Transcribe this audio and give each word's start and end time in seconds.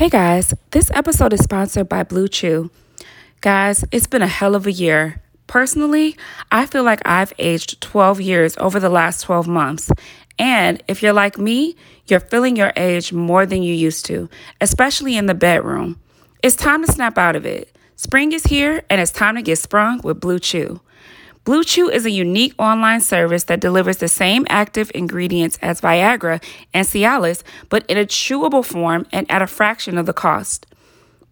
Hey 0.00 0.08
guys, 0.08 0.54
this 0.70 0.90
episode 0.94 1.34
is 1.34 1.44
sponsored 1.44 1.86
by 1.86 2.04
Blue 2.04 2.26
Chew. 2.26 2.70
Guys, 3.42 3.84
it's 3.92 4.06
been 4.06 4.22
a 4.22 4.26
hell 4.26 4.54
of 4.54 4.66
a 4.66 4.72
year. 4.72 5.20
Personally, 5.46 6.16
I 6.50 6.64
feel 6.64 6.84
like 6.84 7.02
I've 7.04 7.34
aged 7.38 7.82
12 7.82 8.18
years 8.18 8.56
over 8.56 8.80
the 8.80 8.88
last 8.88 9.20
12 9.20 9.46
months. 9.46 9.90
And 10.38 10.82
if 10.88 11.02
you're 11.02 11.12
like 11.12 11.36
me, 11.36 11.76
you're 12.06 12.18
feeling 12.18 12.56
your 12.56 12.72
age 12.76 13.12
more 13.12 13.44
than 13.44 13.62
you 13.62 13.74
used 13.74 14.06
to, 14.06 14.30
especially 14.58 15.18
in 15.18 15.26
the 15.26 15.34
bedroom. 15.34 16.00
It's 16.42 16.56
time 16.56 16.82
to 16.82 16.90
snap 16.90 17.18
out 17.18 17.36
of 17.36 17.44
it. 17.44 17.70
Spring 17.96 18.32
is 18.32 18.44
here, 18.44 18.82
and 18.88 19.02
it's 19.02 19.12
time 19.12 19.36
to 19.36 19.42
get 19.42 19.58
sprung 19.58 20.00
with 20.02 20.18
Blue 20.18 20.38
Chew. 20.38 20.80
Blue 21.50 21.64
Chew 21.64 21.90
is 21.90 22.06
a 22.06 22.12
unique 22.12 22.54
online 22.60 23.00
service 23.00 23.42
that 23.42 23.58
delivers 23.58 23.96
the 23.96 24.06
same 24.06 24.46
active 24.48 24.88
ingredients 24.94 25.58
as 25.60 25.80
Viagra 25.80 26.40
and 26.72 26.86
Cialis, 26.86 27.42
but 27.68 27.84
in 27.90 27.96
a 27.98 28.06
chewable 28.06 28.64
form 28.64 29.04
and 29.10 29.28
at 29.28 29.42
a 29.42 29.48
fraction 29.48 29.98
of 29.98 30.06
the 30.06 30.12
cost. 30.12 30.64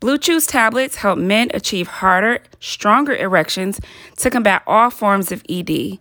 Blue 0.01 0.19
Chew's 0.19 0.45
tablets 0.45 0.97
help 0.97 1.21
men 1.21 1.53
achieve 1.55 1.87
harder, 1.87 2.41
stronger 2.59 3.15
erections 3.15 3.79
to 4.17 4.29
combat 4.29 4.65
all 4.67 4.91
forms 4.91 5.31
of 5.31 5.45
ED. 5.49 6.01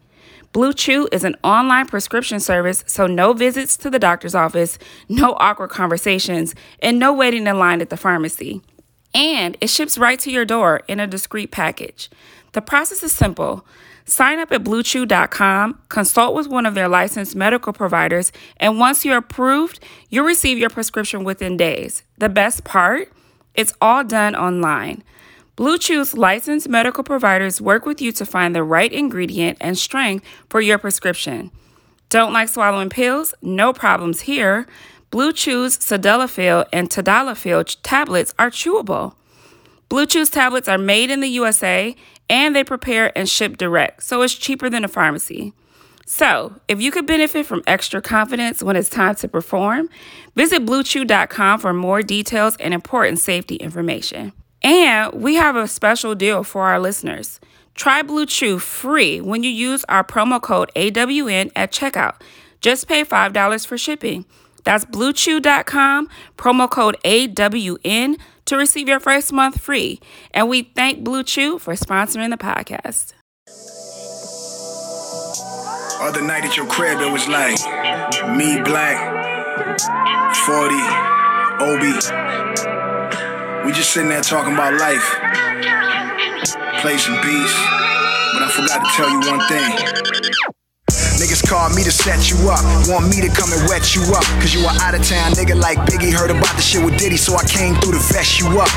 Blue 0.51 0.73
Chew 0.73 1.07
is 1.11 1.23
an 1.23 1.35
online 1.43 1.85
prescription 1.85 2.39
service, 2.39 2.83
so 2.87 3.05
no 3.05 3.33
visits 3.33 3.77
to 3.77 3.91
the 3.91 3.99
doctor's 3.99 4.33
office, 4.33 4.79
no 5.07 5.37
awkward 5.39 5.69
conversations, 5.69 6.55
and 6.81 6.97
no 6.97 7.13
waiting 7.13 7.45
in 7.45 7.59
line 7.59 7.81
at 7.81 7.91
the 7.91 7.97
pharmacy. 7.97 8.63
And 9.13 9.55
it 9.61 9.69
ships 9.69 9.95
right 9.95 10.19
to 10.21 10.31
your 10.31 10.43
door 10.43 10.81
in 10.87 10.99
a 10.99 11.05
discreet 11.05 11.51
package. 11.51 12.09
The 12.53 12.63
process 12.63 13.03
is 13.03 13.11
simple. 13.11 13.63
Sign 14.09 14.39
up 14.39 14.53
at 14.53 14.63
bluechew.com, 14.63 15.81
consult 15.89 16.33
with 16.33 16.47
one 16.47 16.65
of 16.65 16.75
their 16.75 16.87
licensed 16.87 17.35
medical 17.35 17.73
providers, 17.73 18.31
and 18.55 18.79
once 18.79 19.03
you're 19.03 19.17
approved, 19.17 19.81
you'll 20.09 20.25
receive 20.25 20.57
your 20.57 20.69
prescription 20.69 21.25
within 21.25 21.57
days. 21.57 22.03
The 22.17 22.29
best 22.29 22.63
part? 22.63 23.11
It's 23.53 23.73
all 23.81 24.05
done 24.05 24.33
online. 24.33 25.03
Blue 25.57 25.77
Chew's 25.77 26.15
licensed 26.15 26.69
medical 26.69 27.03
providers 27.03 27.59
work 27.59 27.85
with 27.85 28.01
you 28.01 28.13
to 28.13 28.25
find 28.25 28.55
the 28.55 28.63
right 28.63 28.93
ingredient 28.93 29.57
and 29.59 29.77
strength 29.77 30.25
for 30.49 30.61
your 30.61 30.77
prescription. 30.77 31.51
Don't 32.09 32.31
like 32.31 32.47
swallowing 32.47 32.89
pills? 32.89 33.33
No 33.41 33.73
problems 33.73 34.21
here. 34.21 34.67
Blue 35.11 35.33
Chew's 35.33 35.77
Sildenafil 35.77 36.65
and 36.71 36.89
Tadalafil 36.89 37.75
tablets 37.83 38.33
are 38.39 38.51
chewable. 38.51 39.15
Blue 39.89 40.05
Chew's 40.05 40.29
tablets 40.29 40.69
are 40.69 40.77
made 40.77 41.09
in 41.09 41.19
the 41.19 41.27
USA 41.29 41.95
and 42.29 42.55
they 42.55 42.63
prepare 42.63 43.15
and 43.17 43.27
ship 43.29 43.57
direct, 43.57 44.03
so 44.03 44.21
it's 44.21 44.33
cheaper 44.33 44.69
than 44.69 44.83
a 44.83 44.87
pharmacy. 44.87 45.53
So, 46.05 46.55
if 46.69 46.81
you 46.81 46.89
could 46.89 47.05
benefit 47.05 47.45
from 47.45 47.63
extra 47.67 48.01
confidence 48.01 48.63
when 48.63 48.77
it's 48.77 48.89
time 48.89 49.15
to 49.15 49.27
perform, 49.27 49.89
visit 50.35 50.65
bluechew.com 50.65 51.59
for 51.59 51.73
more 51.73 52.01
details 52.01 52.55
and 52.61 52.73
important 52.73 53.19
safety 53.19 53.55
information. 53.55 54.31
And 54.61 55.13
we 55.13 55.35
have 55.35 55.57
a 55.57 55.67
special 55.67 56.15
deal 56.15 56.43
for 56.43 56.63
our 56.63 56.79
listeners. 56.79 57.41
Try 57.75 58.01
Blue 58.01 58.25
Chew 58.25 58.57
free 58.57 59.19
when 59.21 59.43
you 59.43 59.49
use 59.49 59.83
our 59.89 60.03
promo 60.03 60.41
code 60.41 60.71
AWN 60.75 61.51
at 61.55 61.71
checkout. 61.71 62.21
Just 62.61 62.87
pay 62.87 63.03
$5 63.03 63.67
for 63.67 63.77
shipping. 63.77 64.25
That's 64.67 64.83
bluechew.com, 64.83 66.09
promo 66.35 66.69
code 66.69 66.97
AWN 67.05 68.17
to 68.43 68.57
receive 68.57 68.89
your 68.89 68.99
first 68.99 69.31
month 69.31 69.61
free. 69.61 70.01
And 70.31 70.49
we 70.49 70.63
thank 70.63 71.05
Blue 71.05 71.23
Chew 71.23 71.57
for 71.57 71.73
sponsoring 71.75 72.31
the 72.31 72.37
podcast. 72.37 73.13
Other 76.01 76.21
night 76.21 76.43
at 76.43 76.57
your 76.57 76.65
crib, 76.67 76.99
it 76.99 77.09
was 77.09 77.29
like 77.29 77.55
me, 78.35 78.59
Black, 78.61 78.99
40, 80.35 80.75
Obi. 81.63 81.93
We 83.65 83.71
just 83.71 83.91
sitting 83.91 84.09
there 84.09 84.19
talking 84.19 84.53
about 84.53 84.73
life. 84.81 85.15
Play 86.81 86.97
some 86.97 87.15
beats. 87.21 87.55
But 88.33 88.43
I 88.43 88.51
forgot 88.53 88.83
to 88.83 88.91
tell 88.97 89.09
you 89.09 89.19
one 89.31 89.47
thing. 89.47 90.56
Niggas 91.17 91.41
call 91.49 91.73
me 91.73 91.81
to 91.81 91.89
set 91.89 92.29
you 92.29 92.37
up, 92.45 92.61
want 92.85 93.09
me 93.09 93.25
to 93.25 93.29
come 93.33 93.49
and 93.49 93.65
wet 93.65 93.97
you 93.97 94.05
up. 94.13 94.21
Cause 94.37 94.53
you 94.53 94.61
are 94.69 94.77
out 94.85 94.93
of 94.93 95.01
town 95.01 95.33
nigga 95.33 95.57
like 95.57 95.81
Biggie 95.89 96.13
heard 96.13 96.29
about 96.29 96.53
the 96.53 96.61
shit 96.61 96.85
with 96.85 96.93
Diddy, 97.01 97.17
so 97.17 97.33
I 97.33 97.41
came 97.41 97.73
through 97.81 97.97
to 97.97 98.03
vest 98.13 98.37
you 98.37 98.45
up. 98.61 98.69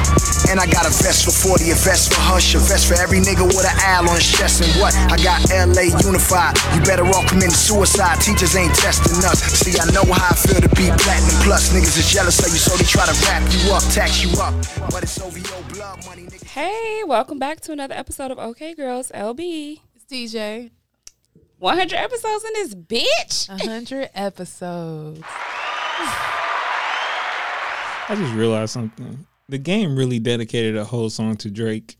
And 0.48 0.56
I 0.56 0.64
got 0.64 0.88
a 0.88 0.92
vest 1.04 1.28
for 1.28 1.36
40, 1.36 1.68
a 1.68 1.76
vest 1.76 2.16
for 2.16 2.20
Hush, 2.24 2.56
a 2.56 2.58
vest 2.58 2.88
for 2.88 2.96
every 2.96 3.20
nigga 3.20 3.44
with 3.44 3.68
an 3.68 3.76
owl 3.84 4.08
on 4.08 4.16
his 4.16 4.24
chest. 4.24 4.64
And 4.64 4.72
what? 4.80 4.96
I 5.12 5.20
got 5.20 5.44
LA 5.52 5.92
unified. 6.00 6.56
You 6.72 6.80
better 6.80 7.04
all 7.04 7.28
commit 7.28 7.52
suicide. 7.52 8.24
Teachers 8.24 8.56
ain't 8.56 8.72
testing 8.72 9.20
us. 9.20 9.44
See, 9.60 9.76
I 9.76 9.84
know 9.92 10.08
how 10.08 10.32
I 10.32 10.34
feel 10.34 10.64
to 10.64 10.72
be 10.72 10.88
platinum 10.96 11.36
plus. 11.44 11.68
Niggas 11.76 12.00
is 12.00 12.08
jealous 12.08 12.40
of 12.40 12.48
you, 12.56 12.62
so 12.62 12.72
they 12.80 12.88
try 12.88 13.04
to 13.04 13.16
wrap 13.28 13.44
you 13.52 13.68
up, 13.68 13.84
tax 13.92 14.24
you 14.24 14.32
up. 14.40 14.56
But 14.88 15.04
it's 15.04 15.20
OVO 15.20 15.60
blood 15.76 16.08
money, 16.08 16.24
nigga. 16.24 16.48
Hey, 16.56 17.04
welcome 17.04 17.38
back 17.38 17.60
to 17.68 17.72
another 17.76 17.94
episode 17.94 18.32
of 18.32 18.40
OK 18.40 18.72
Girls 18.72 19.12
LB. 19.12 19.84
It's 19.92 20.08
DJ. 20.08 20.72
100 21.60 21.94
episodes 21.96 22.44
in 22.44 22.52
this 22.54 22.74
bitch. 22.74 23.48
Hundred 23.68 24.10
episodes. 24.14 25.20
I 28.08 28.14
just 28.16 28.34
realized 28.34 28.72
something. 28.72 29.26
The 29.48 29.58
game 29.58 29.96
really 29.96 30.18
dedicated 30.18 30.76
a 30.76 30.84
whole 30.84 31.10
song 31.10 31.36
to 31.38 31.50
Drake. 31.50 31.96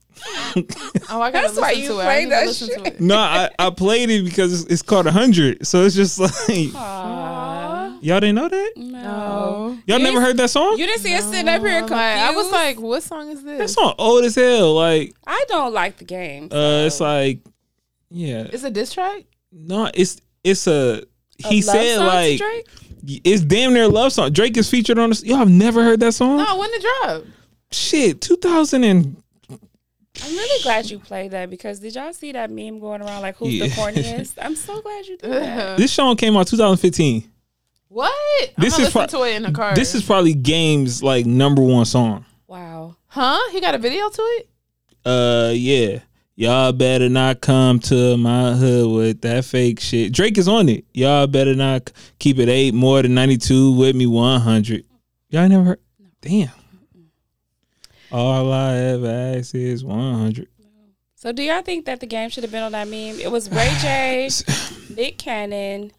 Oh, 1.08 1.20
I 1.20 1.30
gotta 1.30 1.46
That's 1.48 1.58
why 1.58 1.68
listen 1.70 1.82
you 1.82 1.88
to 1.90 1.98
it. 2.00 2.02
play 2.04 2.22
I 2.24 2.28
that 2.30 2.46
listen 2.46 2.68
to 2.82 2.86
it. 2.88 3.00
No, 3.00 3.16
I, 3.16 3.48
I 3.58 3.70
played 3.70 4.10
it 4.10 4.24
because 4.24 4.62
it's, 4.62 4.72
it's 4.72 4.82
called 4.82 5.06
100. 5.06 5.66
So 5.66 5.84
it's 5.84 5.94
just 5.94 6.18
like, 6.18 6.74
Aw, 6.74 7.98
y'all 8.00 8.20
didn't 8.20 8.34
know 8.36 8.48
that? 8.48 8.72
No. 8.76 9.78
Y'all 9.86 9.98
You 9.98 10.04
never 10.04 10.20
heard 10.20 10.36
that 10.38 10.50
song? 10.50 10.76
You 10.78 10.86
didn't 10.86 11.02
see 11.02 11.14
us 11.14 11.24
sitting 11.24 11.48
up 11.48 11.60
here 11.60 11.70
I'm 11.70 11.88
confused. 11.88 11.90
like- 11.92 12.18
I 12.18 12.32
was 12.34 12.50
like, 12.50 12.80
what 12.80 13.02
song 13.02 13.28
is 13.30 13.42
this? 13.42 13.52
That 13.52 13.58
this? 13.58 13.74
song 13.74 13.94
old 13.98 14.24
as 14.24 14.34
hell. 14.34 14.74
Like, 14.74 15.14
I 15.26 15.44
don't 15.48 15.72
like 15.72 15.98
the 15.98 16.04
game. 16.04 16.44
uh, 16.52 16.84
it's 16.86 17.00
like, 17.00 17.40
yeah. 18.10 18.48
It's 18.52 18.64
a 18.64 18.70
diss 18.70 18.92
track? 18.92 19.24
No, 19.52 19.90
it's 19.94 20.20
it's 20.44 20.66
a. 20.66 21.02
A 21.42 21.48
He 21.48 21.62
love 21.62 21.74
said 21.74 21.96
song 21.96 22.06
like 22.06 22.38
Drake? 22.38 22.66
it's 23.24 23.42
damn 23.42 23.72
near 23.72 23.84
a 23.84 23.88
love 23.88 24.12
song. 24.12 24.30
Drake 24.30 24.56
is 24.58 24.68
featured 24.68 24.98
on 24.98 25.08
this. 25.08 25.24
Y'all 25.24 25.38
have 25.38 25.48
never 25.50 25.82
heard 25.82 26.00
that 26.00 26.12
song? 26.12 26.36
No, 26.36 26.58
when 26.58 26.68
it 26.70 26.82
dropped. 27.02 27.26
Shit, 27.72 28.20
2000 28.20 28.84
and 28.84 29.16
I'm 29.48 30.30
really 30.32 30.62
glad 30.62 30.90
you 30.90 30.98
played 30.98 31.30
that 31.30 31.48
because 31.48 31.78
did 31.80 31.94
y'all 31.94 32.12
see 32.12 32.32
that 32.32 32.50
meme 32.50 32.78
going 32.78 33.00
around 33.00 33.22
like 33.22 33.36
who's 33.36 33.58
the 33.58 33.68
Yeah. 33.68 33.74
corniest? 33.74 34.34
I'm 34.42 34.54
so 34.54 34.82
glad 34.82 35.06
you 35.06 35.16
did 35.16 35.30
that. 35.32 35.76
this 35.78 35.92
song 35.92 36.14
came 36.16 36.36
out 36.36 36.46
2015. 36.48 37.30
What? 37.88 38.12
This 38.58 38.74
I'm 38.78 38.84
is 38.84 38.92
gonna 38.92 39.04
listen 39.06 39.18
pro- 39.18 39.26
to 39.26 39.32
it 39.32 39.36
in 39.36 39.42
the 39.44 39.52
car. 39.52 39.74
This 39.74 39.94
is 39.94 40.02
probably 40.04 40.34
Game's 40.34 41.02
like 41.02 41.24
number 41.24 41.62
one 41.62 41.86
song. 41.86 42.26
Wow. 42.46 42.96
huh? 43.06 43.38
He 43.50 43.60
got 43.62 43.74
a 43.74 43.78
video 43.78 44.10
to 44.10 44.22
it? 44.22 44.48
Uh, 45.06 45.52
yeah. 45.54 46.00
Y'all 46.40 46.72
better 46.72 47.10
not 47.10 47.42
come 47.42 47.78
to 47.78 48.16
my 48.16 48.54
hood 48.54 48.90
with 48.90 49.20
that 49.20 49.44
fake 49.44 49.78
shit. 49.78 50.10
Drake 50.10 50.38
is 50.38 50.48
on 50.48 50.70
it. 50.70 50.86
Y'all 50.94 51.26
better 51.26 51.54
not 51.54 51.92
keep 52.18 52.38
it 52.38 52.48
eight 52.48 52.72
more 52.72 53.02
than 53.02 53.12
92 53.12 53.72
with 53.76 53.94
me 53.94 54.06
100. 54.06 54.86
Y'all 55.28 55.46
never 55.46 55.64
heard? 55.64 55.80
Damn. 56.22 56.48
All 58.10 58.50
I 58.54 58.74
ever 58.74 59.36
ask 59.36 59.54
is 59.54 59.84
100. 59.84 60.48
So 61.14 61.30
do 61.30 61.42
y'all 61.42 61.60
think 61.60 61.84
that 61.84 62.00
the 62.00 62.06
game 62.06 62.30
should 62.30 62.44
have 62.44 62.50
been 62.50 62.62
on 62.62 62.72
that 62.72 62.88
meme? 62.88 63.20
It 63.20 63.30
was 63.30 63.50
Ray 63.50 63.74
J, 63.82 64.30
Nick 64.96 65.18
Cannon, 65.18 65.92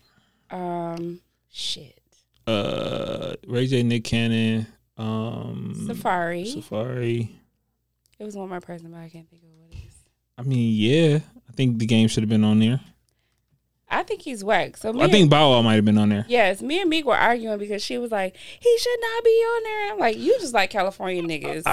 um, 0.49 1.21
shit, 1.51 2.01
Uh, 2.47 3.35
Ray 3.45 3.67
J, 3.67 3.83
Nick 3.83 4.05
Cannon, 4.05 4.65
um, 4.97 5.75
Safaree. 5.87 6.55
Safaree. 6.55 7.29
It 8.17 8.23
was 8.23 8.35
one 8.35 8.49
more 8.49 8.59
person, 8.59 8.89
but 8.89 8.97
I 8.97 9.09
can't 9.09 9.29
think 9.29 9.43
of 9.43 9.49
what 9.49 9.50
it 9.50 9.50
is. 9.50 9.50
I 10.41 10.43
mean, 10.43 10.75
yeah. 10.75 11.19
I 11.49 11.53
think 11.53 11.79
the 11.79 11.85
game 11.85 12.07
should 12.07 12.23
have 12.23 12.29
been 12.29 12.43
on 12.43 12.59
there. 12.59 12.79
I 13.89 14.03
think 14.03 14.21
he's 14.21 14.41
whack. 14.43 14.77
So 14.77 14.93
me 14.93 15.01
I 15.01 15.09
think 15.09 15.29
Bow 15.29 15.51
Wow 15.51 15.61
might 15.61 15.75
have 15.75 15.83
been 15.85 15.97
on 15.97 16.09
there. 16.09 16.25
yes, 16.29 16.61
me 16.61 16.79
and 16.79 16.89
Meek 16.89 17.05
were 17.05 17.15
arguing 17.15 17.59
because 17.59 17.83
she 17.83 17.97
was 17.97 18.09
like, 18.09 18.35
he 18.59 18.77
should 18.77 18.99
not 19.01 19.23
be 19.23 19.29
on 19.29 19.63
there. 19.63 19.83
And 19.83 19.91
I'm 19.93 19.99
like, 19.99 20.17
you 20.17 20.37
just 20.39 20.53
like 20.53 20.69
California 20.69 21.21
niggas. 21.21 21.63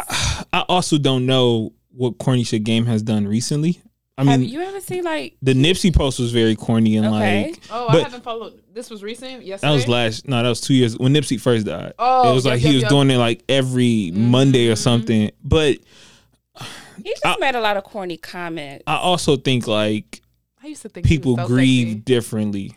I 0.52 0.64
also 0.68 0.98
don't 0.98 1.26
know 1.26 1.72
what 1.92 2.18
corny 2.18 2.42
shit 2.44 2.64
game 2.64 2.86
has 2.86 3.02
done 3.02 3.26
recently. 3.26 3.80
I 4.16 4.24
Have 4.24 4.40
mean, 4.40 4.48
you 4.48 4.60
ever 4.62 4.80
seen 4.80 5.04
like? 5.04 5.36
the 5.42 5.54
Nipsey 5.54 5.94
post 5.94 6.18
was 6.18 6.32
very 6.32 6.56
corny 6.56 6.96
and 6.96 7.06
Okay. 7.06 7.50
like 7.50 7.60
Oh, 7.70 7.86
But- 7.88 8.00
I 8.00 8.02
haven't 8.02 8.24
followed. 8.24 8.60
This 8.74 8.90
was 8.90 9.02
recent? 9.04 9.44
Yesterday? 9.44 9.70
that 9.70 9.74
was 9.76 9.86
last. 9.86 10.26
No, 10.26 10.42
that 10.42 10.48
was 10.48 10.60
two 10.60 10.74
years 10.74 10.98
when 10.98 11.14
Nipsey 11.14 11.40
first 11.40 11.66
died. 11.66 11.92
Oh, 12.00 12.32
it 12.32 12.34
was 12.34 12.44
yep, 12.44 12.54
like 12.54 12.62
yep, 12.62 12.68
he 12.68 12.76
was 12.76 12.82
yep. 12.82 12.90
doing 12.90 13.10
it 13.12 13.16
like 13.18 13.44
every 13.48 14.10
Monday 14.12 14.66
or 14.68 14.72
mm-hmm. 14.72 14.82
something. 14.82 15.30
But 15.44 15.78
He 17.04 17.14
just 17.22 17.40
made 17.40 17.54
a 17.54 17.60
lot 17.60 17.76
of 17.76 17.84
corny 17.84 18.16
comments. 18.16 18.84
I 18.86 18.96
also 18.96 19.36
think 19.36 19.66
like 19.66 20.22
I 20.62 20.68
used 20.68 20.82
to 20.82 20.88
think 20.88 21.06
people 21.06 21.36
so 21.36 21.46
grieve 21.46 21.88
sexy. 21.88 22.00
differently. 22.00 22.76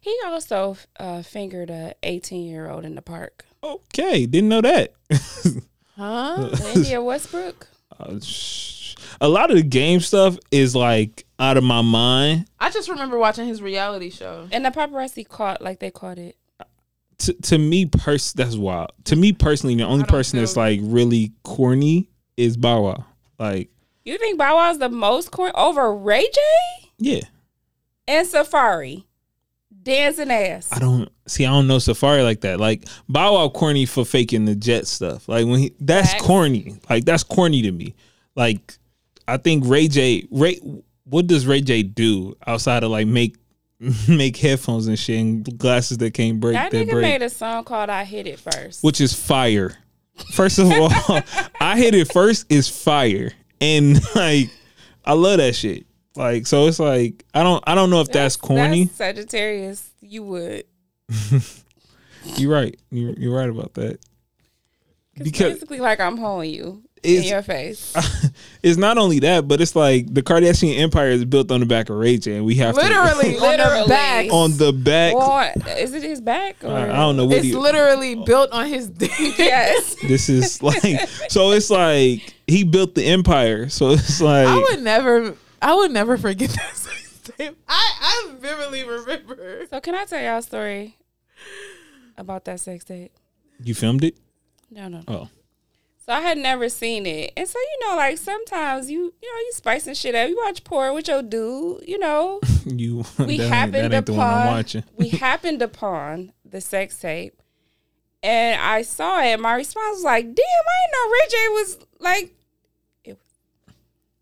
He 0.00 0.14
also 0.26 0.76
uh, 1.00 1.22
fingered 1.22 1.70
a 1.70 1.94
18 2.02 2.46
year 2.46 2.70
old 2.70 2.84
in 2.84 2.94
the 2.94 3.02
park. 3.02 3.44
Okay, 3.62 4.26
didn't 4.26 4.48
know 4.50 4.60
that. 4.60 4.92
Huh? 5.96 6.50
India 6.74 7.00
Westbrook. 7.00 7.68
Uh, 7.98 8.18
sh- 8.20 8.96
a 9.20 9.28
lot 9.28 9.50
of 9.50 9.56
the 9.56 9.62
game 9.62 10.00
stuff 10.00 10.36
is 10.50 10.74
like 10.74 11.24
out 11.38 11.56
of 11.56 11.62
my 11.64 11.82
mind. 11.82 12.46
I 12.58 12.70
just 12.70 12.88
remember 12.88 13.16
watching 13.16 13.46
his 13.46 13.62
reality 13.62 14.10
show. 14.10 14.48
And 14.50 14.64
the 14.64 14.70
paparazzi 14.70 15.26
caught 15.28 15.62
like 15.62 15.78
they 15.78 15.92
caught 15.92 16.18
it. 16.18 16.36
to, 17.18 17.32
to 17.32 17.58
me 17.58 17.86
pers 17.86 18.32
that's 18.32 18.56
wild. 18.56 18.90
To 19.04 19.14
me 19.16 19.32
personally, 19.32 19.76
the 19.76 19.84
only 19.84 20.04
person 20.04 20.40
that's 20.40 20.56
like 20.56 20.80
really 20.82 21.32
corny 21.44 22.08
is 22.36 22.56
Bow 22.56 22.82
Wow. 22.82 23.04
Like, 23.38 23.70
You 24.04 24.18
think 24.18 24.38
Bow 24.38 24.56
Wow's 24.56 24.78
the 24.78 24.88
most 24.88 25.30
corny 25.30 25.52
over 25.54 25.94
Ray 25.94 26.22
J 26.22 26.40
yeah. 26.98 27.20
and 28.08 28.26
Safaree 28.26 29.04
dancing 29.82 30.30
ass? 30.30 30.68
I 30.72 30.78
don't 30.78 31.10
see. 31.26 31.44
I 31.46 31.50
don't 31.50 31.66
know 31.66 31.76
Safaree 31.78 32.22
like 32.24 32.40
that. 32.42 32.60
Like 32.60 32.84
Bow 33.08 33.34
Wow 33.34 33.48
corny 33.48 33.86
for 33.86 34.04
faking 34.04 34.44
the 34.44 34.54
jet 34.54 34.86
stuff. 34.86 35.28
Like 35.28 35.46
when 35.46 35.60
he 35.60 35.74
that's 35.80 36.12
Facts. 36.12 36.22
corny. 36.24 36.76
Like 36.88 37.04
that's 37.04 37.22
corny 37.24 37.62
to 37.62 37.72
me. 37.72 37.94
Like 38.36 38.78
I 39.26 39.36
think 39.36 39.64
Ray 39.66 39.88
J. 39.88 40.26
Ray. 40.30 40.60
What 41.04 41.26
does 41.26 41.46
Ray 41.46 41.60
J 41.60 41.82
do 41.82 42.36
outside 42.46 42.82
of 42.84 42.90
like 42.90 43.06
make 43.06 43.36
make 44.08 44.36
headphones 44.36 44.86
and 44.86 44.98
shit 44.98 45.18
and 45.18 45.58
glasses 45.58 45.98
that 45.98 46.14
can't 46.14 46.40
break 46.40 46.54
That 46.54 46.70
that 46.70 46.86
nigga 46.86 46.92
break, 46.92 47.02
made 47.02 47.22
a 47.22 47.28
song 47.30 47.64
called 47.64 47.90
"I 47.90 48.04
Hit 48.04 48.26
It 48.26 48.38
First. 48.38 48.82
which 48.82 49.00
is 49.00 49.12
fire. 49.12 49.76
First 50.32 50.58
of 50.58 50.70
all, 50.70 50.90
I 51.60 51.76
hit 51.76 51.94
it 51.94 52.12
first 52.12 52.50
is 52.50 52.68
fire, 52.68 53.32
and 53.60 54.00
like 54.14 54.50
I 55.04 55.12
love 55.14 55.38
that 55.38 55.54
shit. 55.54 55.86
Like 56.16 56.46
so, 56.46 56.66
it's 56.68 56.78
like 56.78 57.24
I 57.34 57.42
don't 57.42 57.62
I 57.66 57.74
don't 57.74 57.90
know 57.90 58.00
if 58.00 58.08
that's, 58.08 58.36
corny. 58.36 58.84
That's 58.84 58.96
Sagittarius, 58.96 59.90
you 60.00 60.22
would. 60.24 60.64
You're 62.36 62.52
right. 62.52 62.78
You're, 62.90 63.12
you're 63.12 63.36
right 63.36 63.48
about 63.48 63.74
that. 63.74 63.98
Because 65.16 65.54
basically 65.54 65.80
like 65.80 66.00
I'm 66.00 66.16
holding 66.16 66.50
you 66.50 66.82
in 67.04 67.10
It's- 67.18 67.30
your 67.30 67.42
face. 67.42 67.92
it's 68.62 68.76
not 68.78 68.98
only 68.98 69.18
that, 69.20 69.46
but 69.46 69.60
it's 69.60 69.76
like 69.76 70.12
the 70.12 70.22
Kardashian 70.22 70.78
empire 70.78 71.08
is 71.10 71.24
built 71.24 71.50
on 71.50 71.60
the 71.60 71.66
back 71.66 71.90
of 71.90 71.96
Ray 71.96 72.16
J, 72.18 72.36
and 72.36 72.44
we 72.44 72.54
have 72.56 72.74
Literally, 72.76 73.34
to 73.38 73.40
on 73.44 73.56
the 73.58 73.88
back. 73.88 74.32
on 74.32 74.56
the 74.56 74.72
back. 74.72 75.14
Well, 75.14 75.52
is 75.78 75.92
it 75.94 76.02
his 76.02 76.20
back? 76.20 76.56
Or? 76.64 76.70
I 76.70 76.84
I 76.90 76.96
don't 76.96 77.16
know 77.16 77.26
what 77.26 77.36
It's 77.38 77.46
he. 77.46 77.54
literally 77.54 78.14
built 78.14 78.50
on 78.52 78.66
his 78.66 78.88
dick. 78.90 79.10
Yes. 79.38 79.96
This 80.02 80.28
is 80.28 80.62
like 80.62 80.80
so. 81.28 81.52
It's 81.52 81.70
like 81.70 82.34
he 82.46 82.64
built 82.64 82.94
the 82.94 83.04
empire. 83.04 83.68
So 83.68 83.90
it's 83.90 84.20
like 84.20 84.46
I 84.46 84.56
would 84.56 84.82
never. 84.82 85.34
I 85.62 85.74
would 85.74 85.90
never 85.92 86.16
forget 86.18 86.50
that 86.50 86.76
sex 86.76 87.20
tape. 87.38 87.56
I 87.68 87.92
I 88.00 88.34
vividly 88.38 88.82
remember. 88.86 89.66
So 89.70 89.80
can 89.80 89.94
I 89.94 90.04
tell 90.04 90.20
y'all 90.20 90.38
a 90.38 90.42
story 90.42 90.96
about 92.16 92.44
that 92.46 92.60
sex 92.60 92.84
tape? 92.84 93.12
you 93.62 93.74
filmed 93.74 94.04
it. 94.04 94.16
No, 94.70 94.88
no. 94.88 94.98
no. 94.98 95.04
Oh, 95.08 95.28
So 96.04 96.12
I 96.12 96.20
had 96.20 96.36
never 96.36 96.68
seen 96.68 97.06
it, 97.06 97.32
and 97.34 97.48
so 97.48 97.58
you 97.58 97.88
know, 97.88 97.96
like 97.96 98.18
sometimes 98.18 98.90
you, 98.90 98.98
you 99.22 99.32
know, 99.32 99.38
you 99.38 99.50
spicing 99.54 99.94
shit 99.94 100.14
up. 100.14 100.28
You 100.28 100.36
watch 100.36 100.62
porn 100.62 100.92
with 100.94 101.08
your 101.08 101.22
dude, 101.22 101.84
you 101.88 101.98
know. 101.98 102.40
you. 102.66 103.04
We 103.18 103.38
that 103.38 103.44
ain't, 103.44 103.54
happened 103.54 103.74
that 103.92 103.94
ain't 103.94 104.06
the 104.06 104.12
one 104.12 104.20
I'm 104.26 104.32
upon 104.42 104.46
watching. 104.48 104.84
we 104.98 105.08
happened 105.08 105.62
upon 105.62 106.32
the 106.44 106.60
sex 106.60 106.98
tape, 106.98 107.40
and 108.22 108.60
I 108.60 108.82
saw 108.82 109.22
it. 109.22 109.40
My 109.40 109.54
response 109.54 109.96
was 109.96 110.04
like, 110.04 110.24
"Damn, 110.26 110.34
I 110.34 110.76
didn't 110.82 110.92
know 110.92 111.12
Ray 111.12 111.28
J 111.30 111.48
was 111.48 111.78
like 112.00 112.34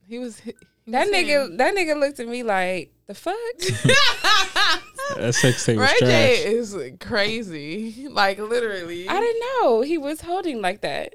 He 0.07 0.19
was 0.21 0.39
he 0.39 0.53
that 0.87 1.07
was 1.09 1.15
nigga." 1.17 1.47
saying- 1.47 1.57
That 1.57 1.75
nigga 1.75 1.99
looked 1.99 2.21
at 2.21 2.29
me 2.29 2.45
like, 2.45 2.93
"The 3.09 3.15
fuck." 3.15 3.35
That 5.17 5.35
sex 5.35 5.67
tape 5.67 5.77
was 5.79 5.91
Ray 5.91 5.99
trash. 5.99 6.09
J 6.11 6.55
is 6.55 6.77
crazy. 7.01 8.07
Like 8.09 8.39
literally. 8.39 9.09
I 9.09 9.19
didn't 9.21 9.43
know 9.61 9.83
he 9.83 9.99
was 9.99 10.21
holding 10.23 10.63
like 10.63 10.81
that. 10.83 11.15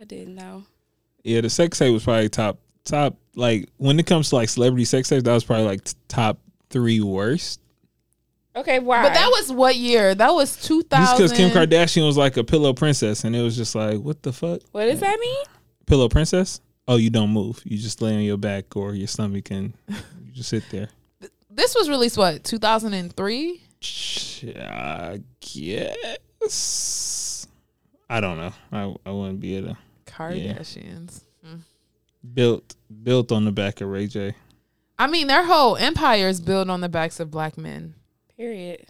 I 0.00 0.04
didn't 0.04 0.34
know. 0.34 0.64
Yeah, 1.22 1.40
the 1.40 1.50
sex 1.50 1.78
tape 1.78 1.92
was 1.92 2.04
probably 2.04 2.28
top 2.28 2.58
top. 2.84 3.16
Like 3.34 3.68
when 3.78 3.98
it 3.98 4.06
comes 4.06 4.28
to 4.30 4.36
like 4.36 4.48
celebrity 4.48 4.84
sex 4.84 5.08
tapes, 5.08 5.22
that 5.24 5.32
was 5.32 5.44
probably 5.44 5.64
like 5.64 5.80
top 6.08 6.38
three 6.70 7.00
worst. 7.00 7.60
Okay, 8.56 8.78
why? 8.78 9.02
But 9.02 9.14
that 9.14 9.28
was 9.30 9.50
what 9.50 9.74
year? 9.76 10.14
That 10.14 10.32
was 10.32 10.56
two 10.56 10.82
Just 10.82 10.90
thousand. 10.90 11.16
because 11.16 11.32
Kim 11.32 11.50
Kardashian 11.50 12.06
was 12.06 12.16
like 12.16 12.36
a 12.36 12.44
pillow 12.44 12.72
princess, 12.72 13.24
and 13.24 13.34
it 13.34 13.42
was 13.42 13.56
just 13.56 13.74
like, 13.74 13.98
what 13.98 14.22
the 14.22 14.32
fuck? 14.32 14.60
what 14.70 14.86
does 14.86 15.00
that 15.00 15.18
mean? 15.18 15.44
Pillow 15.86 16.08
princess? 16.08 16.60
Oh, 16.86 16.96
you 16.96 17.10
don't 17.10 17.30
move. 17.30 17.60
You 17.64 17.78
just 17.78 18.00
lay 18.02 18.14
on 18.14 18.20
your 18.20 18.36
back 18.36 18.76
or 18.76 18.94
your 18.94 19.08
stomach, 19.08 19.50
and 19.50 19.72
you 19.88 20.32
just 20.32 20.50
sit 20.50 20.64
there. 20.70 20.88
This 21.50 21.76
was 21.76 21.88
released 21.88 22.18
what 22.18 22.42
two 22.42 22.58
thousand 22.58 22.94
and 22.94 23.14
three. 23.14 23.62
I 24.58 25.20
guess. 25.40 26.58
I 28.08 28.20
don't 28.20 28.36
know. 28.36 28.52
I 28.72 28.94
I 29.06 29.10
wouldn't 29.12 29.40
be 29.40 29.56
able 29.56 29.68
to 29.68 29.76
Kardashians. 30.06 31.22
built 32.34 32.74
built 33.02 33.32
on 33.32 33.44
the 33.44 33.52
back 33.52 33.80
of 33.80 33.88
Ray 33.88 34.06
J. 34.06 34.34
I 34.98 35.06
mean, 35.08 35.26
their 35.26 35.44
whole 35.44 35.76
empire 35.76 36.28
is 36.28 36.40
built 36.40 36.68
on 36.70 36.80
the 36.80 36.88
backs 36.88 37.18
of 37.20 37.30
black 37.30 37.58
men. 37.58 37.94
Period. 38.36 38.86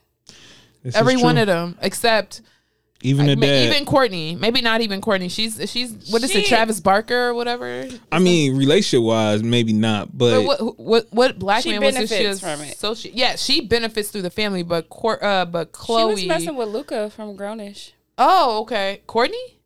This 0.82 0.94
Every 0.94 1.16
one 1.16 1.38
of 1.38 1.46
them, 1.46 1.78
except 1.81 2.43
even 3.00 3.26
the 3.26 3.32
I 3.32 3.34
dad. 3.37 3.66
even 3.72 3.87
Kourtney. 3.87 4.38
Maybe 4.38 4.61
not 4.61 4.81
even 4.82 5.00
Kourtney. 5.00 5.31
She's 5.31 5.58
she's 5.70 6.10
what 6.10 6.22
is 6.22 6.34
it? 6.34 6.44
Travis 6.46 6.81
Barker 6.81 7.28
or 7.28 7.34
whatever. 7.34 7.88
I 8.12 8.19
mean, 8.19 8.56
relationship 8.56 9.02
wise, 9.05 9.43
maybe 9.43 9.72
not, 9.72 10.17
but, 10.17 10.44
But 10.44 10.60
what 10.60 10.78
what 10.78 11.06
what 11.10 11.38
black 11.38 11.62
She 11.62 11.70
man 11.70 11.81
was 11.82 11.94
this? 11.94 12.10
benefits 12.10 12.40
She 12.40 12.44
from 12.44 12.60
it. 12.62 12.76
So 12.78 12.94
she 12.94 13.10
yeah 13.10 13.37
she 13.37 13.62
benefits 13.62 14.10
through 14.10 14.22
the 14.22 14.31
family, 14.31 14.62
but 14.62 14.90
Cour- 14.90 15.22
uh 15.25 15.44
but 15.46 15.72
Khloé. 15.72 16.00
She 16.00 16.14
was 16.14 16.26
messing 16.26 16.56
with 16.56 16.69
Luka 16.69 17.08
from 17.10 17.37
Grownish. 17.37 17.93
Oh 18.19 18.61
okay, 18.62 19.02
Kourtney. 19.06 19.56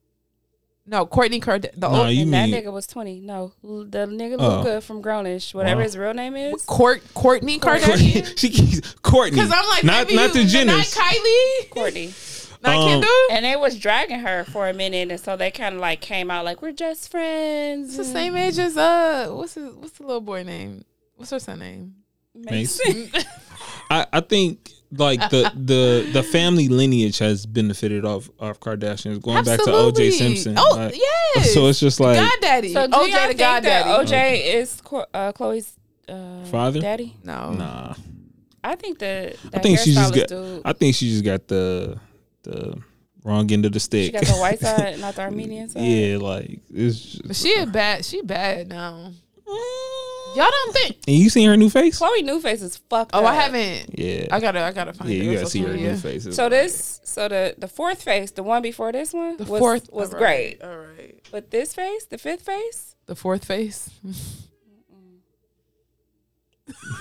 No, 0.87 1.05
Kourtney 1.05 1.43
Card. 1.43 1.69
The 1.77 1.87
Nah, 1.89 2.05
old 2.05 2.11
you 2.15 2.23
and 2.23 2.31
mean 2.31 2.51
that 2.51 2.65
nigga 2.65 2.73
was 2.73 2.87
20. 2.87 3.21
No, 3.21 3.53
the 3.63 4.07
nigga 4.07 4.37
Oh. 4.39 4.59
Luka 4.61 4.81
from 4.81 5.03
Grownish, 5.03 5.53
whatever 5.53 5.81
Wow. 5.81 5.85
his 5.85 5.99
real 5.99 6.15
name 6.15 6.35
is. 6.35 6.63
Court 6.63 7.03
Kourtney 7.15 7.59
Kardashian. 7.59 8.39
she 8.39 8.49
keeps 8.49 8.95
Kourtney. 9.03 9.33
Because 9.33 9.53
I'm 9.53 9.67
like 9.69 9.85
not 9.85 10.07
maybe 10.07 10.17
not 10.17 10.33
the 10.33 10.43
you, 10.43 10.65
Not 10.65 10.87
Kylie. 10.87 11.69
Kourtney. 11.71 12.35
Not 12.63 12.75
Um, 12.75 12.89
Kendall. 12.89 13.11
And 13.31 13.45
they 13.45 13.55
was 13.55 13.79
dragging 13.79 14.19
her 14.19 14.43
for 14.45 14.69
a 14.69 14.73
minute, 14.75 15.13
and 15.13 15.21
so 15.21 15.37
they 15.37 15.53
kind 15.53 15.77
of 15.77 15.81
like 15.81 16.01
came 16.01 16.29
out 16.29 16.45
like 16.45 16.61
we're 16.61 16.73
just 16.73 17.09
friends. 17.09 17.91
It's 17.91 17.99
the 17.99 18.05
same 18.13 18.35
age 18.35 18.59
as 18.59 18.77
uh 18.77 19.29
what's 19.31 19.55
his, 19.55 19.73
what's 19.75 19.99
the 19.99 20.03
little 20.05 20.21
boy 20.23 20.43
name? 20.43 20.85
What's 21.15 21.31
her 21.31 21.39
son 21.39 21.61
name? 21.61 21.95
Mason. 22.35 23.11
I, 23.91 24.07
I 24.13 24.21
think 24.21 24.73
like 24.93 25.21
the 25.31 25.53
the 25.57 26.09
the 26.13 26.23
family 26.23 26.69
lineage 26.69 27.19
has 27.19 27.47
benefited 27.47 28.05
off 28.05 28.31
off 28.39 28.59
Kardashians 28.61 29.21
going 29.21 29.45
back 29.45 29.61
to 29.61 29.71
OJ 29.71 30.13
Simpson. 30.13 30.55
Oh 30.59 30.75
Like, 30.77 30.97
yes. 30.97 31.55
So 31.55 31.67
it's 31.67 31.81
just 31.81 32.01
like 32.01 32.17
Goddaddy. 32.17 32.73
So 32.73 32.87
do 32.87 32.93
OJ 32.93 33.09
y'all 33.09 33.09
the 33.09 33.27
think 33.29 33.39
that 33.39 33.63
Goddaddy. 33.63 34.07
OJ 34.11 34.55
is 34.55 34.81
uh, 35.15 35.33
Khloé's 35.33 35.77
uh, 36.09 36.45
Father? 36.47 36.81
daddy? 36.81 37.17
No. 37.23 37.53
nah. 37.53 37.95
I 38.65 38.75
think 38.75 38.99
the 38.99 39.37
I 39.55 39.59
think 39.61 39.79
she 39.79 39.93
just 39.93 40.15
got. 40.15 40.29
dude. 40.29 40.63
I 40.65 40.73
think 40.73 40.95
she 40.95 41.11
just 41.11 41.25
got 41.25 41.47
the 41.49 41.99
the 42.43 42.81
wrong 43.25 43.51
end 43.53 43.67
of 43.67 43.73
the 43.73 43.81
stick. 43.81 44.07
She 44.07 44.13
got 44.13 44.25
the 44.25 44.33
white 44.41 44.59
side, 44.61 44.99
not 45.01 45.15
the 45.15 45.23
Armenian 45.23 45.69
side. 45.69 45.83
yeah, 45.83 46.17
like 46.19 46.61
it's. 46.73 47.01
Just, 47.01 47.27
But 47.29 47.37
she 47.37 47.55
a 47.57 47.67
bad 47.67 48.05
she 48.05 48.23
bad 48.23 48.69
now. 48.69 49.13
Y'all 50.37 50.51
don't 50.51 50.73
think 50.75 50.97
and 51.07 51.17
you 51.17 51.31
seen 51.31 51.49
her 51.49 51.57
new 51.57 51.71
face? 51.71 51.99
Khloé 52.01 52.23
New 52.23 52.41
Face 52.41 52.63
is 52.63 52.77
fucked 52.91 53.13
Oh, 53.15 53.21
up. 53.21 53.25
I 53.27 53.35
haven't 53.35 53.99
Yeah. 53.99 54.27
I 54.31 54.41
gotta 54.41 54.63
I 54.63 54.73
gotta 54.73 54.93
find 54.93 55.11
yeah, 55.11 55.23
you 55.23 55.35
gotta 55.35 55.47
see 55.51 55.61
her 55.63 55.73
media. 55.73 55.93
new 55.93 55.97
face. 55.99 56.25
So 56.35 56.43
like- 56.45 56.51
this, 56.53 57.01
so 57.05 57.29
the 57.29 57.55
the 57.59 57.69
fourth 57.69 58.03
face, 58.03 58.31
the 58.33 58.43
one 58.43 58.63
before 58.63 58.93
this 58.93 59.13
one, 59.13 59.37
The 59.39 59.45
was, 59.45 59.59
fourth 59.59 59.91
was 59.93 60.13
all 60.13 60.19
great. 60.21 60.63
All 60.63 60.77
right. 60.77 61.19
But 61.31 61.51
this 61.51 61.75
face, 61.75 62.05
the 62.05 62.19
fifth 62.19 62.43
face, 62.43 62.95
The 63.07 63.17
fourth 63.17 63.45
face. 63.47 63.91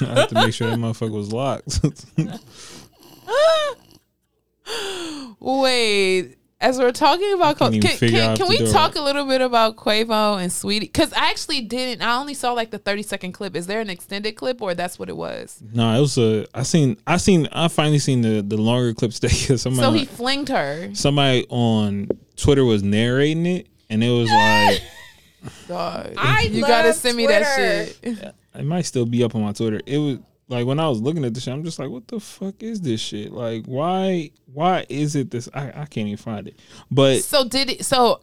I 0.01 0.05
have 0.05 0.29
to 0.29 0.35
make 0.35 0.53
sure 0.53 0.69
that 0.69 0.79
motherfucker 0.79 1.11
was 1.11 1.33
locked. 1.33 1.81
Wait, 5.39 6.36
as 6.59 6.79
we're 6.79 6.91
talking 6.91 7.33
about, 7.33 7.59
can't 7.59 7.73
can, 7.73 7.81
can, 7.81 7.97
can, 7.97 8.15
out 8.15 8.37
can 8.37 8.47
the 8.47 8.49
we 8.49 8.57
door. 8.57 8.67
talk 8.73 8.95
a 8.95 9.01
little 9.01 9.25
bit 9.25 9.41
about 9.41 9.75
Quavo 9.75 10.41
and 10.41 10.51
Saweetie? 10.51 10.81
Because 10.81 11.13
I 11.13 11.29
actually 11.29 11.61
didn't. 11.61 12.01
I 12.01 12.17
only 12.17 12.33
saw 12.33 12.53
like 12.53 12.71
the 12.71 12.79
thirty 12.79 13.03
second 13.03 13.33
clip. 13.33 13.55
Is 13.55 13.67
there 13.67 13.79
an 13.79 13.89
extended 13.89 14.35
clip 14.35 14.61
or 14.61 14.73
that's 14.73 14.97
what 14.97 15.09
it 15.09 15.17
was? 15.17 15.61
no, 15.73 15.95
it 15.95 15.99
was 15.99 16.17
a. 16.17 16.47
I 16.53 16.63
seen. 16.63 16.97
I 17.05 17.17
seen. 17.17 17.47
I 17.51 17.67
finally 17.67 17.99
seen 17.99 18.21
the 18.21 18.41
the 18.41 18.57
longer 18.57 18.93
clips 18.93 19.19
that 19.19 19.29
somebody. 19.29 19.85
So 19.85 19.91
he 19.91 20.05
flinged 20.05 20.49
her. 20.49 20.89
somebody 20.93 21.45
on 21.49 22.09
Twitter 22.35 22.65
was 22.65 22.81
narrating 22.83 23.45
it, 23.45 23.67
and 23.89 24.03
it 24.03 24.09
was 24.09 24.29
like 24.29 24.81
Dog. 25.67 26.13
I 26.17 26.41
you 26.51 26.61
love 26.61 26.69
gotta 26.69 26.93
send 26.93 27.17
me 27.17 27.27
that 27.27 27.55
Twitter. 27.55 28.21
shit. 28.25 28.35
it 28.55 28.65
might 28.65 28.81
still 28.81 29.05
be 29.05 29.23
up 29.23 29.35
on 29.35 29.41
my 29.43 29.51
Twitter. 29.51 29.79
It 29.85 29.97
was 29.97 30.17
like 30.49 30.65
when 30.65 30.79
I 30.79 30.87
was 30.87 31.01
looking 31.01 31.25
at 31.25 31.33
the 31.33 31.39
shit, 31.41 31.53
I'm 31.53 31.63
just 31.63 31.79
like, 31.79 31.89
what 31.89 32.07
the 32.07 32.19
fuck 32.19 32.61
is 32.63 32.81
this 32.81 33.01
shit? 33.01 33.31
Like, 33.31 33.65
why? 33.65 34.31
Why 34.53 34.85
is 34.89 35.15
it 35.15 35.31
this? 35.31 35.49
I, 35.53 35.67
I 35.69 35.85
can't 35.85 36.07
even 36.07 36.17
find 36.17 36.47
it. 36.47 36.59
But 36.89 37.23
So 37.23 37.47
did 37.47 37.69
it? 37.69 37.85
So 37.85 38.21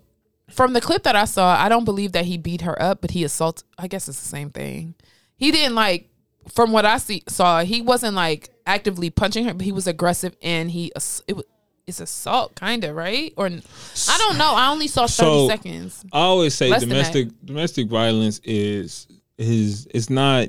from 0.50 0.72
the 0.72 0.80
clip 0.80 1.02
that 1.04 1.16
I 1.16 1.24
saw, 1.24 1.56
I 1.58 1.68
don't 1.68 1.84
believe 1.84 2.12
that 2.12 2.24
he 2.24 2.38
beat 2.38 2.62
her 2.62 2.80
up, 2.80 3.00
but 3.00 3.10
he 3.12 3.24
assaulted. 3.24 3.66
I 3.78 3.88
guess 3.88 4.08
it's 4.08 4.20
the 4.20 4.28
same 4.28 4.50
thing. 4.50 4.94
He 5.36 5.50
didn't 5.50 5.74
like. 5.74 6.08
From 6.52 6.72
what 6.72 6.84
I 6.84 6.98
see, 6.98 7.22
saw 7.26 7.62
he 7.64 7.80
wasn't 7.80 8.14
like 8.16 8.50
actively 8.66 9.08
punching 9.08 9.46
her, 9.46 9.54
but 9.54 9.64
he 9.64 9.72
was 9.72 9.86
aggressive 9.86 10.36
and 10.42 10.70
he 10.70 10.92
it 11.26 11.34
was. 11.36 11.44
It's 11.86 12.00
assault, 12.00 12.54
kind 12.54 12.82
of, 12.84 12.96
right? 12.96 13.34
Or 13.36 13.44
I 13.46 14.18
don't 14.18 14.38
know. 14.38 14.54
I 14.54 14.70
only 14.70 14.86
saw 14.88 15.02
thirty 15.06 15.12
So- 15.30 15.48
seconds. 15.48 16.02
I 16.12 16.20
always 16.20 16.54
say 16.54 16.70
Less 16.70 16.80
domestic 16.82 17.28
domestic 17.44 17.88
violence 17.88 18.40
is 18.42 19.06
is 19.36 19.86
it's 19.94 20.08
not 20.08 20.48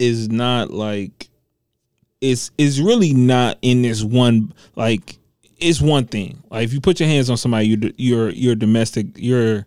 is 0.00 0.28
not 0.28 0.70
like 0.70 1.28
it's 2.20 2.50
is 2.58 2.80
really 2.80 3.12
not 3.12 3.58
in 3.62 3.82
this 3.82 4.02
one 4.02 4.52
like 4.76 5.18
it's 5.58 5.80
one 5.80 6.06
thing. 6.06 6.42
Like 6.50 6.64
if 6.64 6.72
you 6.72 6.80
put 6.80 6.98
your 7.00 7.08
hands 7.08 7.30
on 7.30 7.36
somebody, 7.36 7.68
you're 7.68 7.90
you're 7.96 8.30
you're 8.30 8.54
domestic. 8.54 9.06
You're 9.16 9.66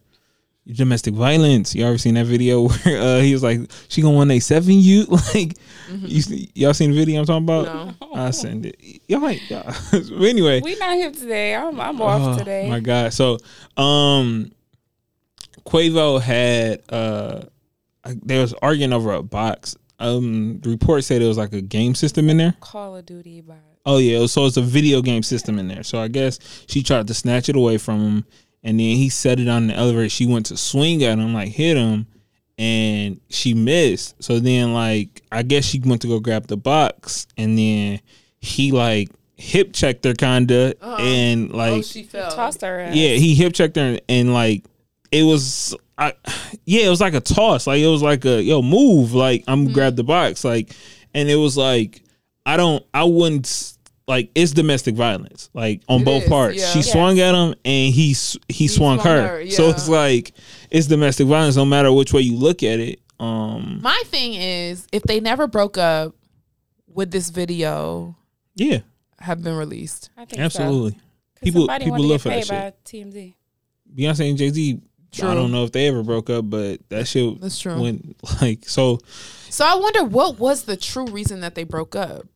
domestic 0.68 1.14
violence. 1.14 1.74
You 1.74 1.86
ever 1.86 1.98
seen 1.98 2.16
that 2.16 2.26
video 2.26 2.68
where 2.68 3.02
uh, 3.02 3.20
he 3.22 3.32
was 3.34 3.42
like, 3.42 3.62
"She 3.88 4.02
gonna 4.02 4.16
one 4.16 4.28
day 4.28 4.40
seven 4.40 4.74
you?" 4.80 5.06
Like, 5.34 5.54
you, 5.90 6.22
see- 6.22 6.52
y'all 6.56 6.74
seen 6.74 6.92
the 6.92 6.98
video 6.98 7.22
I'm 7.22 7.26
talking 7.26 7.44
about? 7.46 7.96
I 8.14 8.32
send 8.32 8.66
it. 8.66 8.76
Y'all 9.08 9.22
like, 9.22 9.50
y'all. 9.50 9.64
But 9.92 10.24
anyway, 10.24 10.60
We 10.62 10.76
not 10.76 10.96
here 10.96 11.12
today. 11.12 11.56
I'm 11.56 11.80
I'm 11.80 12.02
off 12.02 12.36
Oh, 12.36 12.38
today. 12.40 12.68
My 12.70 12.82
God. 12.82 13.14
So 13.14 13.38
um 13.78 14.52
Quavo 15.66 16.22
had 16.22 16.82
uh 16.90 17.44
they 18.24 18.40
was 18.40 18.54
arguing 18.62 18.94
over 18.94 19.14
a 19.14 19.24
box. 19.24 19.76
Um 20.00 20.60
the 20.62 20.70
report 20.70 21.04
said 21.04 21.22
it 21.22 21.28
was 21.28 21.38
like 21.38 21.54
a 21.54 21.62
game 21.62 21.96
system 21.96 22.30
in 22.30 22.38
there. 22.38 22.56
Call 22.60 22.96
of 22.96 23.06
Duty 23.06 23.42
by 23.42 23.56
Oh 23.86 24.00
yeah, 24.00 24.26
so 24.26 24.46
it's 24.46 24.58
a 24.58 24.62
video 24.62 25.02
game 25.02 25.24
system 25.24 25.58
in 25.58 25.70
there. 25.70 25.84
So 25.84 25.98
I 26.00 26.10
guess 26.10 26.40
she 26.68 26.84
tried 26.84 27.08
to 27.08 27.14
snatch 27.14 27.48
it 27.48 27.56
away 27.56 27.78
from 27.78 28.02
him 28.02 28.26
and 28.64 28.80
then 28.80 28.98
he 28.98 29.08
set 29.10 29.40
it 29.40 29.48
on 29.48 29.68
the 29.68 29.74
elevator. 29.76 30.10
She 30.10 30.26
went 30.26 30.48
to 30.48 30.58
swing 30.58 31.04
at 31.04 31.18
him, 31.18 31.34
like 31.34 31.48
hit 31.50 31.78
him, 31.78 32.06
and 32.58 33.22
she 33.30 33.54
missed. 33.54 34.22
So 34.22 34.40
then 34.40 34.74
like 34.74 35.22
I 35.32 35.44
guess 35.44 35.64
she 35.66 35.80
went 35.80 36.02
to 36.02 36.08
go 36.08 36.20
grab 36.20 36.48
the 36.48 36.58
box 36.58 37.28
and 37.38 37.58
then 37.58 38.02
he 38.40 38.72
like 38.72 39.10
hip 39.36 39.72
checked 39.72 40.04
her 40.04 40.14
kinda 40.14 40.74
and 41.00 41.52
like 41.52 41.74
oh, 41.74 41.82
she 41.82 42.04
fell. 42.04 42.32
tossed 42.32 42.62
her. 42.62 42.82
Ass. 42.82 42.96
yeah, 42.96 43.10
he 43.16 43.36
hip 43.36 43.54
checked 43.54 43.76
her 43.78 43.84
and, 43.84 44.02
and 44.10 44.34
like 44.34 44.66
it 45.12 45.24
was 45.24 45.76
I 45.98 46.14
yeah, 46.66 46.86
it 46.86 46.90
was 46.90 47.02
like 47.02 47.14
a 47.14 47.22
toss. 47.22 47.68
Like 47.68 47.80
it 47.82 47.88
was 47.88 48.02
like 48.04 48.26
a 48.26 48.42
yo 48.42 48.62
move. 48.62 49.14
Like 49.14 49.44
I'm 49.48 49.64
gonna 49.66 49.74
grab 49.74 49.96
the 49.96 50.04
box. 50.04 50.44
Like 50.44 50.76
and 51.14 51.30
it 51.30 51.36
was 51.36 51.58
like 51.58 52.02
I 52.46 52.58
don't 52.58 52.84
I 52.94 53.04
wouldn't 53.04 53.74
like 54.08 54.30
it's 54.36 54.52
domestic 54.52 54.96
violence. 54.96 55.50
Like 55.54 55.82
on 55.90 56.02
It 56.02 56.06
both 56.06 56.24
is, 56.24 56.30
parts. 56.30 56.58
yeah. 56.60 56.68
She 56.72 56.80
Yes. 56.80 56.92
swung 56.92 57.20
at 57.20 57.36
him 57.36 57.56
and 57.66 57.94
he 57.94 58.12
s- 58.12 58.38
he, 58.48 58.68
swung, 58.68 59.00
swung 59.00 59.14
her. 59.16 59.28
her, 59.44 59.50
So 59.50 59.70
it's 59.70 59.90
like 59.90 60.32
it's 60.72 60.88
domestic 60.88 61.28
violence 61.28 61.56
no 61.56 61.66
matter 61.66 61.92
which 61.92 62.14
way 62.14 62.22
you 62.22 62.38
look 62.38 62.64
at 62.64 62.80
it. 62.80 63.00
Um 63.20 63.80
My 63.82 64.02
thing 64.06 64.36
is, 64.36 64.88
if 64.94 65.04
they 65.04 65.20
never 65.20 65.48
broke 65.48 65.78
up, 65.78 66.16
would 66.88 67.12
this 67.12 67.30
video 67.30 68.16
yeah, 68.56 68.80
have 69.20 69.44
been 69.44 69.56
released? 69.56 70.10
I 70.18 70.26
think 70.26 70.42
absolutely. 70.42 70.92
So. 70.92 70.98
'Cause 70.98 71.44
People 71.44 71.68
people 71.68 71.92
love 71.92 71.98
to 71.98 72.02
look 72.02 72.12
get 72.12 72.22
for 72.22 72.30
that 72.30 72.46
shit. 72.46 72.50
by 72.50 72.74
TMZ. 72.86 73.34
Beyonce 73.96 74.30
and 74.30 74.38
Jay 74.38 74.50
Z 74.50 74.80
True. 75.12 75.30
I 75.30 75.36
don't 75.36 75.52
know 75.52 75.64
if 75.64 75.72
they 75.72 75.88
ever 75.88 76.04
broke 76.04 76.30
up, 76.30 76.50
but 76.50 76.88
that 76.90 77.08
shit 77.08 77.40
That's 77.42 77.60
true. 77.60 77.82
went 77.82 78.18
like 78.42 78.68
so 78.68 79.00
So 79.50 79.66
I 79.66 79.76
wonder 79.76 80.04
what 80.04 80.40
was 80.40 80.64
the 80.64 80.78
true 80.78 81.06
reason 81.08 81.40
that 81.42 81.56
they 81.56 81.64
broke 81.64 81.96
up. 81.96 82.28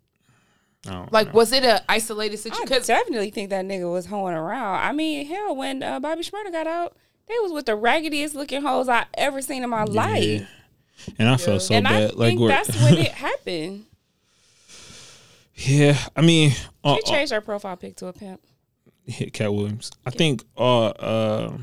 Like, 1.12 1.28
know. 1.28 1.34
was 1.34 1.52
it 1.52 1.64
a 1.64 1.84
isolated 1.90 2.38
situation? 2.38 2.74
I 2.74 2.80
definitely 2.80 3.30
think 3.30 3.52
that 3.52 3.66
nigga 3.66 3.92
was 3.92 4.08
hoeing 4.08 4.34
around. 4.34 4.84
I 4.84 4.92
mean, 4.94 5.28
hell, 5.28 5.56
when 5.56 5.84
uh, 5.84 6.00
Bobby 6.00 6.24
Shmurda 6.24 6.52
got 6.52 6.66
out, 6.66 6.98
they 7.28 7.36
was 7.40 7.52
with 7.52 7.68
the 7.68 7.76
raggediest 7.76 8.34
looking 8.34 8.64
hoes 8.64 8.90
I 8.90 9.06
ever 9.14 9.42
seen 9.42 9.64
in 9.64 9.70
my 9.70 9.84
life. 9.84 10.48
And 11.18 11.30
I 11.30 11.38
felt 11.38 11.62
so 11.62 11.76
and 11.76 11.88
I 11.88 12.08
bad. 12.08 12.16
Like 12.16 12.38
think 12.38 12.48
that's 12.48 12.82
when 12.82 12.98
it 12.98 13.12
happened. 13.12 13.86
Yeah, 15.56 15.98
I 16.16 16.22
mean 16.22 16.54
uh, 16.84 16.96
She 16.96 17.02
changed 17.04 17.32
her 17.32 17.42
profile 17.42 17.78
pic 17.78 17.96
to 17.98 18.08
a 18.08 18.14
pimp. 18.14 18.42
uh, 19.10 19.26
Katt 19.34 19.54
Williams. 19.54 19.92
I 20.06 20.10
think 20.10 20.44
uh 20.58 20.88
uh 20.88 21.58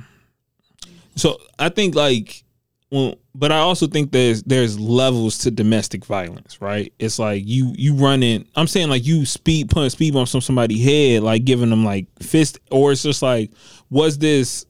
so 1.18 1.38
I 1.58 1.68
think 1.68 1.94
like 1.94 2.44
well, 2.90 3.16
but 3.34 3.52
I 3.52 3.58
also 3.58 3.86
think 3.86 4.12
there's 4.12 4.42
there's 4.44 4.80
levels 4.80 5.38
to 5.38 5.50
domestic 5.50 6.06
violence, 6.06 6.60
right? 6.62 6.92
It's 6.98 7.18
like 7.18 7.42
you 7.44 7.72
you 7.76 7.94
running. 7.94 8.46
I'm 8.56 8.66
saying 8.66 8.88
like 8.88 9.04
you 9.04 9.26
speed 9.26 9.68
put 9.68 9.92
speed 9.92 10.14
bumps 10.14 10.34
on 10.34 10.40
somebody's 10.40 10.84
head, 10.84 11.22
like 11.22 11.44
giving 11.44 11.70
them 11.70 11.84
like 11.84 12.06
fist, 12.22 12.58
or 12.70 12.92
it's 12.92 13.02
just 13.02 13.20
like 13.22 13.50
was 13.90 14.18
this? 14.18 14.64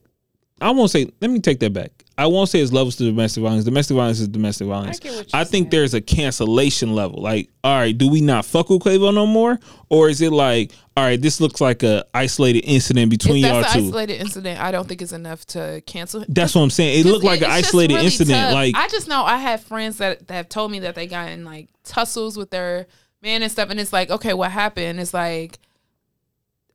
I 0.60 0.70
won't 0.70 0.90
say. 0.90 1.10
Let 1.20 1.30
me 1.30 1.38
take 1.38 1.60
that 1.60 1.72
back. 1.72 1.97
I 2.18 2.26
won't 2.26 2.48
say 2.48 2.58
it's 2.58 2.72
levels 2.72 2.96
to 2.96 3.04
domestic 3.04 3.44
violence. 3.44 3.64
Domestic 3.64 3.96
violence 3.96 4.18
is 4.18 4.26
domestic 4.26 4.66
violence. 4.66 5.00
I 5.32 5.38
you're 5.38 5.44
think 5.44 5.70
there's 5.70 5.94
a 5.94 6.00
cancellation 6.00 6.92
level. 6.92 7.22
Like, 7.22 7.48
all 7.62 7.78
right, 7.78 7.96
do 7.96 8.10
we 8.10 8.20
not 8.20 8.44
fuck 8.44 8.70
with 8.70 8.80
Quavo 8.80 9.14
no 9.14 9.24
more, 9.24 9.56
or 9.88 10.08
is 10.08 10.20
it 10.20 10.32
like, 10.32 10.72
all 10.96 11.04
right, 11.04 11.20
this 11.22 11.40
looks 11.40 11.60
like 11.60 11.84
a 11.84 12.04
isolated 12.12 12.64
incident 12.64 13.10
between 13.10 13.44
y'all 13.44 13.62
two? 13.62 13.86
isolated 13.86 14.20
incident, 14.20 14.60
I 14.60 14.72
don't 14.72 14.88
think 14.88 15.00
it's 15.00 15.12
enough 15.12 15.46
to 15.46 15.80
cancel. 15.86 16.24
That's 16.28 16.56
what 16.56 16.62
I'm 16.62 16.70
saying. 16.70 16.98
It 16.98 17.08
looked 17.08 17.24
like 17.24 17.40
an 17.40 17.50
isolated 17.50 17.94
really 17.94 18.06
incident. 18.06 18.36
tough. 18.36 18.52
Like 18.52 18.74
I 18.74 18.88
just 18.88 19.06
know 19.06 19.22
I 19.22 19.36
have 19.36 19.62
friends 19.62 19.98
that, 19.98 20.26
that 20.26 20.34
have 20.34 20.48
told 20.48 20.72
me 20.72 20.80
that 20.80 20.96
they 20.96 21.06
got 21.06 21.28
in 21.28 21.44
like 21.44 21.68
tussles 21.84 22.36
with 22.36 22.50
their 22.50 22.88
man 23.22 23.42
and 23.42 23.52
stuff, 23.52 23.70
and 23.70 23.78
it's 23.78 23.92
like, 23.92 24.10
okay, 24.10 24.34
what 24.34 24.50
happened? 24.50 24.98
It's 24.98 25.14
like 25.14 25.60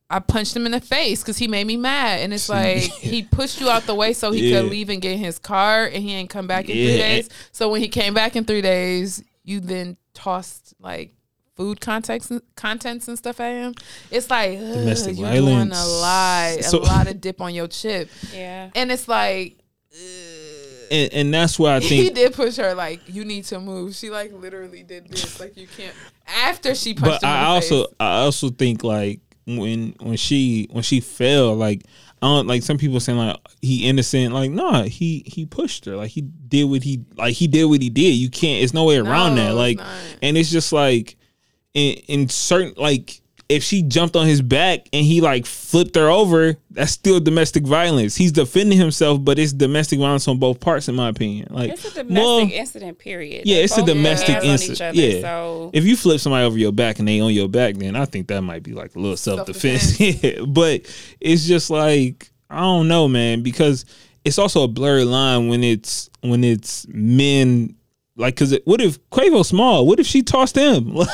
I 0.10 0.20
punched 0.20 0.56
him 0.56 0.66
in 0.66 0.74
the 0.74 0.82
face 0.82 1.22
because 1.22 1.38
he 1.38 1.48
made 1.48 1.66
me 1.66 1.78
mad, 1.78 2.20
and 2.20 2.34
it's 2.34 2.50
like 2.58 2.82
he 2.84 3.24
pushed 3.24 3.60
you 3.60 3.70
out 3.70 3.84
the 3.88 3.96
way 3.96 4.14
so 4.14 4.32
he 4.32 4.50
Yeah. 4.52 4.62
could 4.62 4.70
leave 4.70 4.90
and 4.90 5.02
get 5.02 5.18
his 5.18 5.40
car, 5.40 5.86
and 5.86 6.04
he 6.04 6.14
ain't 6.14 6.30
come 6.30 6.46
back 6.48 6.66
in 6.66 6.76
three 6.76 6.98
days. 6.98 7.30
So 7.52 7.70
when 7.70 7.82
he 7.82 7.88
came 7.88 8.14
back 8.14 8.36
in 8.36 8.46
three 8.46 8.62
days, 8.62 9.24
you 9.44 9.60
then 9.60 9.98
tossed 10.14 10.74
like 10.80 11.14
food 11.56 11.80
contents 11.82 12.32
contents 12.56 13.08
and 13.08 13.18
stuff 13.18 13.40
at 13.40 13.52
him. 13.54 13.74
It's 14.12 14.30
like 14.30 14.58
ugh, 14.60 14.74
Domestic 14.74 15.18
you're 15.18 15.32
doing 15.32 15.70
violence. 15.70 15.78
a 15.84 15.88
lot, 15.88 16.64
So- 16.64 16.80
a 16.80 16.84
lot 16.84 17.08
of 17.08 17.20
dip 17.22 17.42
on 17.42 17.54
your 17.56 17.68
chip, 17.68 18.10
Yeah. 18.34 18.70
and 18.76 18.92
it's 18.92 19.08
like. 19.08 19.58
and, 20.92 21.14
and 21.14 21.34
that's 21.34 21.58
why 21.58 21.76
I 21.76 21.80
think 21.82 21.92
he 21.92 22.10
did 22.10 22.34
push 22.34 22.58
her 22.58 22.74
like 22.76 23.02
you 23.08 23.26
need 23.26 23.46
to 23.46 23.60
move. 23.60 23.96
She 23.96 24.10
like 24.10 24.32
literally 24.34 24.84
did 24.84 25.08
this 25.10 25.40
like 25.40 25.58
you 25.58 25.68
can't. 25.78 25.94
After 26.28 26.76
she 26.76 26.94
punched 26.94 27.22
but 27.22 27.28
him 27.28 27.30
in 27.30 27.36
I 27.36 27.42
the 27.44 27.48
also 27.50 27.84
face. 27.86 27.96
I 28.00 28.16
also 28.22 28.50
think 28.50 28.84
like 28.84 29.20
when 29.46 29.96
when 30.00 30.18
she 30.18 30.68
when 30.72 30.84
she 30.84 31.00
fell 31.00 31.56
like 31.56 31.84
I 32.22 32.28
don't 32.28 32.48
like 32.48 32.64
some 32.64 32.78
people 32.78 33.00
saying 33.02 33.18
like 33.18 33.38
he 33.62 33.88
innocent 33.88 34.34
like 34.34 34.52
nah 34.52 34.84
he 34.84 35.24
he 35.26 35.46
pushed 35.46 35.86
her. 35.86 35.96
Like 35.98 36.12
he 36.12 36.22
did 36.22 36.64
what 36.66 36.84
he 36.84 37.02
like 37.18 37.34
he 37.34 37.48
did 37.48 37.66
what 37.66 37.82
he 37.82 37.90
did. 37.90 38.14
You 38.16 38.30
can't 38.30 38.64
it's 38.64 38.74
no 38.74 38.86
way 38.86 38.98
around 38.98 39.36
No, 39.36 39.48
that. 39.48 39.54
like 39.56 39.80
and 40.22 40.38
it's 40.38 40.50
just 40.52 40.72
like 40.72 41.18
in 41.74 41.96
in 42.08 42.30
certain 42.30 42.74
like 42.78 43.22
if 43.50 43.64
she 43.64 43.82
jumped 43.84 44.16
on 44.16 44.26
his 44.26 44.42
back 44.42 44.88
and 44.94 45.06
he 45.06 45.22
like 45.22 45.46
flipped 45.46 45.96
her 45.96 46.08
over 46.10 46.56
that's 46.72 46.92
still 46.92 47.20
domestic 47.20 47.64
violence 47.64 48.16
he's 48.16 48.32
defending 48.32 48.78
himself 48.78 49.24
but 49.24 49.38
it's 49.38 49.54
domestic 49.54 50.00
violence 50.00 50.28
on 50.28 50.40
both 50.40 50.60
parts 50.60 50.88
in 50.88 50.96
my 50.96 51.10
opinion 51.10 51.48
like 51.52 51.72
It's 51.72 51.86
a 51.86 51.94
domestic 51.94 52.16
well, 52.16 52.40
incident, 52.40 53.00
period. 53.00 53.46
yeah, 53.46 53.58
They 53.58 53.64
it's 53.64 53.78
a 53.78 53.84
domestic 53.86 54.42
hands 54.42 54.46
on 54.46 54.54
each 54.56 54.70
incident. 54.70 54.96
Yeah, 54.96 55.22
So 55.22 55.72
if 55.74 55.84
you 55.86 55.96
flip 55.96 56.20
somebody 56.20 56.46
over 56.46 56.58
your 56.58 56.72
back 56.72 57.00
and 57.00 57.08
they 57.08 57.20
on 57.20 57.34
your 57.34 57.50
back, 57.50 57.76
then 57.76 57.96
I 57.96 58.06
think 58.06 58.28
that 58.28 58.42
might 58.42 58.64
be 58.64 58.74
like 58.74 58.96
a 58.96 59.00
little 59.00 59.18
self 59.18 59.46
defense. 59.46 60.00
yeah, 60.00 60.44
but 60.48 60.82
it's 61.20 61.46
just 61.46 61.70
like 61.70 62.32
I 62.50 62.60
don't 62.62 62.88
know, 62.88 63.08
man, 63.08 63.42
because 63.44 63.86
it's 64.24 64.38
also 64.38 64.64
a 64.64 64.68
blurry 64.68 65.04
line 65.06 65.48
when 65.50 65.64
it's 65.64 66.10
when 66.22 66.44
it's 66.44 66.88
men. 66.88 67.76
Like, 68.16 68.36
cause 68.36 68.52
it, 68.52 68.62
what 68.68 68.80
if 68.80 69.00
Quavo 69.10 69.44
small? 69.44 69.88
What 69.88 70.00
if 70.00 70.06
she 70.06 70.22
tossed 70.22 70.56
him? 70.56 70.94
Like, 70.96 71.10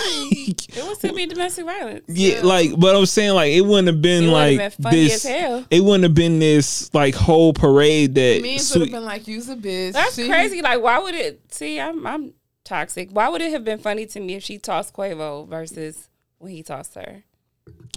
it 0.78 0.84
would 0.86 0.98
still 0.98 1.16
be 1.16 1.26
domestic 1.26 1.66
violence. 1.66 2.04
yeah, 2.08 2.42
like, 2.44 2.78
but 2.78 2.94
I'm 2.96 3.06
saying 3.06 3.34
like 3.34 3.54
it 3.54 3.62
wouldn't 3.62 3.88
have 3.88 4.02
been 4.02 4.26
It 4.26 4.28
like 4.32 4.58
been 4.58 4.72
funny 4.72 5.04
this. 5.06 5.24
as 5.26 5.32
hell. 5.32 5.66
It 5.72 5.82
wouldn't 5.84 6.04
have 6.04 6.14
been 6.14 6.40
this 6.40 6.94
like 6.94 7.16
whole 7.16 7.54
parade 7.54 8.16
that. 8.16 8.42
Me 8.42 8.60
would 8.74 8.82
have 8.82 8.92
been 8.92 9.06
like, 9.06 9.28
"You's 9.28 9.48
a 9.50 9.56
bitch." 9.56 9.94
That's 9.94 10.16
She- 10.16 10.28
crazy. 10.28 10.62
Like, 10.62 10.82
why 10.82 11.00
would 11.00 11.16
it? 11.16 11.42
See, 11.54 11.80
I'm 11.80 12.06
I'm 12.06 12.34
toxic. 12.66 13.10
Why 13.12 13.30
would 13.30 13.42
it 13.42 13.52
have 13.52 13.64
been 13.64 13.80
funny 13.80 14.06
to 14.08 14.20
me 14.20 14.36
if 14.36 14.44
she 14.44 14.58
tossed 14.58 14.94
Quavo 14.94 15.48
versus 15.48 16.10
when 16.40 16.52
he 16.52 16.64
tossed 16.64 16.96
her? 16.96 17.24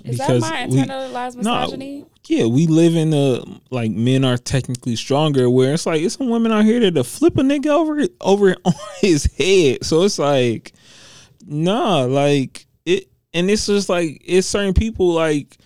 Is 0.05 0.19
Because 0.19 0.41
that 0.41 0.41
my 0.41 0.67
we- 0.67 0.77
internalized 0.83 1.37
No, 1.43 1.61
misogyny? 1.61 2.05
Yeah, 2.27 2.47
we 2.47 2.67
live 2.67 2.95
in 2.95 3.13
a 3.13 3.43
like 3.71 3.91
men 3.91 4.25
are 4.25 4.37
technically 4.37 4.97
stronger, 4.97 5.51
where 5.51 5.75
it's 5.75 5.87
like 5.87 6.03
it's 6.03 6.17
some 6.17 6.29
women 6.29 6.53
out 6.53 6.65
here 6.65 6.81
that'll 6.81 7.05
flip 7.05 7.37
a 7.37 7.43
nigga 7.43 7.67
over 7.67 8.07
over 8.21 8.57
on 8.65 8.75
his 9.01 9.25
head. 9.37 9.85
So 9.85 10.03
it's 10.03 10.19
like, 10.19 10.73
nah, 11.45 12.03
like 12.03 12.67
it, 12.87 13.09
and 13.35 13.51
it's 13.51 13.67
just 13.67 13.89
like 13.89 14.23
it's 14.25 14.47
certain 14.47 14.75
people 14.75 15.13
like 15.13 15.57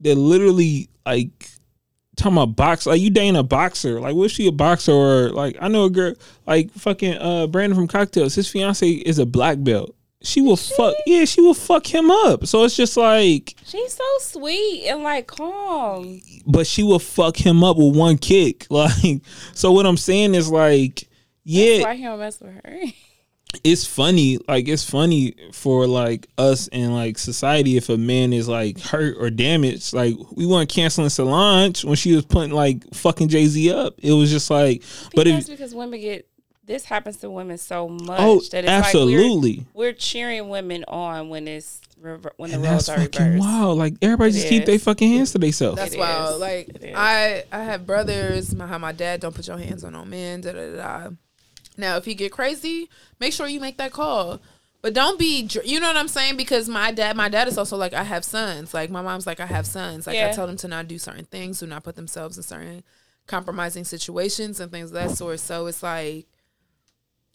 that 0.00 0.14
literally 0.14 0.88
like 1.04 1.50
talking 2.16 2.34
about 2.34 2.56
box 2.56 2.86
like 2.86 3.00
you 3.00 3.10
dating 3.10 3.36
a 3.36 3.42
boxer 3.42 4.00
like 4.00 4.14
was 4.14 4.32
she 4.32 4.46
a 4.46 4.52
boxer 4.52 4.92
or 4.92 5.30
like 5.30 5.56
I 5.60 5.68
know 5.68 5.84
a 5.84 5.90
girl 5.90 6.14
like 6.46 6.70
fucking 6.72 7.18
uh 7.18 7.46
Brandon 7.46 7.76
from 7.76 7.88
Cocktails 7.88 8.34
his 8.34 8.48
fiance 8.48 8.88
is 8.88 9.18
a 9.18 9.26
black 9.26 9.58
belt 9.60 9.94
she 10.26 10.40
will 10.40 10.56
fuck 10.56 10.94
yeah 11.06 11.24
she 11.24 11.40
will 11.40 11.54
fuck 11.54 11.86
him 11.86 12.10
up 12.10 12.46
so 12.46 12.64
it's 12.64 12.76
just 12.76 12.96
like 12.96 13.54
She's 13.64 13.94
so 13.94 14.04
sweet 14.20 14.86
and 14.86 15.02
like 15.02 15.26
calm. 15.26 16.20
but 16.46 16.66
she 16.66 16.82
will 16.82 16.98
fuck 17.00 17.36
him 17.36 17.64
up 17.64 17.76
with 17.76 17.96
one 17.96 18.16
kick. 18.18 18.66
Like, 18.76 19.22
so 19.54 19.72
what 19.72 19.86
I'm 19.86 19.96
saying 19.96 20.34
is 20.34 20.50
like, 20.50 21.08
yeah, 21.44 21.82
Why 21.82 21.94
he 21.94 22.02
don't 22.04 22.18
mess 22.18 22.40
with 22.40 22.52
her? 22.54 22.78
it's 23.64 23.86
funny. 23.86 24.38
Like, 24.46 24.68
it's 24.68 24.88
funny 24.88 25.34
for 25.52 25.86
like 25.86 26.28
us 26.38 26.68
and 26.68 26.94
like 26.94 27.18
society 27.18 27.76
if 27.76 27.88
a 27.88 27.96
man 27.96 28.32
is 28.32 28.48
like 28.48 28.78
hurt 28.80 29.16
or 29.18 29.30
damaged. 29.30 29.92
Like, 29.94 30.14
we 30.32 30.46
weren't 30.46 30.68
canceling 30.68 31.08
Solange 31.08 31.84
when 31.84 31.96
she 31.96 32.14
was 32.14 32.24
putting 32.24 32.52
like 32.52 32.84
fucking 32.94 33.28
Jay 33.28 33.46
Z 33.46 33.72
up. 33.72 33.94
It 33.98 34.12
was 34.12 34.30
just 34.30 34.50
like, 34.50 34.82
but 35.14 35.16
But 35.16 35.24
that's 35.24 35.48
if 35.48 35.58
because 35.58 35.74
women 35.74 36.00
get 36.00 36.28
this 36.66 36.84
happens 36.84 37.16
to 37.18 37.30
women 37.30 37.58
so 37.58 37.88
much 37.88 38.18
Oh, 38.20 38.40
that 38.50 38.64
it's 38.64 38.68
absolutely. 38.68 39.56
like 39.58 39.66
we're, 39.72 39.86
we're 39.86 39.92
cheering 39.92 40.48
women 40.48 40.84
on 40.88 41.28
when 41.28 41.46
it's 41.48 41.80
rever- 42.00 42.32
when 42.36 42.50
the 42.50 42.56
and 42.56 42.64
roles 42.64 42.86
that's 42.86 42.98
are 42.98 43.02
fucking 43.02 43.24
reversed. 43.34 43.40
wild. 43.48 43.78
Like 43.78 43.94
everybody 44.02 44.30
It 44.30 44.34
just 44.34 44.48
keep 44.48 44.64
their 44.66 44.78
fucking 44.78 45.08
hands 45.12 45.32
to 45.32 45.38
themselves. 45.38 45.76
That's 45.78 45.94
It 45.94 45.98
wild. 45.98 46.34
is. 46.34 46.40
Like 46.40 46.92
I, 46.96 47.44
I 47.52 47.62
have 47.62 47.86
brothers. 47.86 48.54
My 48.54 48.66
how 48.66 48.78
my 48.78 48.92
dad 48.92 49.20
don't 49.20 49.34
put 49.34 49.46
your 49.46 49.58
hands 49.58 49.84
on 49.84 49.92
no 49.92 50.04
men. 50.04 50.40
Da 50.40 50.52
da 50.52 50.70
da. 50.72 50.76
da. 51.04 51.10
Now, 51.78 51.96
if 51.98 52.06
you 52.06 52.14
get 52.14 52.32
crazy, 52.32 52.88
make 53.20 53.32
sure 53.32 53.46
you 53.46 53.60
make 53.60 53.76
that 53.76 53.92
call. 53.92 54.40
But 54.82 54.94
don't 54.94 55.18
be, 55.18 55.48
you 55.64 55.78
know 55.80 55.88
what 55.88 55.96
I'm 55.96 56.08
saying? 56.08 56.36
Because 56.36 56.68
my 56.68 56.90
dad, 56.92 57.16
my 57.16 57.28
dad 57.28 57.48
is 57.48 57.58
also 57.58 57.76
like, 57.76 57.92
I 57.92 58.02
have 58.04 58.24
sons. 58.24 58.72
Like 58.72 58.88
my 58.88 59.02
mom's 59.02 59.26
like, 59.26 59.40
I 59.40 59.46
have 59.46 59.66
sons. 59.66 60.06
Like 60.06 60.18
I 60.18 60.30
tell 60.32 60.46
them 60.46 60.56
to 60.58 60.68
not 60.68 60.86
do 60.88 60.98
certain 60.98 61.24
things, 61.26 61.60
do 61.60 61.66
not 61.66 61.82
put 61.82 61.96
themselves 61.96 62.36
in 62.36 62.44
certain 62.44 62.82
compromising 63.26 63.84
situations 63.84 64.60
and 64.60 64.70
things 64.70 64.90
of 64.90 64.94
that 64.94 65.10
sort. 65.12 65.40
So 65.40 65.66
it's 65.66 65.82
like, 65.82 66.26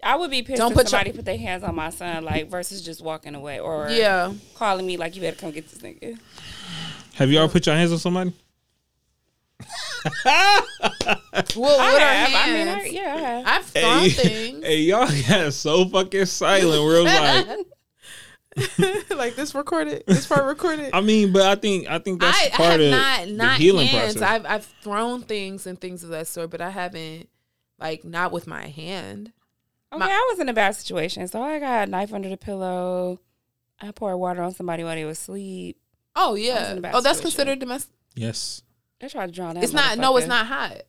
I 0.04 0.16
would 0.16 0.32
be 0.32 0.42
pissed 0.42 0.58
Don't 0.58 0.72
if 0.72 0.78
put 0.78 0.86
your- 0.86 0.90
somebody 1.00 1.12
put 1.12 1.26
their 1.26 1.38
hands 1.38 1.64
on 1.64 1.76
my 1.76 1.90
son, 1.90 2.24
like 2.24 2.50
versus 2.50 2.82
just 2.82 3.04
walking 3.04 3.36
away 3.36 3.60
or 3.60 3.90
yeah, 3.90 4.34
calling 4.56 4.86
me 4.86 4.98
like 4.98 5.16
you 5.16 5.22
better 5.22 5.38
come 5.38 5.52
get 5.52 5.70
this 5.70 5.80
nigga. 5.80 6.18
Have 7.16 7.30
you 7.30 7.40
all 7.40 7.50
put 7.50 7.66
your 7.66 7.76
hands 7.76 7.92
on 7.92 8.00
somebody? 8.00 8.34
well, 10.26 10.36
I 11.36 11.44
with 11.44 11.58
our 11.62 12.00
have. 12.00 12.30
I 12.34 12.54
mean, 12.54 12.68
I, 12.68 12.72
hands, 12.72 12.92
yeah, 12.92 13.16
I 13.16 13.20
have. 13.20 13.48
I've 13.48 13.66
thrown 13.66 14.10
things. 14.10 14.66
hey, 14.66 14.80
y'all 14.82 15.08
got 15.30 15.54
so 15.54 15.86
fucking 15.86 16.26
silent. 16.26 16.84
We're 16.84 17.04
like, 17.04 17.48
like 19.16 19.36
this 19.36 19.54
recorded, 19.54 20.04
this 20.08 20.26
part 20.26 20.46
recorded. 20.46 20.90
I 20.94 21.02
mean, 21.02 21.32
but 21.32 21.44
I 21.44 21.56
think 21.56 21.88
I 21.90 22.00
think 22.00 22.22
that's 22.22 22.42
I, 22.42 22.46
I 22.46 22.50
part 22.50 22.80
have 22.80 23.28
of 23.28 23.36
not 23.36 23.58
the 23.58 23.64
healing 23.64 23.88
hands. 23.88 24.16
process. 24.16 24.30
I've 24.30 24.46
I've 24.46 24.66
thrown 24.82 25.22
things 25.22 25.68
and 25.68 25.80
things 25.80 26.04
of 26.04 26.10
that 26.10 26.28
sort, 26.28 26.50
but 26.50 26.62
I 26.62 26.72
haven't 26.72 27.30
like 27.80 28.04
not 28.04 28.32
with 28.32 28.48
my 28.48 28.68
hand. 28.68 29.32
Okay, 29.94 30.00
My- 30.00 30.10
I 30.12 30.28
was 30.32 30.40
in 30.40 30.48
a 30.50 30.54
bad 30.54 30.76
situation, 30.76 31.28
so 31.28 31.42
I 31.42 31.60
got 31.60 31.88
a 31.88 31.92
knife 31.92 32.14
under 32.14 32.30
the 32.30 32.38
pillow. 32.38 33.20
I 33.80 33.92
poured 33.92 34.18
water 34.18 34.42
on 34.42 34.54
somebody 34.54 34.84
while 34.84 34.96
they 34.96 35.06
was 35.06 35.18
asleep. 35.20 35.78
Oh 36.16 36.34
was 36.34 36.42
yeah. 36.42 36.72
in 36.72 36.78
a 36.78 36.82
bad 36.82 36.94
Oh, 36.96 37.02
that's 37.02 37.18
situation. 37.18 37.38
considered 37.38 37.60
domestic. 37.60 37.94
yes. 38.16 38.62
I 39.04 39.08
tried 39.08 39.26
to 39.28 39.32
drown 39.32 39.56
that. 39.56 39.64
It's 39.64 39.74
not. 39.74 39.98
No, 39.98 40.16
it's 40.18 40.28
not 40.28 40.46
hot. 40.46 40.84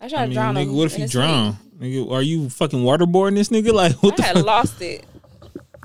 I 0.00 0.08
tried 0.08 0.18
I 0.18 0.22
to 0.22 0.26
mean, 0.28 0.34
drown 0.34 0.54
nigga, 0.56 0.62
him. 0.64 0.76
what 0.76 0.92
if 0.92 0.98
you 0.98 1.08
drown? 1.08 1.56
Nigga, 1.78 2.10
are 2.12 2.20
you 2.22 2.50
fucking 2.50 2.80
waterboarding 2.80 3.34
this 3.36 3.48
nigga? 3.48 3.72
Like, 3.74 3.92
what 4.02 4.16
sleep. 4.16 4.16
the 4.16 4.22
I 4.22 4.26
had 4.26 4.36
fuck? 4.36 4.44
lost 4.46 4.82
it. 4.82 5.06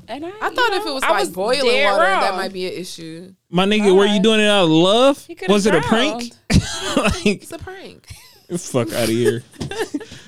And 0.10 0.26
I, 0.26 0.30
I 0.30 0.50
thought 0.50 0.56
know, 0.72 0.78
if 0.82 0.86
it 0.86 0.94
was 0.94 1.04
I 1.04 1.12
like 1.12 1.32
boiling 1.34 1.84
water, 1.84 2.04
dead 2.04 2.22
that 2.24 2.36
might 2.36 2.52
be 2.54 2.66
an 2.68 2.74
issue. 2.74 3.34
My 3.50 3.66
nigga, 3.66 3.96
were 3.96 4.06
you 4.06 4.22
doing 4.22 4.40
it 4.42 4.48
out 4.48 4.64
of 4.66 4.70
love? 4.70 5.26
He 5.26 5.36
could've 5.36 5.54
Was 5.54 5.66
it 5.66 5.76
a 5.76 5.82
prank? 5.82 6.32
like, 6.98 7.26
It's 7.26 7.52
a 7.52 7.58
prank. 7.58 8.08
fuck 8.58 8.88
out 8.94 9.04
of 9.04 9.10
here. 9.10 9.44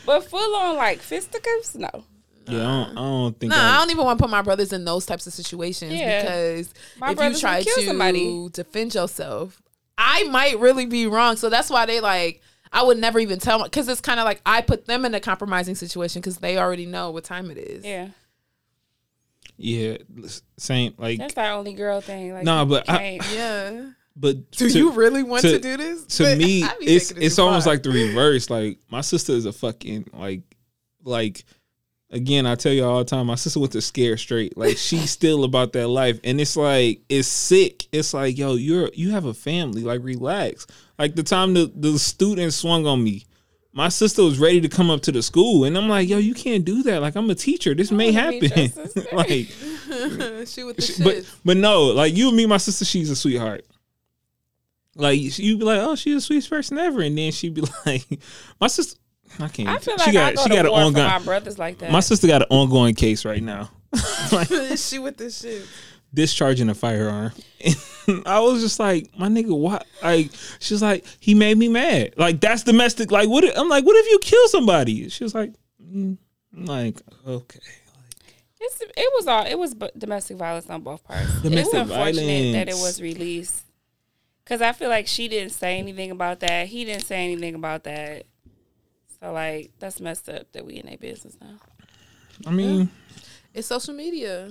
But 0.09 0.23
full 0.27 0.55
on 0.55 0.75
like 0.75 0.99
fisticuffs, 0.99 1.75
no. 1.75 1.89
Yeah, 2.47 2.57
I 2.57 2.61
don't, 2.85 2.91
I 2.97 3.01
don't 3.01 3.39
think. 3.39 3.51
Nah, 3.51 3.57
I 3.57 3.75
I, 3.75 3.77
don't 3.77 3.91
even 3.91 4.05
want 4.05 4.17
to 4.17 4.23
put 4.23 4.31
my 4.31 4.41
brothers 4.41 4.73
in 4.73 4.83
those 4.83 5.05
types 5.05 5.27
of 5.27 5.33
situations 5.33 5.93
Yeah. 5.93 6.21
because 6.21 6.73
My 6.99 7.07
if 7.07 7.11
you 7.11 7.15
brothers 7.17 7.39
try 7.41 7.57
would 7.57 7.65
kill 7.65 7.75
to 7.75 7.85
somebody. 7.85 8.49
defend 8.51 8.95
yourself, 8.95 9.61
I 9.99 10.23
might 10.23 10.57
really 10.59 10.87
be 10.87 11.05
wrong. 11.05 11.35
So 11.35 11.49
that's 11.49 11.69
why 11.69 11.85
they 11.85 11.99
like. 11.99 12.41
I 12.73 12.81
would 12.83 12.97
never 12.97 13.19
even 13.19 13.37
tell 13.37 13.63
because 13.63 13.87
it's 13.87 14.01
kind 14.01 14.19
of 14.19 14.25
like 14.25 14.41
I 14.47 14.61
put 14.61 14.85
them 14.87 15.05
in 15.05 15.13
a 15.13 15.19
compromising 15.19 15.75
situation 15.75 16.21
because 16.21 16.37
they 16.37 16.57
already 16.57 16.87
know 16.87 17.11
what 17.11 17.23
time 17.23 17.51
it 17.51 17.57
is. 17.59 17.85
Yeah, 17.85 18.09
yeah, 19.57 19.97
same. 20.57 20.93
Like, 20.97 21.19
that's 21.19 21.37
our 21.37 21.51
only 21.53 21.73
girl 21.73 22.01
thing. 22.01 22.33
Like, 22.33 22.45
Nah, 22.45 22.65
but 22.65 22.89
I- 22.89 22.97
can't- 22.97 23.31
Yeah. 23.33 23.89
But 24.19 24.51
Do 24.51 24.69
to- 24.69 24.77
you 24.77 24.91
really 24.91 25.23
want 25.23 25.41
to, 25.43 25.53
to- 25.53 25.59
do 25.59 25.77
this? 25.77 26.05
to 26.17 26.23
But 26.23 26.37
me, 26.37 26.63
it's 26.81 27.11
it's 27.11 27.39
almost 27.39 27.65
like 27.65 27.83
the 27.83 27.89
reverse. 27.91 28.49
Like 28.49 28.79
my 28.91 29.01
sister 29.01 29.31
is 29.33 29.45
a 29.45 29.53
fucking 29.53 30.09
like 30.13 30.41
like 31.03 31.43
again. 32.11 32.45
I 32.45 32.55
tell 32.55 32.73
you 32.73 32.83
all 32.85 32.99
the 32.99 33.05
time. 33.05 33.27
My 33.27 33.35
sister 33.35 33.59
went 33.59 33.71
to 33.73 33.81
scare 33.81 34.17
straight. 34.17 34.57
Like 34.57 34.77
she's 34.77 35.09
still 35.19 35.43
about 35.45 35.73
that 35.73 35.87
life, 35.87 36.19
and 36.23 36.39
it's 36.41 36.55
like 36.57 37.01
it's 37.07 37.27
sick. 37.27 37.87
It's 37.91 38.13
like 38.13 38.37
yo, 38.37 38.55
you're 38.55 38.89
you 38.93 39.11
have 39.11 39.25
a 39.25 39.33
family. 39.33 39.83
Like 39.83 40.03
relax. 40.03 40.67
Like 40.97 41.15
the 41.15 41.23
time 41.23 41.53
the 41.53 41.71
the 41.73 41.97
student 41.97 42.53
swung 42.53 42.85
on 42.85 43.03
me. 43.03 43.25
My 43.71 43.87
sister 43.89 44.23
was 44.23 44.39
ready 44.39 44.59
to 44.61 44.67
come 44.67 44.89
up 44.89 45.01
to 45.03 45.11
the 45.11 45.21
school, 45.21 45.63
and 45.63 45.77
I'm 45.77 45.87
like, 45.87 46.09
"Yo, 46.09 46.17
you 46.17 46.33
can't 46.33 46.65
do 46.65 46.81
that. 46.83 47.01
Like, 47.03 47.15
I'm 47.15 47.29
a 47.29 47.35
teacher. 47.35 47.75
This 47.75 47.91
may 47.91 48.07
meet 48.11 48.41
your 48.41 48.49
happen." 48.51 49.05
like, 49.13 49.47
she 50.47 50.63
with 50.63 50.75
the 50.77 50.81
shit. 50.81 51.03
but 51.03 51.35
but 51.45 51.55
no, 51.55 51.83
like 51.83 52.17
you 52.17 52.29
and 52.29 52.35
me, 52.35 52.47
my 52.47 52.57
sister, 52.57 52.83
she's 52.83 53.11
a 53.11 53.15
sweetheart. 53.15 53.63
Like 54.95 55.19
you'd 55.39 55.59
be 55.59 55.65
like, 55.65 55.79
oh, 55.79 55.95
she's 55.95 56.15
the 56.15 56.21
sweetest 56.21 56.49
person 56.49 56.77
ever, 56.77 57.01
and 57.01 57.17
then 57.17 57.31
she'd 57.31 57.53
be 57.53 57.61
like, 57.85 58.03
my 58.59 58.67
sister, 58.67 58.99
I 59.39 59.47
can't. 59.47 59.69
I 59.69 59.77
feel 59.77 59.97
she 59.97 60.05
like 60.05 60.13
got 60.13 60.31
I 60.31 60.35
go 60.35 60.43
she 60.43 60.49
to 60.49 60.55
got 60.55 60.65
an 60.65 60.71
ongoing. 60.71 61.07
my 61.07 61.19
brothers 61.19 61.59
like 61.59 61.77
that. 61.79 61.91
My 61.91 61.99
sister 61.99 62.27
got 62.27 62.41
an 62.41 62.47
ongoing 62.49 62.95
case 62.95 63.23
right 63.25 63.41
now, 63.43 63.69
like 64.31 64.47
she 64.77 64.99
with 64.99 65.17
the 65.17 65.29
shit. 65.29 65.65
discharging 66.13 66.69
a 66.69 66.75
firearm. 66.75 67.31
And 68.07 68.23
I 68.25 68.39
was 68.39 68.61
just 68.61 68.79
like, 68.79 69.09
my 69.17 69.27
nigga, 69.27 69.55
what? 69.57 69.85
Like, 70.01 70.31
she's 70.59 70.81
like, 70.81 71.05
he 71.19 71.35
made 71.35 71.57
me 71.57 71.67
mad. 71.67 72.15
Like 72.17 72.41
that's 72.41 72.63
domestic. 72.63 73.11
Like 73.11 73.29
what? 73.29 73.43
if- 73.43 73.57
I'm 73.57 73.69
like, 73.69 73.85
what 73.85 73.95
if 73.95 74.07
you 74.09 74.19
kill 74.19 74.47
somebody? 74.47 75.07
She 75.09 75.23
was 75.23 75.35
like, 75.35 75.53
mm. 75.81 76.17
I'm 76.55 76.65
like, 76.65 76.99
okay. 77.27 77.59
It's, 78.61 78.81
it 78.81 79.11
was 79.15 79.27
all 79.27 79.45
it 79.45 79.57
was 79.57 79.73
domestic 79.97 80.35
violence 80.37 80.69
on 80.69 80.81
both 80.81 81.03
parts. 81.05 81.41
Domestic 81.41 81.79
unfortunate 81.79 82.53
that 82.53 82.67
it 82.67 82.73
was 82.75 83.01
released 83.01 83.63
because 84.49 84.63
I 84.63 84.71
feel 84.71 84.89
like 84.89 85.05
she 85.05 85.27
didn't 85.27 85.51
say 85.51 85.77
anything 85.77 86.09
about 86.09 86.39
that. 86.39 86.65
He 86.67 86.83
didn't 86.83 87.03
say 87.05 87.23
anything 87.23 87.53
about 87.53 87.83
that. 87.83 88.23
So 89.21 89.31
like 89.31 89.69
that's 89.77 89.99
messed 89.99 90.27
up 90.27 90.51
that 90.53 90.65
we 90.65 90.75
in 90.77 90.87
their 90.87 90.97
business 90.97 91.37
now. 91.39 91.57
I 92.47 92.51
mean, 92.51 92.89
It's 93.53 93.67
social 93.67 93.93
media. 93.93 94.49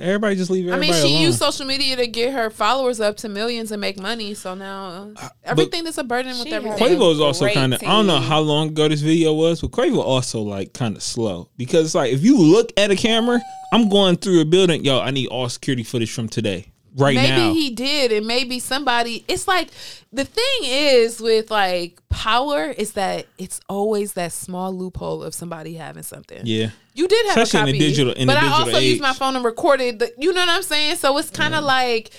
everybody 0.00 0.36
just 0.36 0.50
leave 0.50 0.70
I 0.72 0.78
mean, 0.78 0.92
she 0.92 1.00
alone. 1.12 1.22
used 1.22 1.38
social 1.38 1.64
media 1.64 1.96
to 1.96 2.06
get 2.06 2.32
her 2.34 2.50
followers 2.50 3.00
up 3.00 3.16
to 3.18 3.28
millions 3.28 3.70
and 3.72 3.80
make 3.80 3.98
money. 4.00 4.34
So 4.34 4.54
now 4.54 5.12
uh, 5.16 5.28
everything 5.44 5.84
that's 5.84 5.98
a 5.98 6.04
burden 6.04 6.32
with 6.38 6.48
She 6.48 6.52
everything. 6.52 6.78
has- 6.78 6.90
Quavo 6.98 7.12
is 7.12 7.20
also 7.20 7.48
kind 7.48 7.72
of. 7.72 7.82
I 7.82 7.86
don't 7.86 8.06
know 8.08 8.18
how 8.20 8.40
long 8.40 8.68
ago 8.68 8.88
this 8.88 9.00
video 9.00 9.32
was, 9.32 9.60
but 9.60 9.70
Quavo 9.70 9.98
also 9.98 10.40
like 10.40 10.72
kind 10.72 10.96
of 10.96 11.02
slow 11.02 11.50
because 11.56 11.86
it's 11.86 11.94
like 11.94 12.12
if 12.12 12.22
you 12.22 12.36
look 12.38 12.72
at 12.76 12.90
a 12.90 12.96
camera, 12.96 13.40
I'm 13.72 13.88
going 13.88 14.16
through 14.16 14.40
a 14.40 14.44
building. 14.44 14.84
Yo, 14.84 14.98
I 15.00 15.10
need 15.12 15.28
all 15.28 15.48
security 15.48 15.84
footage 15.84 16.12
from 16.12 16.28
today, 16.28 16.72
right 16.96 17.14
maybe 17.14 17.28
now. 17.36 17.52
he 17.52 17.70
did, 17.70 18.12
and 18.12 18.26
maybe 18.26 18.58
somebody. 18.58 19.24
It's 19.28 19.46
like 19.46 19.68
the 20.12 20.24
thing 20.24 20.58
is 20.62 21.20
with 21.20 21.50
like 21.50 22.00
power 22.08 22.64
is 22.64 22.92
that 22.92 23.26
it's 23.38 23.60
always 23.68 24.14
that 24.14 24.32
small 24.32 24.72
loophole 24.76 25.22
of 25.22 25.34
somebody 25.34 25.74
having 25.74 26.02
something. 26.02 26.40
yeah, 26.44 26.70
You 26.94 27.06
did 27.08 27.26
have 27.26 27.36
Especially 27.36 27.72
a 27.72 27.74
in 27.74 27.78
the 27.78 27.86
digital- 27.86 28.12
in 28.14 28.26
the 28.26 28.34
but 28.34 28.38
I 28.38 28.46
digital 28.46 28.64
also 28.66 28.78
used 28.78 29.02
my 29.02 29.12
phone 29.12 29.36
and 29.36 29.44
recorded. 29.44 29.98
The, 29.98 30.12
you 30.18 30.32
know 30.32 30.40
what 30.40 30.48
I'm 30.48 30.62
saying? 30.62 30.96
So 30.96 31.16
it's 31.18 31.30
kind 31.30 31.54
of 31.54 31.64
like 31.64 32.10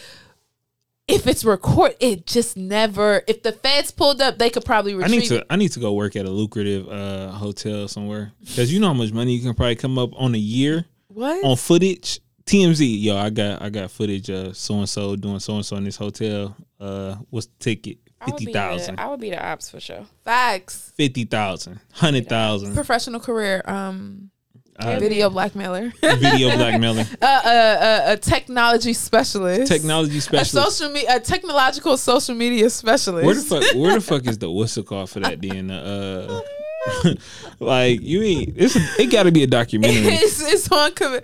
if 1.07 1.25
it's 1.25 1.45
record, 1.45 1.95
it 1.99 2.25
just 2.25 2.57
never. 2.57 3.23
If 3.27 3.41
the 3.41 3.53
feds 3.53 3.91
pulled 3.91 4.21
up, 4.21 4.37
they 4.37 4.49
could 4.49 4.65
probably 4.65 5.01
I 5.01 5.07
need 5.07 5.27
to. 5.27 5.45
I 5.49 5.55
need 5.55 5.71
to 5.71 5.79
go 5.79 5.93
work 5.93 6.15
at 6.15 6.25
a 6.25 6.29
lucrative 6.29 6.87
uh, 6.89 7.29
hotel 7.31 7.87
somewhere 7.87 8.33
because 8.41 8.71
you 8.73 8.79
know 8.79 8.87
how 8.87 8.93
much 8.93 9.13
money 9.13 9.33
you 9.33 9.41
can 9.41 9.53
probably 9.53 9.75
come 9.75 9.97
up 9.97 10.09
on 10.19 10.35
a 10.35 10.37
year 10.37 10.85
what? 11.07 11.43
on 11.45 11.55
footage. 11.55 12.19
TMZ, 12.47 13.01
yo, 13.03 13.17
I 13.17 13.29
got 13.29 13.61
I 13.61 13.69
got 13.69 13.91
footage 13.91 14.29
of 14.29 14.55
so 14.55 14.75
and 14.79 14.87
so 14.89 15.15
doing 15.15 15.39
so 15.39 15.55
and 15.55 15.65
so 15.65 15.75
in 15.75 15.83
this 15.83 15.97
hotel. 15.97 16.55
Uh, 16.79 17.15
what's 17.29 17.47
the 17.47 17.53
ticket? 17.59 17.97
I 18.21 18.25
would 18.25 18.31
Fifty 18.39 18.45
be. 18.47 18.57
I 18.57 19.07
would 19.07 19.19
be 19.19 19.29
the 19.29 19.45
ops 19.45 19.69
for 19.69 19.79
sure. 19.79 20.05
Facts. 20.23 20.93
Fifty 20.95 21.25
thousand. 21.25 21.79
Hundred 21.93 22.27
thousand. 22.29 22.73
Professional 22.73 23.19
career. 23.19 23.61
Um, 23.65 24.31
Uh, 24.79 24.99
video 24.99 25.27
blackmailer. 25.29 25.91
Video 26.01 26.49
blackmailer. 26.57 27.03
uh, 27.21 27.25
uh, 27.25 27.49
uh, 27.49 28.01
a 28.13 28.17
technology 28.17 28.93
specialist. 28.93 29.71
Technology 29.71 30.19
A 30.19 30.21
specialist. 30.21 30.77
social 30.77 30.93
media, 30.93 31.15
a 31.15 31.19
technological 31.19 31.97
social 31.97 32.35
media 32.35 32.69
specialist. 32.69 33.25
Where 33.25 33.35
the 33.35 33.41
fuck? 33.41 33.75
Where 33.75 33.95
the 33.95 34.01
fuck 34.01 34.27
is 34.27 34.37
the 34.37 34.49
whistle 34.51 34.83
call 34.83 35.07
for 35.07 35.19
that? 35.21 35.41
Then, 35.41 35.71
uh, 35.71 36.41
like 37.59 38.01
you 38.01 38.21
ain't. 38.21 38.53
It's 38.57 38.75
it 38.99 39.11
got 39.11 39.23
to 39.23 39.31
be 39.31 39.43
a 39.43 39.47
documentary. 39.47 40.01
it's, 40.13 40.41
it's 40.41 40.71
on 40.71 40.93
com- 40.93 41.19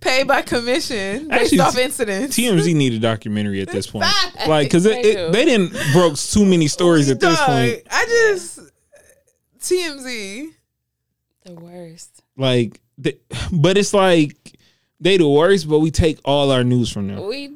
paid 0.00 0.26
by 0.28 0.42
commission 0.42 1.28
based 1.28 1.54
Actually, 1.54 1.60
off 1.60 1.78
incidents. 1.78 2.36
TMZ 2.36 2.74
need 2.74 2.92
a 2.94 2.98
documentary 2.98 3.60
at 3.60 3.68
this 3.68 3.86
point, 3.90 4.04
Facts. 4.04 4.46
like 4.48 4.66
because 4.68 4.84
They 4.84 5.00
it, 5.00 5.06
it, 5.16 5.32
they 5.32 5.44
didn't 5.44 5.72
broke 5.92 6.16
too 6.16 6.44
many 6.44 6.68
stories 6.68 7.10
at 7.10 7.20
this 7.20 7.38
Dog, 7.38 7.46
point. 7.46 7.82
I 7.90 8.04
just 8.06 8.60
TMZ. 9.60 10.50
The 11.44 11.52
worst. 11.54 12.22
Like, 12.36 12.80
they, 12.98 13.18
but 13.52 13.78
it's 13.78 13.94
like 13.94 14.36
they 15.00 15.16
the 15.16 15.28
worst, 15.28 15.68
but 15.68 15.78
we 15.80 15.90
take 15.90 16.18
all 16.24 16.50
our 16.50 16.64
news 16.64 16.90
from 16.90 17.08
them. 17.08 17.26
We 17.26 17.52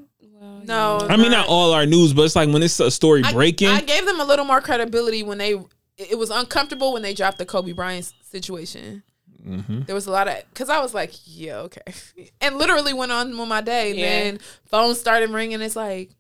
No, 0.64 0.98
I 1.09 1.16
mean, 1.16 1.31
not 1.31 1.48
all 1.48 1.72
our 1.72 1.87
news, 1.87 2.12
but 2.12 2.22
it's 2.22 2.37
like 2.37 2.48
when 2.51 2.62
it's 2.62 2.79
a 2.81 2.90
story 2.90 3.22
I- 3.25 3.33
breaking. 3.33 3.68
I, 3.68 3.81
gave 3.81 4.07
them 4.07 4.20
a 4.20 4.25
little 4.25 4.44
more 4.44 4.61
credibility 4.61 5.22
when 5.22 5.38
they. 5.38 5.61
It 5.98 6.18
was 6.18 6.31
uncomfortable 6.31 6.92
when 6.92 7.02
they 7.02 7.14
dropped 7.14 7.38
the 7.38 7.46
Kobe 7.46 7.72
Bryant 7.72 8.12
situation. 8.22 9.02
Mm-hmm. 9.46 9.83
There 9.83 9.94
was 9.94 10.07
a 10.07 10.11
lot 10.11 10.28
of 10.28 10.38
because 10.50 10.68
I 10.70 10.81
was 10.81 10.94
like, 10.94 11.12
yeah, 11.24 11.59
okay, 11.59 11.83
and 12.40 12.57
literally 12.57 12.92
went 12.94 13.12
on 13.12 13.37
with 13.37 13.48
my 13.48 13.61
day. 13.61 13.90
And 13.90 13.98
Yeah. 13.98 14.07
then 14.09 14.38
phone 14.66 14.94
started 14.94 15.31
ringing. 15.31 15.61
It's 15.61 15.76
like, 15.76 16.11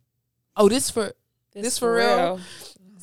oh, 0.56 0.68
this 0.68 0.90
for 0.90 1.12
this, 1.54 1.78
for 1.78 1.94
real. 1.94 2.40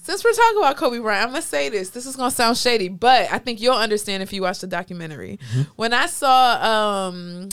Since 0.02 0.24
we're 0.24 0.34
talking 0.34 0.58
about 0.58 0.76
Kobe 0.78 1.00
Bryant, 1.00 1.26
I'm 1.28 1.30
gonna 1.32 1.42
say 1.42 1.70
this. 1.70 1.92
This 1.92 2.06
is 2.06 2.16
gonna 2.16 2.32
sound 2.32 2.58
shady, 2.58 2.88
but 2.90 3.32
I 3.32 3.38
think 3.38 3.62
you'll 3.62 3.76
understand 3.76 4.22
if 4.24 4.34
you 4.34 4.42
watch 4.42 4.60
the 4.60 4.68
documentary. 4.68 5.40
Mm-hmm. 5.52 5.62
When 5.76 5.94
I 5.94 6.08
saw 6.08 7.08
um, 7.10 7.50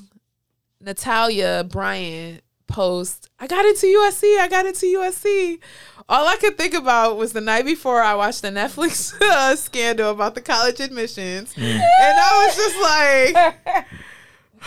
Natalia 0.80 1.64
Bryant 1.68 2.42
post, 2.66 3.28
I 3.38 3.46
got 3.46 3.64
into 3.64 3.86
USC. 3.86 4.38
I 4.38 4.48
got 4.48 4.66
into 4.66 4.86
USC. 4.86 5.58
All 6.08 6.26
I 6.28 6.36
could 6.36 6.56
think 6.56 6.72
about 6.74 7.16
was 7.16 7.32
the 7.32 7.40
night 7.40 7.64
before 7.64 8.00
I 8.00 8.14
watched 8.14 8.42
the 8.42 8.48
Netflix 8.48 9.12
uh, 9.20 9.56
scandal 9.56 10.10
about 10.12 10.34
the 10.36 10.40
college 10.40 10.78
admissions, 10.80 11.52
Mm. 11.54 11.62
and 11.64 11.80
I 12.18 12.46
was 12.46 12.56
just 12.56 12.80
like. 13.74 13.86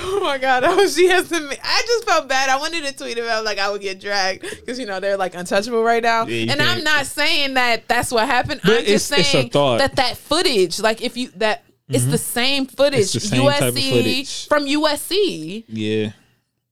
Oh 0.01 0.19
my 0.21 0.37
god! 0.37 0.63
Oh, 0.67 0.87
she 0.87 1.07
has 1.09 1.27
to. 1.29 1.35
I 1.35 1.81
just 1.85 2.05
felt 2.05 2.29
bad. 2.29 2.47
I 2.49 2.57
wanted 2.57 2.85
to 2.85 2.95
tweet 2.95 3.17
about 3.17 3.43
like 3.43 3.57
I 3.57 3.69
would 3.69 3.81
get 3.81 3.99
dragged 3.99 4.43
because 4.43 4.79
you 4.79 4.85
know 4.85 4.99
they're 4.99 5.17
like 5.17 5.33
untouchable 5.35 5.83
right 5.83 6.01
now. 6.03 6.25
Yeah, 6.25 6.51
and 6.53 6.61
I'm 6.61 6.83
can't- 6.83 7.07
saying 7.07 7.55
that 7.55 7.87
that's 7.87 8.11
what 8.11 8.25
happened. 8.27 8.61
But 8.63 8.79
I'm 8.79 8.85
just 8.85 9.11
it's- 9.11 9.19
it's 9.19 9.29
a 9.29 9.31
saying 9.31 9.49
that 9.79 9.95
that 9.97 10.15
footage, 10.17 10.79
like 10.79 11.01
if 11.01 11.17
you 11.17 11.29
that 11.37 11.63
it's 11.89 12.05
the 12.05 12.17
same 12.19 12.65
footage, 12.67 13.11
the 13.11 13.19
same 13.19 13.41
USC 13.41 13.89
footage. 13.91 14.47
from 14.47 14.65
USC, 14.67 15.63
Yeah. 15.67 16.11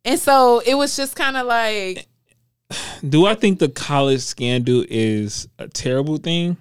and 0.05 0.19
so 0.19 0.59
it 0.65 0.75
was 0.75 0.95
just 0.95 1.15
kind 1.15 1.35
of 1.35 1.47
like 1.47 2.07
Do 3.07 3.25
I 3.25 3.35
think 3.35 3.59
the 3.59 3.69
college 3.69 4.21
scandal 4.21 4.85
is 4.89 5.47
a 5.59 5.67
terrible 5.67 6.17
thing? 6.17 6.57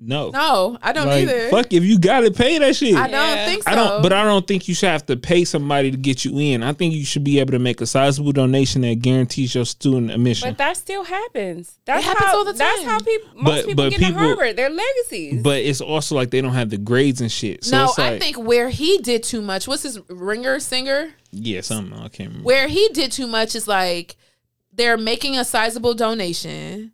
No. 0.00 0.28
no, 0.30 0.76
I 0.82 0.92
don't 0.92 1.06
like, 1.06 1.22
either. 1.22 1.48
Fuck 1.48 1.72
if 1.72 1.82
you 1.82 1.98
gotta 1.98 2.30
pay 2.30 2.58
that 2.58 2.76
shit. 2.76 2.94
I 2.94 3.06
don't 3.08 3.12
Yeah. 3.12 3.46
think 3.46 3.62
so. 3.62 3.70
I 3.70 3.74
don't, 3.74 4.02
but 4.02 4.12
I 4.12 4.24
don't 4.24 4.46
think 4.46 4.68
you 4.68 4.74
should 4.74 4.88
have 4.90 5.06
to 5.06 5.16
pay 5.16 5.44
somebody 5.46 5.90
to 5.92 5.96
get 5.96 6.26
you 6.26 6.36
in. 6.38 6.62
I 6.62 6.74
think 6.74 6.92
you 6.92 7.06
should 7.06 7.24
be 7.24 7.38
able 7.38 7.52
to 7.52 7.58
make 7.58 7.80
a 7.80 7.86
sizable 7.86 8.32
donation 8.32 8.82
that 8.82 8.96
guarantees 9.00 9.54
your 9.54 9.64
student 9.64 10.10
admission. 10.10 10.50
But 10.50 10.58
that 10.58 10.76
still 10.76 11.04
happens. 11.04 11.78
That 11.86 12.02
happens 12.02 12.26
how, 12.26 12.36
all 12.36 12.44
the 12.44 12.50
time. 12.52 12.58
That's 12.58 12.82
how 12.82 12.98
people 12.98 13.28
most 13.36 13.44
But- 13.44 13.66
people 13.66 13.84
but 13.84 13.90
get 13.90 14.00
people- 14.00 14.14
to 14.14 14.18
Harvard. 14.26 14.56
They're 14.56 14.68
legacies. 14.68 15.42
But 15.42 15.60
it's 15.62 15.80
also 15.80 16.16
like 16.16 16.30
they 16.30 16.42
don't 16.42 16.52
have 16.54 16.68
the 16.70 16.76
grades 16.78 17.22
and 17.22 17.32
shit. 17.32 17.64
So 17.64 17.78
no, 17.78 17.84
it's 17.84 17.96
like, 17.96 18.12
I 18.14 18.18
think 18.18 18.36
where 18.36 18.68
he 18.68 18.98
did 18.98 19.22
too 19.22 19.40
much. 19.40 19.66
What's 19.66 19.84
his 19.84 20.00
ringer 20.08 20.58
singer? 20.60 21.12
yeah, 21.30 21.62
something 21.62 21.94
I 21.98 22.08
can't 22.08 22.28
remember. 22.30 22.44
where 22.44 22.68
he 22.68 22.88
did 22.92 23.10
too 23.10 23.26
much 23.28 23.54
is 23.54 23.66
like 23.66 24.16
they're 24.74 24.96
making 24.96 25.36
a 25.38 25.44
sizable 25.44 25.94
donation, 25.94 26.92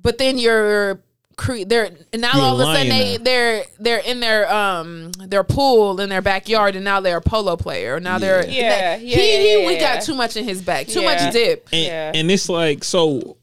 but 0.00 0.18
then 0.18 0.38
you're 0.38 1.00
cre- 1.36 1.64
they're 1.66 1.90
and 2.12 2.20
now 2.22 2.32
You're 2.34 2.42
all 2.44 2.60
of 2.60 2.68
a 2.68 2.74
sudden 2.74 2.88
they 2.88 3.16
now. 3.18 3.24
they're 3.24 3.64
they're 3.78 3.98
in 4.00 4.20
their 4.20 4.52
um 4.52 5.12
their 5.12 5.44
pool 5.44 6.00
in 6.00 6.08
their 6.08 6.22
backyard 6.22 6.74
and 6.76 6.84
now 6.84 7.00
they're 7.00 7.18
a 7.18 7.22
polo 7.22 7.56
player. 7.56 8.00
Now 8.00 8.18
they're 8.18 8.44
Yeah, 8.48 8.96
he, 8.96 9.10
yeah, 9.10 9.16
he 9.16 9.60
yeah, 9.62 9.66
we 9.66 9.78
got 9.78 10.02
too 10.02 10.14
much 10.14 10.36
in 10.36 10.44
his 10.44 10.60
back, 10.62 10.88
too 10.88 11.00
Yeah. 11.00 11.24
much 11.24 11.32
dip. 11.32 11.68
and, 11.72 11.82
Yeah. 11.86 12.12
and 12.14 12.30
it's 12.30 12.48
like 12.48 12.84
so. 12.84 13.36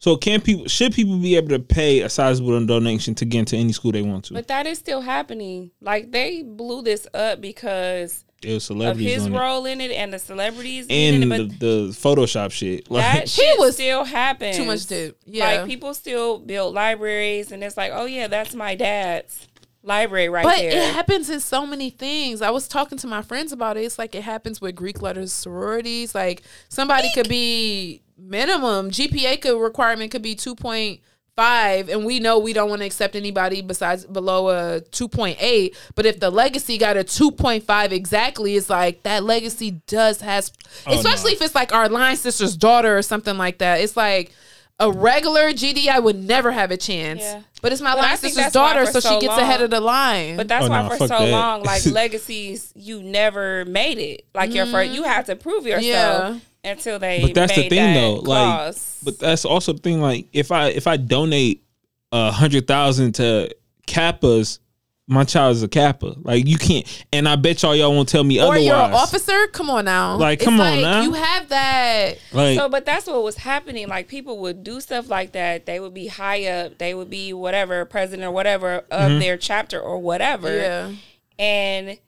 So 0.00 0.16
can 0.16 0.40
people 0.40 0.68
should 0.68 0.94
people 0.94 1.18
be 1.18 1.34
able 1.36 1.48
to 1.48 1.58
pay 1.58 2.00
a 2.02 2.08
sizable 2.08 2.64
donation 2.64 3.16
to 3.16 3.24
get 3.24 3.40
into 3.40 3.56
any 3.56 3.72
school 3.72 3.90
they 3.90 4.00
want 4.02 4.26
to? 4.26 4.34
But 4.34 4.46
that 4.46 4.64
is 4.66 4.78
still 4.78 5.00
happening. 5.00 5.72
Like 5.80 6.12
they 6.12 6.42
blew 6.44 6.82
this 6.82 7.08
up 7.12 7.40
because 7.40 8.24
It 8.42 8.54
was 8.54 8.70
of 8.70 8.96
his 8.98 9.24
on 9.26 9.34
it. 9.34 9.38
role 9.38 9.66
in 9.66 9.80
it 9.80 9.90
and 9.90 10.12
the 10.12 10.18
celebrities 10.18 10.86
and 10.88 11.22
in 11.24 11.28
the, 11.28 11.34
it. 11.34 11.48
But 11.48 11.60
the 11.60 11.88
Photoshop 11.88 12.52
shit. 12.52 12.88
Like 12.88 13.02
that 13.02 13.28
shit 13.28 13.58
was 13.58 13.74
still 13.74 14.04
happens. 14.04 14.56
Too 14.56 14.64
much 14.64 14.86
dip. 14.86 15.18
Yeah. 15.24 15.46
Like 15.60 15.66
people 15.66 15.92
still 15.92 16.38
build 16.38 16.72
libraries 16.74 17.50
and 17.50 17.64
it's 17.64 17.76
like, 17.76 17.90
oh 17.92 18.04
yeah, 18.06 18.28
that's 18.28 18.54
my 18.54 18.76
dad's 18.76 19.48
library 19.82 20.28
right 20.28 20.44
But 20.44 20.56
there. 20.58 20.70
it 20.70 20.94
happens 20.94 21.30
in 21.30 21.40
so 21.40 21.66
many 21.66 21.90
things. 21.90 22.40
I 22.42 22.50
was 22.50 22.68
talking 22.68 22.98
to 22.98 23.06
my 23.08 23.22
friends 23.22 23.52
about 23.52 23.76
it. 23.76 23.82
It's 23.84 23.98
like 23.98 24.14
it 24.14 24.22
happens 24.22 24.60
with 24.60 24.76
Greek 24.76 25.02
letters 25.02 25.32
sororities. 25.32 26.14
Like 26.14 26.42
somebody 26.68 27.08
could 27.14 27.28
be 27.28 28.02
minimum 28.16 28.90
GPA 28.90 29.40
could 29.40 29.60
requirement 29.60 30.10
could 30.12 30.22
be 30.22 30.34
two 30.36 30.54
point 30.54 31.00
five, 31.38 31.88
and 31.88 32.04
we 32.04 32.18
know 32.18 32.38
we 32.40 32.52
don't 32.52 32.68
want 32.68 32.80
to 32.80 32.86
accept 32.86 33.14
anybody 33.14 33.62
besides 33.62 34.04
below 34.04 34.48
a 34.50 34.80
two 34.80 35.08
point 35.08 35.38
eight. 35.40 35.76
But 35.94 36.04
if 36.04 36.18
the 36.18 36.30
legacy 36.30 36.76
got 36.78 36.96
a 36.96 37.04
two 37.04 37.30
point 37.30 37.62
five 37.64 37.92
exactly, 37.92 38.56
it's 38.56 38.68
like 38.68 39.04
that 39.04 39.22
legacy 39.24 39.80
does 39.86 40.20
has, 40.20 40.52
Oh, 40.86 40.94
especially 40.98 41.30
no. 41.32 41.36
if 41.36 41.42
it's 41.42 41.54
like 41.54 41.72
our 41.72 41.88
line 41.88 42.16
sister's 42.16 42.56
daughter 42.56 42.98
or 42.98 43.02
something 43.02 43.38
like 43.38 43.58
that. 43.58 43.80
It's 43.80 43.96
like. 43.96 44.32
A 44.80 44.92
regular 44.92 45.50
GDI 45.50 46.00
would 46.00 46.14
never 46.14 46.52
have 46.52 46.70
a 46.70 46.76
chance. 46.76 47.18
Yeah. 47.20 47.42
But 47.62 47.72
it's 47.72 47.80
my 47.82 47.94
But 47.96 48.04
I 48.04 48.08
line 48.10 48.16
sister's 48.18 48.52
daughter, 48.52 48.86
for 48.86 49.00
so, 49.00 49.08
she 49.14 49.14
gets 49.26 49.32
long- 49.32 49.40
ahead 49.40 49.60
of 49.60 49.70
the 49.70 49.80
line. 49.80 50.36
But 50.36 50.46
that's 50.46 50.66
Oh, 50.66 50.70
why 50.70 50.82
no, 50.82 50.88
for 50.90 50.98
so 50.98 51.18
that. 51.18 51.30
long, 51.32 51.64
like 51.64 51.84
legacies, 52.02 52.72
you 52.76 53.02
never 53.02 53.64
made 53.64 53.98
it. 53.98 54.26
Like 54.36 54.54
your 54.54 54.66
first, 54.66 54.92
you 54.92 55.02
had 55.02 55.26
to 55.26 55.34
prove 55.34 55.66
yourself 55.66 55.82
Mm-hmm. 55.82 56.34
Yeah. 56.34 56.40
Until 56.64 56.98
they. 56.98 57.22
But 57.22 57.34
that's 57.34 57.54
the 57.54 57.68
thing 57.68 57.94
that 57.94 58.00
though. 58.00 58.20
clause. 58.22 58.98
Like 59.04 59.14
but 59.16 59.20
that's 59.20 59.44
also 59.44 59.72
the 59.72 59.78
thing, 59.80 60.00
like 60.00 60.26
if 60.32 60.50
I 60.52 60.68
if 60.68 60.86
I 60.86 60.96
donate 60.96 61.64
a 62.12 62.30
hundred 62.30 62.66
thousand 62.66 63.12
to 63.16 63.54
Kappas, 63.86 64.58
my 65.10 65.24
child 65.24 65.56
is 65.56 65.62
a 65.62 65.68
Kappa. 65.68 66.14
Like 66.20 66.46
you 66.46 66.58
can't 66.58 66.86
and 67.12 67.26
I 67.28 67.36
bet 67.36 67.62
y'all 67.62 67.74
y'all 67.74 67.94
won't 67.94 68.08
tell 68.08 68.22
me 68.24 68.38
or 68.38 68.42
otherwise. 68.44 68.64
you're 68.66 68.76
an 68.76 68.92
officer. 68.92 69.46
Come 69.48 69.70
on 69.70 69.86
now. 69.86 70.16
Like, 70.16 70.38
It's 70.40 70.44
come 70.44 70.60
on 70.60 70.82
now. 70.82 71.00
You 71.02 71.14
have 71.14 71.48
that. 71.48 72.18
Like 72.32 72.58
So, 72.58 72.68
but 72.68 72.84
that's 72.84 73.06
what 73.06 73.22
was 73.22 73.36
happening. 73.38 73.88
Like 73.88 74.08
people 74.08 74.38
would 74.40 74.62
do 74.62 74.80
stuff 74.80 75.08
like 75.08 75.32
that. 75.32 75.64
They 75.64 75.80
would 75.80 75.94
be 75.94 76.08
high 76.08 76.44
up. 76.46 76.76
They 76.78 76.92
would 76.94 77.08
be 77.08 77.32
whatever 77.32 77.84
president 77.86 78.26
or 78.28 78.32
whatever 78.32 78.84
of 78.90 79.08
Mm-hmm. 79.10 79.18
their 79.20 79.36
chapter 79.38 79.80
or 79.80 79.98
whatever. 79.98 80.54
Yeah. 80.54 80.92
And 81.38 81.98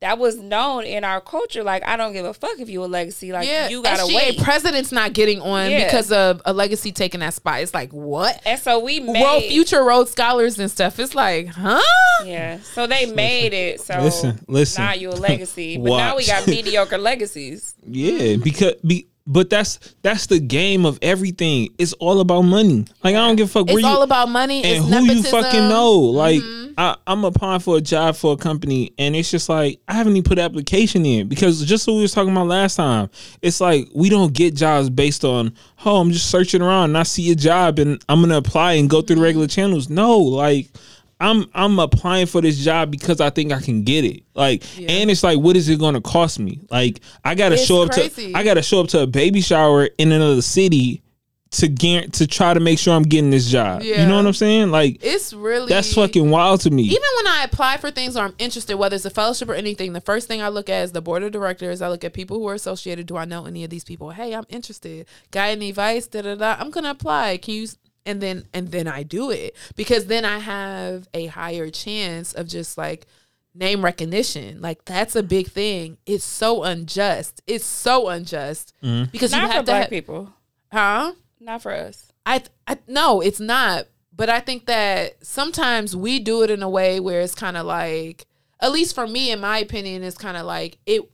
that 0.00 0.18
was 0.18 0.38
known 0.38 0.84
in 0.84 1.04
our 1.04 1.20
culture. 1.20 1.62
Like 1.62 1.86
I 1.86 1.96
don't 1.96 2.12
give 2.14 2.24
a 2.24 2.32
fuck 2.32 2.58
if 2.58 2.70
you 2.70 2.82
a 2.82 2.86
legacy. 2.86 3.32
Like 3.32 3.46
Yeah. 3.46 3.68
you 3.68 3.82
gotta 3.82 4.02
SGA 4.04 4.14
wait. 4.14 4.38
president's 4.42 4.92
not 4.92 5.12
getting 5.12 5.40
on 5.42 5.70
Yeah. 5.70 5.84
because 5.84 6.10
of 6.10 6.40
a 6.46 6.52
legacy 6.54 6.90
taking 6.90 7.20
that 7.20 7.34
spot. 7.34 7.60
It's 7.60 7.74
like 7.74 7.92
what? 7.92 8.40
and 8.46 8.58
so 8.58 8.78
we 8.80 9.00
made 9.00 9.20
World 9.22 9.44
future 9.44 9.84
road 9.84 10.08
scholars 10.08 10.58
and 10.58 10.70
stuff. 10.70 10.98
It's 10.98 11.14
like, 11.14 11.48
huh? 11.48 11.80
Yeah. 12.24 12.60
So 12.60 12.86
they 12.86 13.12
made 13.12 13.52
it. 13.52 13.80
So 13.82 14.00
Listen, 14.00 14.40
listen. 14.48 14.82
Now 14.84 14.94
you 14.94 15.10
a 15.10 15.12
legacy. 15.12 15.76
But 15.82 15.96
now 15.96 16.16
we 16.16 16.26
got 16.26 16.46
mediocre 16.46 16.98
legacies. 16.98 17.74
Yeah, 17.86 18.36
because 18.36 18.74
be 18.86 19.06
but 19.26 19.50
that's 19.50 19.78
that's 20.02 20.26
the 20.26 20.40
game 20.40 20.86
of 20.86 20.98
everything. 21.02 21.68
It's 21.78 21.92
all 21.94 22.20
about 22.20 22.42
money. 22.42 22.86
Like 23.04 23.14
I 23.14 23.26
don't 23.26 23.36
give 23.36 23.48
a 23.48 23.50
fuck 23.50 23.66
where 23.66 23.76
It's 23.78 23.82
you 23.86 23.88
all 23.88 24.02
about 24.02 24.28
money. 24.30 24.64
and 24.64 24.82
it's 24.84 24.94
who 24.94 25.12
you 25.12 25.22
fucking 25.24 25.68
know. 25.68 25.92
Like 25.92 26.40
Mm-hmm. 26.40 26.59
I, 26.80 26.96
I'm 27.06 27.24
applying 27.26 27.60
for 27.60 27.76
a 27.76 27.80
job 27.82 28.16
for 28.16 28.32
a 28.32 28.36
company, 28.38 28.94
and 28.98 29.14
it's 29.14 29.30
just 29.30 29.50
like 29.50 29.80
I 29.86 29.92
haven't 29.92 30.14
even 30.16 30.22
put 30.22 30.38
application 30.38 31.04
in 31.04 31.28
because 31.28 31.62
just 31.66 31.86
what 31.86 31.94
we 31.96 32.00
was 32.00 32.12
talking 32.12 32.32
about 32.32 32.46
last 32.46 32.76
time. 32.76 33.10
It's 33.42 33.60
like 33.60 33.88
we 33.94 34.08
don't 34.08 34.32
get 34.32 34.54
jobs 34.54 34.88
based 34.88 35.22
on 35.22 35.52
oh 35.84 36.00
I'm 36.00 36.10
just 36.10 36.30
searching 36.30 36.62
around 36.62 36.84
and 36.90 36.98
I 36.98 37.02
see 37.02 37.30
a 37.32 37.34
job 37.34 37.78
and 37.78 38.02
I'm 38.08 38.22
gonna 38.22 38.38
apply 38.38 38.74
and 38.74 38.88
go 38.88 39.02
through 39.02 39.16
the 39.16 39.22
regular 39.22 39.46
channels. 39.46 39.90
No, 39.90 40.18
like. 40.18 40.68
I'm 41.22 41.44
I'm 41.52 41.78
applying 41.78 42.24
for 42.24 42.40
this 42.40 42.56
job 42.56 42.90
because 42.90 43.20
I 43.20 43.28
think 43.28 43.52
I 43.52 43.60
can 43.60 43.82
get 43.82 44.06
it. 44.06 44.22
Like, 44.32 44.64
and 44.78 45.10
it's 45.10 45.22
like, 45.22 45.38
what 45.38 45.54
is 45.54 45.68
it 45.68 45.78
going 45.78 45.92
to 45.92 46.00
cost 46.00 46.38
me? 46.38 46.62
Like, 46.70 47.00
I 47.22 47.34
got 47.34 47.50
to 47.50 47.56
It's 47.56 47.66
show 47.66 47.82
up 47.82 47.90
crazy. 47.90 48.32
to 48.32 48.38
I 48.38 48.42
got 48.42 48.54
to 48.54 48.62
show 48.62 48.80
up 48.80 48.88
to 48.88 49.02
a 49.02 49.06
baby 49.06 49.42
shower 49.42 49.90
in 49.98 50.12
another 50.12 50.40
city 50.40 51.02
to 51.52 51.66
get 51.66 52.12
to 52.12 52.28
try 52.28 52.54
to 52.54 52.60
make 52.60 52.78
sure 52.78 52.94
I'm 52.94 53.02
getting 53.02 53.30
this 53.30 53.48
job. 53.50 53.82
You 53.82 54.06
know 54.06 54.16
what 54.16 54.26
I'm 54.26 54.32
saying? 54.32 54.70
Like, 54.70 54.98
It's 55.02 55.32
really 55.32 55.68
that's 55.68 55.92
fucking 55.94 56.30
wild 56.30 56.60
to 56.60 56.70
me. 56.70 56.84
even 56.84 57.02
when 57.16 57.26
I 57.26 57.42
apply 57.42 57.78
for 57.78 57.90
things 57.90 58.16
or 58.16 58.20
I'm 58.20 58.34
interested, 58.38 58.76
whether 58.76 58.94
it's 58.94 59.04
a 59.04 59.10
fellowship 59.10 59.48
or 59.48 59.54
anything, 59.54 59.92
the 59.92 60.00
first 60.00 60.28
thing 60.28 60.40
I 60.40 60.48
look 60.48 60.68
at 60.68 60.84
is 60.84 60.92
the 60.92 61.02
board 61.02 61.24
of 61.24 61.32
directors. 61.32 61.82
I 61.82 61.88
look 61.88 62.04
at 62.04 62.12
people 62.12 62.38
who 62.38 62.46
are 62.48 62.54
associated. 62.54 63.06
Do 63.06 63.16
I 63.16 63.24
know 63.24 63.46
any 63.46 63.64
of 63.64 63.70
these 63.70 63.82
people? 63.82 64.10
Hey, 64.10 64.32
I'm 64.32 64.46
interested. 64.48 65.06
Guy 65.32 65.50
any 65.50 65.70
advice? 65.70 66.06
Da 66.06 66.22
da 66.22 66.36
da. 66.36 66.56
I'm 66.58 66.70
gonna 66.70 66.90
apply. 66.90 67.36
Can 67.38 67.54
you? 67.54 67.66
And 68.06 68.20
then 68.22 68.44
and 68.54 68.68
then 68.70 68.86
I 68.88 69.02
do 69.02 69.30
it 69.30 69.54
because 69.76 70.06
then 70.06 70.24
I 70.24 70.38
have 70.38 71.06
a 71.12 71.26
higher 71.26 71.68
chance 71.68 72.32
of 72.32 72.46
just 72.46 72.78
like 72.78 73.06
name 73.54 73.84
recognition. 73.84 74.60
Like 74.62 74.84
that's 74.84 75.14
a 75.16 75.22
big 75.22 75.48
thing. 75.48 75.98
It's 76.06 76.24
so 76.24 76.62
unjust. 76.62 77.42
It's 77.46 77.64
so 77.66 78.08
unjust 78.08 78.72
mm-hmm. 78.82 79.10
because 79.10 79.32
you 79.32 79.38
Not 79.38 79.48
for 79.48 79.52
have 79.54 79.64
to, 79.66 79.70
black 79.72 79.82
ha- 79.84 79.88
people. 79.90 80.32
huh? 80.72 81.12
Not 81.40 81.62
for 81.62 81.72
us. 81.72 82.12
I, 82.26 82.42
I 82.66 82.78
no, 82.86 83.20
it's 83.20 83.40
not. 83.40 83.86
But 84.14 84.28
I 84.28 84.40
think 84.40 84.66
that 84.66 85.24
sometimes 85.24 85.96
we 85.96 86.18
do 86.18 86.42
it 86.42 86.50
in 86.50 86.62
a 86.62 86.68
way 86.68 87.00
where 87.00 87.22
it's 87.22 87.34
kind 87.34 87.56
of 87.56 87.64
like, 87.64 88.26
at 88.60 88.70
least 88.70 88.94
for 88.94 89.06
me, 89.06 89.30
in 89.30 89.40
my 89.40 89.58
opinion, 89.58 90.02
it's 90.02 90.18
kind 90.18 90.36
of 90.36 90.44
like 90.44 90.78
it. 90.84 91.10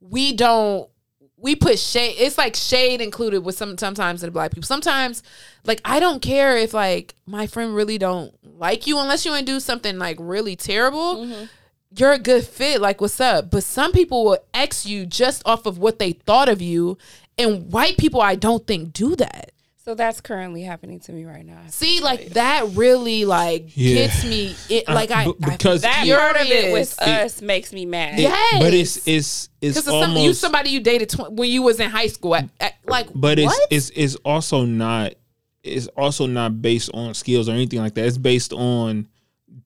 We 0.00 0.32
don't. 0.34 0.88
We 1.36 1.56
put 1.56 1.78
shade. 1.78 2.16
It's 2.18 2.38
like 2.38 2.54
shade 2.54 3.00
included 3.00 3.44
with 3.44 3.56
some 3.56 3.76
sometimes 3.78 4.22
in 4.22 4.28
the 4.28 4.32
black 4.32 4.52
people. 4.52 4.66
Sometimes, 4.66 5.22
like 5.64 5.80
I 5.84 5.98
don't 5.98 6.22
care 6.22 6.56
if 6.56 6.74
like 6.74 7.14
my 7.26 7.46
friend 7.46 7.74
really 7.74 7.98
don't 7.98 8.32
like 8.42 8.86
you 8.86 8.98
unless 8.98 9.24
you 9.24 9.32
want 9.32 9.46
do 9.46 9.58
something 9.58 9.98
like 9.98 10.16
really 10.20 10.54
terrible. 10.54 11.16
Mm-hmm. 11.16 11.44
You're 11.96 12.12
a 12.12 12.18
good 12.18 12.44
fit. 12.44 12.80
Like 12.80 13.00
what's 13.00 13.20
up? 13.20 13.50
But 13.50 13.64
some 13.64 13.92
people 13.92 14.24
will 14.24 14.38
X 14.54 14.86
you 14.86 15.06
just 15.06 15.42
off 15.44 15.66
of 15.66 15.78
what 15.78 15.98
they 15.98 16.12
thought 16.12 16.48
of 16.48 16.60
you, 16.60 16.98
and 17.38 17.70
white 17.72 17.96
people 17.98 18.20
I 18.20 18.34
don't 18.34 18.66
think 18.66 18.92
do 18.92 19.16
that. 19.16 19.52
So 19.84 19.94
that's 19.94 20.20
currently 20.20 20.62
happening 20.62 21.00
to 21.00 21.12
me 21.12 21.24
right 21.24 21.46
now. 21.46 21.60
See, 21.68 22.00
like 22.00 22.30
that 22.30 22.66
really 22.74 23.24
like 23.24 23.74
Yeah. 23.74 23.94
gets 24.06 24.22
me. 24.22 24.54
It 24.68 24.86
uh, 24.86 24.92
like 24.94 25.10
I 25.10 25.28
because 25.40 25.80
That 25.80 26.04
Yeah. 26.06 26.18
part 26.18 26.36
of 26.36 26.42
it 26.42 26.48
Furious. 26.48 26.72
with 26.98 27.08
us 27.08 27.40
makes 27.40 27.72
me 27.72 27.86
mad. 27.86 28.18
Yes. 28.18 28.62
but 28.62 28.74
it's 28.74 28.96
it's 29.08 29.48
it's 29.62 29.78
because 29.78 29.88
almost 29.88 30.12
some, 30.14 30.22
you 30.24 30.34
somebody 30.34 30.70
you 30.70 30.80
dated 30.80 31.08
tw- 31.08 31.32
when 31.32 31.48
you 31.50 31.62
was 31.62 31.80
in 31.80 31.88
high 31.88 32.08
school. 32.08 32.34
At, 32.34 32.50
at- 32.60 32.74
like, 32.86 33.08
but 33.14 33.38
it's 33.38 33.46
what? 33.46 33.68
it's 33.70 33.90
it's 33.96 34.14
also 34.16 34.66
not 34.66 35.14
it's 35.62 35.86
also 35.96 36.26
not 36.26 36.60
based 36.60 36.90
on 36.92 37.14
skills 37.14 37.48
or 37.48 37.52
anything 37.52 37.78
like 37.78 37.94
that. 37.94 38.04
It's 38.04 38.18
based 38.18 38.52
on 38.52 39.08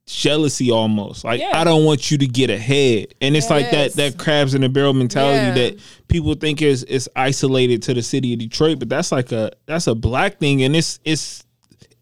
jealousy 0.07 0.71
almost. 0.71 1.25
Like 1.25 1.41
Yeah. 1.41 1.51
I 1.59 1.65
don't 1.65 1.85
want 1.85 2.11
you 2.11 2.19
to 2.19 2.27
get 2.27 2.51
ahead. 2.51 3.15
And 3.21 3.37
it's 3.37 3.51
like 3.51 3.71
that 3.71 3.95
that 3.95 4.19
crabs 4.19 4.55
in 4.55 4.61
the 4.63 4.69
barrel 4.69 4.93
mentality 4.95 5.61
Yeah. 5.61 5.69
that 5.71 5.81
people 6.09 6.35
think 6.35 6.61
is 6.63 6.85
is 6.85 7.09
isolated 7.17 7.83
to 7.85 7.95
the 7.95 8.03
city 8.03 8.33
of 8.33 8.39
Detroit, 8.41 8.79
but 8.79 8.89
that's 8.89 9.13
like 9.13 9.33
a 9.33 9.53
that's 9.67 9.87
a 9.87 9.95
black 9.95 10.39
thing 10.39 10.63
and 10.65 10.75
it's 10.75 10.99
it's 11.05 11.45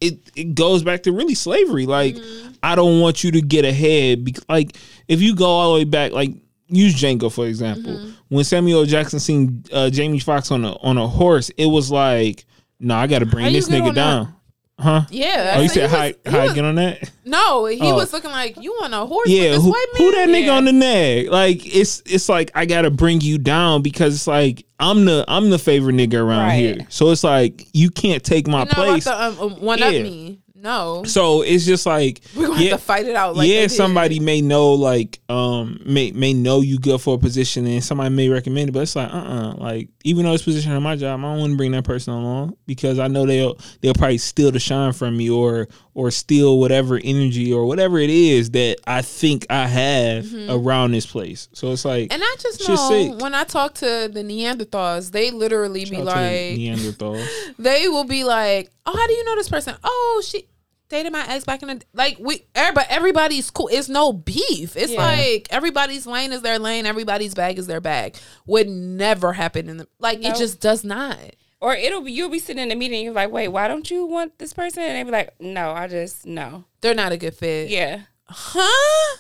it 0.01 0.19
it 0.35 0.55
goes 0.55 0.83
back 0.83 1.03
to 1.03 1.13
really 1.13 1.35
slavery. 1.35 1.85
Like 1.87 2.17
I 2.63 2.75
don't 2.75 3.01
want 3.01 3.23
you 3.23 3.31
to 3.33 3.41
get 3.43 3.65
ahead 3.65 4.25
because 4.25 4.45
like 4.49 4.77
if 5.09 5.21
you 5.21 5.35
go 5.35 5.45
all 5.47 5.75
the 5.75 5.81
way 5.81 5.85
back 5.85 6.13
like 6.13 6.33
use 6.69 6.95
Django 6.95 7.31
for 7.33 7.47
example. 7.47 8.13
When 8.29 8.45
Samuel 8.45 8.85
Jackson 8.87 9.19
seen 9.19 9.65
uh, 9.73 9.91
Jamie 9.91 10.21
Foxx 10.21 10.51
on 10.53 10.65
a 10.65 10.73
on 10.79 10.97
a 10.99 11.07
horse, 11.09 11.51
it 11.59 11.67
was 11.67 11.91
like, 11.91 12.45
no, 12.79 12.95
I 12.95 13.09
got 13.09 13.19
to 13.19 13.27
bring 13.27 13.53
this 13.53 13.69
nigga 13.69 13.93
down 13.95 14.25
that? 14.27 14.33
Huh? 14.81 15.03
Yeah. 15.11 15.55
Oh, 15.57 15.61
you 15.63 15.69
said 15.69 15.91
he 15.91 15.97
how 15.97 16.39
how 16.39 16.45
was- 16.45 16.53
get 16.55 16.65
on 16.65 16.75
that? 16.77 17.11
No, 17.25 17.67
he 17.67 17.79
Oh. 17.83 17.95
was 17.95 18.13
looking 18.13 18.31
like 18.31 18.57
you 18.61 18.73
on 18.83 18.93
a 18.95 19.07
horse 19.07 19.29
Yeah, 19.29 19.53
with 19.53 19.53
this 19.53 19.63
who, 19.65 19.75
who 19.97 20.11
that 20.13 20.29
nigga 20.29 20.47
Yeah. 20.47 20.57
on 20.57 20.65
the 20.65 20.73
neck? 20.73 21.27
Like 21.31 21.65
it's 21.67 22.03
it's 22.07 22.29
like 22.29 22.51
I 22.55 22.65
gotta 22.67 22.91
bring 22.91 23.21
you 23.21 23.39
down 23.39 23.83
because 23.83 24.15
it's 24.15 24.27
like 24.27 24.65
I'm 24.79 25.05
the 25.05 25.25
I'm 25.29 25.51
the 25.51 25.59
favorite 25.59 25.95
nigga 25.97 26.15
around 26.15 26.49
Right. 26.49 26.59
here. 26.59 26.87
So 26.89 27.11
it's 27.11 27.23
like 27.23 27.67
you 27.73 27.91
can't 27.91 28.25
take 28.25 28.47
my 28.49 28.61
You're 28.61 28.67
place. 28.67 29.05
to 29.05 29.23
um, 29.25 29.39
um, 29.39 29.51
one 29.61 29.83
up 29.83 29.93
Yeah. 29.93 30.03
me. 30.03 30.39
No, 30.63 31.05
so 31.05 31.41
it's 31.41 31.65
just 31.65 31.87
like 31.87 32.21
we're 32.37 32.49
gonna 32.49 32.63
yeah, 32.63 32.71
have 32.73 32.81
to 32.81 32.85
fight 32.85 33.07
it 33.07 33.17
out. 33.17 33.35
Like 33.35 33.49
yeah, 33.49 33.67
somebody 33.67 34.21
may 34.21 34.43
know 34.43 34.73
like 34.75 35.19
um 35.31 35.81
may 35.87 36.11
may 36.11 36.35
know 36.35 36.61
you 36.61 36.79
good 36.79 37.01
for 37.01 37.15
a 37.15 37.19
position 37.19 37.67
and 37.67 37.83
somebody 37.83 38.11
may 38.15 38.29
recommend 38.29 38.69
it, 38.69 38.73
but 38.73 38.81
it's 38.81 38.95
like 38.95 39.09
uh 39.11 39.17
uh 39.17 39.55
like 39.57 39.89
even 40.05 40.25
though 40.25 40.33
it's 40.33 40.43
position 40.43 40.73
on 40.73 40.83
my 40.83 40.97
job, 40.97 41.21
I 41.21 41.23
don't 41.23 41.39
want 41.39 41.53
to 41.53 41.57
bring 41.57 41.73
that 41.73 41.85
person 41.85 42.15
along 42.15 42.57
because 42.67 42.99
I 42.99 43.09
know 43.09 43.27
they'll 43.27 43.59
they'll 43.81 43.95
probably 43.95 44.19
steal 44.19 44.51
the 44.51 44.61
shine 44.61 44.93
from 44.93 45.17
me 45.17 45.29
or 45.31 45.69
or 45.95 46.11
steal 46.11 46.59
whatever 46.59 46.99
energy 47.03 47.53
or 47.53 47.67
whatever 47.67 47.99
it 47.99 48.11
is 48.11 48.51
that 48.53 48.79
I 48.87 49.03
think 49.03 49.47
I 49.51 49.67
have 49.67 50.27
around 50.49 50.93
this 50.93 51.07
place. 51.07 51.49
So 51.53 51.73
it's 51.73 51.85
like 51.85 52.11
Mm-hmm. 52.11 52.15
And 52.15 52.23
I 52.25 52.37
just 52.39 52.69
know 52.69 52.77
sick. 52.89 53.21
when 53.21 53.35
I 53.35 53.45
talk 53.45 53.75
to 53.75 54.09
the 54.13 54.23
Neanderthals, 54.23 55.11
they 55.11 55.31
literally 55.31 55.85
be 55.85 55.97
shout 55.97 56.09
out 56.09 56.15
to 56.15 56.21
like, 56.21 56.59
Neanderthals. 56.59 57.27
they 57.59 57.89
will 57.89 58.05
be 58.05 58.25
like, 58.25 58.71
"Oh, 58.87 58.97
how 58.97 59.07
do 59.07 59.13
you 59.13 59.25
know 59.25 59.35
this 59.37 59.49
person? 59.49 59.77
Oh, 59.85 60.23
she 60.27 60.47
dated 60.91 61.13
my 61.13 61.25
ex 61.27 61.45
back 61.45 61.63
in 61.63 61.69
the 61.69 61.83
like 61.95 62.19
we 62.21 62.45
everybody 62.55 62.87
everybody's 62.91 63.51
cool. 63.51 63.69
It's 63.73 63.89
no 63.89 64.13
beef. 64.13 64.77
It's 64.77 64.93
Yeah. 64.93 64.99
like 65.03 65.47
everybody's 65.51 66.07
lane 66.07 66.33
is 66.33 66.43
their 66.43 66.59
lane, 66.59 66.85
everybody's 66.85 67.35
bag 67.35 67.59
is 67.59 67.67
their 67.67 67.81
bag. 67.81 68.17
Would 68.47 68.69
never 68.69 69.33
happen 69.33 69.69
in 69.71 69.79
the 69.79 69.89
like 69.99 70.19
it 70.23 70.37
just 70.37 70.61
does 70.61 70.85
not. 70.85 71.17
Or 71.63 71.75
it'll 71.75 72.01
be 72.03 72.13
you'll 72.13 72.29
be 72.31 72.39
sitting 72.39 72.63
in 72.63 72.71
a 72.73 72.75
meeting. 72.75 73.05
You're 73.05 73.15
like, 73.15 73.31
wait, 73.31 73.49
why 73.49 73.69
don't 73.69 73.91
you 73.91 74.05
want 74.07 74.39
this 74.39 74.53
person? 74.53 74.83
And 74.83 74.97
they 74.97 75.03
be 75.03 75.11
like, 75.11 75.35
no, 75.41 75.71
I 75.73 75.87
just 75.89 76.27
no. 76.27 76.65
They're 76.81 76.95
not 76.95 77.13
a 77.13 77.17
good 77.17 77.35
fit. 77.35 77.69
Yeah, 77.71 78.03
Huh? 78.27 79.17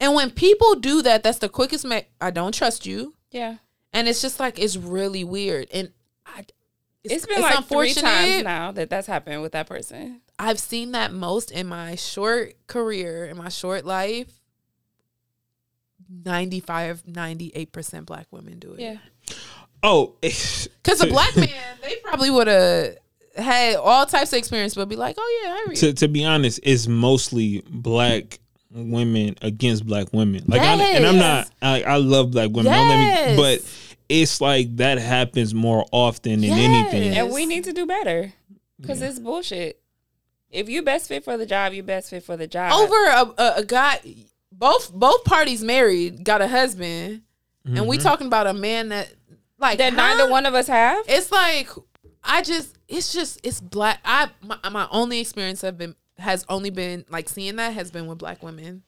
And 0.00 0.14
when 0.14 0.30
people 0.30 0.74
do 0.76 1.02
that, 1.02 1.22
that's 1.22 1.38
the 1.38 1.48
quickest. 1.48 1.84
Ma- 1.84 2.00
I 2.20 2.30
don't 2.30 2.54
trust 2.54 2.86
you, 2.86 3.14
yeah. 3.30 3.56
and 3.92 4.08
it's 4.08 4.22
just 4.22 4.38
like 4.38 4.58
it's 4.58 4.76
really 4.76 5.24
weird. 5.24 5.68
And 5.72 5.90
I, 6.24 6.44
it's 7.02 7.26
been 7.26 7.40
like 7.40 7.64
three 7.66 7.94
times 7.94 8.44
now 8.44 8.70
that 8.72 8.90
that's 8.90 9.06
happened 9.08 9.42
with 9.42 9.52
that 9.52 9.66
person. 9.66 10.20
I've 10.38 10.58
seen 10.58 10.92
that 10.92 11.12
most 11.12 11.50
in 11.50 11.66
my 11.66 11.94
short 11.96 12.54
career, 12.66 13.26
in 13.26 13.36
my 13.36 13.48
short 13.48 13.84
life. 13.84 14.32
95, 16.24 17.02
98% 17.04 18.06
black 18.06 18.26
women 18.30 18.58
do 18.58 18.72
it. 18.72 18.80
Yeah, 18.80 18.96
Oh, 19.82 20.14
Because 20.22 21.00
a 21.00 21.06
black 21.06 21.36
man, 21.36 21.48
they 21.82 21.96
probably 21.96 22.30
would 22.30 22.46
have 22.46 22.96
had 23.36 23.76
all 23.76 24.06
types 24.06 24.32
of 24.32 24.38
experience, 24.38 24.74
but 24.74 24.88
be 24.88 24.96
like, 24.96 25.16
oh, 25.18 25.40
yeah, 25.44 25.50
I 25.52 25.64
read. 25.68 25.76
to 25.78 25.92
to 25.94 26.08
be 26.08 26.24
honest, 26.24 26.60
it's 26.62 26.86
mostly 26.88 27.62
black 27.68 28.38
women 28.70 29.36
against 29.42 29.86
black 29.86 30.12
women. 30.12 30.44
Like, 30.46 30.62
I, 30.62 30.74
and 30.82 31.06
I'm 31.06 31.18
not. 31.18 31.50
I, 31.62 31.82
I 31.82 31.96
love 31.96 32.32
black 32.32 32.48
women. 32.50 32.64
Don't 32.64 32.88
let 32.88 32.98
me. 32.98 33.04
Yes. 33.04 33.36
But 33.36 34.04
it's 34.08 34.40
like 34.40 34.76
that 34.76 34.98
happens 34.98 35.54
more 35.54 35.84
often 35.92 36.40
than 36.40 36.50
anything. 36.50 37.16
And 37.16 37.32
we 37.32 37.46
need 37.46 37.64
to 37.64 37.72
do 37.72 37.86
better 37.86 38.32
because 38.80 39.02
it's 39.02 39.18
bullshit. 39.18 39.80
If 40.50 40.68
you 40.68 40.82
best 40.82 41.08
fit 41.08 41.24
for 41.24 41.36
the 41.36 41.46
job, 41.46 41.72
you 41.72 41.82
best 41.82 42.10
fit 42.10 42.22
for 42.22 42.36
the 42.36 42.46
job. 42.46 42.72
Over 42.72 43.06
a, 43.06 43.42
a, 43.42 43.54
a 43.58 43.64
guy, 43.64 44.00
both 44.50 44.92
both 44.92 45.24
parties 45.24 45.62
married, 45.62 46.24
got 46.24 46.40
a 46.40 46.48
husband, 46.48 47.22
and 47.64 47.86
we 47.86 47.96
mm-hmm. 47.96 48.02
talking 48.06 48.26
about 48.26 48.46
a 48.46 48.54
man 48.54 48.88
that, 48.88 49.12
like, 49.58 49.78
that 49.78 49.92
huh? 49.92 49.96
neither 49.96 50.30
one 50.30 50.46
of 50.46 50.54
us 50.54 50.66
have. 50.68 51.04
it's 51.06 51.30
like 51.30 51.68
I 52.24 52.42
just 52.42 52.78
it's 52.88 53.12
just 53.12 53.40
it's 53.42 53.60
black. 53.60 54.00
I 54.04 54.30
my, 54.42 54.58
my 54.70 54.88
only 54.90 55.20
experience 55.20 55.62
have 55.62 55.78
been 55.78 55.94
has 56.18 56.44
only 56.48 56.70
been 56.70 57.04
like 57.08 57.28
seeing 57.28 57.56
that 57.56 57.72
has 57.74 57.90
been 57.90 58.06
with 58.06 58.18
black 58.18 58.42
women. 58.42 58.82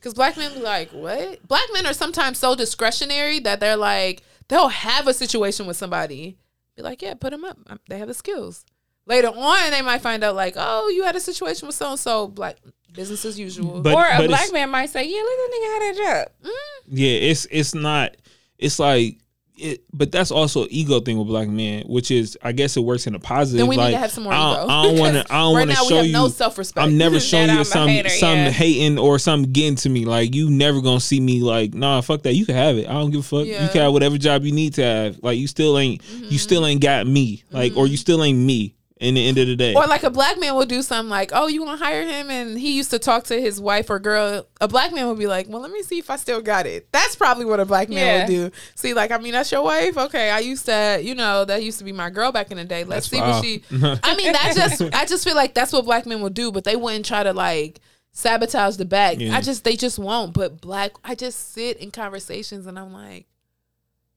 Cause 0.00 0.12
black 0.12 0.36
men 0.36 0.52
be 0.52 0.60
like, 0.60 0.90
what? 0.90 1.46
Black 1.48 1.64
men 1.72 1.86
are 1.86 1.94
sometimes 1.94 2.38
so 2.38 2.54
discretionary 2.54 3.38
that 3.40 3.58
they're 3.58 3.76
like, 3.76 4.22
they'll 4.48 4.68
have 4.68 5.08
a 5.08 5.14
situation 5.14 5.64
with 5.66 5.78
somebody, 5.78 6.36
be 6.76 6.82
like, 6.82 7.00
yeah, 7.00 7.14
put 7.14 7.30
them 7.30 7.42
up. 7.42 7.58
They 7.88 7.96
have 7.98 8.08
the 8.08 8.14
skills. 8.14 8.66
Later 9.06 9.28
on, 9.28 9.70
they 9.70 9.82
might 9.82 10.00
find 10.00 10.24
out 10.24 10.34
like, 10.34 10.54
oh, 10.56 10.88
you 10.88 11.04
had 11.04 11.16
a 11.16 11.20
situation 11.20 11.66
with 11.66 11.76
so 11.76 11.90
and 11.90 11.98
so. 11.98 12.26
Black 12.28 12.56
business 12.94 13.24
as 13.24 13.38
usual. 13.38 13.80
But- 13.82 13.94
or 13.94 14.06
a 14.06 14.26
black 14.26 14.52
man 14.52 14.70
might 14.70 14.90
say, 14.90 15.04
"Yeah, 15.06 15.20
let 15.20 15.36
that 15.36 15.50
nigga 15.52 15.72
have 15.72 15.96
that 15.96 16.02
job." 16.02 16.50
Mm-hmm. 16.50 16.96
Yeah, 16.96 17.10
it's 17.10 17.46
it's 17.50 17.74
not. 17.74 18.16
It's 18.58 18.78
like. 18.78 19.18
It, 19.56 19.84
but 19.92 20.10
that's 20.10 20.32
also 20.32 20.66
ego 20.68 20.98
thing 20.98 21.16
with 21.16 21.28
black 21.28 21.46
men, 21.46 21.84
which 21.84 22.10
is 22.10 22.36
I 22.42 22.50
guess 22.50 22.76
it 22.76 22.80
works 22.80 23.06
in 23.06 23.14
a 23.14 23.20
positive. 23.20 23.58
Then 23.58 23.68
we 23.68 23.76
need 23.76 23.92
to 23.92 23.98
have 23.98 24.10
some 24.10 24.24
more 24.24 24.32
I 24.32 24.50
ego. 24.50 24.60
don't, 24.62 24.70
I 24.70 24.82
don't 24.82 24.98
want 24.98 25.14
to. 25.14 25.20
I 25.32 25.38
don't 25.38 25.54
Right 25.54 25.60
want 25.60 25.70
to 25.70 25.74
now 25.76 25.82
we 25.82 25.88
show 25.88 25.96
have 25.98 26.06
you. 26.06 26.12
no 26.12 26.26
self-respect. 26.26 26.84
I'm 26.84 26.98
never 26.98 27.20
showing 27.20 27.50
you 27.50 27.58
I'm 27.58 27.64
some 27.64 27.88
hater, 27.88 28.08
some 28.08 28.36
yeah. 28.36 28.50
hating 28.50 28.98
or 28.98 29.20
some 29.20 29.44
getting 29.44 29.76
to 29.76 29.88
me. 29.88 30.06
Like 30.06 30.34
you 30.34 30.50
never 30.50 30.80
gonna 30.80 30.98
see 30.98 31.20
me 31.20 31.38
like 31.38 31.72
nah 31.72 32.00
fuck 32.00 32.24
that. 32.24 32.34
You 32.34 32.44
can 32.44 32.56
have 32.56 32.76
it. 32.78 32.88
I 32.88 32.94
don't 32.94 33.12
give 33.12 33.20
a 33.20 33.22
fuck. 33.22 33.46
You 33.46 33.54
can 33.54 33.80
have 33.80 33.92
whatever 33.92 34.18
job 34.18 34.42
you 34.42 34.50
need 34.50 34.74
to 34.74 34.82
have. 34.82 35.22
Like 35.22 35.38
you 35.38 35.46
still 35.46 35.78
ain't 35.78 36.02
you 36.02 36.18
mm-hmm. 36.18 36.36
still 36.36 36.66
ain't 36.66 36.80
got 36.80 37.06
me. 37.06 37.44
Like 37.52 37.76
or 37.76 37.86
you 37.86 37.92
mm-hmm. 37.92 38.00
still 38.00 38.24
ain't 38.24 38.38
me. 38.40 38.74
In 39.00 39.14
the 39.14 39.26
end 39.26 39.38
of 39.38 39.48
the 39.48 39.56
day. 39.56 39.74
Or 39.74 39.86
like 39.88 40.04
a 40.04 40.10
black 40.10 40.38
man 40.38 40.54
will 40.54 40.66
do 40.66 40.80
something 40.80 41.10
like, 41.10 41.30
"Oh, 41.34 41.48
you 41.48 41.64
want 41.64 41.80
to 41.80 41.84
hire 41.84 42.06
him?" 42.06 42.30
And 42.30 42.56
he 42.56 42.76
used 42.76 42.90
to 42.92 43.00
talk 43.00 43.24
to 43.24 43.40
his 43.40 43.60
wife 43.60 43.90
or 43.90 43.98
girl. 43.98 44.46
A 44.60 44.68
black 44.68 44.92
man 44.92 45.08
would 45.08 45.18
be 45.18 45.26
like, 45.26 45.48
"Well, 45.48 45.60
let 45.60 45.72
me 45.72 45.82
see 45.82 45.98
if 45.98 46.10
I 46.10 46.16
still 46.16 46.40
got 46.40 46.64
it." 46.66 46.86
That's 46.92 47.16
probably 47.16 47.44
what 47.44 47.58
a 47.58 47.64
black 47.64 47.88
man 47.88 47.98
Yeah. 47.98 48.18
would 48.20 48.50
do. 48.52 48.56
See, 48.76 48.94
like, 48.94 49.10
I 49.10 49.18
mean, 49.18 49.32
that's 49.32 49.50
your 49.50 49.62
wife. 49.62 49.96
Okay, 49.98 50.30
I 50.30 50.38
used 50.38 50.66
to, 50.66 51.00
you 51.02 51.16
know, 51.16 51.44
that 51.44 51.64
used 51.64 51.78
to 51.78 51.84
be 51.84 51.90
my 51.90 52.08
girl 52.08 52.30
back 52.30 52.52
in 52.52 52.56
the 52.56 52.64
day. 52.64 52.84
Let's 52.84 53.08
That's 53.08 53.10
see 53.10 53.18
foul. 53.18 53.32
what 53.34 53.44
she. 53.44 53.62
I 54.04 54.14
mean, 54.16 54.32
that 54.32 54.52
just, 54.54 54.80
I 54.94 55.04
just 55.06 55.24
feel 55.24 55.34
like 55.34 55.54
that's 55.54 55.72
what 55.72 55.84
black 55.84 56.06
men 56.06 56.22
will 56.22 56.30
do, 56.30 56.52
but 56.52 56.62
they 56.62 56.76
wouldn't 56.76 57.04
try 57.04 57.24
to 57.24 57.32
like 57.32 57.80
sabotage 58.12 58.76
the 58.76 58.84
back. 58.84 59.18
Yeah. 59.18 59.36
I 59.36 59.40
just, 59.40 59.64
they 59.64 59.74
just 59.76 59.98
won't. 59.98 60.32
But 60.34 60.60
black, 60.60 60.92
I 61.02 61.16
just 61.16 61.52
sit 61.52 61.78
in 61.78 61.90
conversations 61.90 62.66
and 62.66 62.78
I'm 62.78 62.92
like. 62.92 63.26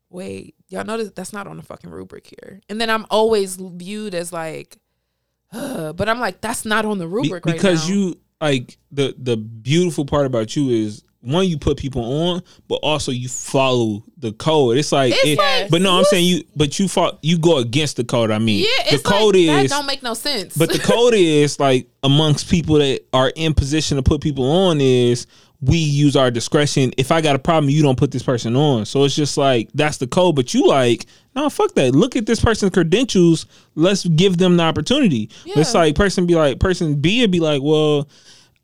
Wait, 0.09 0.55
y'all 0.69 0.85
notice 0.85 1.11
that's 1.15 1.33
not 1.33 1.47
on 1.47 1.57
the 1.57 1.63
fucking 1.63 1.89
rubric 1.89 2.27
here. 2.27 2.61
And 2.69 2.79
then 2.79 2.89
I'm 2.89 3.05
always 3.09 3.55
viewed 3.57 4.15
as 4.15 4.31
like, 4.31 4.77
uh, 5.51 5.93
but 5.93 6.07
I'm 6.09 6.19
like, 6.19 6.41
that's 6.41 6.65
not 6.65 6.85
on 6.85 6.97
the 6.97 7.05
Be- 7.07 7.11
rubric 7.13 7.45
right 7.45 7.55
because 7.55 7.89
you 7.89 8.17
like 8.39 8.77
the 8.91 9.15
the 9.17 9.35
beautiful 9.37 10.05
part 10.05 10.25
about 10.25 10.55
you 10.55 10.69
is 10.69 11.03
one 11.21 11.47
you 11.47 11.57
put 11.57 11.77
people 11.77 12.03
on, 12.29 12.41
but 12.69 12.75
also 12.75 13.11
you 13.11 13.27
follow 13.27 14.03
the 14.17 14.31
code. 14.33 14.77
It's 14.77 14.91
like, 14.93 15.11
It's 15.13 15.25
it- 15.25 15.37
like, 15.37 15.69
but 15.69 15.81
no, 15.81 15.97
I'm 15.97 16.05
saying 16.05 16.25
you, 16.25 16.43
but 16.55 16.79
you 16.79 16.87
fought, 16.87 17.19
you 17.21 17.37
go 17.37 17.57
against 17.57 17.97
the 17.97 18.05
code. 18.05 18.31
I 18.31 18.37
mean, 18.39 18.63
yeah, 18.65 18.91
the 18.91 18.99
code 19.03 19.35
like, 19.35 19.45
that 19.47 19.65
is, 19.65 19.71
don't 19.71 19.87
make 19.87 20.03
no 20.03 20.13
sense. 20.13 20.55
but 20.55 20.71
the 20.71 20.79
code 20.79 21.13
is 21.15 21.59
like 21.59 21.89
amongst 22.03 22.49
people 22.49 22.75
that 22.75 23.01
are 23.11 23.33
in 23.35 23.53
position 23.53 23.97
to 23.97 24.03
put 24.03 24.21
people 24.21 24.49
on 24.49 24.79
is 24.79 25.27
we 25.61 25.77
use 25.77 26.15
our 26.15 26.29
discretion. 26.29 26.91
If 26.97 27.11
I 27.11 27.21
got 27.21 27.35
a 27.35 27.39
problem, 27.39 27.69
you 27.69 27.81
don't 27.81 27.97
put 27.97 28.11
this 28.11 28.23
person 28.23 28.55
on. 28.55 28.85
So 28.85 29.03
it's 29.03 29.15
just 29.15 29.37
like 29.37 29.69
that's 29.73 29.97
the 29.97 30.07
code. 30.07 30.35
But 30.35 30.53
you 30.53 30.67
like, 30.67 31.05
no, 31.35 31.49
fuck 31.49 31.73
that. 31.75 31.93
Look 31.95 32.15
at 32.15 32.25
this 32.25 32.39
person's 32.39 32.71
credentials. 32.73 33.47
Let's 33.75 34.05
give 34.05 34.37
them 34.37 34.57
the 34.57 34.63
opportunity. 34.63 35.29
It's 35.45 35.73
like 35.73 35.95
person 35.95 36.27
be 36.27 36.35
like 36.35 36.59
person 36.59 36.95
B 36.95 37.21
would 37.21 37.31
be 37.31 37.39
like, 37.39 37.61
well, 37.63 38.07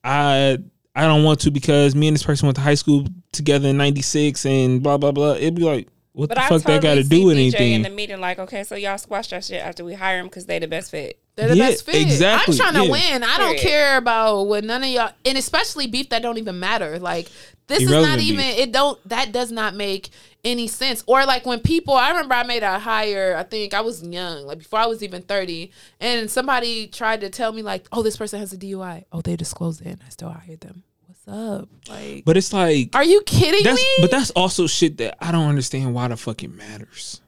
I 0.04 0.60
I 0.96 1.04
don't 1.04 1.24
want 1.24 1.40
to 1.42 1.52
because 1.52 1.96
me 1.96 2.08
and 2.08 2.16
this 2.16 2.24
person 2.24 2.46
went 2.46 2.58
to 2.58 2.62
high 2.62 2.76
school 2.76 3.08
together 3.32 3.70
in 3.70 3.78
'96 3.78 4.46
and 4.46 4.84
blah 4.84 4.98
blah 4.98 5.12
blah. 5.12 5.34
It'd 5.34 5.56
be 5.56 5.64
like, 5.64 5.88
what 6.12 6.30
But 6.30 6.36
the 6.36 6.42
I 6.42 6.50
fuck 6.50 6.62
totally 6.62 6.76
that 6.76 6.84
got 6.84 6.96
to 6.96 7.04
do 7.04 7.26
with 7.26 7.38
anything? 7.38 7.74
in 7.74 7.82
the 7.82 7.90
meeting. 7.90 8.20
Like, 8.22 8.38
okay, 8.38 8.64
so 8.64 8.76
y'all 8.76 9.00
squash 9.00 9.30
that 9.30 9.44
shit 9.44 9.62
after 9.62 9.84
we 9.84 9.96
hire 9.96 10.20
him 10.20 10.28
because 10.28 10.46
they 10.46 10.60
the 10.60 10.68
best 10.68 10.92
fit. 10.92 11.20
They're 11.36 11.50
the 11.50 11.56
Yeah, 11.58 11.69
best 11.69 11.86
fit. 11.86 12.02
exactly, 12.02 12.54
I'm 12.54 12.58
trying 12.60 12.74
to 12.84 12.86
yeah. 12.86 13.12
win. 13.12 13.24
I 13.24 13.38
don't 13.38 13.56
Period. 13.56 13.62
care 13.62 13.98
about 13.98 14.43
what 14.43 14.63
none 14.63 14.84
of 14.84 14.89
y'all, 14.89 15.12
and 15.26 15.38
especially 15.38 15.88
beef 15.88 16.10
that 16.10 16.22
don't 16.22 16.38
even 16.38 16.60
matter. 16.60 17.00
Like 17.00 17.28
this 17.67 17.82
is 17.82 17.89
not 17.89 18.19
even. 18.19 18.38
beef. 18.46 18.58
It 18.60 18.72
don't. 18.72 19.00
That 19.10 19.32
does 19.32 19.52
not 19.52 19.74
make 19.74 20.10
any 20.43 20.67
sense. 20.67 21.04
Or 21.08 21.26
like 21.26 21.46
when 21.46 21.60
people, 21.60 21.96
I 21.96 22.10
remember 22.10 22.36
I 22.36 22.43
made 22.43 22.62
a 22.62 22.78
hire. 22.78 23.36
I 23.36 23.43
think 23.43 23.74
I 23.74 23.82
was 23.82 24.04
young, 24.04 24.46
like 24.46 24.60
before 24.60 24.80
I 24.80 24.86
was 24.86 25.02
even 25.02 25.24
thirty, 25.24 25.72
and 26.00 26.30
somebody 26.30 26.86
tried 26.88 27.22
to 27.22 27.30
tell 27.30 27.52
me 27.52 27.63
like, 27.63 27.88
"Oh, 27.91 28.04
this 28.04 28.15
person 28.17 28.39
has 28.39 28.54
a 28.54 28.58
DUI." 28.58 29.06
Oh, 29.12 29.22
they 29.22 29.36
disclosed 29.36 29.82
it, 29.82 29.88
and 29.88 30.02
I 30.06 30.10
still 30.10 30.30
hired 30.30 30.62
them. 30.62 30.84
What's 31.08 31.28
up? 31.28 31.69
Like, 31.89 32.26
but 32.26 32.38
it's 32.38 32.54
like 32.54 32.89
are 32.93 33.04
you 33.04 33.22
kidding 33.24 33.63
that's 33.63 33.82
me? 33.82 33.88
but 34.02 34.12
that's 34.12 34.30
also 34.32 34.67
shit 34.67 34.98
that 34.98 35.17
I 35.19 35.32
don't 35.32 35.48
understand 35.50 35.96
why 35.96 36.10
the 36.10 36.17
fuck 36.17 36.43
it 36.43 36.54
matters. 36.54 37.22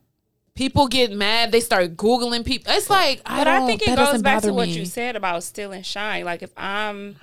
People 0.56 0.88
get 0.88 1.12
mad. 1.12 1.52
They 1.52 1.60
start 1.60 1.96
googling 1.96 2.46
people. 2.46 2.74
It's 2.74 2.90
like 2.90 3.22
I 3.26 3.40
But 3.40 3.44
don't. 3.46 3.64
I 3.64 3.68
think 3.68 3.82
it 3.84 3.96
goes 3.96 4.22
back 4.22 4.38
bother 4.38 4.48
to 4.48 4.54
what 4.54 4.68
me. 4.68 4.74
you 4.74 4.86
said 4.86 5.16
about 5.16 5.44
still 5.44 5.72
and 5.72 5.86
shine. 5.86 6.26
Like 6.26 6.42
if 6.42 6.52
I'm 6.58 7.18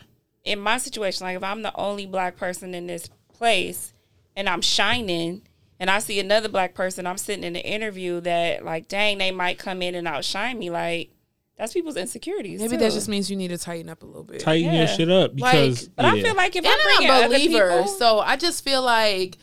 in 0.45 0.61
my 0.61 0.79
situation, 0.79 1.27
like 1.27 1.37
if 1.37 1.43
I'm 1.43 1.63
the 1.63 1.75
only 1.75 2.07
black 2.07 2.37
person 2.37 2.75
in 2.75 2.87
this 2.87 3.09
place 3.33 3.93
and 4.37 4.49
I'm 4.49 4.61
shining 4.61 5.43
and 5.81 5.91
I 5.91 5.99
see 5.99 6.21
another 6.21 6.49
black 6.49 6.75
person, 6.75 7.07
I'm 7.07 7.19
sitting 7.19 7.45
in 7.45 7.55
the 7.55 7.65
interview 7.65 8.21
that 8.21 8.65
like, 8.65 8.89
dang, 8.89 9.19
they 9.19 9.31
might 9.33 9.59
come 9.59 9.83
in 9.83 9.95
and 9.95 10.07
outshine 10.07 10.59
me. 10.59 10.71
Like 10.71 11.11
that's 11.57 11.73
people's 11.73 11.97
insecurities. 11.97 12.61
Maybe 12.61 12.77
too. 12.77 12.79
that 12.79 12.93
just 12.93 13.09
means 13.09 13.31
you 13.31 13.37
need 13.37 13.49
to 13.49 13.59
tighten 13.59 13.89
up 13.89 14.03
a 14.03 14.07
little 14.07 14.25
bit. 14.25 14.41
Tighten 14.41 14.75
your 14.75 14.87
shit 14.87 15.11
up 15.11 15.35
because 15.35 15.89
But 15.89 16.05
I 16.05 16.21
feel 16.21 16.35
like 16.35 16.57
if 16.57 16.65
and 16.65 16.73
I'm 16.75 16.83
bringing 16.83 17.11
I'm 17.11 17.23
a 17.23 17.25
other 17.27 17.35
believer, 17.35 17.69
people, 17.71 17.89
so 17.89 18.21
I 18.21 18.37
just 18.37 18.65
feel 18.65 18.83
like, 18.83 19.39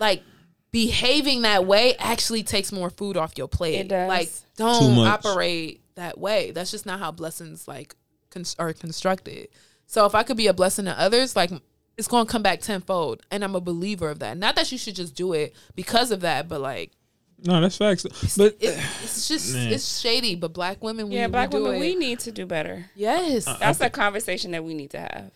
like 0.00 0.22
behaving 0.70 1.42
that 1.42 1.64
way 1.66 1.94
actually 1.96 2.42
takes 2.42 2.72
more 2.72 2.90
food 2.90 3.16
off 3.16 3.36
your 3.36 3.48
plate. 3.48 3.76
It 3.80 3.88
does. 3.88 4.08
Like, 4.08 4.30
don't 4.56 4.98
operate 5.06 5.80
that 5.94 6.18
way. 6.18 6.50
That's 6.50 6.70
just 6.70 6.86
not 6.86 6.98
how 6.98 7.10
blessings 7.10 7.66
like 7.68 7.94
con- 8.30 8.44
are 8.58 8.72
constructed. 8.72 9.48
So 9.86 10.04
if 10.06 10.14
I 10.14 10.22
could 10.22 10.36
be 10.36 10.46
a 10.46 10.52
blessing 10.52 10.84
to 10.86 10.98
others, 10.98 11.34
like 11.34 11.50
it's 11.96 12.08
going 12.08 12.26
to 12.26 12.30
come 12.30 12.42
back 12.42 12.60
tenfold, 12.60 13.22
and 13.30 13.42
I'm 13.42 13.54
a 13.54 13.60
believer 13.60 14.10
of 14.10 14.18
that. 14.20 14.36
Not 14.36 14.54
that 14.56 14.70
you 14.70 14.78
should 14.78 14.94
just 14.94 15.14
do 15.14 15.32
it 15.32 15.54
because 15.74 16.10
of 16.10 16.20
that, 16.20 16.48
but 16.48 16.60
like 16.60 16.92
no, 17.44 17.60
that's 17.60 17.76
facts. 17.76 18.02
But 18.36 18.56
it, 18.60 18.76
it's 19.02 19.28
just 19.28 19.54
Man. 19.54 19.72
it's 19.72 20.00
shady. 20.00 20.34
But 20.34 20.52
black 20.52 20.82
women, 20.82 21.08
we, 21.08 21.14
yeah, 21.14 21.28
black 21.28 21.52
we 21.52 21.58
do 21.58 21.64
women, 21.64 21.76
it. 21.78 21.80
we 21.80 21.94
need 21.94 22.18
to 22.20 22.32
do 22.32 22.46
better. 22.46 22.86
yes, 22.96 23.44
That's 23.44 23.80
a 23.80 23.90
conversation 23.90 24.50
that 24.52 24.64
we 24.64 24.74
need 24.74 24.90
to 24.90 24.98
have. 25.00 25.30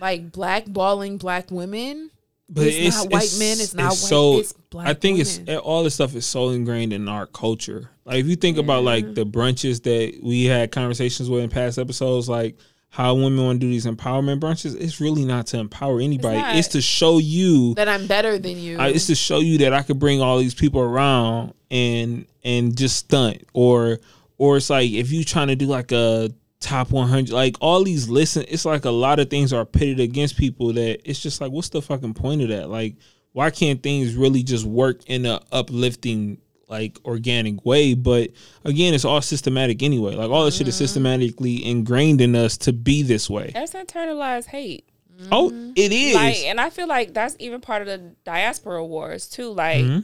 like 0.00 0.30
blackballing 0.32 1.18
black 1.18 1.50
women. 1.50 2.10
But 2.50 2.66
It's 2.66 2.96
not 2.96 3.10
white 3.12 3.34
men, 3.38 3.60
it's 3.60 3.74
not 3.74 3.90
white- 3.90 3.94
so. 3.96 4.38
it's 4.40 4.52
black 4.52 4.84
men. 4.84 4.90
I 4.90 4.98
think 4.98 5.18
women. 5.18 5.44
it's 5.48 5.60
all 5.60 5.84
this 5.84 5.94
stuff 5.94 6.14
is 6.14 6.26
so 6.26 6.50
ingrained 6.50 6.92
in 6.92 7.08
our 7.08 7.26
culture. 7.26 7.90
Like 8.04 8.18
if 8.18 8.26
you 8.26 8.36
think 8.36 8.58
about 8.58 8.82
like 8.82 9.14
the 9.14 9.24
brunches 9.24 9.82
that 9.84 10.20
we 10.22 10.44
had 10.46 10.72
conversations 10.72 11.30
with 11.30 11.44
in 11.44 11.50
past 11.50 11.78
episodes, 11.78 12.28
like 12.28 12.56
how 12.88 13.14
women 13.14 13.44
want 13.44 13.60
to 13.60 13.66
do 13.66 13.70
these 13.70 13.86
empowerment 13.86 14.40
brunches, 14.40 14.74
it's 14.78 15.00
really 15.00 15.24
not 15.24 15.46
to 15.48 15.58
empower 15.58 16.00
anybody. 16.00 16.38
not. 16.38 16.56
It's, 16.56 16.68
to 16.68 16.80
show 16.80 17.18
you. 17.18 17.74
that 17.74 17.88
I'm 17.88 18.08
better 18.08 18.36
than 18.36 18.58
you. 18.58 18.78
I, 18.78 18.88
it's 18.88 19.06
to 19.06 19.14
show 19.14 19.38
you 19.38 19.58
that 19.58 19.72
I 19.72 19.82
could 19.82 20.00
bring 20.00 20.20
all 20.20 20.38
these 20.38 20.54
people 20.54 20.80
around 20.80 21.54
and 21.70 22.26
and 22.42 22.76
just 22.76 22.96
stunt 22.96 23.44
or 23.52 24.00
or 24.38 24.56
it's 24.56 24.70
like 24.70 24.90
if 24.90 25.12
you 25.12 25.22
trying 25.22 25.48
to 25.48 25.56
do 25.56 25.66
like 25.66 25.92
a 25.92 26.30
top 26.60 26.90
100 26.90 27.32
like 27.32 27.56
all 27.60 27.82
these 27.82 28.08
listen 28.10 28.44
it's 28.46 28.64
like 28.66 28.84
a 28.84 28.90
lot 28.90 29.18
of 29.18 29.30
things 29.30 29.50
are 29.52 29.64
pitted 29.64 29.98
against 29.98 30.36
people 30.36 30.72
that 30.74 31.00
it's 31.08 31.18
just 31.18 31.40
like 31.40 31.50
what's 31.50 31.70
the 31.70 31.80
fucking 31.80 32.14
point 32.14 32.42
of 32.42 32.48
that? 32.48 32.68
Like 32.68 32.96
why 33.32 33.50
can't 33.50 33.82
things 33.82 34.14
really 34.14 34.42
just 34.42 34.64
work 34.66 35.00
in 35.06 35.24
a 35.24 35.40
uplifting 35.52 36.38
like 36.68 36.98
organic 37.04 37.64
way? 37.64 37.94
But 37.94 38.30
again 38.64 38.92
it's 38.92 39.04
all 39.06 39.22
systematic 39.22 39.82
anyway. 39.82 40.14
Like 40.14 40.30
all 40.30 40.44
this 40.44 40.56
shit 40.56 40.68
is 40.68 40.76
systematically 40.76 41.64
ingrained 41.64 42.20
in 42.20 42.36
us 42.36 42.56
to 42.58 42.72
be 42.72 43.02
this 43.02 43.30
way. 43.30 43.50
That's 43.54 43.72
internalized 43.72 44.46
hate. 44.46 44.84
oh 45.32 45.50
it 45.76 45.92
is. 45.92 46.14
Like 46.14 46.36
and 46.44 46.60
i 46.60 46.68
feel 46.70 46.86
like 46.88 47.14
that's 47.14 47.36
even 47.38 47.60
part 47.60 47.80
of 47.82 47.88
the 47.88 48.14
diaspora 48.24 48.84
wars 48.84 49.28
too. 49.28 49.50
Like 49.50 49.84
Mm-hmm. 49.84 50.00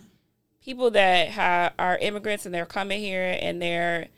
people 0.62 0.90
that 0.92 1.31
ha 1.31 1.73
are 1.79 1.99
immigrants 1.99 2.47
and 2.47 2.55
they're 2.55 2.66
coming 2.66 3.01
here 3.01 3.37
and 3.40 3.61
they're 3.61 4.09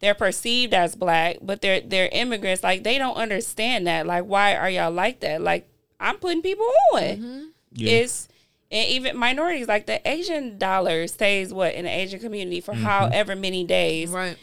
they're 0.00 0.14
perceived 0.14 0.74
as 0.74 0.94
black 0.94 1.38
but 1.42 1.60
they're 1.62 1.80
they're 1.80 2.08
immigrants. 2.12 2.62
Like 2.62 2.82
they 2.82 2.98
don't 2.98 3.16
understand 3.16 3.86
that. 3.86 4.06
Like 4.06 4.24
why 4.24 4.54
are 4.56 4.70
y'all 4.70 4.90
like 4.90 5.20
that? 5.20 5.40
Like 5.40 5.68
i'm 5.98 6.16
putting 6.16 6.42
people 6.42 6.66
on. 6.92 7.02
Mm-hmm. 7.02 7.44
Yeah. 7.72 7.92
it's 7.92 8.28
and 8.70 8.88
even 8.88 9.16
minorities 9.16 9.68
like 9.68 9.86
the 9.86 10.06
asian 10.08 10.58
dollar 10.58 11.06
stays 11.06 11.52
what 11.52 11.74
in 11.74 11.84
the 11.84 11.90
asian 11.90 12.20
community 12.20 12.60
for 12.60 12.72
mm-hmm. 12.72 12.84
however 12.84 13.36
many 13.36 13.64
days. 13.64 14.10
Right. 14.10 14.36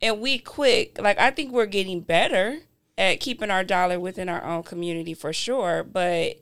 and 0.00 0.20
we 0.20 0.38
quick 0.38 0.98
like 1.00 1.18
i 1.18 1.30
think 1.30 1.52
we're 1.52 1.66
getting 1.66 2.00
better 2.00 2.60
at 2.98 3.20
keeping 3.20 3.50
our 3.50 3.64
dollar 3.64 3.98
within 3.98 4.28
our 4.28 4.42
own 4.44 4.62
community 4.62 5.14
for 5.14 5.32
sure 5.32 5.84
but 5.84 6.36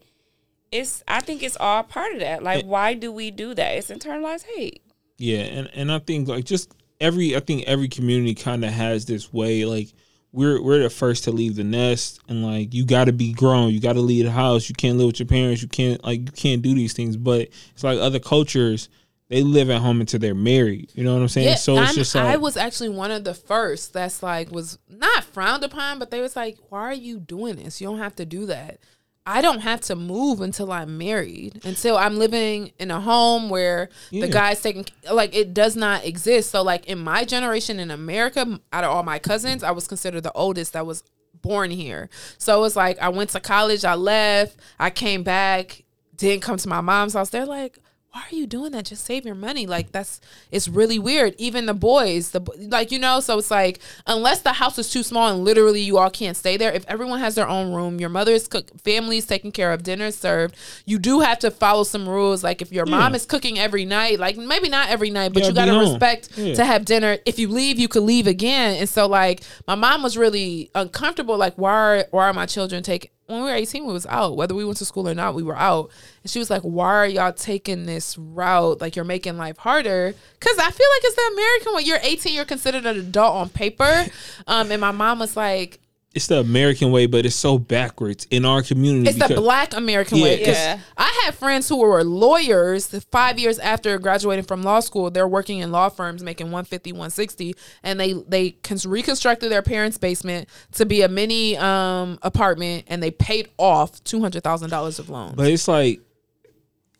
it's 0.74 1.04
i 1.06 1.20
think 1.20 1.42
it's 1.42 1.56
all 1.58 1.82
part 1.84 2.12
of 2.12 2.20
that. 2.20 2.42
Like 2.42 2.64
why 2.64 2.94
do 2.94 3.12
we 3.12 3.30
do 3.30 3.54
that? 3.54 3.76
It's 3.76 3.90
internalized 3.90 4.44
hate. 4.56 4.82
Yeah, 5.16 5.38
and 5.38 5.70
and 5.72 5.92
I 5.92 6.00
think 6.00 6.28
like 6.28 6.44
just 6.44 6.74
every 7.04 7.36
I 7.36 7.40
think 7.40 7.64
every 7.64 7.88
community 7.88 8.34
kind 8.34 8.64
of 8.64 8.72
has 8.72 9.04
this 9.04 9.32
way 9.32 9.64
like 9.64 9.92
we're 10.32 10.60
we're 10.60 10.82
the 10.82 10.90
first 10.90 11.24
to 11.24 11.30
leave 11.30 11.54
the 11.54 11.62
nest 11.62 12.18
and 12.28 12.44
like 12.44 12.74
you 12.74 12.84
got 12.84 13.04
to 13.04 13.12
be 13.12 13.32
grown, 13.32 13.70
you 13.70 13.80
got 13.80 13.92
to 13.92 14.00
leave 14.00 14.24
the 14.24 14.32
house, 14.32 14.68
you 14.68 14.74
can't 14.74 14.98
live 14.98 15.08
with 15.08 15.20
your 15.20 15.28
parents, 15.28 15.62
you 15.62 15.68
can't 15.68 16.02
like 16.02 16.20
you 16.20 16.32
can't 16.32 16.62
do 16.62 16.74
these 16.74 16.92
things, 16.92 17.16
but 17.16 17.48
it's 17.72 17.84
like 17.84 17.98
other 17.98 18.18
cultures 18.18 18.88
they 19.28 19.42
live 19.42 19.70
at 19.70 19.80
home 19.80 20.00
until 20.00 20.20
they're 20.20 20.34
married. 20.34 20.90
You 20.94 21.04
know 21.04 21.14
what 21.14 21.22
I'm 21.22 21.28
saying? 21.28 21.48
Yeah, 21.48 21.54
so 21.54 21.74
it's 21.74 21.86
I'm- 21.86 21.94
just 21.94 22.14
like 22.14 22.24
I 22.24 22.36
was 22.36 22.56
actually 22.56 22.90
one 22.90 23.10
of 23.10 23.24
the 23.24 23.34
first 23.34 23.92
that's 23.92 24.22
like 24.22 24.50
was 24.50 24.78
not 24.88 25.24
frowned 25.24 25.62
upon, 25.62 25.98
but 25.98 26.10
they 26.10 26.20
was 26.20 26.34
like, 26.36 26.58
"Why 26.68 26.80
are 26.80 26.94
you 26.94 27.20
doing 27.20 27.56
this? 27.56 27.80
You 27.80 27.86
don't 27.86 27.98
have 27.98 28.16
to 28.16 28.26
do 28.26 28.46
that." 28.46 28.78
I 29.26 29.40
don't 29.40 29.60
have 29.60 29.80
to 29.82 29.96
move 29.96 30.40
until 30.42 30.70
I'm 30.70 30.98
married, 30.98 31.60
until 31.64 31.96
I'm 31.96 32.18
living 32.18 32.72
in 32.78 32.90
a 32.90 33.00
home 33.00 33.48
where 33.48 33.88
Yeah. 34.10 34.26
the 34.26 34.32
guy's 34.32 34.60
taking 34.60 34.84
like 35.10 35.34
it 35.34 35.54
does 35.54 35.76
not 35.76 36.04
exist. 36.04 36.50
So 36.50 36.62
like 36.62 36.84
in 36.86 36.98
my 36.98 37.24
generation 37.24 37.80
in 37.80 37.90
America, 37.90 38.60
out 38.72 38.84
of 38.84 38.90
all 38.90 39.02
my 39.02 39.18
cousins, 39.18 39.62
I 39.62 39.70
was 39.70 39.86
considered 39.88 40.22
the 40.24 40.32
oldest 40.32 40.74
that 40.74 40.84
was 40.84 41.04
born 41.40 41.70
here. 41.70 42.10
So 42.38 42.58
it 42.58 42.60
was 42.60 42.76
like 42.76 42.98
I 42.98 43.08
went 43.08 43.30
to 43.30 43.40
college, 43.40 43.84
I 43.84 43.94
left, 43.94 44.56
I 44.78 44.90
came 44.90 45.22
back, 45.22 45.84
didn't 46.16 46.42
come 46.42 46.58
to 46.58 46.68
my 46.68 46.82
mom's 46.82 47.14
house. 47.14 47.30
They're 47.30 47.46
like, 47.46 47.78
why 48.14 48.20
are 48.30 48.34
you 48.36 48.46
doing 48.46 48.70
that? 48.70 48.84
Just 48.84 49.04
save 49.04 49.26
your 49.26 49.34
money. 49.34 49.66
Like 49.66 49.90
that's 49.90 50.20
it's 50.52 50.68
really 50.68 51.00
weird. 51.00 51.34
Even 51.36 51.66
the 51.66 51.74
boys, 51.74 52.30
the 52.30 52.40
like 52.70 52.92
you 52.92 52.98
know, 53.00 53.18
so 53.18 53.38
it's 53.38 53.50
like 53.50 53.80
unless 54.06 54.40
the 54.42 54.52
house 54.52 54.78
is 54.78 54.88
too 54.88 55.02
small 55.02 55.28
and 55.34 55.42
literally 55.42 55.80
you 55.80 55.98
all 55.98 56.10
can't 56.10 56.36
stay 56.36 56.56
there. 56.56 56.70
If 56.70 56.84
everyone 56.86 57.18
has 57.18 57.34
their 57.34 57.48
own 57.48 57.72
room, 57.74 57.98
your 57.98 58.10
mother's 58.10 58.46
cook, 58.46 58.70
family's 58.82 59.26
taken 59.26 59.50
care 59.50 59.72
of, 59.72 59.82
dinner's 59.82 60.16
served. 60.16 60.54
You 60.86 61.00
do 61.00 61.20
have 61.20 61.40
to 61.40 61.50
follow 61.50 61.82
some 61.82 62.08
rules. 62.08 62.44
Like 62.44 62.62
if 62.62 62.70
your 62.70 62.86
mom 62.86 63.16
is 63.16 63.26
cooking 63.26 63.58
every 63.58 63.84
night, 63.84 64.20
like 64.20 64.36
maybe 64.36 64.68
not 64.68 64.90
every 64.90 65.10
night, 65.10 65.32
but 65.32 65.42
Yeah, 65.42 65.48
you 65.48 65.54
got 65.54 65.64
to 65.64 65.78
respect 65.80 66.28
Yeah. 66.38 66.54
to 66.54 66.64
have 66.64 66.84
dinner. 66.84 67.18
If 67.26 67.40
you 67.40 67.48
leave, 67.48 67.80
you 67.80 67.88
could 67.88 68.04
leave 68.04 68.28
again. 68.28 68.76
And 68.76 68.88
so 68.88 69.08
like 69.08 69.40
my 69.66 69.74
mom 69.74 70.04
was 70.04 70.16
really 70.16 70.70
uncomfortable. 70.76 71.36
Like 71.36 71.54
why 71.56 71.72
are, 71.72 72.04
why 72.12 72.28
are 72.28 72.32
my 72.32 72.46
children 72.46 72.84
taking? 72.84 73.10
When 73.26 73.38
we 73.38 73.44
were 73.44 73.54
18, 73.54 73.86
we 73.86 73.92
was 73.92 74.06
out. 74.06 74.36
Whether 74.36 74.54
we 74.54 74.64
went 74.64 74.76
to 74.78 74.84
school 74.84 75.08
or 75.08 75.14
not, 75.14 75.34
we 75.34 75.42
were 75.42 75.56
out. 75.56 75.90
And 76.22 76.30
she 76.30 76.38
was 76.38 76.50
like, 76.50 76.62
Why 76.62 76.94
are 76.94 77.06
y'all 77.06 77.32
taking 77.32 77.86
this 77.86 78.18
route? 78.18 78.80
Like, 78.80 78.96
you're 78.96 79.04
making 79.04 79.38
life 79.38 79.56
harder. 79.56 80.14
Because 80.38 80.58
I 80.58 80.70
feel 80.70 80.86
like 80.94 81.04
it's 81.04 81.16
the 81.16 81.30
American 81.32 81.74
way. 81.74 81.82
You're 81.82 81.98
18, 82.02 82.34
you're 82.34 82.44
considered 82.44 82.84
an 82.84 82.98
adult 82.98 83.34
on 83.34 83.48
paper. 83.48 84.06
Um, 84.46 84.70
and 84.70 84.80
my 84.80 84.90
mom 84.90 85.20
was 85.20 85.36
like, 85.36 85.80
it's 86.14 86.28
the 86.28 86.38
American 86.38 86.92
way, 86.92 87.06
but 87.06 87.26
it's 87.26 87.34
so 87.34 87.58
backwards 87.58 88.26
in 88.30 88.44
our 88.44 88.62
community. 88.62 89.08
It's 89.10 89.28
the 89.28 89.34
black 89.34 89.74
American 89.74 90.18
Yeah, 90.18 90.24
way. 90.24 90.38
'Cause 90.38 90.54
Yeah. 90.54 90.78
I 90.96 91.22
had 91.24 91.34
friends 91.34 91.68
who 91.68 91.78
were 91.78 92.04
lawyers 92.04 92.86
five 93.10 93.38
years 93.38 93.58
after 93.58 93.98
graduating 93.98 94.44
from 94.44 94.62
law 94.62 94.80
school. 94.80 95.10
They're 95.10 95.26
working 95.26 95.58
in 95.58 95.72
law 95.72 95.88
firms 95.88 96.22
making 96.22 96.46
150, 96.52 96.92
160. 96.92 97.54
And 97.82 97.98
they, 97.98 98.12
they 98.12 98.56
reconstructed 98.86 99.50
their 99.50 99.62
parents' 99.62 99.98
basement 99.98 100.48
to 100.72 100.86
be 100.86 101.02
a 101.02 101.08
mini 101.08 101.56
um, 101.56 102.18
apartment 102.22 102.84
and 102.86 103.02
they 103.02 103.10
paid 103.10 103.48
off 103.58 104.02
$200,000 104.04 104.98
of 104.98 105.10
loans. 105.10 105.34
But 105.36 105.48
it's 105.50 105.66
like 105.68 106.00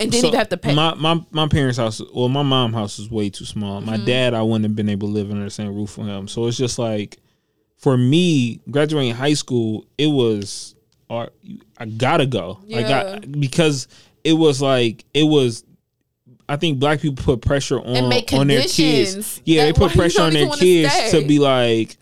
and 0.01 0.11
didn't 0.11 0.23
So, 0.23 0.29
even 0.29 0.39
have 0.39 0.49
to 0.49 0.57
pay. 0.57 0.75
My 0.75 0.95
my 0.95 1.21
my 1.31 1.47
parents' 1.47 1.79
house, 1.79 2.03
well, 2.13 2.29
my 2.29 2.43
mom' 2.43 2.73
house 2.73 2.99
is 2.99 3.09
way 3.09 3.31
too 3.31 3.45
small. 3.45 3.81
My 3.81 3.97
Mm-hmm. 3.97 4.07
dad, 4.07 4.35
I 4.35 4.43
wouldn't 4.43 4.65
have 4.65 4.75
been 4.75 4.89
able 4.89 5.07
to 5.07 5.15
live 5.15 5.31
under 5.31 5.45
the 5.45 5.51
same 5.51 5.73
roof 5.73 5.97
with 5.97 6.09
him. 6.09 6.27
So 6.27 6.47
it's 6.49 6.57
just 6.57 6.81
like, 6.81 7.19
for 7.85 7.99
me, 7.99 8.61
graduating 8.71 9.15
high 9.15 9.35
school, 9.35 9.85
it 9.99 10.07
was, 10.07 10.75
or 11.11 11.29
I 11.77 11.85
gotta 11.85 12.25
go. 12.25 12.59
Like 12.67 12.89
Yeah. 12.89 13.19
I, 13.23 13.27
because 13.27 13.89
it 14.25 14.33
was 14.33 14.63
like 14.63 15.05
it 15.13 15.25
was. 15.25 15.65
I 16.49 16.57
think 16.57 16.79
black 16.79 17.01
people 17.01 17.23
put 17.23 17.43
pressure 17.43 17.79
on 17.79 18.11
on 18.33 18.47
their 18.49 18.63
kids. 18.63 19.43
Yeah, 19.45 19.65
they 19.67 19.73
that 19.73 19.79
put 19.79 19.93
pressure 19.93 20.23
on 20.23 20.33
their 20.33 20.49
kids 20.49 20.93
stay. 20.95 21.21
to 21.21 21.27
be 21.29 21.39
like, 21.39 21.99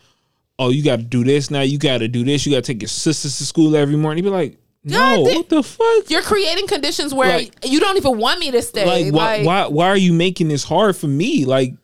oh, 0.57 0.71
you 0.71 0.85
got 0.85 0.97
to 0.97 1.03
do 1.03 1.25
this 1.25 1.51
now. 1.51 1.63
You 1.63 1.79
got 1.79 1.99
to 1.99 2.07
do 2.09 2.25
this. 2.25 2.47
You 2.47 2.53
got 2.53 2.65
to 2.65 2.73
take 2.73 2.81
your 2.83 2.89
sisters 2.89 3.39
to 3.39 3.45
school 3.45 3.75
every 3.75 3.97
morning. 3.97 4.23
You 4.25 4.31
be 4.31 4.35
like, 4.37 4.59
no, 4.85 4.99
God 4.99 5.21
what 5.35 5.49
the 5.49 5.63
fuck? 5.65 6.11
You're 6.11 6.23
creating 6.23 6.69
conditions 6.69 7.13
where 7.13 7.39
Like- 7.39 7.55
you 7.65 7.81
don't 7.81 7.97
even 7.97 8.19
want 8.19 8.39
me 8.39 8.53
to 8.53 8.63
stay. 8.63 8.85
like 8.85 9.13
why, 9.15 9.45
why 9.45 9.67
why 9.67 9.87
are 9.89 9.97
you 9.97 10.13
making 10.13 10.47
this 10.49 10.63
hard 10.65 10.97
for 10.97 11.09
me 11.09 11.45
like 11.45 11.75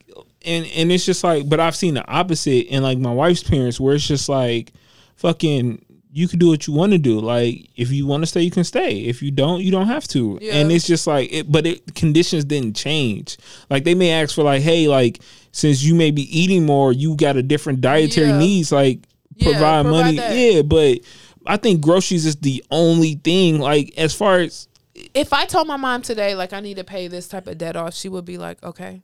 and 0.49 0.67
and 0.75 0.91
it's 0.91 1.05
just 1.05 1.23
like 1.23 1.49
but 1.49 1.61
i've 1.61 1.77
seen 1.77 1.95
the 1.95 2.07
opposite 2.09 2.67
in 2.69 2.83
like 2.83 2.99
my 2.99 3.13
wife's 3.13 3.43
parents 3.43 3.79
where 3.79 3.95
it's 3.95 4.07
just 4.07 4.29
like 4.29 4.73
fucking 5.17 5.85
you 6.11 6.27
can 6.27 6.39
do 6.39 6.49
what 6.49 6.67
you 6.67 6.73
want 6.73 6.93
to 6.93 6.99
do 6.99 7.21
like 7.21 7.69
if 7.77 7.91
you 7.91 8.07
want 8.07 8.23
to 8.23 8.27
stay 8.27 8.41
you 8.41 8.51
can 8.51 8.65
stay 8.65 9.01
if 9.01 9.23
you 9.23 9.31
don't 9.31 9.61
you 9.63 9.71
don't 9.71 9.87
have 9.87 10.07
to 10.09 10.39
Yeah. 10.41 10.55
and 10.55 10.73
it's 10.73 10.87
just 10.87 11.07
like 11.07 11.33
it, 11.33 11.51
but 11.53 11.67
it 11.67 11.95
conditions 11.95 12.45
didn't 12.45 12.75
change 12.77 13.37
like 13.71 13.85
they 13.85 13.95
may 13.95 14.11
ask 14.11 14.35
for 14.35 14.43
like 14.43 14.63
hey 14.63 14.89
like 14.89 15.21
since 15.53 15.83
you 15.83 15.95
may 15.95 16.11
be 16.11 16.23
eating 16.37 16.65
more 16.65 16.93
you 16.93 17.15
got 17.17 17.37
a 17.37 17.43
different 17.43 17.81
dietary 17.81 18.29
Yeah. 18.29 18.39
needs 18.39 18.73
like 18.73 19.01
Yeah, 19.37 19.51
provide, 19.53 19.83
provide 19.85 19.91
money 20.05 20.17
that. 20.17 20.35
yeah 20.35 20.63
but 20.63 21.01
i 21.47 21.57
think 21.57 21.81
groceries 21.83 22.25
is 22.27 22.37
the 22.37 22.65
only 22.71 23.15
thing 23.17 23.59
like 23.61 23.93
as 23.97 24.15
far 24.15 24.39
as 24.39 24.67
if 25.15 25.33
I 25.33 25.45
told 25.45 25.69
my 25.69 25.77
mom 25.77 26.03
today, 26.03 26.35
like 26.35 26.53
I 26.53 26.59
need 26.59 26.79
to 26.79 26.83
pay 26.83 27.07
this 27.07 27.29
type 27.29 27.47
of 27.47 27.57
debt 27.57 27.77
off, 27.77 27.95
she 27.95 28.09
would 28.09 28.25
be 28.25 28.37
like, 28.37 28.61
"Okay, 28.65 29.01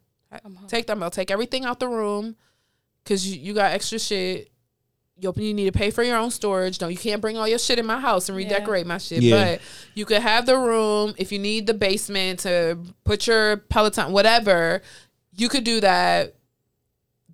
Take 0.69 0.87
them 0.87 1.03
out. 1.03 1.13
Take 1.13 1.31
everything 1.31 1.65
out 1.65 1.81
the 1.81 1.89
room 1.89 2.37
because 3.03 3.27
you, 3.27 3.41
you 3.41 3.55
got 3.55 3.73
extra 3.73 3.99
shit. 3.99 4.51
You, 5.17 5.33
you 5.37 5.55
need 5.55 5.67
to 5.67 5.79
pay 5.79 5.91
for 5.91 6.03
your 6.03 6.17
own 6.17 6.31
storage. 6.31 6.81
No, 6.81 6.89
you 6.89 6.97
can't 6.97 7.21
bring 7.21 7.37
all 7.37 7.47
your 7.47 7.59
shit 7.59 7.79
in 7.79 7.87
my 7.87 8.01
house 8.01 8.29
and 8.29 8.37
redecorate 8.37 8.87
my 8.87 8.99
shit. 8.99 9.23
Yeah. 9.23 9.45
But 9.45 9.61
you 9.95 10.05
could 10.05 10.23
have 10.23 10.47
the 10.47 10.59
room 10.59 11.15
if 11.17 11.31
you 11.31 11.39
need 11.39 11.67
the 11.67 11.75
basement 11.75 12.41
to 12.41 12.79
put 13.05 13.27
your 13.27 13.59
Peloton, 13.59 14.13
whatever. 14.13 14.83
You 15.37 15.49
could 15.49 15.65
do 15.65 15.81
that. 15.81 16.35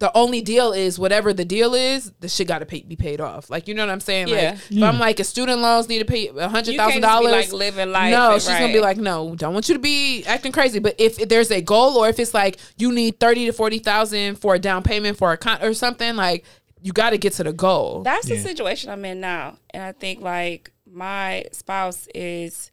The 0.00 0.10
only 0.16 0.40
deal 0.40 0.72
is 0.72 0.98
whatever 0.98 1.32
the 1.34 1.44
deal 1.44 1.74
is, 1.74 2.10
the 2.20 2.28
shit 2.28 2.48
got 2.48 2.60
to 2.60 2.66
pay, 2.66 2.80
be 2.80 2.96
paid 2.96 3.20
off. 3.20 3.50
Like 3.50 3.68
you 3.68 3.74
know 3.74 3.84
what 3.86 3.92
I'm 3.92 4.00
saying? 4.00 4.28
Yeah. 4.28 4.52
Like 4.52 4.58
if 4.70 4.82
I'm 4.82 4.98
like, 4.98 5.20
if 5.20 5.26
student 5.26 5.60
loans 5.60 5.88
need 5.88 5.98
to 6.00 6.06
pay 6.06 6.28
a 6.28 6.48
hundred 6.48 6.72
You 6.72 6.78
thousand 6.78 7.02
can't 7.02 7.04
just 7.04 7.20
be, 7.20 7.26
dollars, 7.26 7.52
like, 7.52 7.58
living 7.58 7.92
life 7.92 8.10
No, 8.10 8.32
and- 8.32 8.42
she's 8.42 8.50
gonna 8.50 8.72
be 8.72 8.80
like, 8.80 8.96
no, 8.96 9.34
don't 9.36 9.52
want 9.52 9.68
you 9.68 9.74
to 9.74 9.78
be 9.80 10.24
acting 10.24 10.52
crazy. 10.52 10.78
But 10.78 10.94
if 10.98 11.16
there's 11.28 11.50
a 11.50 11.60
goal, 11.60 11.98
or 11.98 12.08
if 12.08 12.18
it's 12.18 12.32
like 12.34 12.58
you 12.78 12.90
need 12.92 13.20
thirty 13.20 13.44
to 13.46 13.52
forty 13.52 13.78
thousand 13.78 14.36
for 14.36 14.54
a 14.54 14.58
down 14.58 14.82
payment 14.82 15.18
for 15.18 15.32
a 15.32 15.36
con 15.36 15.62
or 15.62 15.74
something, 15.74 16.16
like 16.16 16.44
you 16.82 16.92
got 16.92 17.10
to 17.10 17.18
get 17.18 17.34
to 17.34 17.44
the 17.44 17.52
goal. 17.52 18.02
That's 18.02 18.26
the 18.26 18.38
situation 18.38 18.88
I'm 18.90 19.04
in 19.04 19.20
now. 19.20 19.58
And 19.74 19.82
I 19.82 19.92
think 19.92 20.22
like 20.22 20.72
my 20.90 21.44
spouse 21.52 22.08
is 22.14 22.70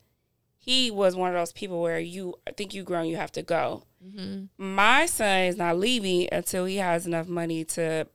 he 0.55 0.91
was 0.91 1.13
one 1.15 1.30
of 1.30 1.36
those 1.36 1.51
people 1.51 1.82
where 1.82 1.99
you 1.99 2.36
I 2.47 2.51
think 2.51 2.73
you 2.73 2.84
grown, 2.84 3.07
you 3.07 3.17
have 3.17 3.34
to 3.34 3.41
go. 3.41 3.84
Mm-hmm. 4.05 4.45
My 4.75 5.05
son 5.05 5.41
is 5.41 5.57
not 5.57 5.77
leaving 5.77 6.27
until 6.31 6.65
he 6.65 6.77
has 6.77 7.05
enough 7.07 7.27
money 7.27 7.63
to 7.65 8.07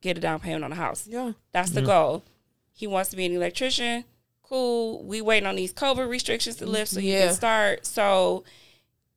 get 0.00 0.18
a 0.18 0.20
down 0.20 0.40
payment 0.40 0.64
on 0.64 0.72
a 0.72 0.76
house. 0.76 1.06
yeah, 1.06 1.32
That's 1.52 1.70
the 1.70 1.82
goal. 1.82 2.24
He 2.72 2.86
wants 2.86 3.10
to 3.10 3.16
be 3.16 3.26
an 3.26 3.32
electrician. 3.34 4.04
Cool. 4.42 5.04
We 5.04 5.20
waiting 5.20 5.46
on 5.46 5.56
these 5.56 5.72
COVID 5.72 6.08
restrictions 6.08 6.56
to 6.56 6.66
lift 6.66 6.90
so 6.92 7.00
he 7.00 7.12
Yeah. 7.12 7.26
can 7.26 7.34
start. 7.34 7.86
So 7.86 8.44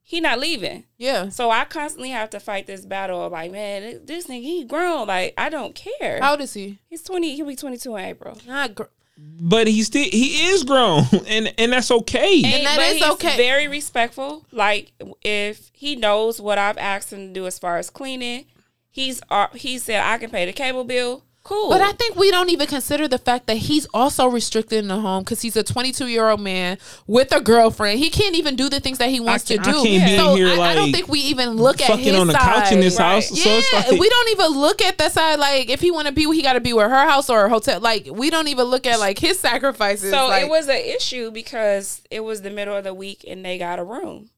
he 0.02 0.20
not 0.20 0.38
leaving. 0.38 0.84
yeah. 0.98 1.28
So 1.30 1.50
I 1.50 1.64
constantly 1.64 2.10
have 2.10 2.28
to 2.30 2.40
fight 2.40 2.66
this 2.66 2.84
battle 2.84 3.24
of 3.24 3.32
like, 3.32 3.50
man, 3.52 4.00
this 4.04 4.26
nigga 4.26 4.42
he 4.42 4.64
grown. 4.64 5.06
Like 5.06 5.34
I 5.38 5.48
don't 5.48 5.74
care. 5.74 6.20
How 6.20 6.32
old 6.32 6.40
is 6.40 6.52
he? 6.54 6.78
He's 6.90 7.02
twenty. 7.02 7.34
He'll 7.36 7.46
be 7.46 7.56
twenty 7.56 7.76
two 7.78 7.96
in 7.96 8.04
April. 8.04 8.36
Not 8.46 8.74
gr- 8.74 8.82
But 9.18 9.66
he 9.66 9.82
still 9.82 10.04
he 10.04 10.46
is 10.48 10.64
grown, 10.64 11.04
and 11.26 11.52
and 11.58 11.72
that's 11.72 11.90
okay. 11.90 12.42
And 12.44 12.66
that 12.66 12.76
but 12.76 12.86
is 12.86 12.94
he's 12.94 13.10
okay. 13.12 13.36
Very 13.36 13.68
respectful. 13.68 14.46
Like 14.50 14.92
if 15.22 15.70
he 15.74 15.96
knows 15.96 16.40
what 16.40 16.58
I've 16.58 16.78
asked 16.78 17.12
him 17.12 17.28
to 17.28 17.32
do 17.32 17.46
as 17.46 17.58
far 17.58 17.76
as 17.76 17.90
cleaning, 17.90 18.46
he's 18.90 19.20
uh, 19.30 19.48
he 19.54 19.78
said 19.78 20.02
I 20.02 20.18
can 20.18 20.30
pay 20.30 20.46
the 20.46 20.52
cable 20.52 20.84
bill. 20.84 21.24
Cool. 21.44 21.70
But 21.70 21.80
I 21.80 21.90
think 21.90 22.14
we 22.14 22.30
don't 22.30 22.50
even 22.50 22.68
consider 22.68 23.08
the 23.08 23.18
fact 23.18 23.48
that 23.48 23.56
he's 23.56 23.84
also 23.92 24.28
restricted 24.28 24.78
in 24.78 24.86
the 24.86 25.00
home 25.00 25.24
because 25.24 25.42
he's 25.42 25.56
a 25.56 25.64
22 25.64 26.06
year 26.06 26.28
old 26.28 26.40
man 26.40 26.78
with 27.08 27.32
a 27.34 27.40
girlfriend. 27.40 27.98
He 27.98 28.10
can't 28.10 28.36
even 28.36 28.54
do 28.54 28.68
the 28.68 28.78
things 28.78 28.98
that 28.98 29.10
he 29.10 29.18
wants 29.18 29.44
can't- 29.48 29.64
to 29.64 29.70
I 29.70 29.72
do. 29.72 29.82
can't 29.82 30.06
be 30.06 30.12
in 30.14 30.18
so 30.20 30.36
here, 30.36 30.48
I, 30.60 30.70
I 30.70 30.74
don't 30.76 30.92
think 30.92 31.08
we 31.08 31.18
even 31.18 31.50
look 31.56 31.80
at 31.80 31.88
fucking 31.88 32.04
his 32.04 32.14
on 32.16 32.28
the 32.28 32.34
couch 32.34 32.70
in 32.70 32.78
this 32.78 32.96
Right. 32.96 33.14
house. 33.14 33.28
So 33.28 33.34
Yeah, 33.50 33.58
it's 33.58 33.72
like 33.72 33.90
we 34.00 34.08
don't 34.08 34.28
even 34.30 34.52
look 34.60 34.80
at 34.82 34.98
that 34.98 35.10
side. 35.10 35.40
Like, 35.40 35.68
if 35.68 35.80
he 35.80 35.90
want 35.90 36.06
to 36.06 36.12
be, 36.12 36.22
he 36.32 36.42
got 36.42 36.52
to 36.52 36.60
be 36.60 36.72
with 36.72 36.88
her 36.88 37.08
house 37.08 37.28
or 37.28 37.46
a 37.46 37.48
hotel. 37.48 37.80
Like, 37.80 38.06
we 38.12 38.30
don't 38.30 38.46
even 38.46 38.66
look 38.66 38.86
at 38.86 39.00
like 39.00 39.18
his 39.18 39.40
sacrifices. 39.40 40.12
so 40.12 40.28
like, 40.28 40.44
it 40.44 40.48
was 40.48 40.68
an 40.68 40.76
issue 40.76 41.32
because 41.32 42.02
it 42.08 42.20
was 42.20 42.42
the 42.42 42.50
middle 42.50 42.76
of 42.76 42.84
the 42.84 42.94
week 42.94 43.24
and 43.26 43.44
they 43.44 43.58
got 43.58 43.80
a 43.80 43.84
room, 43.84 44.30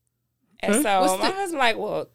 and 0.61 0.83
so 0.83 1.01
What's 1.03 1.21
my 1.23 1.29
the- 1.29 1.35
husband 1.37 1.59
like, 1.59 1.77
well, 1.77 2.09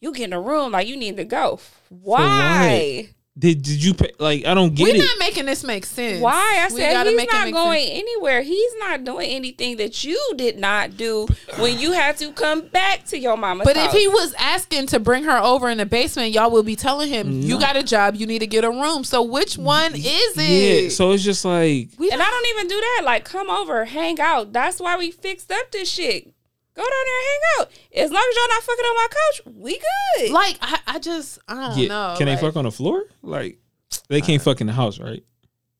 you 0.00 0.12
get 0.12 0.24
in 0.26 0.32
a 0.34 0.40
room 0.40 0.70
like 0.70 0.86
you 0.86 0.96
need 0.96 1.16
to 1.16 1.24
go. 1.24 1.58
Why? 1.88 3.08
Did 3.38 3.60
did 3.62 3.84
you 3.84 3.92
pay, 3.92 4.12
like 4.18 4.46
I 4.46 4.54
don't 4.54 4.74
get 4.74 4.84
We're 4.84 4.94
it. 4.94 4.98
not 4.98 5.18
making 5.18 5.44
this 5.44 5.62
make 5.62 5.84
sense. 5.84 6.22
Why? 6.22 6.58
I 6.62 6.72
We 6.72 6.80
said 6.80 6.92
gotta 6.92 7.10
he's 7.10 7.16
make 7.18 7.28
it 7.28 7.32
not 7.34 7.44
make 7.44 7.54
going 7.54 7.86
sense. 7.86 7.98
anywhere. 8.00 8.40
He's 8.42 8.72
not 8.78 9.04
doing 9.04 9.28
anything 9.30 9.76
that 9.76 10.04
you 10.04 10.18
did 10.36 10.58
not 10.58 10.96
do 10.96 11.26
when 11.58 11.78
you 11.78 11.92
had 11.92 12.16
to 12.18 12.32
come 12.32 12.62
back 12.68 13.04
to 13.06 13.18
your 13.18 13.36
mama. 13.36 13.64
But 13.64 13.76
if 13.76 13.92
he 13.92 14.08
was 14.08 14.32
asking 14.38 14.86
to 14.88 14.98
bring 15.00 15.24
her 15.24 15.36
over 15.36 15.68
in 15.68 15.76
the 15.78 15.84
basement, 15.86 16.32
y'all 16.32 16.50
will 16.50 16.62
be 16.62 16.76
telling 16.76 17.10
him, 17.10 17.42
"You 17.42 17.58
got 17.60 17.76
a 17.76 17.82
job. 17.82 18.14
You 18.16 18.26
need 18.26 18.38
to 18.38 18.46
get 18.46 18.64
a 18.64 18.70
room." 18.70 19.04
So 19.04 19.22
which 19.22 19.58
one 19.58 19.94
is 19.94 20.04
it? 20.38 20.82
yeah, 20.84 20.88
so 20.88 21.12
it's 21.12 21.22
just 21.22 21.44
like 21.44 21.90
we 21.98 22.10
And 22.10 22.22
I 22.22 22.26
don't 22.30 22.46
even 22.56 22.68
do 22.68 22.80
that. 22.80 23.02
Like, 23.04 23.24
come 23.24 23.50
over, 23.50 23.84
hang 23.84 24.18
out. 24.20 24.52
That's 24.54 24.80
why 24.80 24.96
we 24.96 25.10
fixed 25.10 25.52
up 25.52 25.70
this 25.72 25.90
shit. 25.90 26.32
Go 26.76 26.82
down 26.82 26.90
there 26.90 27.18
and 27.18 27.26
hang 27.26 27.40
out. 27.60 27.68
As 28.04 28.10
long 28.10 28.26
as 28.30 28.36
y'all 28.36 28.48
not 28.48 28.62
fucking 28.62 28.84
on 28.84 28.94
my 28.96 29.08
couch, 29.10 29.54
we 29.56 29.80
good. 30.18 30.30
like 30.32 30.58
I, 30.60 30.78
I 30.86 30.98
just 30.98 31.38
I 31.48 31.54
don't 31.68 31.78
yeah, 31.78 31.88
know. 31.88 32.14
can 32.18 32.28
like, 32.28 32.38
they 32.38 32.46
fuck 32.46 32.56
on 32.56 32.64
the 32.64 32.70
floor? 32.70 33.04
Like 33.22 33.58
they 34.08 34.20
can't 34.20 34.42
fuck 34.42 34.60
in 34.60 34.66
the 34.66 34.72
house, 34.72 34.98
right? 35.00 35.24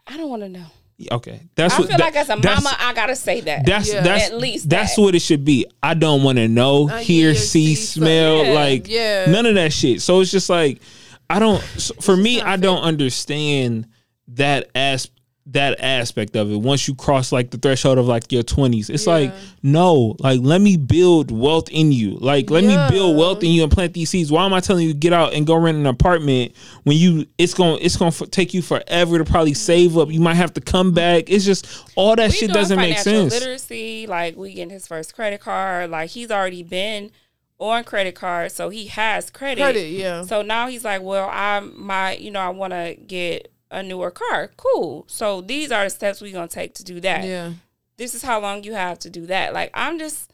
I 0.07 0.17
don't 0.17 0.31
want 0.31 0.43
to 0.43 0.49
know. 0.49 0.65
Okay, 1.13 1.43
that's 1.55 1.75
I 1.75 1.79
what. 1.81 1.89
feel 1.89 1.99
that- 1.99 2.05
like 2.05 2.17
as 2.17 2.31
a 2.31 2.37
mama, 2.37 2.75
I 2.79 2.95
gotta 2.95 3.15
say 3.17 3.43
that. 3.43 3.67
That's 3.67 3.93
Yeah. 3.93 4.01
that's 4.01 4.31
At 4.31 4.39
least 4.39 4.71
that's 4.71 4.97
that. 4.97 5.03
what 5.03 5.15
it 5.15 5.21
should 5.21 5.45
be. 5.45 5.67
I 5.83 5.93
don't 5.93 6.23
want 6.23 6.39
to 6.39 6.49
know, 6.49 6.89
Uh, 6.89 6.97
hear, 6.99 7.33
yeah, 7.33 7.39
see, 7.39 7.75
see, 7.75 8.01
smell, 8.01 8.43
yeah, 8.47 8.53
like 8.53 8.89
yeah. 8.89 9.27
none 9.31 9.45
of 9.45 9.57
that 9.57 9.75
shit. 9.75 10.01
So 10.01 10.21
it's 10.21 10.31
just 10.31 10.49
like 10.49 10.81
I 11.29 11.39
don't. 11.39 11.61
so 11.77 11.93
for 12.01 12.17
me, 12.17 12.39
not 12.39 12.47
I 12.47 12.57
don't 12.57 12.83
understand 12.83 13.89
that 14.29 14.71
as 14.75 15.11
that 15.49 15.81
aspect 15.81 16.35
of 16.35 16.51
it. 16.51 16.57
Once 16.57 16.89
you 16.89 16.95
cross 16.95 17.31
like 17.31 17.51
the 17.51 17.59
threshold 17.59 17.99
of 17.99 18.07
like 18.07 18.31
your 18.33 18.43
twenties, 18.43 18.91
it's 18.91 19.07
like 19.07 19.33
no, 19.63 20.17
like 20.19 20.41
let 20.43 20.61
me 20.61 20.77
build 20.77 21.31
wealth 21.31 21.69
in 21.71 21.93
you. 21.93 22.17
Like 22.17 22.51
let 22.51 22.65
Yeah. 22.65 22.89
me 22.89 22.97
build 22.97 23.17
wealth 23.17 23.43
in 23.43 23.51
you 23.51 23.63
and 23.63 23.71
plant 23.71 23.95
these 23.95 24.11
seeds. 24.11 24.33
Why 24.33 24.45
am 24.45 24.53
I 24.53 24.61
telling 24.61 24.87
you 24.87 24.93
to 24.93 24.99
get 24.99 25.13
out 25.13 25.35
and 25.35 25.47
go 25.47 25.55
rent 25.57 25.79
an 25.79 25.87
apartment 25.87 26.53
when 26.83 26.97
you 26.97 27.27
it's 27.39 27.55
going 27.55 27.79
to 27.79 27.85
it's 27.85 27.97
going 27.97 28.13
to 28.13 28.27
take 28.27 28.55
you 28.55 28.63
forever 28.63 29.19
to 29.19 29.25
probably 29.25 29.53
mm-hmm. 29.53 29.57
save 29.57 29.97
up. 29.99 30.11
You 30.11 30.21
might 30.21 30.35
have 30.35 30.53
to 30.55 30.61
come 30.61 30.89
mm-hmm. 30.89 30.97
back. 30.97 31.31
It's 31.31 31.45
just 31.45 31.67
all 31.95 32.17
that 32.17 32.31
we 32.31 32.37
shit 32.37 32.51
doesn't 32.51 32.77
make 32.77 32.99
sense. 32.99 33.33
Literacy, 33.33 34.07
like 34.07 34.37
we 34.37 34.55
getting 34.55 34.71
his 34.71 34.87
first 34.87 35.15
credit 35.15 35.41
card. 35.41 35.91
Like 35.91 36.11
he's 36.11 36.31
already 36.31 36.63
been 36.63 37.13
on 37.59 37.85
credit 37.85 38.15
card, 38.15 38.53
so 38.53 38.69
he 38.69 38.87
has 38.89 39.31
credit. 39.31 39.63
Credit, 39.63 39.89
yeah. 39.89 40.23
So 40.23 40.43
now 40.43 40.69
he's 40.69 40.85
like, 40.85 41.03
well, 41.03 41.29
I'm 41.33 41.81
my, 41.81 42.17
you 42.17 42.31
know, 42.31 42.41
I 42.41 42.51
want 42.51 42.73
to 42.73 42.97
get 43.07 43.53
a 43.71 43.83
newer 43.83 44.11
car. 44.11 44.51
Cool. 44.57 45.05
So 45.09 45.41
these 45.41 45.71
are 45.73 45.85
the 45.85 45.91
steps 45.91 46.21
we're 46.21 46.33
gonna 46.33 46.49
take 46.49 46.75
to 46.75 46.85
do 46.85 47.01
that. 47.01 47.25
Yeah. 47.25 47.53
This 47.97 48.15
is 48.15 48.23
how 48.23 48.41
long 48.41 48.63
you 48.65 48.75
have 48.75 48.99
to 49.01 49.11
do 49.11 49.27
that. 49.27 49.53
Like 49.55 49.71
I'm 49.75 49.99
just. 49.99 50.33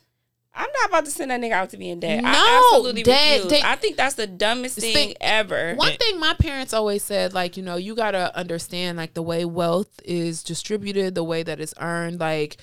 I'm 0.54 0.68
not 0.82 0.90
about 0.90 1.06
to 1.06 1.10
send 1.10 1.30
that 1.30 1.40
nigga 1.40 1.52
out 1.52 1.70
to 1.70 1.78
be 1.78 1.88
in 1.88 1.98
debt. 1.98 2.22
No, 2.22 2.28
I 2.28 2.70
absolutely 2.74 3.04
refuse. 3.10 3.48
they- 3.50 3.62
I 3.62 3.74
think 3.76 3.96
that's 3.96 4.16
the 4.16 4.26
dumbest 4.26 4.78
thing, 4.78 4.92
Thing- 4.92 5.14
ever. 5.18 5.74
One 5.76 5.96
thing 5.96 6.20
my 6.20 6.34
parents 6.34 6.74
always 6.74 7.02
said, 7.02 7.32
like, 7.32 7.56
you 7.56 7.62
know, 7.62 7.76
you 7.76 7.94
gotta 7.94 8.36
understand 8.36 8.98
like 8.98 9.14
the 9.14 9.22
way 9.22 9.46
wealth 9.46 9.88
is 10.04 10.42
distributed, 10.42 11.14
the 11.14 11.24
way 11.24 11.42
that 11.42 11.58
it's 11.58 11.72
earned, 11.80 12.20
like 12.20 12.58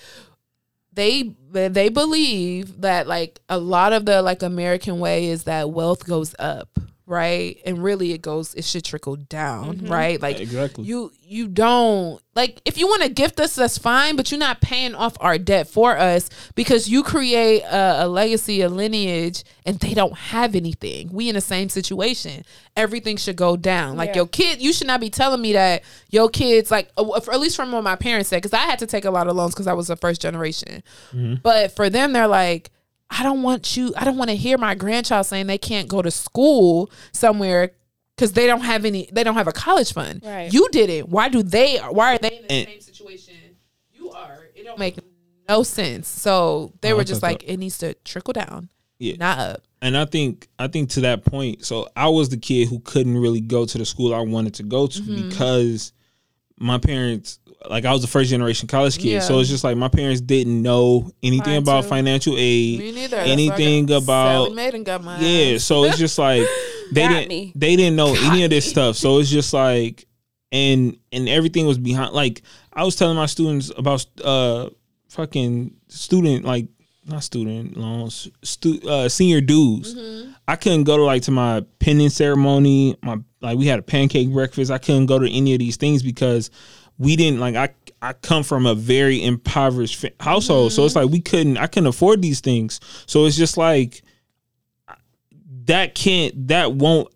they 0.94 1.36
they 1.52 1.90
believe 1.90 2.82
that 2.82 3.08
like 3.08 3.40
a 3.50 3.58
lot 3.58 3.94
of 3.94 4.06
the 4.06 4.22
like 4.22 4.44
American 4.44 5.00
way 5.00 5.26
is 5.26 5.46
that 5.46 5.72
wealth 5.72 6.06
goes 6.06 6.36
up, 6.40 6.78
right? 7.10 7.60
And 7.66 7.84
really 7.84 8.14
it 8.14 8.22
goes 8.22 8.54
it 8.54 8.64
should 8.64 8.86
trickle 8.86 9.16
down, 9.18 9.86
right? 9.88 10.22
Like 10.22 10.40
Exactly. 10.40 10.86
you 10.86 11.12
you 11.22 11.48
don't 11.48 12.22
like 12.36 12.62
if 12.66 12.78
you 12.78 12.88
want 12.88 13.02
to 13.04 13.10
gift 13.10 13.40
us 13.40 13.54
that's 13.56 13.78
fine 13.78 14.16
but 14.16 14.32
you're 14.32 14.40
not 14.40 14.62
paying 14.62 14.96
off 14.96 15.16
our 15.20 15.38
debt 15.38 15.68
for 15.68 15.96
us 15.98 16.30
because 16.56 16.88
you 16.90 17.04
create 17.04 17.62
a, 17.64 18.06
a 18.06 18.08
legacy 18.08 18.62
a 18.62 18.70
lineage 18.70 19.44
and 19.66 19.80
they 19.80 19.94
don't 19.94 20.18
have 20.18 20.56
anything 20.56 21.08
we 21.14 21.30
in 21.30 21.36
the 21.36 21.42
same 21.42 21.70
situation 21.70 22.44
everything 22.76 23.16
should 23.16 23.36
go 23.36 23.56
down 23.56 23.96
like 23.96 24.10
Yeah. 24.10 24.16
your 24.18 24.28
kid 24.28 24.60
you 24.60 24.74
should 24.74 24.88
not 24.88 25.00
be 25.02 25.12
telling 25.12 25.40
me 25.42 25.54
that 25.54 25.84
your 26.10 26.30
kids 26.30 26.72
like 26.72 26.90
uh, 26.98 27.16
at 27.32 27.40
least 27.40 27.56
from 27.56 27.72
what 27.72 27.84
my 27.84 27.96
parents 27.96 28.30
said 28.30 28.38
because 28.38 28.54
i 28.54 28.60
had 28.66 28.80
to 28.80 28.88
take 28.88 29.06
a 29.06 29.12
lot 29.12 29.28
of 29.28 29.36
loans 29.36 29.54
because 29.54 29.68
i 29.68 29.74
was 29.74 29.92
a 29.92 29.96
first 29.96 30.20
generation 30.22 30.82
but 31.44 31.72
for 31.76 31.92
them 31.92 32.14
they're 32.14 32.28
like 32.28 32.72
i 33.10 33.24
don't 33.24 33.42
want 33.42 33.76
you 33.78 33.94
i 33.98 34.04
don't 34.06 34.18
want 34.18 34.30
to 34.30 34.36
hear 34.36 34.58
my 34.58 34.76
grandchild 34.76 35.26
saying 35.26 35.48
they 35.48 35.58
can't 35.58 35.88
go 35.88 36.02
to 36.02 36.12
school 36.12 36.92
somewhere 37.12 37.72
because 38.16 38.34
they 38.34 38.46
don't 38.48 38.62
have 38.62 38.86
any 38.86 39.10
they 39.12 39.24
don't 39.24 39.36
have 39.36 39.48
a 39.48 39.52
college 39.54 39.94
fund 39.94 40.22
Right. 40.24 40.52
you 40.54 40.68
did 40.72 40.90
it 40.90 41.10
why 41.10 41.30
do 41.30 41.42
they 41.44 41.78
why 41.78 42.16
are 42.16 42.18
they 42.18 42.38
in 42.38 42.44
the 42.44 42.52
And- 42.52 42.68
same 42.68 42.82
situation 42.82 43.36
you 43.92 44.12
are 44.12 44.40
it 44.56 44.64
don't 44.64 44.80
make 44.80 44.98
no 45.48 45.64
sense 45.64 46.08
so 46.08 46.74
they 46.82 46.94
Oh, 46.94 46.98
were 46.98 47.04
just 47.04 47.24
like 47.24 47.38
up. 47.44 47.50
it 47.50 47.58
needs 47.58 47.78
to 47.80 47.94
trickle 48.06 48.34
down 48.34 48.70
Yeah. 49.00 49.16
not 49.18 49.40
up 49.40 49.64
and 49.82 49.96
I 49.98 50.04
think 50.06 50.50
I 50.60 50.68
think 50.68 50.90
to 50.92 51.02
that 51.02 51.24
point, 51.24 51.64
so 51.66 51.88
I 51.96 52.10
was 52.10 52.28
the 52.28 52.36
kid 52.38 52.68
who 52.68 52.80
couldn't 52.82 53.18
really 53.18 53.40
go 53.40 53.66
to 53.66 53.78
the 53.78 53.86
school 53.86 54.14
I 54.14 54.20
wanted 54.20 54.54
to 54.56 54.64
go 54.64 54.88
to 54.88 55.00
Mm-hmm. 55.02 55.30
because 55.30 55.94
my 56.60 56.78
parents 56.78 57.40
like 57.70 57.86
I 57.86 57.92
was 57.92 58.02
the 58.02 58.08
first 58.08 58.30
generation 58.30 58.68
college 58.68 58.98
kid. 58.98 59.08
Yeah. 59.08 59.20
So 59.20 59.40
it's 59.40 59.50
just 59.50 59.64
like 59.64 59.76
my 59.76 59.88
parents 59.90 60.22
didn't 60.22 60.62
know 60.62 61.12
anything 61.24 61.54
Mine 61.54 61.62
about 61.64 61.84
too. 61.84 61.90
financial 61.90 62.36
aid, 62.38 62.80
me 62.80 62.92
neither 62.94 63.18
That's 63.18 63.26
why 63.26 63.30
I 63.30 63.34
anything 63.34 63.86
got- 63.88 64.04
about 64.04 64.44
Sallie 64.46 64.56
Mae 64.56 64.70
and 64.74 64.86
got 64.86 65.04
my 65.04 65.20
Yeah, 65.20 65.58
so 65.58 65.84
it's 65.84 65.98
just 65.98 66.18
like 66.18 66.44
they 66.94 67.08
didn't 67.08 67.28
me. 67.30 67.52
they 67.56 67.76
didn't 67.76 67.96
know 67.96 68.16
any 68.18 68.44
of 68.44 68.50
this 68.50 68.70
stuff. 68.70 68.96
So 68.96 69.20
it's 69.20 69.30
just 69.30 69.54
like 69.54 70.06
and 70.52 70.98
and 71.12 71.28
everything 71.28 71.66
was 71.68 71.78
behind 71.78 72.14
like 72.14 72.42
I 72.74 72.84
was 72.84 72.96
telling 72.96 73.18
my 73.18 73.26
students 73.26 73.72
about 73.78 74.06
uh 74.24 74.70
fucking 75.10 75.74
student 75.88 76.46
like 76.46 76.68
not 77.06 77.24
student 77.24 77.76
loans 77.78 78.28
stu- 78.44 78.82
uh 78.88 79.10
senior 79.10 79.42
dues. 79.42 79.96
Mm-hmm. 79.96 80.32
I 80.48 80.56
couldn't 80.56 80.84
go 80.86 80.98
to 80.98 81.04
like 81.04 81.24
to 81.24 81.32
my 81.32 81.64
pinning 81.80 82.10
ceremony, 82.10 82.96
my 83.04 83.18
like 83.42 83.58
we 83.58 83.68
had 83.68 83.80
a 83.80 83.84
pancake 83.84 84.32
breakfast. 84.32 84.72
I 84.72 84.78
couldn't 84.78 85.08
go 85.08 85.20
to 85.20 85.30
any 85.32 85.54
of 85.54 85.60
these 85.60 85.78
things 85.78 86.04
because 86.04 86.50
we 87.00 87.16
didn't 87.16 87.40
like 87.40 87.56
I 87.56 87.70
I 88.02 88.14
come 88.14 88.44
from 88.44 88.66
a 88.68 88.76
very 88.76 89.24
impoverished 89.24 90.06
household. 90.20 90.72
So 90.74 90.86
it's 90.86 90.94
Mm-hmm. 90.94 91.06
like 91.06 91.12
we 91.12 91.20
couldn't 91.22 91.58
I 91.58 91.66
couldn't 91.68 91.88
afford 91.88 92.22
these 92.22 92.40
things. 92.42 92.80
So 93.08 93.26
it's 93.26 93.36
just 93.36 93.58
like 93.58 94.04
that 95.66 95.96
can't 95.96 96.48
that 96.48 96.74
won't 96.74 97.08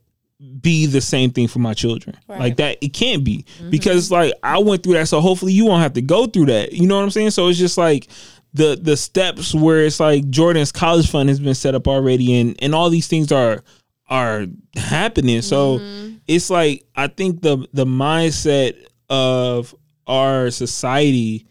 be 0.61 0.85
the 0.85 1.01
same 1.01 1.31
thing 1.31 1.47
for 1.47 1.59
my 1.59 1.73
children. 1.73 2.17
Right. 2.27 2.39
Like 2.39 2.55
that 2.57 2.77
it 2.81 2.89
can't 2.93 3.23
be 3.23 3.45
Mm-hmm. 3.59 3.69
because 3.69 4.11
like 4.11 4.33
I 4.43 4.57
went 4.59 4.83
through 4.83 4.93
that 4.93 5.07
so 5.07 5.21
hopefully 5.21 5.53
you 5.53 5.65
won't 5.65 5.81
have 5.83 5.93
to 5.93 6.01
go 6.01 6.27
through 6.27 6.47
that. 6.47 6.73
You 6.73 6.87
know 6.87 6.95
what 6.97 7.03
I'm 7.03 7.11
saying? 7.11 7.31
So 7.31 7.47
it's 7.47 7.59
just 7.59 7.77
like 7.77 8.07
the 8.53 8.77
the 8.79 8.95
steps 8.97 9.53
where 9.55 9.83
it's 9.85 9.99
like 9.99 10.29
Jordan's 10.29 10.71
college 10.71 11.09
fund 11.09 11.29
has 11.29 11.39
been 11.39 11.55
set 11.55 11.75
up 11.75 11.87
already 11.87 12.39
and 12.39 12.55
and 12.61 12.75
all 12.75 12.89
these 12.89 13.07
things 13.07 13.31
are 13.31 13.63
are 14.09 14.45
happening. 14.75 15.41
So 15.41 15.79
Mm-hmm. 15.79 16.15
it's 16.27 16.49
like 16.49 16.85
I 16.95 17.07
think 17.07 17.41
the 17.41 17.67
the 17.73 17.85
mindset 17.85 18.75
of 19.09 19.75
our 20.07 20.49
society 20.51 21.47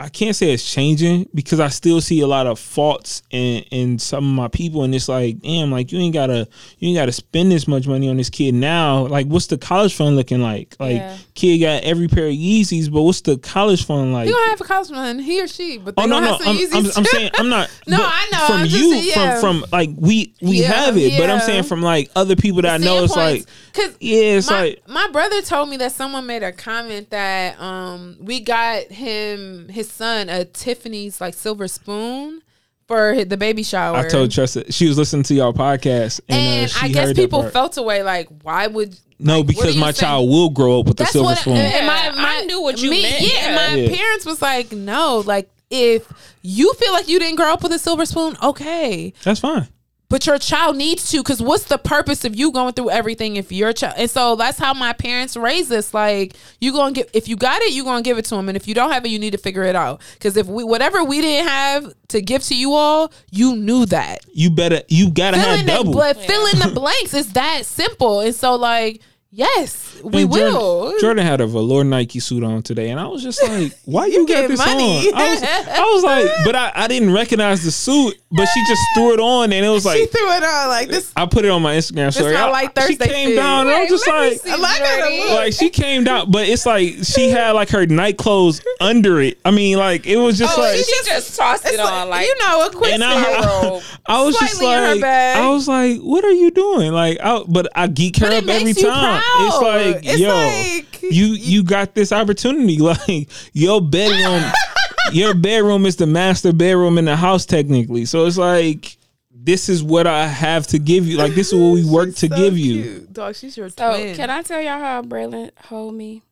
I 0.00 0.08
can't 0.08 0.34
say 0.34 0.50
it's 0.50 0.64
changing 0.72 1.28
because 1.34 1.60
I 1.60 1.68
still 1.68 2.00
see 2.00 2.20
a 2.22 2.26
lot 2.26 2.46
of 2.46 2.58
faults 2.58 3.22
in 3.28 3.64
in 3.64 3.98
some 3.98 4.24
of 4.24 4.34
my 4.34 4.48
people, 4.48 4.82
and 4.82 4.94
it's 4.94 5.10
like, 5.10 5.40
damn, 5.40 5.70
like 5.70 5.92
you 5.92 5.98
ain't 5.98 6.14
gotta 6.14 6.48
you 6.78 6.88
ain't 6.88 6.96
gotta 6.96 7.12
spend 7.12 7.52
this 7.52 7.68
much 7.68 7.86
money 7.86 8.08
on 8.08 8.16
this 8.16 8.30
kid 8.30 8.54
now. 8.54 9.06
Like, 9.06 9.26
what's 9.26 9.48
the 9.48 9.58
college 9.58 9.94
fund 9.94 10.16
looking 10.16 10.40
like? 10.40 10.74
Like, 10.80 10.96
Yeah. 10.96 11.16
Kid 11.40 11.58
got 11.58 11.82
every 11.84 12.06
pair 12.06 12.26
of 12.26 12.34
Yeezys, 12.34 12.92
but 12.92 13.02
what's 13.02 13.22
the 13.22 13.38
college 13.38 13.84
fund 13.84 14.12
like? 14.12 14.26
He 14.26 14.32
don't 14.32 14.48
have 14.50 14.60
a 14.60 14.64
college 14.64 14.88
fund, 14.88 15.20
he 15.22 15.40
or 15.42 15.48
she, 15.48 15.78
but 15.78 15.96
they 15.96 16.02
Oh 16.02 16.06
no 16.06 16.20
no! 16.20 16.38
I'm, 16.40 16.56
I'm, 16.72 16.86
I'm 16.96 17.04
saying 17.04 17.30
I'm 17.38 17.48
not. 17.48 17.70
No, 17.86 17.98
I 18.00 18.28
know, 18.30 18.46
From 18.46 18.56
I'm 18.60 18.66
you, 18.66 18.90
saying, 18.90 19.04
yeah. 19.06 19.40
from 19.40 19.60
from 19.60 19.70
like 19.72 19.90
we 19.96 20.34
we 20.42 20.60
Yeah, 20.62 20.72
have 20.72 20.96
it, 20.96 21.18
but 21.18 21.30
I'm 21.30 21.40
saying 21.40 21.64
from 21.64 21.82
like 21.82 22.10
other 22.14 22.36
people 22.36 22.62
that 22.62 22.80
I 22.80 22.84
know, 22.84 23.02
it's 23.04 23.16
like 23.16 23.46
because 23.72 23.96
yeah, 24.00 24.36
it's 24.36 24.50
my, 24.50 24.60
like 24.60 24.88
my 24.88 25.08
brother 25.10 25.40
told 25.42 25.68
me 25.68 25.76
that 25.78 25.92
someone 25.92 26.26
made 26.26 26.42
a 26.42 26.52
comment 26.52 27.10
that 27.10 27.60
um 27.60 28.16
we 28.20 28.40
got 28.40 28.84
him 28.84 29.68
his 29.68 29.90
son 29.90 30.28
a 30.28 30.44
Tiffany's 30.44 31.20
like 31.20 31.34
silver 31.34 31.68
spoon 31.68 32.42
for 32.90 33.14
hi- 33.14 33.24
the 33.24 33.36
baby 33.36 33.62
shower. 33.62 33.96
I 33.96 34.08
told 34.08 34.30
Tressa 34.32 34.70
she 34.72 34.88
was 34.88 34.98
listening 34.98 35.22
to 35.24 35.34
y'all 35.34 35.52
podcast, 35.52 36.20
and, 36.28 36.38
and 36.38 36.64
uh, 36.64 36.68
she 36.68 36.86
I 36.86 36.88
guess 36.88 37.06
heard 37.08 37.16
people 37.16 37.48
felt 37.50 37.76
away 37.76 38.02
like 38.02 38.28
why 38.42 38.66
would 38.66 38.98
no 39.18 39.38
like, 39.38 39.46
because 39.46 39.76
my 39.76 39.92
saying? 39.92 40.08
child 40.10 40.28
will 40.28 40.50
grow 40.50 40.80
up 40.80 40.86
with 40.86 40.94
a 40.94 41.04
That's 41.04 41.12
silver 41.12 41.26
what 41.28 41.38
spoon. 41.38 41.56
and 41.56 41.86
my, 41.86 42.10
my 42.10 42.38
I 42.40 42.44
knew 42.46 42.60
what 42.62 42.80
you 42.82 42.90
me, 42.90 43.02
meant, 43.02 43.20
Yeah, 43.22 43.38
and 43.46 43.54
my 43.54 43.74
yeah. 43.82 43.96
parents 43.96 44.26
was 44.26 44.42
like 44.42 44.72
no 44.72 45.22
like 45.24 45.48
if 45.70 46.10
you 46.42 46.72
feel 46.74 46.92
like 46.92 47.06
you 47.08 47.18
didn't 47.20 47.36
grow 47.36 47.52
up 47.52 47.62
with 47.62 47.70
a 47.72 47.78
silver 47.78 48.04
spoon 48.06 48.36
okay 48.42 49.12
That's 49.22 49.38
fine. 49.40 49.68
But 50.10 50.26
your 50.26 50.38
child 50.38 50.76
needs 50.76 51.10
to 51.10 51.18
because 51.22 51.40
what's 51.40 51.64
the 51.64 51.78
purpose 51.78 52.26
of 52.26 52.36
you 52.36 52.52
going 52.52 52.74
through 52.74 52.90
everything 52.90 53.36
if 53.36 53.50
your 53.50 53.72
child 53.72 53.94
and 53.96 54.10
so 54.10 54.36
that's 54.36 54.58
how 54.58 54.74
my 54.74 54.92
parents 54.92 55.36
raised 55.36 55.72
us 55.72 55.94
like 55.94 56.34
you 56.60 56.72
gonna 56.72 56.92
give 56.92 57.08
if 57.14 57.28
you 57.28 57.36
got 57.36 57.62
it 57.62 57.72
you 57.72 57.84
gonna 57.84 58.02
give 58.02 58.18
it 58.18 58.24
to 58.26 58.34
them 58.34 58.48
and 58.48 58.56
if 58.56 58.68
you 58.68 58.74
don't 58.74 58.90
have 58.90 59.04
it 59.06 59.08
you 59.08 59.18
need 59.18 59.30
to 59.30 59.38
figure 59.38 59.62
it 59.62 59.76
out. 59.76 60.02
Because 60.14 60.36
if 60.36 60.46
we 60.46 60.64
whatever 60.64 61.02
we 61.04 61.20
didn't 61.20 61.48
have 61.48 61.94
to 62.08 62.20
give 62.20 62.42
to 62.44 62.56
you 62.56 62.72
all 62.72 63.12
you 63.30 63.56
knew 63.56 63.86
that. 63.86 64.26
You 64.32 64.50
better 64.50 64.82
you 64.88 65.10
gotta 65.10 65.38
fill 65.38 65.56
have 65.56 65.66
double. 65.66 65.92
bl- 65.92 66.12
fill 66.12 66.46
in 66.46 66.58
the 66.58 66.72
blanks. 66.74 67.14
It's 67.14 67.32
that 67.32 67.64
simple. 67.64 68.20
And 68.20 68.34
so 68.34 68.56
like 68.56 69.00
yes 69.30 69.86
we 70.02 70.22
And 70.22 70.32
Jordan, 70.32 70.54
will 70.54 70.98
Jordan 70.98 71.26
had 71.26 71.40
a 71.42 71.46
velour 71.46 71.84
Nike 71.84 72.20
suit 72.20 72.42
on 72.42 72.62
today, 72.62 72.88
and 72.88 72.98
I 72.98 73.06
was 73.06 73.22
just 73.22 73.42
like, 73.46 73.70
"Why 73.84 74.06
you, 74.06 74.26
got 74.26 74.34
get 74.42 74.48
this 74.48 74.58
money. 74.58 75.08
on?" 75.10 75.14
I 75.14 75.28
was, 75.28 75.42
I 75.42 75.80
was 75.92 76.02
like, 76.02 76.30
but 76.46 76.56
I, 76.56 76.72
I 76.74 76.88
didn't 76.88 77.12
recognize 77.12 77.62
the 77.62 77.70
suit, 77.70 78.14
but 78.32 78.46
she 78.46 78.64
just 78.66 78.80
threw 78.94 79.12
it 79.12 79.20
on, 79.20 79.52
and 79.52 79.62
it 79.64 79.68
was 79.68 79.84
like 79.90 79.98
she 79.98 80.06
threw 80.06 80.26
it 80.32 80.42
on 80.42 80.68
like 80.68 80.88
this 80.88 81.12
I 81.14 81.26
put 81.26 81.44
it 81.44 81.50
on 81.50 81.60
my 81.60 81.74
Instagram 81.76 82.14
story. 82.14 82.34
how 82.34 82.48
I- 82.48 82.50
Like 82.50 82.70
she 82.70 82.96
Thursday 82.96 83.08
came 83.08 83.26
feels. 83.28 83.36
down, 83.40 83.66
and 83.66 83.76
I 83.76 83.80
was 83.82 83.90
just 83.90 84.06
like, 84.08 84.32
see, 84.40 84.50
I 84.50 84.56
like 84.56 84.80
how 84.80 84.98
Jordy. 85.00 85.14
it 85.16 85.26
look. 85.26 85.34
like 85.36 85.52
she 85.52 85.68
came 85.68 86.04
down, 86.04 86.30
but 86.30 86.48
it's 86.48 86.64
like 86.64 86.94
she 87.02 87.28
had 87.28 87.50
like 87.52 87.68
her 87.68 87.84
night 87.84 88.16
clothes 88.16 88.62
under 88.80 89.20
it. 89.20 89.38
I 89.44 89.50
mean, 89.50 89.76
like 89.76 90.06
it 90.06 90.16
was 90.16 90.38
just 90.38 90.56
Oh, 90.56 90.62
like. 90.62 90.76
She 90.78 90.92
just 91.04 91.36
tossed 91.36 91.66
it 91.66 91.78
on 91.78 92.08
like 92.08 92.26
you 92.26 92.34
know 92.38 92.66
a 92.68 92.70
quick 92.70 92.94
and 92.94 93.04
I, 93.04 93.44
robe. 93.44 93.82
I 94.06 94.22
was 94.24 94.34
just 94.38 94.56
Slightly 94.56 94.72
in 94.74 94.78
her 94.88 94.94
like. 94.94 95.36
I 95.36 95.50
was 95.50 95.68
like, 95.68 95.98
what 96.00 96.24
are 96.24 96.32
you 96.32 96.50
doing? 96.52 96.92
Like, 96.92 97.18
I, 97.22 97.42
but 97.46 97.68
I 97.74 97.86
geek 97.86 98.16
her 98.16 98.26
But 98.30 98.44
up 98.44 98.48
every 98.48 98.72
time. 98.72 99.19
Proud. 99.20 99.46
It's 99.46 99.62
like, 100.04 100.06
It's 100.06 100.20
yo, 100.20 100.34
like- 100.34 101.02
you 101.12 101.26
you 101.26 101.62
got 101.62 101.94
this 101.94 102.12
opportunity. 102.12 102.78
Like 102.80 103.28
your 103.52 103.80
bedroom, 103.80 104.50
your 105.12 105.34
bedroom 105.34 105.86
is 105.86 105.96
the 105.96 106.06
master 106.06 106.52
bedroom 106.52 106.98
in 106.98 107.04
the 107.06 107.16
house 107.16 107.46
technically. 107.46 108.04
So 108.04 108.26
it's 108.26 108.36
like, 108.38 108.96
this 109.32 109.68
is 109.68 109.82
what 109.82 110.06
I 110.06 110.26
have 110.26 110.66
to 110.68 110.78
give 110.78 111.06
you. 111.06 111.16
Like 111.16 111.34
this 111.34 111.52
is 111.52 111.54
what 111.58 111.72
we 111.74 111.84
work 111.90 112.14
to 112.16 112.28
So 112.28 112.36
give 112.36 112.56
you. 112.58 112.82
cute. 112.82 113.12
Dog, 113.12 113.34
she's 113.34 113.56
your 113.56 113.68
So 113.70 113.94
twin. 113.94 114.14
can 114.16 114.30
I 114.30 114.42
tell 114.42 114.60
y'all 114.60 114.78
how 114.78 115.02
Braylon 115.02 115.50
hold 115.64 115.94
me? 115.94 116.22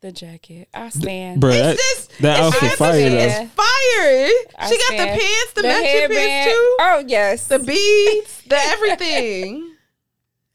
The 0.00 0.12
jacket. 0.12 0.66
I 0.72 0.88
stand. 0.88 1.42
Bruh, 1.42 1.50
that, 1.52 1.76
just- 1.76 2.18
that 2.22 2.38
it's 2.38 2.46
outfit 2.46 2.62
just- 2.70 2.76
fire 2.78 2.98
it's- 2.98 3.38
though. 3.38 3.46
fire. 3.62 4.30
I 4.58 4.68
she 4.70 4.78
got 4.78 4.90
the 4.92 5.20
pants, 5.20 5.52
the, 5.54 5.62
The 5.62 5.68
matching 5.68 6.08
pants 6.16 6.50
too. 6.50 6.76
Oh 6.80 7.04
yes. 7.06 7.46
The 7.48 7.58
beads, 7.58 8.42
the 8.46 8.56
everything. 8.56 9.69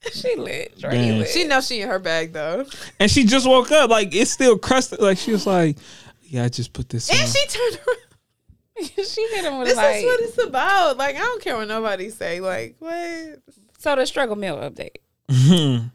she 0.12 0.36
lit. 0.36 0.76
Jordy 0.78 0.96
Damn. 0.96 1.18
lit. 1.18 1.28
she 1.28 1.44
knows 1.44 1.66
she 1.66 1.80
in 1.80 1.88
her 1.88 1.98
bag 1.98 2.32
though. 2.32 2.64
And 3.00 3.10
she 3.10 3.24
just 3.24 3.48
woke 3.48 3.70
up. 3.72 3.90
Like 3.90 4.14
it's 4.14 4.30
still 4.30 4.58
crusted. 4.58 5.00
Like 5.00 5.18
she 5.18 5.32
was 5.32 5.46
like, 5.46 5.76
yeah, 6.24 6.44
I 6.44 6.48
just 6.48 6.72
put 6.72 6.88
this 6.88 7.10
on. 7.10 7.16
And 7.16 7.28
she 7.28 7.46
turned 7.46 7.80
around. 7.86 7.96
she 9.06 9.26
hit 9.28 9.44
him 9.44 9.58
with 9.58 9.68
This 9.68 9.76
like 9.76 9.96
is 9.96 10.04
what 10.04 10.20
it's 10.20 10.44
about. 10.44 10.96
Like 10.96 11.16
I 11.16 11.20
don't 11.20 11.42
care 11.42 11.56
what 11.56 11.68
nobody 11.68 12.10
say. 12.10 12.40
Like 12.40 12.76
what? 12.78 13.40
so 13.78 13.96
the 13.96 14.06
struggle 14.06 14.36
meal 14.36 14.56
update. 14.56 14.96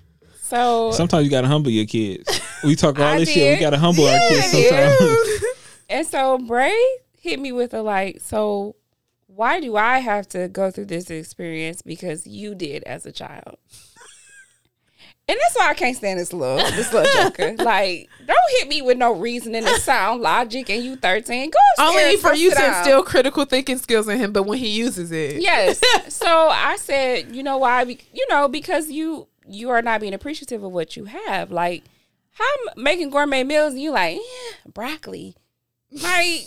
So 0.52 0.92
Sometimes 0.92 1.24
you 1.24 1.32
gotta 1.32 1.48
humble 1.48 1.72
your 1.72 1.86
kids. 1.86 2.42
We 2.66 2.76
talk 2.76 3.00
all 3.00 3.06
I 3.06 3.20
this 3.20 3.32
shit. 3.32 3.58
We 3.58 3.62
gotta 3.62 3.78
humble 3.78 4.06
our 4.06 4.20
kids 4.28 4.52
sometimes. 4.52 5.44
and 5.90 6.06
so 6.06 6.40
Bray 6.40 6.78
hit 7.18 7.40
me 7.40 7.54
with 7.54 7.74
a 7.74 7.82
like, 7.82 8.20
so 8.20 8.76
why 9.28 9.62
do 9.62 9.78
I 9.78 10.00
have 10.00 10.28
to 10.30 10.50
go 10.50 10.70
through 10.70 10.88
this 10.88 11.10
experience 11.10 11.82
because 11.82 12.28
you 12.28 12.54
did 12.54 12.84
as 12.84 13.06
a 13.06 13.14
child? 13.14 13.60
And 15.32 15.40
that's 15.42 15.56
why 15.56 15.70
I 15.70 15.74
can't 15.76 15.96
stand 15.96 16.20
this 16.20 16.34
little 16.34 16.58
this 16.58 16.92
little 16.92 17.10
joker. 17.24 17.56
Like, 17.64 18.10
don't 18.26 18.38
hit 18.60 18.68
me 18.68 18.82
with 18.82 18.98
no 18.98 19.14
reasoning 19.16 19.66
and 19.66 19.82
sound 19.82 20.22
logic 20.22 20.70
and 20.70 20.84
you 20.84 20.98
13. 20.98 21.50
Go 21.52 21.58
upstairs, 21.78 22.04
Only 22.04 22.18
for 22.18 22.34
you 22.34 22.50
sit 22.50 22.58
to 22.58 22.62
down. 22.62 22.78
instill 22.80 23.04
critical 23.04 23.46
thinking 23.46 23.78
skills 23.78 24.10
in 24.10 24.18
him, 24.18 24.34
but 24.34 24.44
when 24.44 24.58
he 24.58 24.68
uses 24.68 25.10
it, 25.14 25.42
Yes. 25.42 25.80
so 26.14 26.28
I 26.28 26.76
said, 26.76 27.34
you 27.34 27.44
know 27.44 27.58
why? 27.60 27.84
You 27.84 28.28
know, 28.30 28.50
because 28.50 28.90
you 28.92 29.30
you 29.48 29.70
are 29.70 29.82
not 29.82 30.02
being 30.02 30.14
appreciative 30.14 30.64
of 30.64 30.72
what 30.74 30.98
you 30.98 31.06
have. 31.06 31.50
Like, 31.50 31.86
how 32.32 32.44
I'm 32.76 32.84
making 32.84 33.10
gourmet 33.10 33.46
meals 33.46 33.72
and 33.72 33.82
you 33.82 33.92
like 33.92 34.18
eh, 34.18 34.70
broccoli. 34.74 35.36
Like, 35.92 36.42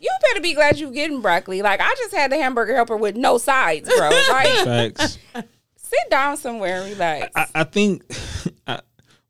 you 0.00 0.10
better 0.22 0.40
be 0.40 0.54
glad 0.54 0.78
you 0.78 0.92
getting 0.92 1.20
broccoli. 1.20 1.60
Like, 1.62 1.80
I 1.80 1.92
just 1.98 2.14
had 2.14 2.30
the 2.30 2.36
hamburger 2.36 2.76
helper 2.76 2.96
with 2.96 3.16
no 3.16 3.38
sides, 3.38 3.88
bro. 3.96 4.10
Like, 4.30 4.94
Facts. 4.94 5.18
Sit 6.02 6.10
down 6.10 6.36
somewhere 6.36 6.82
and 6.82 6.90
relax. 6.92 7.30
I, 7.34 7.46
I 7.54 7.64
think, 7.64 8.04
I, 8.66 8.80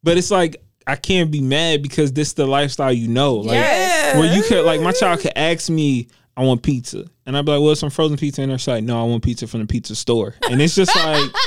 but 0.02 0.16
it's 0.16 0.30
like 0.30 0.56
I 0.86 0.96
can't 0.96 1.30
be 1.30 1.40
mad 1.40 1.82
because 1.82 2.12
this 2.12 2.32
the 2.32 2.46
lifestyle 2.46 2.92
you 2.92 3.08
know. 3.08 3.34
Like 3.36 3.54
Yes. 3.54 4.16
where 4.16 4.34
you 4.34 4.42
could 4.42 4.64
like 4.64 4.80
my 4.80 4.92
child 4.92 5.20
could 5.20 5.36
ask 5.36 5.68
me, 5.70 6.08
I 6.36 6.44
want 6.44 6.62
pizza, 6.62 7.04
and 7.26 7.36
I'd 7.36 7.44
be 7.44 7.52
like, 7.52 7.60
"Well, 7.60 7.74
some 7.74 7.90
frozen 7.90 8.16
pizza," 8.16 8.42
and 8.42 8.50
they're 8.50 8.74
like, 8.74 8.84
"No, 8.84 9.00
I 9.00 9.04
want 9.04 9.24
pizza 9.24 9.46
from 9.46 9.60
the 9.60 9.66
pizza 9.66 9.94
store," 9.96 10.34
and 10.48 10.62
it's 10.62 10.74
just 10.74 10.94
like. 10.94 11.30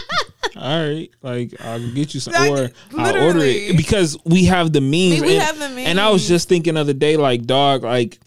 All 0.54 0.86
right, 0.86 1.10
like 1.22 1.54
I'll 1.62 1.80
get 1.94 2.14
you 2.14 2.20
some, 2.20 2.34
Like, 2.34 2.52
or 2.52 2.72
I'll 2.98 3.24
order 3.24 3.40
it 3.40 3.78
because 3.78 4.18
we 4.26 4.46
have 4.46 4.74
the 4.74 4.82
means. 4.82 5.22
We 5.22 5.36
and, 5.36 5.44
have 5.44 5.58
the 5.58 5.70
means. 5.70 5.88
And 5.88 6.00
I 6.00 6.10
was 6.10 6.28
just 6.28 6.50
thinking 6.50 6.74
the 6.74 6.82
other 6.82 6.94
day, 6.94 7.16
like, 7.16 7.46
dog, 7.46 7.84
like, 7.84 8.20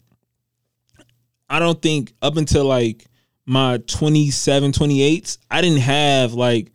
I 1.49 1.59
don't 1.59 1.79
think 1.79 2.13
up 2.21 2.37
until 2.37 2.65
like 2.65 3.05
my 3.45 3.77
27, 3.77 4.71
28s, 4.71 5.37
I 5.51 5.61
didn't 5.61 5.81
have 5.81 6.33
like 6.33 6.71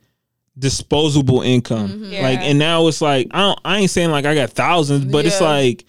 disposable 0.57 1.41
income. 1.41 1.89
Mm-hmm. 1.89 2.13
Yeah. 2.13 2.21
Like, 2.23 2.39
and 2.39 2.59
now 2.59 2.87
it's 2.87 3.01
like 3.01 3.27
I 3.31 3.39
don't. 3.39 3.59
I 3.65 3.77
ain't 3.79 3.89
saying 3.91 4.11
like 4.11 4.25
I 4.25 4.35
got 4.35 4.51
thousands, 4.51 5.05
but 5.05 5.25
it's 5.25 5.41
like 5.41 5.85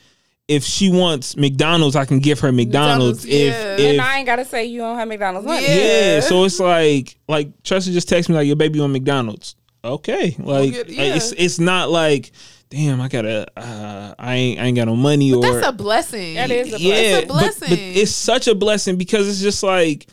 if 0.49 0.65
she 0.65 0.91
wants 0.91 1.37
McDonald's, 1.37 1.97
I 1.97 2.05
can 2.05 2.19
give 2.19 2.41
her 2.41 2.53
McDonald's. 2.53 3.25
McDonald's, 3.25 3.25
if 3.25 3.55
yeah. 3.55 3.77
if 3.77 3.93
and 3.93 4.01
I 4.01 4.19
ain't 4.19 4.27
gotta 4.27 4.45
say 4.45 4.65
you 4.67 4.81
don't 4.81 4.97
have 4.99 5.09
McDonald's 5.09 5.47
money. 5.47 5.67
Yeah. 5.67 6.15
yeah, 6.15 6.21
so 6.21 6.45
it's 6.45 6.61
like 6.61 7.17
like 7.29 7.63
Tressa 7.63 7.91
just 7.91 8.09
texted 8.09 8.31
me 8.31 8.35
like 8.37 8.47
your 8.47 8.57
baby 8.57 8.81
on 8.81 8.93
McDonald's. 8.93 9.57
Okay, 9.85 10.37
like 10.39 10.73
get- 10.73 10.89
yeah. 10.89 11.17
it's 11.17 11.33
it's 11.33 11.59
not 11.59 11.91
like 11.91 12.33
damn 12.71 13.01
I 13.01 13.09
gotta 13.09 13.47
uh, 13.57 14.15
I 14.19 14.35
ain't 14.35 14.61
I 14.61 14.65
ain't 14.67 14.77
got 14.77 14.87
no 14.87 14.97
money 14.97 15.33
or 15.33 15.43
that's 15.43 15.67
a 15.67 15.73
blessing. 15.73 16.35
That 16.35 16.51
is 16.51 16.69
a 16.69 16.71
blessing. 16.71 16.87
yeah, 16.87 16.95
It's 16.95 17.25
a 17.25 17.27
but- 17.29 17.35
But, 17.35 17.59
blessing. 17.59 17.79
it's 17.97 18.13
such 18.13 18.47
a 18.49 18.55
blessing 18.55 18.97
because 18.97 19.29
it's 19.29 19.41
just 19.41 19.63
like 19.63 20.07
I, 20.09 20.12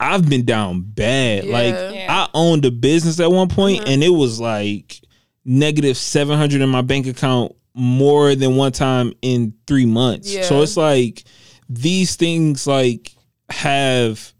I've 0.00 0.28
been 0.28 0.44
down 0.44 0.82
bad. 0.82 1.44
Like 1.46 1.74
Yeah. 1.74 1.90
Yeah. 1.90 2.06
I 2.12 2.28
owned 2.34 2.64
a 2.64 2.70
business 2.70 3.20
at 3.20 3.30
one 3.30 3.48
point 3.48 3.80
Uh-huh. 3.82 3.90
and 3.92 4.02
it 4.04 4.08
was 4.10 4.40
like 4.40 5.00
negative 5.44 5.96
seven 5.96 6.36
hundred 6.38 6.60
in 6.62 6.68
my 6.68 6.82
bank 6.82 7.06
account 7.06 7.52
more 7.74 8.34
than 8.34 8.56
one 8.56 8.72
time 8.72 9.12
in 9.22 9.52
three 9.66 9.86
months. 9.86 10.32
Yeah. 10.32 10.42
So 10.44 10.62
it's 10.62 10.76
like 10.76 11.24
these 11.68 12.16
things 12.16 12.66
like 12.66 13.12
have 13.50 14.32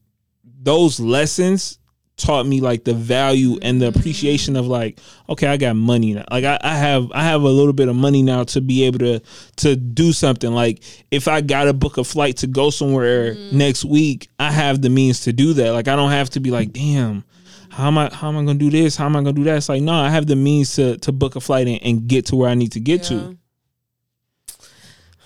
those 0.62 0.98
lessons 1.00 1.78
taught 2.16 2.46
me 2.46 2.60
like 2.60 2.84
the 2.84 2.94
value 2.94 3.58
and 3.60 3.82
the 3.82 3.88
appreciation 3.88 4.54
of 4.54 4.68
like 4.68 5.00
okay 5.28 5.48
i 5.48 5.56
got 5.56 5.74
money 5.74 6.14
now 6.14 6.24
like 6.30 6.44
I, 6.44 6.58
I 6.62 6.76
have 6.76 7.10
i 7.12 7.24
have 7.24 7.42
a 7.42 7.48
little 7.48 7.72
bit 7.72 7.88
of 7.88 7.96
money 7.96 8.22
now 8.22 8.44
to 8.44 8.60
be 8.60 8.84
able 8.84 9.00
to 9.00 9.20
to 9.56 9.74
do 9.74 10.12
something 10.12 10.52
like 10.52 10.84
if 11.10 11.26
i 11.26 11.40
got 11.40 11.64
to 11.64 11.72
book 11.72 11.98
a 11.98 12.04
flight 12.04 12.36
to 12.38 12.46
go 12.46 12.70
somewhere 12.70 13.34
mm-hmm. 13.34 13.58
next 13.58 13.84
week 13.84 14.28
i 14.38 14.52
have 14.52 14.80
the 14.80 14.90
means 14.90 15.22
to 15.22 15.32
do 15.32 15.54
that 15.54 15.72
like 15.72 15.88
i 15.88 15.96
don't 15.96 16.12
have 16.12 16.30
to 16.30 16.40
be 16.40 16.52
like 16.52 16.72
damn 16.72 17.24
how 17.74 17.88
am 17.88 17.98
I 17.98 18.08
how 18.14 18.28
am 18.28 18.36
I 18.36 18.44
gonna 18.44 18.54
do 18.54 18.70
this? 18.70 18.94
How 18.94 19.06
am 19.06 19.16
I 19.16 19.18
gonna 19.18 19.32
do 19.32 19.42
that? 19.44 19.56
It's 19.56 19.68
like 19.68 19.82
no, 19.82 19.94
I 19.94 20.08
have 20.08 20.28
the 20.28 20.36
means 20.36 20.76
to 20.76 20.96
to 20.98 21.10
book 21.10 21.34
a 21.34 21.40
flight 21.40 21.66
and, 21.66 21.82
and 21.82 22.06
get 22.06 22.26
to 22.26 22.36
where 22.36 22.48
I 22.48 22.54
need 22.54 22.70
to 22.72 22.80
get 22.80 23.02
to. 23.04 23.36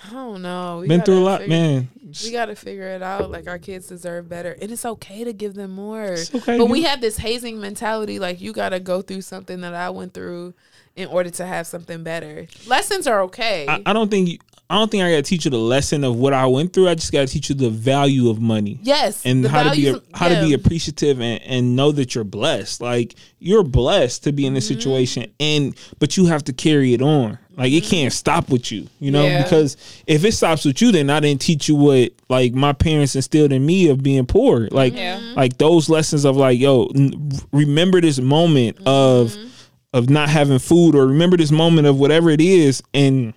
I 0.06 0.12
don't 0.12 0.40
know. 0.40 0.78
We 0.80 0.88
Been 0.88 1.02
through 1.02 1.18
a 1.18 1.24
lot, 1.24 1.40
figure- 1.40 1.56
man. 1.56 1.88
We 2.24 2.32
got 2.32 2.46
to 2.46 2.54
figure 2.56 2.88
it 2.88 3.02
out. 3.02 3.30
Like 3.30 3.46
our 3.48 3.58
kids 3.58 3.88
deserve 3.88 4.28
better, 4.28 4.56
and 4.60 4.70
it's 4.70 4.84
okay 4.84 5.24
to 5.24 5.32
give 5.32 5.54
them 5.54 5.72
more. 5.72 6.04
It's 6.04 6.34
okay 6.34 6.56
but 6.58 6.64
give- 6.64 6.70
we 6.70 6.82
have 6.82 7.00
this 7.00 7.16
hazing 7.18 7.60
mentality. 7.60 8.18
Like 8.18 8.40
you 8.40 8.52
got 8.52 8.70
to 8.70 8.80
go 8.80 9.02
through 9.02 9.22
something 9.22 9.60
that 9.62 9.74
I 9.74 9.90
went 9.90 10.14
through 10.14 10.54
in 10.96 11.08
order 11.08 11.30
to 11.30 11.46
have 11.46 11.66
something 11.66 12.02
better. 12.02 12.46
Lessons 12.66 13.06
are 13.06 13.20
okay. 13.22 13.66
I, 13.68 13.82
I 13.86 13.92
don't 13.92 14.10
think 14.10 14.28
you, 14.28 14.38
I 14.70 14.74
don't 14.74 14.90
think 14.90 15.02
I 15.04 15.10
gotta 15.10 15.22
teach 15.22 15.44
you 15.44 15.50
the 15.50 15.56
lesson 15.58 16.02
of 16.04 16.16
what 16.16 16.32
I 16.34 16.44
went 16.46 16.72
through. 16.72 16.88
I 16.88 16.94
just 16.96 17.12
gotta 17.12 17.26
teach 17.28 17.48
you 17.48 17.54
the 17.54 17.70
value 17.70 18.28
of 18.28 18.40
money. 18.40 18.80
yes, 18.82 19.24
And 19.24 19.44
the 19.44 19.48
how 19.48 19.62
to 19.62 19.70
be 19.70 19.84
values- 19.84 20.02
how 20.12 20.28
to 20.28 20.40
be 20.44 20.52
appreciative 20.54 21.20
and, 21.20 21.40
and 21.44 21.76
know 21.76 21.92
that 21.92 22.14
you're 22.14 22.24
blessed. 22.24 22.80
Like 22.80 23.14
you're 23.38 23.62
blessed 23.62 24.24
to 24.24 24.32
be 24.32 24.44
in 24.44 24.54
this 24.54 24.68
Mm-hmm. 24.68 24.80
situation, 24.80 25.32
and 25.40 25.76
but 26.00 26.16
you 26.16 26.26
have 26.26 26.42
to 26.44 26.52
carry 26.52 26.92
it 26.94 27.00
on. 27.00 27.38
Like 27.58 27.72
it 27.72 27.82
can't 27.84 28.12
stop 28.12 28.48
with 28.50 28.70
you, 28.72 28.86
you 29.00 29.10
know. 29.10 29.24
Yeah. 29.26 29.42
Because 29.42 29.76
if 30.06 30.24
it 30.24 30.32
stops 30.32 30.64
with 30.64 30.80
you, 30.80 30.92
then 30.92 31.10
I 31.10 31.18
didn't 31.20 31.40
teach 31.40 31.68
you 31.68 31.74
what 31.74 32.12
like 32.28 32.54
my 32.54 32.72
parents 32.72 33.16
instilled 33.16 33.52
in 33.52 33.66
me 33.66 33.88
of 33.88 34.02
being 34.02 34.24
poor. 34.26 34.68
Like 34.70 34.94
Yeah. 34.94 35.20
like 35.36 35.58
those 35.58 35.88
lessons 35.90 36.24
of 36.24 36.36
like 36.36 36.58
yo, 36.58 36.86
n- 36.94 37.30
remember 37.52 38.00
this 38.00 38.18
moment 38.20 38.78
of 38.86 39.32
Mm-hmm. 39.32 39.48
of 39.94 40.08
not 40.10 40.28
having 40.28 40.58
food, 40.60 40.94
or 40.94 41.06
remember 41.08 41.36
this 41.36 41.50
moment 41.50 41.86
of 41.88 41.98
whatever 41.98 42.30
it 42.30 42.40
is, 42.40 42.82
and 42.94 43.34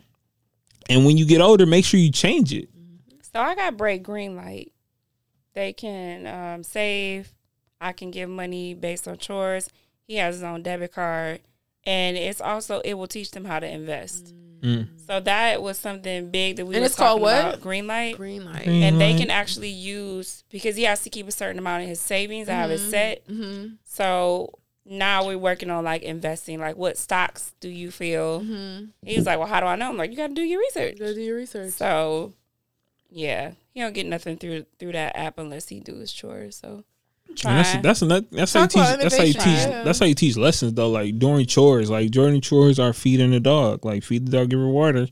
and 0.90 1.06
when 1.06 1.18
you 1.18 1.26
get 1.26 1.42
older, 1.42 1.66
make 1.66 1.84
sure 1.86 2.00
you 2.00 2.12
change 2.12 2.54
it. 2.54 2.70
So 3.34 3.40
I 3.40 3.56
got 3.56 3.76
break 3.78 4.04
green 4.04 4.36
light. 4.36 4.72
They 5.54 5.74
can 5.74 6.28
um, 6.28 6.64
save. 6.64 7.34
I 7.80 7.94
can 7.94 8.12
give 8.12 8.30
money 8.30 8.74
based 8.76 9.08
on 9.08 9.18
chores. 9.18 9.70
He 10.08 10.18
has 10.18 10.36
his 10.36 10.44
own 10.44 10.62
debit 10.62 10.94
card, 10.94 11.40
and 11.86 12.18
it's 12.18 12.42
also 12.42 12.80
it 12.82 12.96
will 12.96 13.08
teach 13.08 13.32
them 13.32 13.46
how 13.46 13.60
to 13.60 13.68
invest. 13.68 14.34
Mm. 14.62 14.88
So 15.08 15.20
that 15.20 15.62
was 15.62 15.78
something 15.78 16.30
big 16.30 16.58
that 16.58 16.66
we 16.66 16.76
And 16.76 16.82
were 16.82 16.86
it's 16.86 16.96
called 16.96 17.20
talking 17.20 17.24
what? 17.24 17.54
about. 17.54 17.62
Green 17.62 17.88
light. 17.88 18.16
green 18.16 18.46
light. 18.46 18.66
Green 18.66 18.84
and 18.84 19.02
they 19.02 19.18
can 19.18 19.32
actually 19.32 19.70
use 19.70 20.44
because 20.52 20.76
he 20.76 20.84
has 20.84 21.02
to 21.04 21.10
keep 21.10 21.28
a 21.28 21.32
certain 21.32 21.58
amount 21.58 21.84
in 21.84 21.90
his 21.90 22.00
savings. 22.00 22.48
I 22.48 22.54
have 22.54 22.70
it 22.72 22.78
set. 22.80 23.28
Mm-hmm. 23.28 23.76
So 23.84 24.54
now 24.86 25.26
we're 25.26 25.38
working 25.38 25.70
on 25.70 25.84
like 25.84 26.04
investing. 26.04 26.60
Like, 26.60 26.76
what 26.76 26.98
stocks 26.98 27.54
do 27.60 27.70
you 27.70 27.92
feel? 27.92 28.42
Mm-hmm. 28.42 28.86
He 29.04 29.16
was 29.18 29.26
like, 29.26 29.40
"Well, 29.40 29.48
how 29.48 29.60
do 29.60 29.66
I 29.66 29.76
know?" 29.76 29.90
I'm 29.90 29.98
like, 29.98 30.12
"You 30.12 30.18
got 30.18 30.28
to 30.28 30.34
do 30.34 30.44
your 30.44 30.60
research." 30.60 31.00
Go 31.00 31.14
do 31.14 31.22
your 31.22 31.38
research. 31.38 31.74
So, 31.74 32.34
yeah, 33.10 33.52
he 33.74 33.80
don't 33.80 33.94
get 33.94 34.06
nothing 34.06 34.38
through 34.38 34.66
through 34.80 34.92
that 34.94 35.16
app 35.16 35.40
unless 35.40 35.70
he 35.70 35.80
do 35.80 35.96
his 35.96 36.12
chores. 36.12 36.56
So, 36.56 36.84
And 37.46 37.58
that's 37.58 37.78
that's 37.82 38.02
another, 38.02 38.26
that's 38.32 38.54
how 38.54 38.62
you 38.64 38.68
teach 38.68 38.76
that's 38.76 39.18
how 39.18 39.24
you 39.24 39.34
teach 39.34 39.44
innovation, 39.46 39.72
yeah. 39.72 39.84
that's 39.84 40.00
how 40.00 40.06
you 40.06 40.16
teach 40.16 40.38
lessons 40.38 40.74
though. 40.74 40.90
Like 40.90 41.18
during 41.18 41.46
chores, 41.46 41.90
like 41.90 42.12
during 42.12 42.40
chores 42.42 42.78
are 42.80 42.94
feeding 42.94 43.32
the 43.32 43.40
dog. 43.40 43.84
Like 43.86 44.04
feed 44.04 44.26
the 44.28 44.32
dog, 44.38 44.50
give 44.50 44.60
her 44.60 44.68
water, 44.68 45.08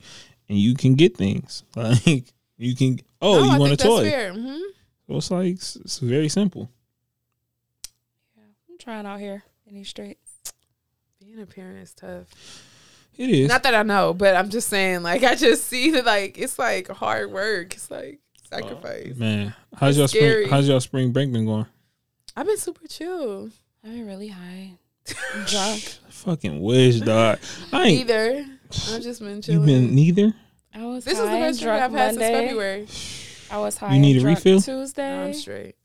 and 0.50 0.58
you 0.58 0.76
can 0.76 0.96
get 0.96 1.16
things. 1.18 1.64
Like 1.76 2.26
you 2.58 2.76
can. 2.76 3.00
Oh, 3.22 3.40
No, 3.40 3.44
you 3.46 3.52
I 3.52 3.58
want 3.58 3.72
a 3.74 3.78
think 3.78 3.80
that's 3.80 3.90
toy? 3.90 4.10
fair. 4.10 4.34
Mhm. 4.34 4.60
So 5.08 5.16
it's 5.18 5.32
like 5.32 5.48
it's, 5.54 5.76
it's 5.78 6.00
very 6.00 6.28
simple. 6.30 6.70
Yeah 8.38 8.44
I'm 8.70 8.78
trying 8.78 9.06
out 9.06 9.20
here 9.20 9.44
in 9.68 9.76
these 9.76 9.90
streets. 9.90 10.20
Being 11.20 11.40
a 11.42 11.46
parent 11.46 11.80
is 11.80 11.94
tough. 11.94 12.28
It 13.18 13.30
is. 13.30 13.48
Not 13.50 13.64
that 13.64 13.76
I 13.76 13.84
know, 13.84 14.14
but 14.14 14.36
I'm 14.36 14.50
just 14.50 14.68
saying. 14.70 15.04
Like 15.04 15.24
I 15.24 15.36
just 15.36 15.66
see 15.66 15.92
that. 15.92 16.06
Like 16.06 16.38
it's 16.38 16.58
like 16.60 16.88
hard 16.90 17.32
work. 17.32 17.74
It's 17.76 17.90
like 17.92 18.20
sacrifice. 18.50 19.16
Man, 19.16 19.54
how's 19.76 19.92
It's 19.92 19.98
y'all 20.00 20.08
scary. 20.08 20.44
spring? 20.46 20.50
How's 20.50 20.68
y'all 20.68 20.80
spring 20.80 21.12
break 21.12 21.32
been 21.32 21.46
going? 21.46 21.66
I've 22.36 22.46
been 22.46 22.58
super 22.58 22.88
chill. 22.88 23.50
I've 23.84 23.92
been 23.92 24.08
really 24.08 24.28
high. 24.30 24.74
I'm 25.36 25.46
drunk. 25.46 25.82
Fucking 26.10 26.62
wish, 26.62 27.00
dog. 27.00 27.40
I 27.74 27.84
ain't. 27.88 28.02
Either 28.02 28.46
I've 28.92 29.02
just 29.02 29.20
been 29.22 29.38
You 29.38 29.42
chilling. 29.42 29.66
been 29.66 29.96
neither. 29.96 30.34
I 30.74 30.86
was 30.86 31.04
this 31.06 31.18
high 31.18 31.24
is 31.26 31.30
the 31.32 31.40
best 31.40 31.62
drink 31.62 31.82
I've 31.82 31.92
had 31.92 32.16
Monday. 32.16 32.20
since 32.20 32.48
February. 32.48 32.88
I 33.52 33.58
was 33.60 33.78
high. 33.78 33.94
You 33.96 34.00
need 34.00 34.12
and 34.18 34.20
a 34.20 34.22
drunk 34.22 34.38
refill? 34.38 34.56
No, 34.56 34.82
Tuesday. 34.82 35.24
I'm 35.26 35.34
straight. 35.34 35.76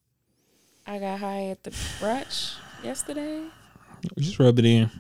I 0.87 0.99
got 0.99 1.19
high 1.19 1.47
at 1.47 1.63
the 1.63 1.71
brunch 1.71 2.57
yesterday. 2.83 3.45
Just 4.19 4.39
rub 4.39 4.59
it 4.59 4.67
in. 4.67 4.91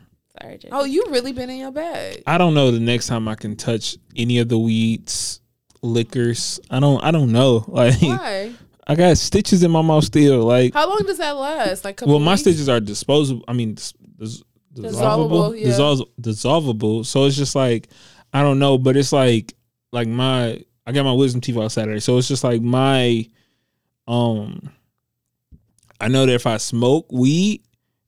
Sorry, 0.40 0.56
Jay. 0.58 0.68
Oh, 0.72 0.84
you 0.84 1.04
really 1.10 1.32
been 1.32 1.50
in 1.50 1.58
your 1.58 1.70
bag? 1.70 2.22
I 2.26 2.38
don't 2.38 2.54
know 2.54 2.70
the 2.70 2.80
next 2.80 3.06
time 3.06 3.28
I 3.28 3.34
can 3.34 3.54
touch 3.54 3.98
any 4.16 4.38
of 4.38 4.48
the 4.48 4.58
weeds, 4.58 5.40
liquors. 5.82 6.58
I 6.70 6.80
don't. 6.80 7.04
I 7.04 7.10
don't 7.10 7.32
know. 7.32 7.64
Like 7.68 8.00
Why? 8.00 8.52
I 8.86 8.94
got 8.94 9.16
stitches 9.18 9.62
in 9.62 9.70
my 9.70 9.82
mouth 9.82 10.04
still. 10.04 10.42
Like 10.44 10.74
How 10.74 10.88
long 10.88 11.02
does 11.06 11.18
that 11.18 11.32
last? 11.36 11.84
Like, 11.84 12.00
well, 12.04 12.18
my 12.18 12.32
weeks? 12.32 12.42
stitches 12.42 12.68
are 12.68 12.80
disposable. 12.80 13.44
I 13.48 13.52
mean, 13.54 13.74
dis- 13.74 13.94
dis- 14.18 14.42
dissolvable, 14.74 15.52
Dissolvable, 15.54 15.60
yeah. 15.60 15.68
Dissol- 15.68 16.08
dissolvable. 16.20 17.06
So 17.06 17.24
it's 17.24 17.36
just 17.36 17.54
like 17.54 17.88
I 18.32 18.42
don't 18.42 18.58
know, 18.58 18.76
but 18.78 18.96
it's 18.96 19.12
like 19.12 19.54
like 19.92 20.08
my 20.08 20.62
I 20.86 20.92
got 20.92 21.04
my 21.04 21.12
wisdom 21.12 21.40
teeth 21.40 21.56
out 21.56 21.72
Saturday, 21.72 22.00
so 22.00 22.18
it's 22.18 22.28
just 22.28 22.44
like 22.44 22.60
my 22.62 23.26
um. 24.06 24.70
I 26.00 26.08
know 26.08 26.26
that 26.26 26.32
if 26.34 26.46
I 26.46 26.56
smoke 26.58 27.10
weed, 27.10 27.62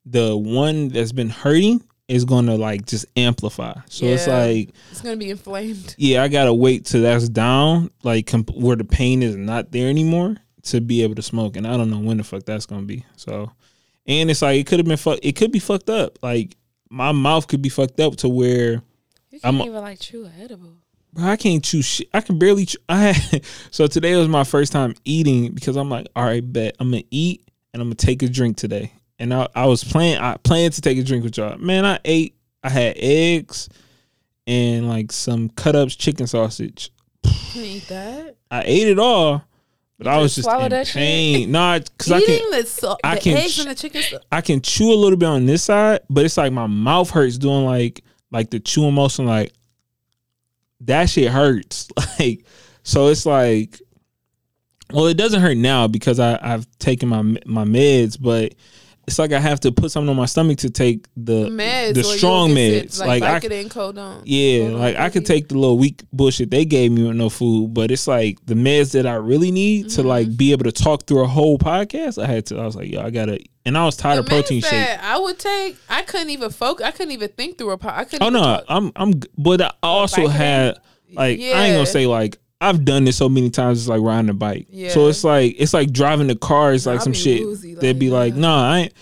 the 0.05 0.37
one 0.37 0.89
that's 0.89 1.13
been 1.13 1.31
hurting 1.31 1.83
is 2.09 2.25
gonna 2.25 2.57
like 2.57 2.85
just 2.85 3.07
amplify. 3.17 3.75
So 3.89 4.07
it's 4.07 4.27
like 4.27 4.71
It's 4.91 5.01
gonna 5.01 5.17
be 5.17 5.31
inflamed. 5.31 5.95
yeah, 5.97 6.23
I 6.23 6.29
gotta 6.29 6.53
wait 6.53 6.85
till 6.85 7.03
that's 7.03 7.29
down, 7.29 7.91
like 8.03 8.27
comp- 8.27 8.55
where 8.55 8.77
the 8.77 8.85
pain 8.85 9.23
is 9.23 9.37
not 9.37 9.73
there 9.73 9.89
anymore, 9.89 10.37
to 10.67 10.81
be 10.81 11.03
able 11.03 11.15
to 11.17 11.23
smoke. 11.23 11.57
And 11.57 11.67
I 11.67 11.77
don't 11.77 11.91
know 11.91 11.99
when 11.99 12.17
the 12.19 12.25
fuck 12.25 12.45
that's 12.45 12.67
gonna 12.67 12.83
be. 12.83 13.05
So, 13.17 13.51
and 14.07 14.31
it's 14.31 14.43
like 14.43 14.59
it 14.61 14.67
could 14.67 14.79
have 14.79 14.87
been 14.87 14.97
fuck. 14.97 15.19
It 15.23 15.33
could 15.37 15.53
be 15.53 15.59
fucked 15.59 15.91
up. 15.91 16.19
Like 16.23 16.57
my 16.91 17.13
mouth 17.13 17.49
could 17.49 17.63
be 17.63 17.69
fucked 17.69 17.99
up 18.01 18.17
to 18.17 18.29
where 18.29 18.83
you 19.31 19.41
I'm- 19.45 19.57
can't 19.59 19.69
even 19.71 19.81
like 19.83 20.01
chew 20.01 20.29
edible. 20.41 20.75
bro, 21.13 21.25
I 21.25 21.37
can't 21.37 21.65
chew 21.65 21.83
shit. 21.83 22.09
I 22.15 22.21
can 22.21 22.39
barely. 22.39 22.67
Chew. 22.67 22.79
I 22.89 23.13
had, 23.13 23.45
so 23.71 23.87
today 23.87 24.17
was 24.17 24.29
my 24.29 24.45
first 24.45 24.73
time 24.73 24.95
eating 25.05 25.53
because 25.53 25.77
I'm 25.77 25.89
like, 25.91 26.07
all 26.15 26.25
right, 26.25 26.41
bet 26.53 26.77
I'm 26.81 26.91
gonna 26.91 27.03
eat 27.11 27.49
and 27.73 27.83
I'm 27.83 27.89
gonna 27.89 27.95
take 27.97 28.23
a 28.23 28.29
drink 28.29 28.57
today. 28.57 28.93
And 29.19 29.33
I, 29.33 29.49
I 29.55 29.67
was 29.67 29.83
planning. 29.83 30.19
I 30.19 30.37
planned 30.37 30.75
to 30.75 30.81
take 30.83 30.99
a 30.99 31.03
drink 31.03 31.25
with 31.25 31.39
y'all. 31.39 31.57
Man, 31.59 31.85
I 31.87 31.99
ate. 32.05 32.35
I 32.63 32.69
had 32.69 32.95
eggs 32.99 33.69
and 34.47 34.89
like 34.89 35.11
some 35.13 35.49
cut 35.51 35.75
ups 35.77 35.97
chicken 35.97 36.27
sausage. 36.27 36.91
You 37.55 37.63
eat 37.63 37.89
that? 37.89 38.37
I 38.51 38.63
ate 38.65 38.89
it 38.89 38.99
all, 38.99 39.43
but 39.99 40.07
You 40.07 40.13
I 40.13 40.19
was 40.19 40.35
just 40.35 40.49
in 40.49 40.69
that 40.71 40.87
shit? 40.87 40.95
pain. 40.97 41.51
No, 41.53 41.79
because 41.81 42.13
I 42.13 42.19
Eating 42.19 42.39
can 42.39 42.51
the, 42.61 42.67
so- 42.67 42.97
I 43.03 43.15
the 43.15 43.21
can 43.21 43.37
eggs 43.39 43.59
and 43.59 43.71
the 43.71 43.75
chicken. 43.75 44.03
stuff. 44.03 44.23
I 44.31 44.41
can 44.41 44.61
chew 44.61 44.93
a 44.93 44.95
little 44.95 45.17
bit 45.19 45.27
on 45.29 45.47
this 45.47 45.65
side, 45.65 46.01
but 46.11 46.25
it's 46.25 46.37
like 46.37 46.53
my 46.53 46.67
mouth 46.67 47.11
hurts 47.11 47.39
doing 47.39 47.65
like 47.65 48.03
like 48.31 48.51
the 48.51 48.61
chewing 48.61 48.95
motion. 48.95 49.27
Like 49.27 49.53
that 50.81 51.09
shit 51.11 51.31
hurts. 51.31 51.89
Like 52.19 52.47
so, 52.83 53.09
it's 53.09 53.27
like 53.27 53.81
well, 54.93 55.07
it 55.07 55.17
doesn't 55.17 55.41
hurt 55.41 55.57
now 55.57 55.89
because 55.89 56.21
I 56.21 56.39
I've 56.41 56.67
taken 56.79 57.09
my 57.09 57.23
my 57.47 57.65
meds, 57.65 58.17
but. 58.21 58.55
It's 59.07 59.21
like 59.21 59.33
I 59.33 59.39
have 59.39 59.61
to 59.61 59.71
put 59.71 59.93
something 59.93 60.09
on 60.09 60.17
my 60.17 60.27
stomach 60.27 60.59
to 60.59 60.71
take 60.71 61.07
the 61.17 61.49
Meds, 61.49 61.95
the 61.95 62.03
strong 62.03 62.51
meds. 62.51 62.93
sick, 62.95 63.07
Like, 63.07 63.23
I, 63.23 63.39
Vicodin, 63.39 63.69
Codone. 63.69 64.23
Yeah, 64.25 64.65
Codone, 64.71 64.79
like 64.81 64.97
I 64.97 65.11
could 65.11 65.25
take 65.25 65.49
the 65.49 65.55
little 65.55 65.79
weak 65.79 66.03
bullshit 66.13 66.51
they 66.51 66.65
gave 66.65 66.91
me 66.91 67.05
with 67.07 67.15
no 67.17 67.29
food, 67.31 67.73
but 67.73 67.93
it's 67.93 68.09
like 68.09 68.39
the 68.47 68.55
meds 68.55 68.93
that 68.93 69.07
I 69.07 69.15
really 69.15 69.53
need 69.53 69.91
to 69.91 70.01
Mm-hmm. 70.01 70.09
like 70.09 70.37
be 70.37 70.51
able 70.51 70.65
to 70.65 70.73
talk 70.73 71.07
through 71.07 71.23
a 71.23 71.29
whole 71.29 71.57
podcast. 71.57 72.21
I 72.21 72.27
had 72.27 72.47
to. 72.47 72.59
I 72.59 72.67
was 72.67 72.75
like, 72.75 72.91
yo, 72.91 73.01
I 73.01 73.11
gotta. 73.11 73.39
And 73.65 73.79
I 73.79 73.85
was 73.85 73.97
tired 73.97 74.17
The 74.17 74.21
of 74.21 74.27
protein 74.27 74.61
shake. 74.61 74.99
I 75.01 75.19
would 75.19 75.39
take. 75.39 75.77
I 75.89 76.03
couldn't 76.03 76.31
even 76.31 76.51
focus. 76.51 76.85
I 76.87 76.91
couldn't 76.91 77.13
even 77.13 77.29
think 77.31 77.59
through 77.59 77.71
a. 77.71 77.79
Po- 77.79 77.89
I 77.89 78.05
couldn't. 78.05 78.27
Oh 78.27 78.29
no, 78.31 78.41
talk. 78.41 78.65
I'm 78.69 78.93
I'm. 78.97 79.13
But 79.39 79.61
I 79.63 79.73
also 79.83 80.27
had 80.27 80.79
like 81.13 81.39
I 81.39 81.43
ain't 81.43 81.75
gonna 81.77 81.87
say 81.87 82.07
like 82.09 82.39
I've 82.61 82.85
done 82.85 83.05
this 83.05 83.17
so 83.17 83.29
many 83.29 83.51
times. 83.51 83.81
It's 83.81 83.89
like 83.89 84.01
riding 84.01 84.31
a 84.31 84.35
bike. 84.35 84.67
Yeah. 84.71 84.91
So 84.91 85.09
it's 85.09 85.25
like 85.25 85.55
it's 85.59 85.75
like 85.75 85.93
driving 85.93 86.27
the 86.27 86.37
car. 86.37 86.73
It's 86.73 86.87
like 86.87 87.01
I 87.01 87.03
some 87.05 87.13
shit. 87.13 87.43
woozy, 87.45 87.75
They'd 87.75 87.89
like, 87.95 87.99
be 87.99 88.11
like, 88.11 88.35
nah, 88.35 88.73
I 88.73 88.79
ain't. 88.79 88.93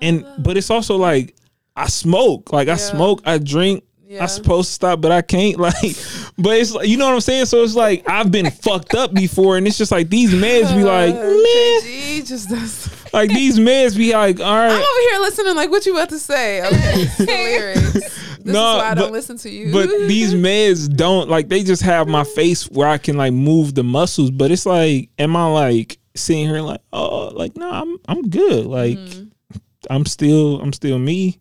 And 0.00 0.24
but 0.38 0.56
it's 0.56 0.70
also 0.70 0.96
like 0.96 1.34
I 1.76 1.88
smoke. 1.88 2.52
Like 2.52 2.68
I 2.68 2.72
Yeah. 2.72 2.76
smoke. 2.76 3.22
I 3.24 3.38
drink. 3.38 3.84
Yeah. 4.06 4.22
I'm 4.22 4.28
supposed 4.28 4.68
to 4.70 4.74
stop, 4.74 5.00
but 5.00 5.12
I 5.12 5.22
can't. 5.22 5.56
Like, 5.60 5.96
but 6.38 6.56
it's 6.56 6.72
like 6.72 6.88
you 6.88 6.96
know 6.96 7.06
what 7.06 7.14
I'm 7.14 7.20
saying. 7.20 7.46
So 7.46 7.62
it's 7.62 7.74
like 7.74 8.08
I've 8.08 8.30
been 8.30 8.50
fucked 8.62 8.94
up 8.94 9.12
before, 9.12 9.56
and 9.56 9.66
it's 9.66 9.78
just 9.78 9.92
like 9.92 10.08
these 10.08 10.32
meds 10.32 10.74
be 10.76 10.82
like, 10.84 11.14
Uh, 11.16 11.18
man, 11.22 12.24
just 12.24 12.48
does. 12.48 13.12
like 13.12 13.30
these 13.30 13.58
meds 13.58 13.96
be 13.96 14.12
like, 14.12 14.40
all 14.40 14.46
right. 14.54 14.70
I'm 14.70 14.80
over 14.80 15.00
here 15.10 15.20
listening. 15.20 15.54
Like, 15.56 15.70
what 15.70 15.84
you 15.86 15.94
about 15.96 16.08
to 16.10 16.18
say? 16.18 16.60
Okay, 16.66 16.92
it's 17.02 17.16
hilarious. 17.18 18.29
This 18.44 18.52
No, 18.54 18.76
is 18.76 18.82
why 18.82 18.90
I 18.90 18.94
don't 18.94 19.12
listen 19.12 19.36
to 19.38 19.50
you. 19.50 19.72
but 19.72 19.88
these 20.08 20.34
meds 20.34 20.94
don't 20.94 21.28
like 21.28 21.48
they 21.48 21.62
just 21.62 21.82
have 21.82 22.08
my 22.08 22.24
face 22.24 22.68
where 22.70 22.88
I 22.88 22.98
can 22.98 23.16
like 23.16 23.32
move 23.32 23.74
the 23.74 23.82
muscles, 23.84 24.30
but 24.30 24.50
it's 24.50 24.66
like, 24.66 25.10
am 25.18 25.36
I 25.36 25.46
like 25.46 25.98
sitting 26.14 26.46
here 26.48 26.60
like, 26.60 26.80
oh, 26.92 27.28
like 27.28 27.56
no, 27.56 27.70
I'm 27.70 27.96
I'm 28.08 28.22
good. 28.28 28.66
Like, 28.66 28.98
mm. 28.98 29.30
I'm 29.88 30.04
still 30.06 30.60
I'm 30.60 30.72
still 30.72 30.98
me. 30.98 31.38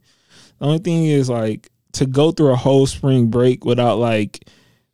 The 0.59 0.65
only 0.65 0.79
thing 0.79 1.05
is 1.05 1.29
like 1.29 1.69
to 1.93 2.05
go 2.05 2.31
through 2.31 2.51
a 2.51 2.55
whole 2.55 2.85
spring 2.85 3.27
break 3.27 3.65
without 3.65 3.97
like 3.97 4.45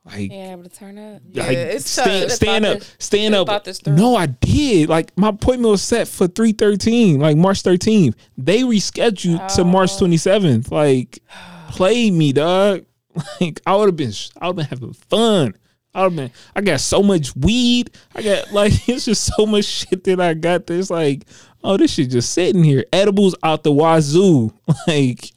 like 0.05 0.29
Being 0.29 0.51
able 0.51 0.63
to 0.63 0.69
turn 0.69 0.99
up. 0.99 1.21
Yeah, 1.31 1.49
it's 1.49 1.89
stand, 1.89 2.29
tough. 2.29 2.31
stand 2.31 2.65
up, 2.65 2.77
this- 2.79 2.95
stand 2.99 3.33
up. 3.33 3.47
thought 3.47 3.63
this 3.63 3.79
through. 3.79 3.95
No, 3.95 4.15
I 4.15 4.27
did. 4.27 4.87
Like 4.87 5.11
my 5.17 5.29
appointment 5.29 5.71
was 5.71 5.81
set 5.81 6.07
for 6.07 6.27
three 6.27 6.51
thirteen, 6.51 7.19
like 7.19 7.35
March 7.37 7.63
thirteenth. 7.63 8.15
They 8.37 8.61
rescheduled 8.61 9.47
to 9.55 9.63
March 9.63 9.91
Oh. 9.95 9.99
twenty 9.99 10.17
seventh. 10.17 10.71
Like, 10.71 11.23
play 11.71 12.11
me, 12.11 12.33
dog. 12.33 12.85
Like 13.39 13.61
I 13.65 13.75
would 13.77 13.85
have 13.87 13.95
been, 13.95 14.11
I 14.41 14.47
would 14.47 14.59
have 14.59 14.69
been 14.69 14.77
having 14.79 14.93
fun. 14.93 15.55
I 15.93 16.01
would 16.03 16.11
have 16.11 16.15
been. 16.17 16.31
I 16.53 16.59
got 16.59 16.81
so 16.81 17.01
much 17.01 17.33
weed. 17.35 17.91
I 18.13 18.21
got 18.21 18.51
like 18.51 18.73
it's 18.89 19.05
just 19.05 19.33
so 19.33 19.45
much 19.45 19.63
shit 19.63 20.03
that 20.03 20.19
I 20.19 20.33
got. 20.33 20.67
That's 20.67 20.89
like, 20.89 21.23
oh, 21.63 21.77
this 21.77 21.93
shit 21.93 22.09
just 22.09 22.31
sitting 22.33 22.61
here. 22.63 22.83
Edibles 22.91 23.33
out 23.41 23.63
the 23.63 23.71
wazoo. 23.71 24.51
Like 24.87 25.31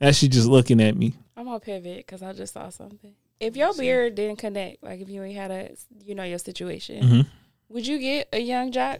that 0.00 0.16
shit 0.16 0.32
just 0.32 0.48
looking 0.48 0.80
at 0.82 0.96
me. 0.96 1.14
I'm 1.36 1.44
gonna 1.44 1.60
pivot 1.60 1.98
because 1.98 2.20
I 2.20 2.32
just 2.32 2.52
saw 2.54 2.68
something. 2.70 3.14
If 3.38 3.54
your 3.56 3.72
beard 3.74 4.16
didn't 4.16 4.38
connect, 4.40 4.82
like 4.82 5.00
if 5.00 5.08
you 5.08 5.22
ain't 5.22 5.36
had 5.36 5.50
a, 5.52 5.70
you 6.04 6.14
know, 6.16 6.24
your 6.24 6.38
situation, 6.38 7.02
Mhm. 7.04 7.26
would 7.68 7.86
you 7.86 7.98
get 8.00 8.28
a 8.32 8.40
Young 8.40 8.72
Joc 8.72 8.98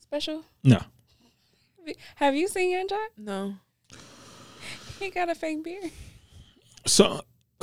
special? 0.00 0.44
No, 0.62 0.78
Have 2.16 2.36
you 2.36 2.46
seen 2.48 2.70
Young 2.70 2.86
Joc? 2.86 3.06
No. 3.16 3.54
He 5.00 5.08
got 5.10 5.30
a 5.30 5.34
fake 5.34 5.64
beard. 5.64 5.90
So 6.86 7.20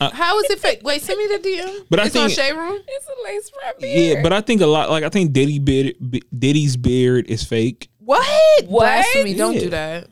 uh, 0.00 0.10
How 0.10 0.38
is 0.40 0.50
it 0.50 0.58
fake? 0.58 0.80
Wait, 0.84 1.00
send 1.02 1.18
me 1.18 1.26
the 1.28 1.38
DM. 1.38 1.86
But 1.90 2.00
I 2.00 2.06
it's 2.06 2.16
on 2.16 2.28
think- 2.28 2.38
Shade 2.38 2.52
Room. 2.52 2.78
It's 2.86 3.06
a 3.06 3.24
lace 3.24 3.50
front 3.50 3.78
beard. 3.80 4.16
yeah, 4.18 4.22
but 4.22 4.32
I 4.32 4.40
think 4.40 4.60
a 4.60 4.66
lot. 4.66 4.90
Like 4.90 5.04
I 5.04 5.08
think 5.08 5.32
Diddy 5.32 5.58
beard, 5.58 5.94
Diddy's 6.36 6.76
beard 6.76 7.26
is 7.28 7.42
fake. 7.44 7.88
What? 7.98 8.26
What? 8.66 8.68
Blasphemy! 8.68 9.34
Don't 9.34 9.54
Yeah. 9.54 9.60
do 9.60 9.70
that. 9.70 10.08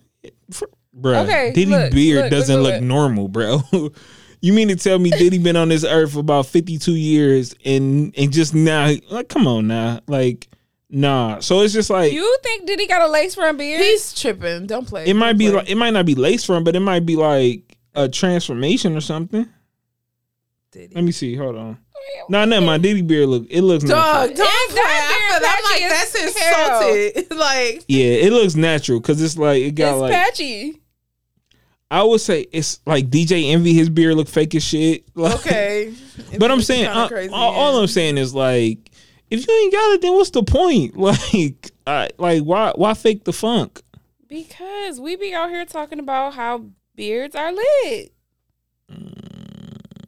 bro. 0.93 1.19
Okay, 1.21 1.53
Diddy 1.55 1.71
look, 1.71 1.93
beard 1.93 2.23
look, 2.23 2.31
doesn't 2.31 2.57
look, 2.57 2.65
look 2.65 2.75
look. 2.75 2.83
normal, 2.83 3.29
bro. 3.29 3.61
you 4.41 4.53
mean 4.53 4.69
to 4.69 4.77
tell 4.77 4.99
me 4.99 5.11
Diddy 5.11 5.39
been 5.39 5.57
on 5.57 5.69
this 5.71 5.85
earth 5.85 6.13
for 6.13 6.21
about 6.21 6.47
52 6.47 6.93
years 6.93 7.55
and 7.65 8.15
and 8.17 8.33
just 8.33 8.55
now 8.55 8.93
like 9.11 9.29
come 9.29 9.47
on 9.47 9.67
now. 9.67 10.01
Like 10.07 10.49
nah. 10.91 11.41
So 11.41 11.61
it's 11.63 11.73
just 11.75 11.91
like 11.91 12.13
you 12.13 12.39
think 12.43 12.67
Diddy 12.67 12.87
got 12.87 13.03
a 13.03 13.09
lace 13.09 13.35
front 13.35 13.59
beard? 13.59 13.81
He's 13.81 14.13
tripping. 14.15 14.67
Don't 14.67 14.87
play. 14.87 15.07
it 15.07 15.15
might 15.15 15.29
Don't 15.33 15.39
be 15.39 15.47
play. 15.47 15.57
like 15.57 15.71
it 15.71 15.75
might 15.77 15.91
not 15.93 16.07
be 16.07 16.15
lace 16.15 16.45
front, 16.45 16.65
but 16.65 16.77
it 16.77 16.81
might 16.81 17.05
be 17.07 17.17
like 17.17 17.66
a 17.97 18.09
transformation 18.09 18.97
or 18.97 19.01
something. 19.01 19.49
Diddy. 20.71 20.95
Let 20.95 21.05
me 21.05 21.13
see. 21.13 21.35
Hold 21.37 21.57
on. 21.57 21.79
No, 22.29 22.45
no, 22.45 22.61
my 22.61 22.79
Diddy 22.79 23.03
beard 23.03 23.29
look 23.29 23.47
it 23.51 23.63
looks 23.63 23.83
Dog, 23.85 24.31
natural. 24.31 24.37
don't 24.37 24.47
If 24.47 24.71
play. 24.71 24.81
that 24.81 25.39
I 25.39 25.39
feel, 25.39 25.49
I'm 25.49 25.65
like 25.65 25.91
that's 25.91 26.13
patchy 26.13 27.25
insulted. 27.27 27.37
like 27.37 27.85
Yeah, 27.89 28.27
it 28.27 28.33
looks 28.33 28.55
natural 28.55 29.01
because 29.01 29.21
it's 29.21 29.37
like 29.37 29.63
it 29.63 29.73
got 29.73 29.93
it's 29.95 30.01
like 30.01 30.13
patchy. 30.13 30.81
I 31.91 32.03
would 32.03 32.21
say 32.21 32.47
it's 32.53 32.81
like 32.87 33.11
DJ 33.11 33.51
Envy. 33.53 33.73
His 33.73 33.89
beard 33.89 34.17
look 34.17 34.29
fake 34.29 34.55
as 34.55 34.63
shit. 34.65 35.05
Like, 35.17 35.35
okay, 35.37 35.95
But 36.39 36.51
I'm 36.51 36.61
saying, 36.63 36.87
Kinda 36.87 37.01
uh, 37.01 37.09
crazy, 37.09 37.33
all, 37.33 37.55
all. 37.55 37.81
I'm 37.81 37.87
saying 37.87 38.19
is 38.19 38.35
like, 38.35 38.91
if 39.31 39.47
you 39.47 39.55
ain't 39.55 39.73
got 39.73 39.95
it, 39.95 40.03
then 40.03 40.13
what's 40.13 40.31
the 40.31 40.43
point? 40.43 40.97
Like, 40.97 41.71
I, 41.87 42.11
like 42.19 42.43
why 42.43 42.73
why 42.75 42.95
fake 42.95 43.25
the 43.25 43.33
funk? 43.33 43.81
Because 44.29 45.01
we 45.01 45.17
be 45.17 45.33
out 45.35 45.51
here 45.51 45.65
talking 45.65 45.99
about 46.01 46.35
how 46.35 46.67
beards 46.97 47.37
are 47.37 47.53
lit. 47.53 48.13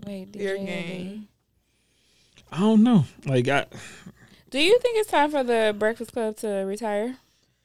Wait, 0.06 0.32
Beard 0.32 0.60
DJ. 0.60 1.24
I 2.50 2.58
don't 2.60 2.82
know. 2.82 3.04
Like 3.26 3.46
I 3.48 3.66
Do 4.50 4.58
you 4.58 4.78
think 4.80 4.98
it's 4.98 5.10
time 5.10 5.30
for 5.30 5.44
the 5.44 5.74
Breakfast 5.78 6.12
Club 6.12 6.36
to 6.38 6.48
retire? 6.48 7.16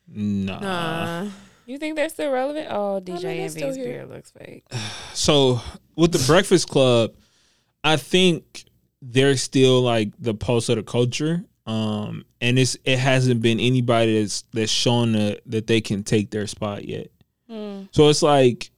nah. 0.07 0.59
Nah. 0.59 1.29
You 1.65 1.77
think 1.77 1.95
they're 1.95 2.09
still 2.09 2.29
relevant? 2.31 2.67
Oh, 2.69 2.99
DJ 3.01 3.21
they're 3.21 3.31
Envy's 3.31 3.75
here. 3.77 3.85
beard 3.85 4.09
looks 4.09 4.31
fake. 4.31 4.65
So 5.13 5.61
with 5.95 6.11
the 6.11 6.23
Breakfast 6.25 6.67
Club, 6.67 7.13
I 7.83 7.97
think 7.97 8.65
they're 9.01 9.37
still 9.37 9.81
like 9.81 10.11
the 10.19 10.33
pulse 10.33 10.69
of 10.69 10.77
the 10.77 10.83
culture. 10.83 11.45
Um, 11.67 12.25
and 12.41 12.57
it's 12.59 12.75
it 12.83 12.97
hasn't 12.97 13.41
been 13.41 13.59
anybody 13.59 14.19
that's 14.19 14.43
that's 14.53 14.71
shown 14.71 15.13
that 15.13 15.41
that 15.45 15.67
they 15.67 15.79
can 15.81 16.03
take 16.03 16.31
their 16.31 16.47
spot 16.47 16.85
yet. 16.85 17.07
Hmm. 17.47 17.83
So 17.91 18.09
it's 18.09 18.21
like 18.23 18.71
we, 18.71 18.72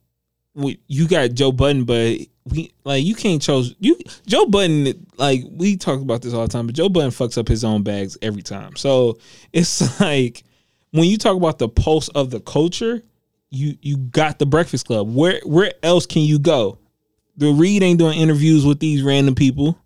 you 0.56 1.08
got 1.08 1.34
Joe 1.34 1.52
Budden, 1.52 1.84
but 1.84 2.20
we 2.46 2.72
like 2.84 3.04
you 3.04 3.16
can't 3.16 3.42
chose 3.42 3.76
you 3.80 3.98
Joe 4.26 4.46
Budden. 4.46 5.06
Like 5.18 5.44
we 5.52 5.78
talk 5.78 6.02
about 6.02 6.22
this 6.22 6.34
all 6.34 6.44
the 6.44 6.52
time, 6.52 6.68
but 6.68 6.76
Joe 6.76 6.90
Budden 6.90 7.12
fucks 7.12 7.38
up 7.38 7.48
his 7.48 7.64
own 7.64 7.84
bags 7.84 8.18
every 8.22 8.42
time. 8.42 8.76
So 8.76 9.18
it's 9.54 10.00
like 10.00 10.44
when 10.92 11.06
you 11.06 11.18
talk 11.18 11.36
about 11.36 11.60
the 11.60 11.70
pulse 11.70 12.08
of 12.10 12.32
the 12.32 12.40
culture, 12.40 13.04
you 13.50 13.78
you 13.82 13.98
got 13.98 14.40
the 14.40 14.46
Breakfast 14.46 14.88
Club. 14.88 15.14
Where 15.14 15.42
where 15.46 15.74
else 15.84 16.06
can 16.06 16.22
you 16.22 16.40
go? 16.40 16.80
The 17.38 17.52
Read 17.52 17.84
ain't 17.84 18.00
doing 18.00 18.18
interviews 18.18 18.66
with 18.66 18.80
these 18.80 19.04
random 19.04 19.36
people. 19.36 19.78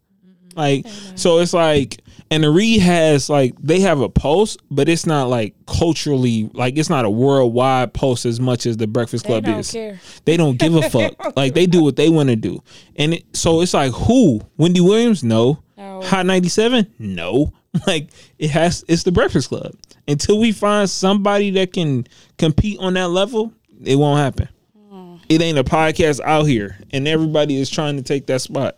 Like 0.55 0.85
so, 1.15 1.39
it's 1.39 1.53
like, 1.53 2.01
and 2.31 2.43
the 2.43 2.49
Read 2.49 2.81
has 2.81 3.29
like 3.29 3.55
they 3.59 3.79
have 3.79 4.01
a 4.01 4.09
post, 4.09 4.61
but 4.69 4.87
it's 4.87 5.05
not 5.05 5.29
like 5.29 5.55
culturally 5.65 6.49
like 6.53 6.77
it's 6.77 6.89
not 6.89 7.05
a 7.05 7.09
worldwide 7.09 7.93
post 7.93 8.25
as 8.25 8.39
much 8.39 8.65
as 8.65 8.77
the 8.77 8.87
Breakfast 8.87 9.23
They 9.25 9.29
Club 9.29 9.45
don't 9.45 9.59
is. 9.59 9.71
care. 9.71 9.99
They 10.25 10.37
don't 10.37 10.57
give 10.57 10.75
a 10.75 10.89
fuck. 10.89 11.13
like 11.35 11.53
they 11.53 11.65
do 11.65 11.83
what 11.83 11.95
they 11.95 12.09
want 12.09 12.29
to 12.29 12.35
do, 12.35 12.61
and 12.95 13.15
it, 13.15 13.35
so 13.35 13.61
it's 13.61 13.73
like 13.73 13.91
who? 13.91 14.41
Wendy 14.57 14.81
Williams? 14.81 15.23
No. 15.23 15.63
No. 15.77 16.01
Hot 16.03 16.25
ninety 16.25 16.49
seven? 16.49 16.91
No. 16.99 17.53
Like 17.85 18.09
it 18.39 18.49
has. 18.49 18.83
It's 18.87 19.03
the 19.03 19.11
Breakfast 19.11 19.49
Club. 19.49 19.75
Until 20.07 20.39
we 20.39 20.51
find 20.51 20.89
somebody 20.89 21.51
that 21.51 21.71
can 21.71 22.07
compete 22.39 22.79
on 22.79 22.95
that 22.95 23.09
level, 23.09 23.53
it 23.83 23.95
won't 23.95 24.17
happen. 24.17 24.49
Hmm. 24.89 25.17
It 25.29 25.39
ain't 25.39 25.59
a 25.59 25.63
podcast 25.63 26.19
out 26.21 26.45
here, 26.45 26.79
and 26.89 27.07
everybody 27.07 27.61
is 27.61 27.69
trying 27.69 27.97
to 27.97 28.01
take 28.01 28.25
that 28.25 28.41
spot. 28.41 28.77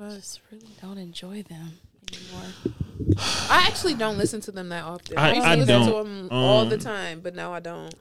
I 0.00 0.08
just 0.16 0.40
really 0.50 0.66
don't 0.80 0.98
enjoy 0.98 1.44
them 1.44 1.78
anymore. 2.12 3.16
I 3.50 3.64
actually 3.68 3.94
don't 3.94 4.18
listen 4.18 4.40
to 4.42 4.52
them 4.52 4.68
that 4.70 4.84
often. 4.84 5.18
I- 5.18 5.30
I, 5.30 5.34
used 5.34 5.42
to 5.44 5.48
I 5.48 5.54
listen 5.56 5.68
don't. 5.68 5.86
to 6.04 6.08
them 6.10 6.28
all 6.30 6.64
the 6.66 6.76
Um, 6.76 6.80
time, 6.80 7.20
but 7.20 7.34
now 7.34 7.52
I 7.52 7.60
don't. 7.60 7.94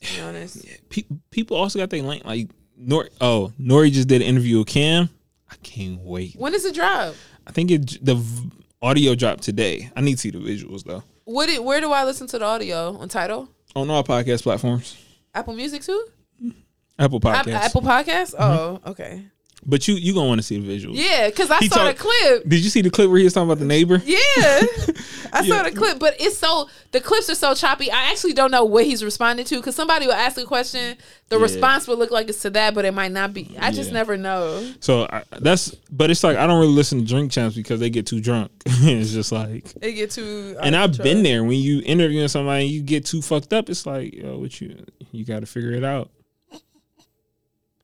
To 0.00 0.14
be 0.14 0.20
honest, 0.20 0.64
Pe- 0.90 1.02
people 1.30 1.56
also 1.56 1.78
got 1.78 1.90
their 1.90 2.02
link 2.02 2.24
like 2.24 2.48
Nor. 2.76 3.08
Oh, 3.20 3.52
Nore 3.58 3.86
just 3.88 4.06
did 4.08 4.22
an 4.22 4.28
interview 4.28 4.58
with 4.58 4.68
Cam. 4.68 5.10
I 5.50 5.56
can't 5.62 5.98
wait. 6.00 6.36
when 6.36 6.52
does 6.52 6.64
it 6.64 6.74
drop? 6.74 7.14
I 7.46 7.50
think 7.52 7.70
it 7.72 8.04
the 8.04 8.14
v- 8.14 8.50
audio 8.80 9.14
dropped 9.16 9.42
today. 9.42 9.90
I 9.96 10.00
need 10.02 10.12
to 10.14 10.18
see 10.18 10.30
the 10.30 10.38
visuals 10.38 10.84
though. 10.84 11.02
What? 11.24 11.48
It, 11.48 11.64
where 11.64 11.80
do 11.80 11.90
I 11.92 12.04
listen 12.04 12.26
to 12.28 12.38
the 12.38 12.44
audio 12.44 12.96
on 12.96 13.08
Tidal? 13.08 13.48
On 13.74 13.90
all 13.90 14.04
podcast 14.04 14.44
platforms, 14.44 14.96
Apple 15.34 15.54
Music 15.54 15.82
too? 15.82 16.06
Apple 16.98 17.20
App- 17.28 17.46
Podcasts. 17.46 17.52
Apple 17.54 17.82
Podcasts? 17.82 18.34
Oh, 18.38 18.80
okay. 18.86 19.24
But 19.66 19.86
you 19.88 19.94
you 19.96 20.14
gonna 20.14 20.28
want 20.28 20.38
to 20.38 20.46
see 20.46 20.58
the 20.58 20.66
visuals. 20.78 20.92
Yeah, 20.94 21.26
because 21.28 21.50
I 21.50 21.58
He 21.58 21.68
saw 21.68 21.76
talk- 21.84 21.96
the 21.96 22.02
clip. 22.02 22.48
Did 22.48 22.62
you 22.64 22.70
see 22.70 22.80
the 22.80 22.90
clip 22.90 23.10
where 23.10 23.18
he 23.18 23.24
was 23.24 23.32
talking 23.34 23.48
about 23.48 23.58
the 23.58 23.64
neighbor? 23.66 24.00
Yeah, 24.06 24.16
I 25.32 25.42
Yeah. 25.42 25.56
saw 25.56 25.62
the 25.64 25.72
clip, 25.74 25.98
but 25.98 26.14
it's 26.20 26.38
so 26.38 26.68
the 26.92 27.00
clips 27.00 27.28
are 27.28 27.34
so 27.34 27.54
choppy. 27.54 27.90
I 27.90 28.10
actually 28.10 28.32
don't 28.34 28.50
know 28.52 28.64
what 28.64 28.84
he's 28.84 29.02
responding 29.04 29.44
to 29.46 29.56
because 29.56 29.74
somebody 29.74 30.06
will 30.06 30.14
ask 30.14 30.38
a 30.38 30.44
question, 30.44 30.96
the 31.28 31.36
Yeah. 31.36 31.42
response 31.42 31.86
will 31.88 31.96
look 31.98 32.10
like 32.12 32.28
it's 32.28 32.40
to 32.42 32.50
that, 32.50 32.72
but 32.74 32.84
it 32.84 32.94
might 32.94 33.12
not 33.12 33.34
be. 33.34 33.56
I 33.58 33.72
just 33.72 33.88
Yeah. 33.90 33.94
never 33.94 34.16
know. 34.16 34.64
So 34.80 35.06
I, 35.10 35.24
that's, 35.40 35.70
but 35.90 36.10
it's 36.10 36.22
like 36.24 36.36
I 36.36 36.46
don't 36.46 36.60
really 36.60 36.72
listen 36.72 37.00
to 37.00 37.04
drink 37.04 37.32
champs 37.32 37.56
because 37.56 37.80
they 37.80 37.90
get 37.90 38.06
too 38.06 38.20
drunk. 38.20 38.50
it's 38.66 39.10
just 39.12 39.32
like, 39.32 39.64
they 39.74 39.92
get 39.92 40.12
too. 40.12 40.54
Uh, 40.56 40.62
and 40.62 40.76
I've 40.76 40.96
been 40.96 41.22
there 41.24 41.42
when 41.42 41.58
you 41.58 41.82
interviewing 41.84 42.28
somebody, 42.28 42.64
and 42.64 42.70
you 42.72 42.80
get 42.80 43.04
too 43.04 43.20
fucked 43.22 43.52
up. 43.52 43.68
It's 43.68 43.84
like, 43.86 44.14
yo, 44.14 44.38
what 44.38 44.60
you 44.60 44.76
you 45.10 45.24
got 45.24 45.40
to 45.40 45.46
figure 45.46 45.72
it 45.72 45.84
out. 45.84 46.10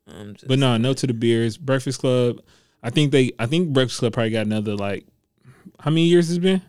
I'm 0.07 0.35
just- 0.35 0.47
But 0.49 0.59
no, 0.59 0.77
no 0.77 0.93
to 0.95 1.07
the 1.07 1.15
beers. 1.15 1.57
Breakfast 1.57 2.01
Club. 2.01 2.41
I 2.83 2.91
think 2.91 3.13
they. 3.13 3.33
I 3.39 3.47
think 3.47 3.73
Breakfast 3.73 4.01
Club 4.01 4.13
probably 4.13 4.31
got 4.31 4.47
another 4.47 4.77
like. 4.77 5.07
How 5.81 5.91
many 5.91 6.05
years 6.07 6.31
it's 6.31 6.39
been? 6.39 6.61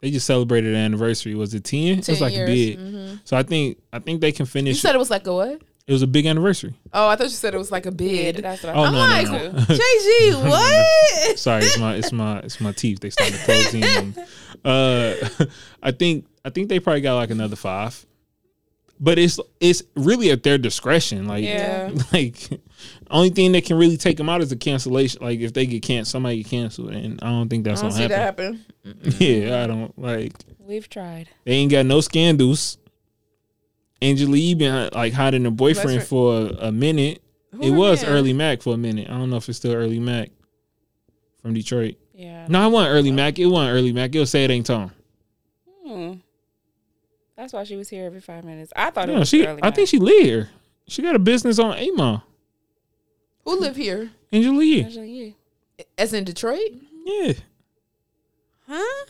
They 0.00 0.10
just 0.10 0.26
celebrated 0.26 0.70
an 0.70 0.80
anniversary. 0.80 1.34
Was 1.34 1.52
it 1.52 1.64
ten? 1.64 1.98
It 1.98 2.08
was 2.08 2.20
like 2.22 2.32
years. 2.32 2.48
big. 2.48 2.78
Mhm. 2.78 3.20
So 3.24 3.36
I 3.36 3.42
think 3.42 3.78
I 3.92 3.98
think 3.98 4.20
they 4.22 4.32
can 4.32 4.46
finish. 4.46 4.76
You 4.76 4.80
said 4.80 4.94
it 4.94 4.98
was 4.98 5.10
like 5.10 5.26
a 5.26 5.34
what? 5.34 5.60
it 5.86 5.92
was 5.92 6.02
a 6.02 6.06
big 6.06 6.24
anniversary. 6.24 6.72
Oh, 6.92 7.08
I 7.08 7.16
thought 7.16 7.24
you 7.24 7.30
said 7.30 7.52
it 7.52 7.58
was 7.58 7.72
like 7.72 7.84
a 7.84 7.90
bid. 7.90 8.36
that's 8.36 8.62
what 8.62 8.74
Oh, 8.76 8.82
I 8.82 8.86
I'm 8.86 8.92
no, 8.92 8.98
like, 9.00 9.26
no, 9.26 9.50
no. 9.52 9.58
JG, 9.64 10.48
what? 10.48 11.38
Sorry, 11.38 11.64
it's 11.64 11.78
my 11.78 11.94
it's 11.96 12.12
my 12.12 12.38
it's 12.38 12.60
my 12.60 12.72
teeth. 12.72 13.00
They 13.00 13.10
started 13.10 13.38
closing. 13.40 14.14
uh, 14.64 15.14
I 15.82 15.90
think 15.90 16.26
I 16.44 16.50
think 16.50 16.68
they 16.70 16.80
probably 16.80 17.00
got 17.02 17.16
like 17.16 17.30
another 17.30 17.56
five, 17.56 18.06
but 19.00 19.18
it's 19.18 19.40
it's 19.58 19.82
really 19.96 20.30
at 20.30 20.42
their 20.42 20.58
discretion. 20.58 21.26
Like 21.26 21.42
Yeah. 21.44 21.90
like 22.12 22.36
only 23.10 23.30
thing 23.30 23.52
that 23.52 23.64
can 23.64 23.78
really 23.78 23.96
take 23.96 24.18
them 24.18 24.28
out 24.28 24.42
is 24.42 24.52
a 24.52 24.56
cancellation. 24.56 25.22
Like 25.22 25.40
if 25.40 25.52
they 25.54 25.66
get 25.66 25.82
canceled, 25.82 26.12
somebody 26.12 26.42
get 26.42 26.50
canceled, 26.50 26.90
and 26.90 27.18
I 27.22 27.28
don't 27.28 27.48
think 27.48 27.66
I 27.66 27.70
that's 27.70 27.80
don't 27.80 27.90
gonna 27.90 28.08
that 28.08 28.18
happen. 28.18 28.64
happen. 28.84 29.12
Yeah, 29.18 29.64
I 29.64 29.66
don't 29.66 29.98
like. 29.98 30.32
We've 30.58 30.88
tried. 30.88 31.28
They 31.44 31.52
ain't 31.52 31.72
got 31.72 31.86
no 31.86 32.00
scandals. 32.00 32.78
Angela 34.02 34.36
Yee 34.36 34.54
been 34.54 34.90
like 34.94 35.12
hiding 35.12 35.44
her 35.44 35.50
boyfriend 35.50 35.98
Let's 35.98 36.08
for 36.08 36.36
a, 36.36 36.68
a 36.68 36.72
minute. 36.72 37.22
Who 37.52 37.62
it 37.62 37.70
was 37.70 38.02
man? 38.02 38.12
Earlly 38.12 38.32
Mac 38.32 38.62
for 38.62 38.74
a 38.74 38.78
minute. 38.78 39.08
I 39.08 39.14
don't 39.14 39.30
know 39.30 39.36
if 39.36 39.48
it's 39.48 39.58
still 39.58 39.74
Earlly 39.74 39.98
Mac 39.98 40.30
from 41.42 41.54
Detroit. 41.54 41.96
Yeah. 42.14 42.46
No, 42.48 42.62
I 42.62 42.66
wasn't 42.68 42.94
Earlly 42.94 43.10
Mac. 43.12 43.38
It 43.38 43.46
wasn't 43.46 43.74
Earlly 43.76 43.92
Mac. 43.92 44.14
It 44.14 44.20
was 44.20 44.30
say 44.30 44.44
it 44.44 44.50
ain't 44.50 44.66
Tom. 44.66 44.92
That's 47.50 47.52
That's 47.52 47.68
why 47.70 47.74
she 47.74 47.76
was 47.76 47.88
here 47.88 48.04
every 48.06 48.20
five 48.20 48.44
minutes. 48.44 48.72
I 48.76 48.90
thought 48.90 49.08
it 49.08 49.18
was 49.18 49.28
she. 49.28 49.44
early. 49.46 49.60
I 49.62 49.70
think 49.70 49.88
she 49.88 49.98
live 49.98 50.22
here. 50.22 50.50
She 50.86 51.02
got 51.02 51.14
a 51.16 51.18
business 51.18 51.58
on 51.58 51.76
Amon. 51.76 52.22
Who 53.44 53.58
live 53.58 53.76
here? 53.76 54.10
Angela 54.32 54.62
Yee. 54.64 54.84
Actually, 54.84 55.34
yeah. 55.78 55.84
As 55.98 56.12
in 56.12 56.24
Detroit? 56.24 56.70
Yeah. 57.04 57.32
Huh? 58.68 59.04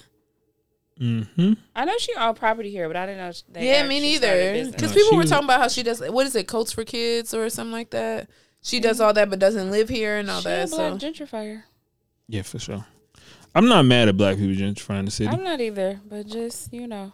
Mm-hmm. 1.01 1.53
I 1.75 1.85
know 1.85 1.97
she 1.99 2.15
owned 2.15 2.37
property 2.37 2.71
here, 2.71 2.87
but 2.89 2.97
I 2.97 3.07
didn't 3.07 3.19
know. 3.19 3.33
sh- 3.33 3.43
They 3.51 3.67
yeah, 3.67 3.87
me 3.87 3.97
actually 3.97 4.15
started 4.17 4.41
a 4.41 4.53
neither. 4.53 4.71
Because 4.73 4.91
No, 4.91 4.97
people 5.03 5.17
were 5.17 5.23
was- 5.23 5.31
talking 5.31 5.45
about 5.47 5.61
how 5.61 5.69
she 5.69 5.83
does. 5.83 6.01
What 6.01 6.27
is 6.27 6.35
it, 6.37 6.47
Coats 6.47 6.73
for 6.73 6.85
Kids 6.85 7.33
or 7.35 7.49
something 7.51 7.73
like 7.73 7.91
that? 7.91 8.29
She 8.63 8.81
does 8.81 9.01
all 9.01 9.13
that, 9.15 9.31
but 9.31 9.39
doesn't 9.39 9.71
live 9.71 9.89
here 9.89 10.19
and 10.19 10.31
all 10.31 10.41
She 10.43 10.49
a 10.49 10.53
that. 10.67 10.71
black 10.71 11.01
So 11.01 11.07
gentrifier. 11.07 11.63
Yeah, 12.29 12.43
for 12.43 12.59
sure. 12.59 12.85
I'm 13.55 13.67
not 13.69 13.85
mad 13.85 14.09
at 14.09 14.17
black 14.17 14.37
people 14.37 14.55
gentrifying 14.55 15.07
the 15.07 15.11
city. 15.11 15.29
I'm 15.31 15.43
not 15.43 15.61
either, 15.61 16.01
but 16.09 16.27
just 16.27 16.73
you 16.73 16.87
know, 16.87 17.13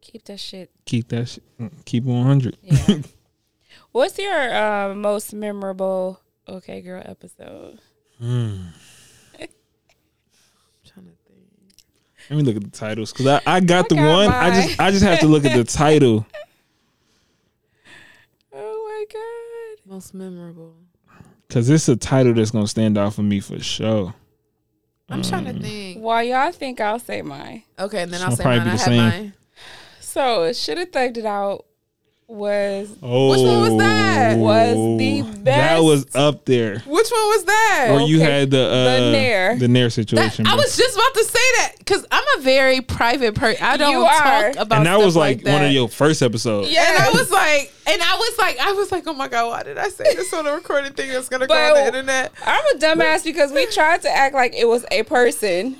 keep 0.00 0.24
that 0.24 0.40
shit. 0.40 0.70
keep 0.84 1.08
that. 1.08 1.28
Shit, 1.28 1.42
keep 1.84 2.04
it 2.04 2.08
100. 2.08 2.56
Yeah. 2.62 2.98
What's 3.92 4.18
your 4.18 4.54
uh, 4.54 4.94
most 4.94 5.32
memorable 5.32 6.20
Okay 6.48 6.80
Girl 6.80 7.02
episode? 7.04 7.78
Hmm. 8.18 8.66
trying 10.84 11.06
to 11.06 11.12
think. 11.26 11.44
Let 12.28 12.36
me 12.36 12.42
look 12.42 12.56
at 12.56 12.62
the 12.62 12.70
titles 12.70 13.12
because 13.12 13.26
I, 13.26 13.40
I 13.46 13.60
got 13.60 13.86
I 13.86 13.88
the 13.88 13.94
got 13.96 14.08
one. 14.16 14.28
I 14.28 14.50
just 14.62 14.80
I 14.80 14.90
just 14.90 15.02
have 15.04 15.20
to 15.20 15.26
look 15.26 15.44
at 15.44 15.56
the 15.56 15.64
title 15.72 16.26
Oh 18.52 18.86
my 18.88 19.04
god! 19.12 19.92
Most 19.92 20.14
memorable. 20.14 20.74
because 21.48 21.68
it's 21.70 21.88
a 21.88 21.96
title 21.96 22.34
that's 22.34 22.50
gonna 22.50 22.66
stand 22.66 22.98
out 22.98 23.14
for 23.14 23.22
me 23.22 23.40
for 23.40 23.58
sure. 23.60 24.14
I'm 25.08 25.22
trying 25.22 25.44
Mm. 25.46 25.56
to 25.56 25.60
think. 25.62 25.98
While 25.98 26.22
y'all 26.22 26.52
think 26.52 26.80
I'll 26.80 26.98
say 27.00 27.22
mine. 27.22 27.64
Okay, 27.78 28.02
and 28.02 28.12
then 28.12 28.20
I'll 28.20 28.28
gonna 28.28 28.36
say 28.36 28.42
probably 28.42 28.58
mine. 28.60 28.66
be 28.66 28.70
I 28.70 28.74
the 28.74 28.78
have 28.78 28.86
same. 28.86 28.96
mine. 29.24 29.32
So 30.10 30.52
should 30.52 30.78
have 30.78 30.90
thugged 30.90 31.16
it 31.18 31.24
out. 31.26 31.64
Was 32.26 32.88
Oh, 33.02 33.30
Which 33.30 33.40
one 33.40 33.60
was 33.60 33.78
that? 33.78 34.38
Was 34.38 34.76
the 34.98 35.22
best. 35.22 35.44
That 35.44 35.78
was 35.82 36.06
up 36.14 36.44
there. 36.44 36.74
Which 36.78 36.86
one 36.86 37.26
was 37.28 37.44
that? 37.44 37.88
Where 37.90 38.02
you 38.06 38.20
had 38.20 38.52
the 38.52 38.60
uh, 38.66 38.84
the 38.84 39.10
Nair. 39.12 39.56
the 39.56 39.66
Nair 39.66 39.86
That- 39.86 39.90
situation. 39.90 40.46
I 40.46 40.54
was 40.54 40.76
just 40.76 40.94
about 40.96 41.12
to 41.14 41.24
say 41.24 41.40
that 41.58 41.72
because 41.78 42.06
I'm 42.12 42.24
a 42.38 42.42
very 42.42 42.82
private 42.82 43.34
person. 43.34 43.64
I 43.64 43.76
don't 43.76 43.90
You 43.92 44.02
are. 44.02 44.52
talk 44.52 44.62
about. 44.64 44.76
and 44.78 44.86
that 44.86 44.92
stuff 44.94 45.04
was 45.06 45.16
like, 45.16 45.42
that. 45.42 45.52
one 45.54 45.64
of 45.64 45.72
your 45.72 45.88
first 45.88 46.22
episodes. 46.22 46.70
Yeah. 46.70 46.88
And 46.88 47.02
I 47.02 47.10
was 47.10 47.30
like, 47.32 47.72
and 47.90 48.02
I 48.02 48.16
was 48.16 48.38
like, 48.38 48.58
I 48.58 48.72
was 48.72 48.92
like, 48.92 49.06
oh 49.06 49.12
my 49.14 49.28
god, 49.28 49.48
why 49.48 49.62
did 49.62 49.78
I 49.78 49.88
say 49.88 50.14
this 50.14 50.32
on 50.32 50.46
a 50.46 50.52
recorded 50.52 50.96
thing 50.96 51.10
that's 51.10 51.28
gonna 51.28 51.46
go 51.46 51.54
on 51.54 51.74
the 51.74 51.86
internet? 51.86 52.32
I'm 52.46 52.64
a 52.76 52.78
dumbass 52.78 53.24
because 53.24 53.52
we 53.52 53.66
tried 53.72 54.02
to 54.02 54.10
act 54.10 54.34
like 54.34 54.54
it 54.54 54.66
was 54.66 54.84
a 54.90 55.02
person, 55.04 55.76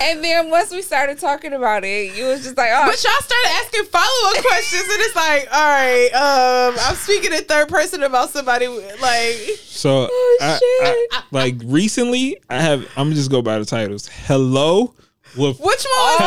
and 0.00 0.22
then 0.24 0.50
once 0.50 0.70
we 0.70 0.82
started 0.82 1.18
talking 1.18 1.52
about 1.52 1.84
it, 1.84 2.14
you 2.16 2.24
was 2.24 2.42
just 2.42 2.56
like, 2.56 2.70
oh, 2.72 2.86
But 2.86 3.02
y'all 3.02 3.20
started 3.20 3.48
asking 3.64 3.84
follow 3.86 4.30
up 4.36 4.44
questions, 4.44 4.82
and 4.84 5.00
it's 5.00 5.16
like, 5.16 5.48
all 5.52 5.68
right, 5.68 6.08
um, 6.14 6.76
I'm 6.80 6.94
speaking 6.96 7.32
in 7.32 7.44
third 7.44 7.68
person 7.68 8.02
about 8.02 8.30
somebody 8.30 8.66
like. 8.68 9.36
So 9.64 10.08
Oh, 10.10 10.38
I, 10.40 10.52
shit. 10.58 11.08
I- 11.12 11.22
like 11.30 11.54
recently, 11.64 12.38
I 12.48 12.60
have. 12.60 12.88
I'm 12.96 13.12
just 13.12 13.30
go 13.30 13.42
by 13.42 13.58
the 13.58 13.64
titles. 13.64 14.06
Hello 14.06 14.82
with 14.82 15.01
Which 15.34 15.58
one 15.58 15.66
was 15.66 16.18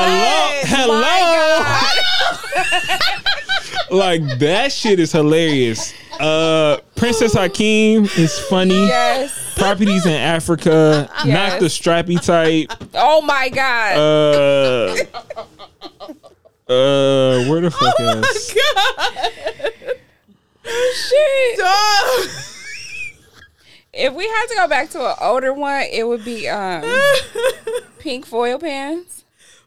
hello 0.66 1.02
that? 1.02 1.62
hello. 3.90 3.98
like 3.98 4.40
that 4.40 4.72
shit 4.72 5.00
is 5.00 5.12
hilarious. 5.12 5.94
Uh, 6.20 6.78
Princess 6.96 7.34
Hakeem 7.34 8.06
is 8.18 8.40
funny. 8.50 8.88
yes, 8.88 9.54
Properties 9.58 10.06
in 10.06 10.14
Africa, 10.14 11.08
not 11.18 11.26
Yes. 11.28 11.60
the 11.60 11.68
strappy 11.68 12.20
type. 12.24 12.72
oh 12.96 13.22
my 13.22 13.50
god, 13.50 13.98
Uh, 13.98 14.96
uh, 16.68 17.44
where 17.50 17.62
the 17.62 17.70
fuck 17.72 17.94
is? 18.00 18.08
Oh 18.08 18.12
else? 18.18 18.54
God. 18.54 19.32
shit. 20.96 21.58
Dog. 21.60 22.55
If 23.96 24.14
we 24.14 24.28
had 24.28 24.46
to 24.48 24.56
go 24.56 24.68
back 24.68 24.90
to 24.92 25.10
an 25.10 25.16
older 25.22 25.54
one, 25.54 25.84
it 25.92 26.06
would 26.08 26.26
be 26.26 26.48
um 26.50 26.84
pink 28.00 28.26
foil 28.26 28.60
pants. 28.60 29.24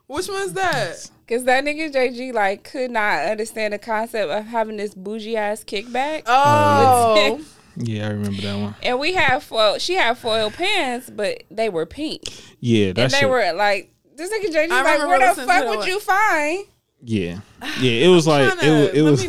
Which 0.06 0.28
one's 0.28 0.52
that? 0.54 1.10
Cause 1.28 1.44
that 1.44 1.64
nigga 1.64 1.92
JG 1.92 2.32
like 2.32 2.64
could 2.64 2.90
not 2.90 3.24
understand 3.28 3.74
the 3.74 3.78
concept 3.78 4.30
of 4.30 4.46
having 4.46 4.76
this 4.78 4.94
bougie 4.94 5.36
ass 5.36 5.64
kickback. 5.64 6.22
Oh, 6.26 7.40
Yeah, 7.80 8.06
I 8.08 8.10
remember 8.10 8.40
that 8.42 8.58
one. 8.58 8.74
And 8.82 8.98
we 8.98 9.12
had 9.14 9.38
foil. 9.40 9.78
She 9.78 9.94
had 9.94 10.18
foil 10.18 10.50
pants, 10.50 11.10
but 11.10 11.44
they 11.50 11.68
were 11.68 11.86
pink, 11.86 12.22
Yeah, 12.60 12.92
that 12.92 13.00
and 13.02 13.10
they 13.12 13.18
shit. 13.20 13.28
were 13.28 13.52
like 13.52 13.92
this 14.16 14.32
nigga 14.32 14.52
JG 14.52 14.68
like 14.70 14.84
remember 14.84 15.06
where 15.08 15.34
the 15.34 15.42
fuck 15.42 15.68
would 15.68 15.78
one. 15.80 15.86
you 15.88 16.00
find? 16.00 16.66
yeah, 17.02 17.40
yeah. 17.80 18.06
It 18.06 18.08
was 18.08 18.26
like 18.26 18.52
it, 18.52 18.58
Tryna- 18.58 18.80
was. 18.80 18.94
It 18.94 19.02
let 19.02 19.10
was. 19.10 19.24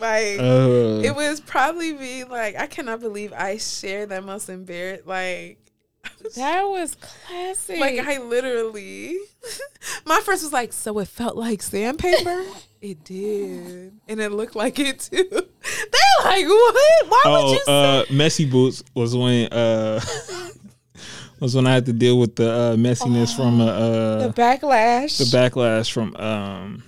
Me 0.00 0.36
look. 0.36 0.40
Like 0.40 0.40
Uh, 0.40 1.08
it 1.08 1.14
was 1.14 1.40
probably 1.40 1.92
be 1.92 2.24
like 2.24 2.56
I 2.56 2.66
cannot 2.66 3.00
believe 3.00 3.32
I 3.32 3.58
shared 3.58 4.10
that 4.10 4.24
most 4.24 4.48
embarrassed. 4.48 5.06
Like 5.06 5.58
That 6.36 6.64
was 6.64 6.96
classic. 6.96 7.78
like 7.78 7.98
I 7.98 8.18
literally. 8.18 9.16
My 10.06 10.20
first 10.20 10.42
was 10.42 10.52
like, 10.52 10.72
so 10.72 10.98
it 10.98 11.08
felt 11.08 11.36
like 11.36 11.62
sandpaper. 11.62 12.44
it 12.80 13.04
did, 13.04 13.92
and 14.08 14.20
it 14.20 14.32
looked 14.32 14.56
like 14.56 14.78
it 14.78 15.00
too. 15.00 15.28
They're 15.30 16.24
like, 16.24 16.46
what? 16.46 17.08
Why 17.08 17.22
would 17.26 17.34
oh, 17.34 17.52
you 17.52 17.60
say? 17.64 18.00
uh, 18.00 18.04
messy 18.14 18.44
boots 18.44 18.82
was 18.94 19.16
when 19.16 19.52
uh 19.52 20.00
was 21.40 21.54
when 21.54 21.66
I 21.66 21.72
had 21.72 21.86
to 21.86 21.92
deal 21.92 22.18
with 22.18 22.36
the 22.36 22.50
uh, 22.50 22.76
messiness 22.76 23.34
from 23.34 23.60
uh, 23.60 23.66
uh 23.66 24.28
the 24.28 24.34
backlash. 24.34 25.18
the 25.18 25.36
backlash 25.36 25.90
from 25.90 26.14
um 26.16 26.82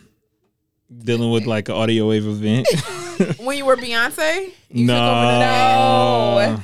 dealing 0.99 1.30
with 1.30 1.47
like 1.47 1.68
an 1.68 1.74
audio 1.74 2.09
wave 2.09 2.26
event. 2.26 2.66
when 3.40 3.57
you 3.57 3.64
were 3.64 3.76
Beyonce? 3.76 4.53
You 4.70 4.86
no, 4.86 6.62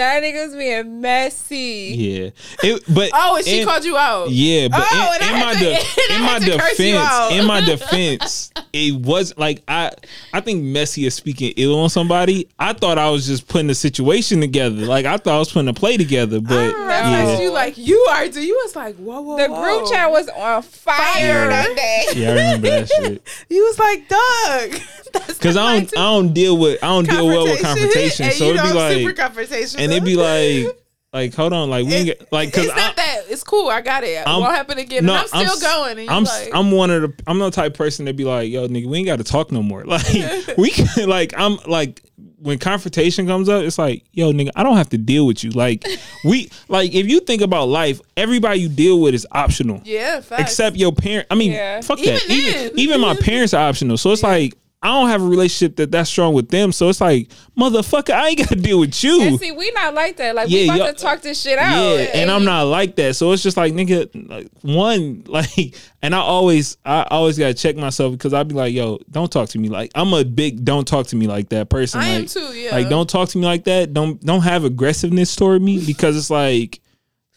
took 0.00 0.08
over 0.08 0.20
the 0.20 0.20
No. 0.20 0.20
that 0.20 0.22
nigga's 0.22 0.56
being 0.56 1.00
messy. 1.00 1.94
yeah, 1.96 2.30
it, 2.62 2.82
but 2.88 3.10
Oh, 3.14 3.36
and 3.36 3.44
she 3.44 3.60
in- 3.60 3.66
called 3.66 3.84
you 3.84 3.96
out. 3.96 4.30
Yeah, 4.30 4.68
but 4.68 4.80
Oh, 4.90 5.14
in, 5.16 5.22
and 5.22 5.30
in 5.30 5.36
had 5.36 5.46
my 5.46 5.52
to- 5.54 5.58
de- 5.60 5.74
and 6.10 6.16
in 6.16 6.20
my 6.22 6.26
had 6.28 6.42
to 6.42 6.58
curse 6.58 6.78
you 6.80 6.96
out. 6.96 7.28
defense, 7.30 7.40
in 7.40 7.46
my 7.46 7.60
defense, 7.64 8.52
it 8.72 8.94
was 8.96 9.36
like 9.36 9.62
I 9.68 9.90
I 10.32 10.40
think 10.40 10.62
messy 10.62 11.06
is 11.06 11.14
speaking 11.14 11.52
ill 11.56 11.78
on 11.80 11.90
somebody. 11.90 12.48
I 12.58 12.72
thought 12.72 12.98
I 12.98 13.10
was 13.10 13.26
just 13.26 13.48
putting 13.48 13.70
a 13.70 13.74
situation 13.74 14.40
together. 14.40 14.86
Like 14.86 15.06
I 15.06 15.16
thought 15.16 15.34
I 15.34 15.38
was 15.38 15.52
putting 15.52 15.68
a 15.68 15.74
play 15.74 15.96
together, 15.96 16.40
but 16.40 16.74
I 16.74 17.00
yeah, 17.10 17.40
you 17.40 17.50
like 17.52 17.76
you 17.78 17.96
are. 18.10 18.28
Do 18.28 18.40
you 18.44 18.54
was 18.64 18.76
like 18.76 18.96
whoa 18.96 19.20
whoa. 19.20 19.36
The 19.36 19.48
whoa. 19.48 19.62
group 19.80 19.90
chat 19.90 20.10
was 20.10 20.28
on 20.28 20.62
fire 20.62 20.96
Fire. 21.00 21.48
that 21.48 21.76
day. 21.76 22.06
yeah, 22.20 22.28
I 22.28 22.32
remember 22.32 22.68
that 22.70 22.88
shit. 22.88 23.22
You 23.48 23.62
was 23.64 23.78
like 23.78 24.08
Doug. 24.08 24.80
Because 25.12 25.56
I 25.56 25.78
don't 25.80 25.98
I 25.98 26.02
don't 26.02 26.32
deal 26.32 26.56
with 26.56 26.82
I 26.82 26.86
don't 26.88 27.08
deal 27.08 27.26
well 27.26 27.44
with 27.44 27.62
confrontation. 27.62 28.26
And 28.26 28.34
So 28.34 28.44
you 28.46 28.50
it'd 28.54 28.62
be 28.62 28.68
know 28.74 28.90
super 28.90 29.22
like 29.22 29.32
confrontational. 29.34 29.78
And 29.90 29.96
it'd 29.96 30.04
be 30.04 30.16
like 30.16 30.76
like 31.12 31.34
hold 31.34 31.52
on 31.52 31.68
like 31.70 31.84
we 31.86 31.92
ain't 31.94 32.06
get, 32.06 32.32
like 32.32 32.50
because 32.50 32.66
it's 32.66 32.76
not 32.76 32.94
that. 32.96 33.22
It's 33.28 33.42
cool. 33.42 33.68
I 33.68 33.80
got 33.80 34.04
it. 34.04 34.10
It 34.10 34.26
I'm- 34.28 34.40
won't 34.40 34.54
happen 34.54 34.78
again. 34.78 35.00
and 35.00 35.10
I'm 35.10 35.26
still 35.26 35.40
s- 35.42 35.60
going. 35.62 35.98
And 35.98 36.08
I'm 36.10 36.22
like, 36.24 36.50
I'm 36.54 36.70
one 36.70 36.90
of 36.90 37.02
the 37.02 37.12
I'm 37.26 37.38
the 37.40 37.50
type 37.50 37.72
of 37.72 37.78
person 37.78 38.04
that 38.04 38.16
be 38.16 38.24
like, 38.24 38.48
yo, 38.50 38.68
nigga, 38.68 38.86
we 38.86 38.98
ain't 38.98 39.06
got 39.06 39.16
to 39.16 39.24
talk 39.24 39.50
no 39.50 39.62
more. 39.62 39.84
Like 39.86 40.04
we 40.56 40.70
can 40.70 41.08
like 41.08 41.34
I'm 41.36 41.56
like 41.66 42.02
when 42.42 42.58
confrontation 42.58 43.26
comes 43.26 43.48
up, 43.50 43.62
it's 43.64 43.76
like, 43.76 44.04
yo, 44.12 44.32
nigga, 44.32 44.48
I 44.56 44.62
don't 44.62 44.76
have 44.76 44.88
to 44.90 44.98
deal 44.98 45.26
with 45.26 45.42
you. 45.44 45.50
Like 45.50 45.84
we 46.24 46.48
like 46.68 46.94
if 46.94 47.06
you 47.08 47.18
think 47.20 47.42
about 47.42 47.66
life, 47.68 48.00
everybody 48.16 48.60
you 48.60 48.68
deal 48.68 49.00
with 49.00 49.12
is 49.14 49.26
optional. 49.32 49.82
yeah, 49.84 50.20
facts. 50.20 50.42
Except 50.42 50.76
your 50.76 50.92
parent. 50.92 51.26
I 51.30 51.34
mean, 51.34 51.50
Yeah. 51.52 51.80
fuck 51.80 51.98
Even 51.98 52.14
that. 52.14 52.30
Even 52.30 52.52
then. 52.68 52.70
even 52.78 53.00
my 53.00 53.14
parents 53.16 53.52
are 53.52 53.68
optional. 53.68 53.96
So 53.96 54.12
it's 54.12 54.22
like 54.22 54.54
I 54.82 54.88
don't 54.88 55.10
have 55.10 55.20
a 55.20 55.26
relationship 55.26 55.76
that 55.76 55.90
that's 55.90 56.08
strong 56.08 56.32
with 56.32 56.48
them. 56.48 56.72
So 56.72 56.88
it's 56.88 57.02
like, 57.02 57.28
motherfucker, 57.58 58.14
I 58.14 58.28
ain't 58.28 58.38
got 58.38 58.48
to 58.48 58.56
deal 58.56 58.80
with 58.80 59.04
you. 59.04 59.20
And 59.20 59.38
see, 59.38 59.52
we 59.52 59.70
not 59.72 59.92
like 59.92 60.16
that. 60.16 60.34
Like 60.34 60.48
we 60.48 60.60
Yeah, 60.64 60.72
about 60.74 60.78
y'all- 60.78 60.86
to 60.94 60.98
talk 60.98 61.20
this 61.20 61.38
shit 61.38 61.58
out. 61.58 61.74
Yeah, 61.96 62.04
and 62.14 62.30
I'm 62.30 62.44
not 62.46 62.62
like 62.62 62.96
that. 62.96 63.14
So 63.16 63.30
it's 63.32 63.42
just 63.42 63.58
like 63.58 63.74
nigga, 63.74 64.08
like, 64.30 64.48
one 64.62 65.24
like, 65.28 65.74
and 66.00 66.14
I 66.14 66.18
always, 66.18 66.78
I 66.84 67.02
always 67.10 67.36
gotta 67.38 67.52
check 67.52 67.76
myself 67.76 68.12
because 68.12 68.32
I'd 68.32 68.48
be 68.48 68.54
like, 68.54 68.72
yo, 68.72 68.98
don't 69.10 69.30
talk 69.30 69.50
to 69.50 69.58
me 69.58 69.68
like 69.68 69.90
I'm 69.94 70.14
a 70.14 70.24
big 70.24 70.64
don't 70.64 70.88
talk 70.88 71.08
to 71.08 71.16
me 71.16 71.26
like 71.26 71.50
that 71.50 71.68
person. 71.68 72.00
I 72.00 72.08
am 72.08 72.24
too, 72.24 72.40
yeah. 72.40 72.70
Like 72.72 72.88
don't 72.88 73.08
talk 73.08 73.28
to 73.30 73.38
me 73.38 73.44
like 73.44 73.64
that. 73.64 73.92
Don't 73.92 74.18
don't 74.24 74.42
have 74.42 74.64
aggressiveness 74.64 75.36
toward 75.36 75.60
me 75.60 75.84
because 75.84 76.16
it's 76.16 76.30
like, 76.30 76.79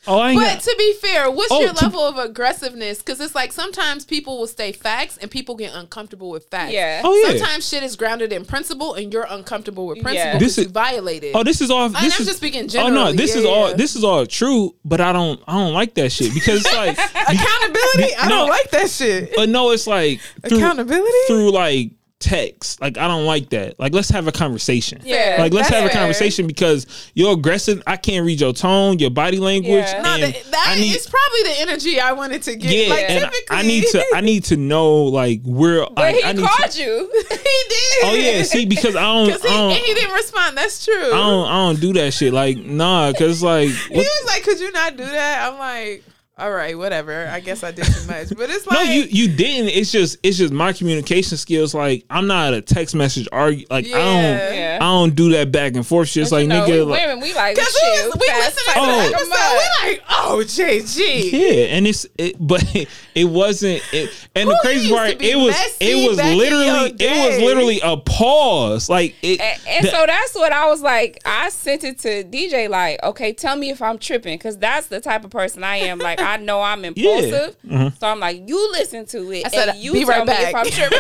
oh, 0.08 0.20
I 0.20 0.32
ain't. 0.32 0.40
But 0.40 0.46
got, 0.56 0.62
to 0.62 0.76
be 0.78 0.94
fair, 1.02 1.30
what's 1.32 1.52
Oh, 1.52 1.60
your 1.62 1.74
to- 1.74 1.84
level 1.86 2.02
of 2.02 2.18
aggressiveness? 2.18 3.00
Because 3.00 3.20
it's 3.20 3.36
like 3.36 3.52
sometimes 3.52 4.06
people 4.06 4.38
will 4.38 4.48
say 4.48 4.72
facts 4.72 5.18
and 5.18 5.30
people 5.32 5.56
get 5.56 5.74
uncomfortable 5.74 6.30
with 6.30 6.46
facts. 6.46 6.74
Yeah. 6.74 7.02
oh 7.04 7.16
yeah. 7.16 7.38
Sometimes 7.38 7.68
shit 7.68 7.84
is 7.84 7.96
grounded 7.96 8.32
in 8.34 8.46
principle 8.46 8.94
and 8.96 9.12
you're 9.14 9.28
uncomfortable 9.30 9.88
with 9.88 10.02
principle 10.02 10.34
Yeah. 10.34 10.38
This 10.40 10.58
is- 10.58 10.68
violated. 10.68 11.36
Oh, 11.36 11.44
this 11.44 11.62
is 11.62 11.70
all. 11.70 11.84
I'm 11.86 11.94
This 11.94 12.20
is 12.20 12.26
just 12.28 12.38
speaking 12.38 12.70
Oh 12.78 12.90
no, 12.90 13.12
this 13.12 13.34
Yeah, 13.34 13.40
is 13.42 13.46
all. 13.46 13.76
This 13.76 13.96
is 13.96 14.04
all 14.04 14.26
true. 14.26 14.76
But 14.86 15.02
I 15.02 15.12
don't. 15.14 15.42
I 15.48 15.54
don't 15.54 15.74
like 15.74 15.94
that 15.96 16.12
shit 16.12 16.34
because 16.34 16.66
it's 16.66 16.74
like. 16.74 16.98
Accountability? 17.44 18.16
I 18.18 18.28
No. 18.28 18.36
don't 18.40 18.50
like 18.50 18.70
that 18.72 18.90
shit. 18.90 19.34
but 19.36 19.50
no, 19.50 19.72
it's 19.72 19.88
like 19.88 20.20
through, 20.48 20.58
Accountability? 20.58 21.12
through 21.28 21.52
like 21.52 21.92
text. 22.24 22.80
Like 22.82 22.98
I 22.98 23.08
don't 23.08 23.26
like 23.26 23.50
that. 23.50 23.80
Like 23.80 23.94
let's 23.94 24.10
have 24.10 24.28
a 24.28 24.32
conversation. 24.32 25.02
Yeah, 25.04 25.36
Like 25.40 25.54
let's 25.54 25.70
have 25.70 25.84
a 25.86 25.90
fair. 25.90 25.98
conversation 25.98 26.48
because 26.48 26.88
you're 27.14 27.34
aggressive. 27.34 27.84
I 27.86 27.98
can't 27.98 28.26
read 28.26 28.40
your 28.40 28.54
tone, 28.54 29.00
your 29.00 29.10
body 29.10 29.38
language. 29.38 29.86
Yeah. 29.86 30.02
No, 30.02 30.18
that, 30.20 30.44
that 30.52 30.66
I 30.70 30.80
need, 30.80 30.96
is 30.96 31.08
probably 31.08 31.54
the 31.54 31.60
energy 31.62 32.00
I 32.00 32.14
wanted 32.14 32.42
to 32.44 32.56
get. 32.56 32.72
yeah, 32.88 32.94
like 32.94 33.10
and 33.10 33.24
typically, 33.26 33.58
I 33.58 33.62
need 33.64 33.84
to 33.92 34.06
I 34.16 34.22
need 34.22 34.44
to 34.46 34.58
know 34.58 35.04
like 35.04 35.42
where 35.44 35.82
But 35.88 35.96
like, 35.98 36.16
he 36.16 36.24
I 36.24 36.32
need 36.34 36.46
called 36.48 36.72
to, 36.72 36.82
you. 36.82 37.12
he 37.30 37.36
did. 37.36 38.04
Oh 38.06 38.14
yeah, 38.16 38.44
see 38.44 38.66
because 38.66 38.96
I 38.96 39.02
don't, 39.04 39.26
because 39.28 39.44
I 39.46 39.50
he, 39.50 39.54
don't 39.58 39.72
and 39.72 39.80
he 39.80 39.94
didn't 39.94 40.14
respond. 40.14 40.58
That's 40.58 40.86
true. 40.86 40.94
I 40.96 41.10
don't 41.18 41.48
I 41.48 41.54
don't 41.68 41.80
do 41.82 41.94
that 41.94 42.14
shit. 42.14 42.34
Like 42.34 42.58
nah, 42.58 43.12
cause 43.14 43.44
like 43.44 43.70
he 43.70 43.98
was 43.98 44.24
like, 44.28 44.44
"Could 44.44 44.60
you 44.60 44.72
not 44.72 44.96
do 44.96 45.04
that?" 45.06 45.52
I'm 45.52 45.60
like, 45.60 46.04
"All 46.38 46.52
right, 46.52 46.78
whatever. 46.78 47.28
I 47.28 47.40
guess 47.40 47.64
I 47.64 47.72
did 47.72 47.86
too 47.86 48.08
much." 48.08 48.30
But 48.36 48.50
it's 48.50 48.66
like 48.68 48.76
no, 48.86 48.92
you 48.92 49.04
you 49.04 49.36
didn't. 49.36 49.70
It's 49.70 49.92
just 49.92 50.18
it's 50.24 50.38
just 50.38 50.52
my 50.54 50.74
communication 50.74 51.38
skills. 51.38 51.74
Like 51.74 52.06
I'm 52.10 52.28
not 52.28 52.54
a 52.54 52.62
text 52.62 52.96
message 52.96 53.28
argue. 53.32 53.66
Like 53.70 53.86
I 53.86 53.90
don't 53.90 53.98
Yeah. 54.24 54.54
Yeah. 54.54 54.78
I 54.82 54.86
don't 54.86 55.16
do 55.16 55.32
that 55.32 55.52
back 55.52 55.76
and 55.76 55.86
forth. 55.86 56.10
Just 56.10 56.32
like 56.32 56.44
you 56.44 56.48
know, 56.48 56.64
nigga. 56.66 56.70
we 56.70 56.82
like, 56.82 57.02
women, 57.08 57.20
we 57.22 57.34
like 57.34 57.56
because 57.56 57.72
shit. 57.74 58.04
we, 58.04 58.10
was, 58.10 58.18
we 58.20 58.28
fast 58.28 58.56
listened 58.56 58.68
to 58.68 58.74
talk 58.74 58.76
the 58.76 58.94
Oh. 58.94 59.00
episode, 59.16 59.30
mug. 59.30 59.60
we 59.84 59.90
like, 59.90 60.04
"Oh, 60.10 60.44
JG." 60.46 61.32
Yeah, 61.32 61.76
and 61.76 61.88
it's 61.88 62.06
it, 62.18 62.36
but 62.40 62.64
it 63.16 63.26
wasn't. 63.26 63.82
It, 63.94 64.10
and 64.36 64.50
the 64.50 64.58
crazy 64.62 64.90
part, 64.90 65.22
it 65.22 65.36
was 65.36 65.56
it 65.80 66.08
was 66.08 66.18
back 66.18 66.26
in 66.28 66.38
your 66.38 66.46
literally 66.46 66.96
it 67.00 67.30
was 67.30 67.40
literally 67.40 67.80
a 67.84 67.98
pause. 67.98 68.90
Like 68.90 69.16
it. 69.22 69.40
And, 69.40 69.62
and 69.68 69.86
the- 69.86 69.92
so 69.92 70.06
that's 70.06 70.34
what 70.36 70.52
I 70.52 70.68
was 70.68 70.82
like. 70.82 71.20
I 71.26 71.50
sent 71.50 71.84
it 71.84 72.00
to 72.00 72.24
DJ, 72.24 72.70
like, 72.70 73.02
okay, 73.04 73.34
tell 73.34 73.56
me 73.56 73.70
if 73.70 73.82
I'm 73.82 73.98
tripping, 74.00 74.38
because 74.38 74.58
that's 74.58 74.88
the 74.88 75.00
type 75.00 75.24
of 75.24 75.30
person 75.32 75.64
I 75.64 75.78
am. 75.78 76.00
Like, 76.00 76.20
I 76.24 76.38
know 76.38 76.62
I'm 76.62 76.86
impulsive, 76.86 77.56
mm-hmm. 77.66 77.96
so 77.98 78.08
I'm 78.08 78.20
like, 78.20 78.48
you 78.48 78.72
listen 78.72 79.06
to 79.08 79.32
it, 79.32 79.46
I 79.46 79.50
said, 79.50 79.70
and 79.70 79.78
you 79.80 79.94
"Be 79.94 80.00
tell 80.06 80.10
right 80.10 80.28
me 80.28 80.34
if 80.34 80.54
back." 80.54 80.56
I'm 80.56 80.72
tripping. 80.72 81.00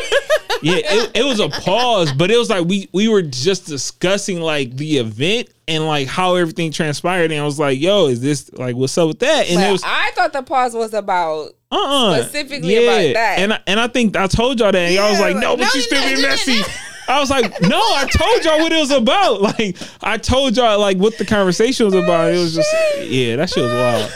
yeah, 0.61 0.75
it, 0.77 1.11
it 1.15 1.23
was 1.25 1.39
a 1.39 1.49
pause, 1.49 2.11
but 2.13 2.29
it 2.31 2.37
was 2.37 2.49
like 2.49 2.65
we 2.65 2.89
we 2.93 3.07
were 3.07 3.21
just 3.21 3.65
discussing 3.65 4.39
like 4.41 4.75
the 4.77 4.97
event 4.97 5.49
and 5.67 5.85
like 5.87 6.07
how 6.07 6.35
everything 6.35 6.71
transpired, 6.71 7.31
and 7.31 7.41
I 7.41 7.45
was 7.45 7.59
like, 7.59 7.79
"Yo, 7.79 8.07
is 8.07 8.21
this 8.21 8.51
like 8.53 8.75
what's 8.75 8.97
up 8.97 9.07
with 9.07 9.19
that?" 9.19 9.47
And 9.47 9.57
But 9.57 9.67
it 9.69 9.71
was 9.71 9.83
I 9.85 10.11
thought 10.15 10.33
the 10.33 10.43
pause 10.43 10.73
was 10.73 10.93
about. 10.93 11.51
uh-uh. 11.71 12.21
specifically 12.23 12.75
about 12.85 13.13
that. 13.13 13.39
And 13.39 13.53
I, 13.53 13.59
and 13.67 13.79
I 13.79 13.87
think 13.87 14.15
I 14.17 14.27
told 14.27 14.59
y'all 14.59 14.71
that, 14.71 14.77
and 14.77 14.93
y'all 14.93 15.09
was 15.09 15.19
like, 15.19 15.35
"No, 15.35 15.51
like, 15.51 15.59
but 15.59 15.63
no, 15.65 15.69
you 15.73 15.79
you 15.79 15.81
still 15.81 16.01
didn't, 16.01 16.17
be 16.17 16.21
messy." 16.27 16.61
I 17.07 17.19
was 17.19 17.29
like, 17.29 17.61
"No, 17.61 17.77
I 17.79 18.07
told 18.09 18.45
y'all 18.45 18.59
what 18.59 18.71
it 18.71 18.79
was 18.79 18.91
about. 18.91 19.41
Like, 19.59 19.77
I 20.01 20.17
told 20.17 20.55
y'all 20.55 20.79
like 20.79 20.97
what 20.97 21.17
the 21.17 21.25
conversation 21.25 21.85
was 21.85 21.95
about. 21.95 22.31
It 22.33 22.37
was 22.37 22.55
just 22.55 22.73
yeah, 23.03 23.35
that 23.37 23.49
shit 23.49 23.63
was 23.63 23.73
wild. 23.73 24.11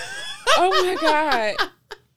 Oh 0.57 0.83
my 0.85 0.95
god! 1.01 1.69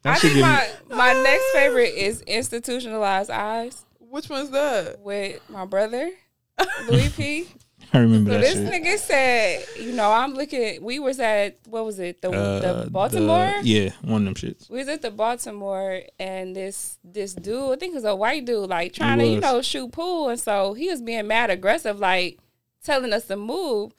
I 0.04 0.18
think 0.18 0.34
give 0.34 0.42
my 0.42 0.66
my 0.90 1.12
next 1.22 1.44
favorite 1.52 1.94
is 1.94 2.22
institutionalized 2.22 3.30
eyes 3.30 3.84
Which 3.98 4.28
one's 4.30 4.50
that? 4.50 5.00
with 5.00 5.40
my 5.50 5.64
brother 5.66 6.10
Louis 6.88 7.08
P. 7.10 7.48
I 7.92 7.98
remember 7.98 8.30
So 8.30 8.38
that 8.38 8.42
this 8.42 8.54
shit. 8.54 8.84
nigga 8.84 8.98
said, 8.98 9.64
you 9.80 9.92
know, 9.92 10.12
I'm 10.12 10.34
looking. 10.34 10.82
We 10.82 10.98
was 11.00 11.18
at 11.18 11.58
what 11.66 11.84
was 11.84 11.98
it? 11.98 12.22
The 12.22 12.30
Uh, 12.30 12.84
the 12.84 12.90
Baltimore. 12.90 13.52
the- 13.62 13.68
yeah, 13.68 13.90
one 14.02 14.26
of 14.26 14.34
them 14.40 14.50
shits. 14.50 14.70
We 14.70 14.78
was 14.78 14.88
at 14.88 15.02
the 15.02 15.10
Baltimore, 15.10 16.02
and 16.18 16.54
this 16.54 16.98
this 17.02 17.34
dude, 17.34 17.72
I 17.72 17.76
think 17.76 17.92
it 17.92 17.96
was 17.96 18.04
a 18.04 18.14
white 18.14 18.44
dude, 18.44 18.68
like 18.70 18.92
trying 18.92 19.18
to 19.18 19.26
you 19.26 19.40
know 19.40 19.60
shoot 19.62 19.90
pool, 19.92 20.28
and 20.28 20.38
so 20.38 20.74
he 20.74 20.88
was 20.88 21.02
being 21.02 21.26
mad 21.26 21.50
aggressive, 21.50 21.98
like 21.98 22.38
telling 22.84 23.12
us 23.12 23.26
to 23.26 23.36
move. 23.36 23.92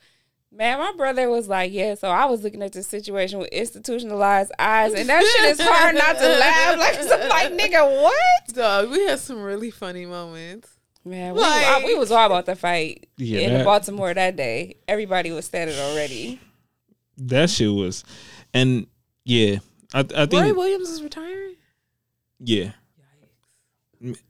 Man, 0.54 0.78
my 0.78 0.92
brother 0.96 1.30
was 1.30 1.48
like, 1.48 1.72
yeah. 1.72 1.94
So 1.94 2.08
I 2.08 2.26
was 2.26 2.42
looking 2.44 2.62
at 2.62 2.72
the 2.72 2.82
situation 2.82 3.38
with 3.38 3.48
institutionalized 3.48 4.52
eyes, 4.58 4.92
and 4.92 5.08
that 5.08 5.24
shit 5.24 5.50
is 5.52 5.60
hard 5.60 5.94
not 5.94 6.18
to 6.18 6.28
laugh. 6.28 6.78
Like, 6.78 6.98
I'm 7.00 7.28
like, 7.28 7.52
nigga, 7.72 8.02
what? 8.02 8.48
Dog, 8.54 8.90
we 8.90 9.00
had 9.06 9.18
some 9.18 9.42
really 9.42 9.70
funny 9.70 10.04
moments. 10.04 10.68
Man, 11.04 11.34
we, 11.34 11.40
Like- 11.40 11.66
I- 11.66 11.84
we 11.86 11.94
was 11.96 12.12
all 12.12 12.26
about 12.26 12.46
the 12.46 12.54
fight 12.54 13.06
Yeah, 13.16 13.40
in 13.40 13.52
that- 13.54 13.64
Baltimore 13.64 14.12
that 14.14 14.36
day. 14.36 14.76
Everybody 14.86 15.32
was 15.32 15.46
standing 15.46 15.76
already. 15.78 16.38
That 17.16 17.50
shit 17.50 17.70
was, 17.72 18.04
and 18.54 18.86
yeah, 19.24 19.56
I 19.94 20.00
I 20.00 20.26
think 20.26 20.32
Roy 20.32 20.52
Williams 20.54 20.88
is 20.90 21.02
retiring. 21.02 21.56
yeah. 22.40 22.72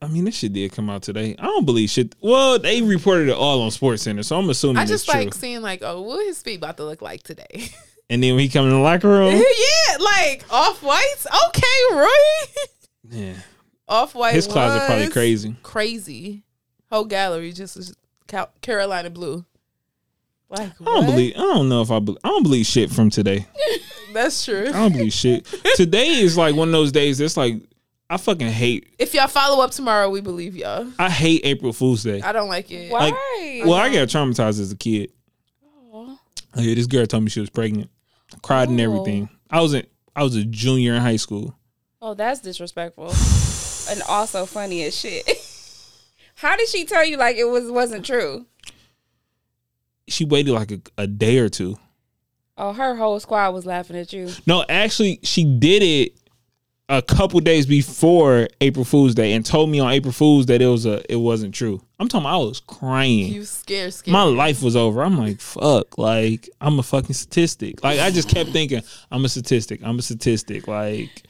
I 0.03 0.09
mean, 0.09 0.25
this 0.25 0.37
shit 0.37 0.53
did 0.53 0.73
come 0.73 0.91
out 0.91 1.03
today. 1.03 1.35
I 1.39 1.45
don't 1.45 1.65
believe 1.65 1.89
shit. 1.89 2.15
Well, 2.21 2.59
they 2.59 2.83
reported 2.83 3.29
it 3.29 3.37
all 3.37 3.63
on 3.63 3.71
Sports 3.71 4.03
Center, 4.03 4.23
so 4.23 4.39
I'm 4.39 4.51
assuming 4.51 4.77
I 4.77 4.83
it's 4.83 4.91
just 4.91 5.09
true. 5.09 5.21
like 5.21 5.35
seeing 5.35 5.63
like, 5.63 5.81
oh, 5.83 6.03
what 6.03 6.27
his 6.27 6.43
feet 6.43 6.59
about 6.59 6.77
to 6.77 6.85
look 6.85 7.01
like 7.01 7.23
today? 7.23 7.71
and 8.11 8.23
then 8.23 8.35
when 8.35 8.41
he 8.41 8.49
come 8.49 8.67
in 8.67 8.73
the 8.73 8.79
locker 8.79 9.09
room, 9.09 9.35
yeah, 9.35 9.97
like 9.99 10.45
off 10.51 10.83
whites. 10.83 11.27
Okay, 11.49 11.97
Roy. 11.97 12.07
yeah, 13.11 13.35
off 13.89 14.15
white. 14.15 14.35
his 14.35 14.47
closet 14.47 14.87
probably 14.87 15.09
crazy. 15.09 15.57
Crazy. 15.63 16.43
Whole 16.91 17.07
gallery 17.07 17.53
just 17.53 17.79
is 17.79 17.95
Carolina 18.61 19.09
blue. 19.09 19.47
Like 20.51 20.73
I 20.83 20.85
don't 20.85 21.07
believe. 21.07 21.35
I 21.35 21.41
don't 21.41 21.71
know 21.71 21.81
if 21.81 21.91
I. 21.91 21.99
Be, 21.99 22.15
I 22.23 22.29
don't 22.29 22.43
believe 22.43 22.67
shit 22.67 22.91
from 22.91 23.09
today. 23.09 23.47
that's 24.13 24.45
true. 24.45 24.69
I 24.69 24.73
don't 24.73 24.93
believe 24.93 25.15
shit. 25.15 25.47
Today 25.77 26.09
is 26.09 26.37
like 26.37 26.55
one 26.55 26.69
of 26.69 26.73
those 26.73 26.93
days. 26.93 27.17
That's 27.17 27.39
like 27.39 27.63
I 28.13 28.19
fucking 28.19 28.49
hate. 28.49 28.93
If 28.99 29.15
y'all 29.15 29.27
follow 29.27 29.65
up 29.65 29.71
tomorrow, 29.71 30.11
we 30.11 30.21
believe 30.21 30.55
y'all. 30.55 30.87
I 30.99 31.09
hate 31.09 31.41
April 31.45 31.73
Fool's 31.73 32.03
Day. 32.03 32.21
I 32.21 32.33
don't 32.33 32.49
like 32.49 32.71
it. 32.71 32.93
Why? 32.93 33.07
Like, 33.07 33.15
Well, 33.65 33.73
I 33.73 33.89
got 33.91 34.07
traumatized 34.09 34.61
as 34.61 34.71
a 34.71 34.77
kid. 34.77 35.11
Oh. 35.95 36.19
Yeah, 36.55 36.75
this 36.75 36.87
girl 36.87 37.07
told 37.07 37.23
me 37.25 37.31
she 37.31 37.41
was 37.41 37.49
pregnant. 37.49 37.89
Cried 38.43 38.69
and 38.69 38.79
Oh. 38.79 38.85
everything. 38.85 39.31
I 39.49 39.63
was 39.63 39.73
in, 39.73 39.87
I 40.15 40.25
was 40.25 40.37
a 40.37 40.45
junior 40.45 40.93
in 40.93 41.01
high 41.01 41.17
school. 41.17 41.57
Oh, 42.03 42.13
that's 42.13 42.41
disrespectful, 42.41 43.07
and 43.91 44.03
also 44.07 44.45
funny 44.45 44.83
as 44.85 44.95
shit. 44.95 45.27
How 46.35 46.55
did 46.55 46.69
she 46.69 46.85
tell 46.85 47.07
you 47.07 47.17
like 47.17 47.37
it 47.37 47.45
was 47.45 47.71
wasn't 47.71 48.05
true? 48.05 48.45
She 50.07 50.27
waited 50.27 50.53
like 50.53 50.71
a, 50.71 50.81
a 50.99 51.07
day 51.07 51.39
or 51.39 51.49
two. 51.49 51.79
Oh, 52.59 52.75
her 52.75 52.95
whole 52.95 53.19
squad 53.21 53.55
was 53.55 53.65
laughing 53.65 53.97
at 53.97 54.13
you. 54.13 54.29
No, 54.47 54.67
actually, 54.69 55.19
she 55.23 55.45
did 55.45 55.83
it 55.83 56.13
a 56.89 57.01
couple 57.01 57.41
days 57.41 57.65
before 57.65 58.49
April 58.61 58.85
Fool's 58.85 59.15
Day 59.15 59.33
and 59.33 59.47
told 59.47 59.71
me 59.71 59.81
on 59.81 59.93
April 59.93 60.13
Fool's 60.13 60.47
that 60.47 60.61
it 60.61 60.67
was 60.67 60.85
a 60.85 61.03
it 61.11 61.17
wasn't 61.17 61.55
true. 61.55 61.81
I'm 61.99 62.09
talking. 62.09 62.27
I 62.27 62.37
was 62.37 62.61
crying. 62.61 63.33
You 63.33 63.45
scared, 63.45 63.95
scared. 63.95 64.13
My 64.13 64.25
life 64.25 64.63
was 64.63 64.77
over. 64.77 65.03
I'm 65.03 65.17
like, 65.17 65.41
fuck. 65.41 65.97
Like, 65.97 66.51
I'm 66.61 66.79
a 66.79 66.83
fucking 66.83 67.15
statistic. 67.15 67.83
Like, 67.85 68.01
I 68.01 68.11
just 68.11 68.29
kept 68.29 68.51
thinking, 68.51 68.83
I'm 69.11 69.25
a 69.25 69.29
statistic. 69.29 69.81
I'm 69.85 69.99
a 69.99 70.03
statistic. 70.03 70.67
Like, 70.67 71.23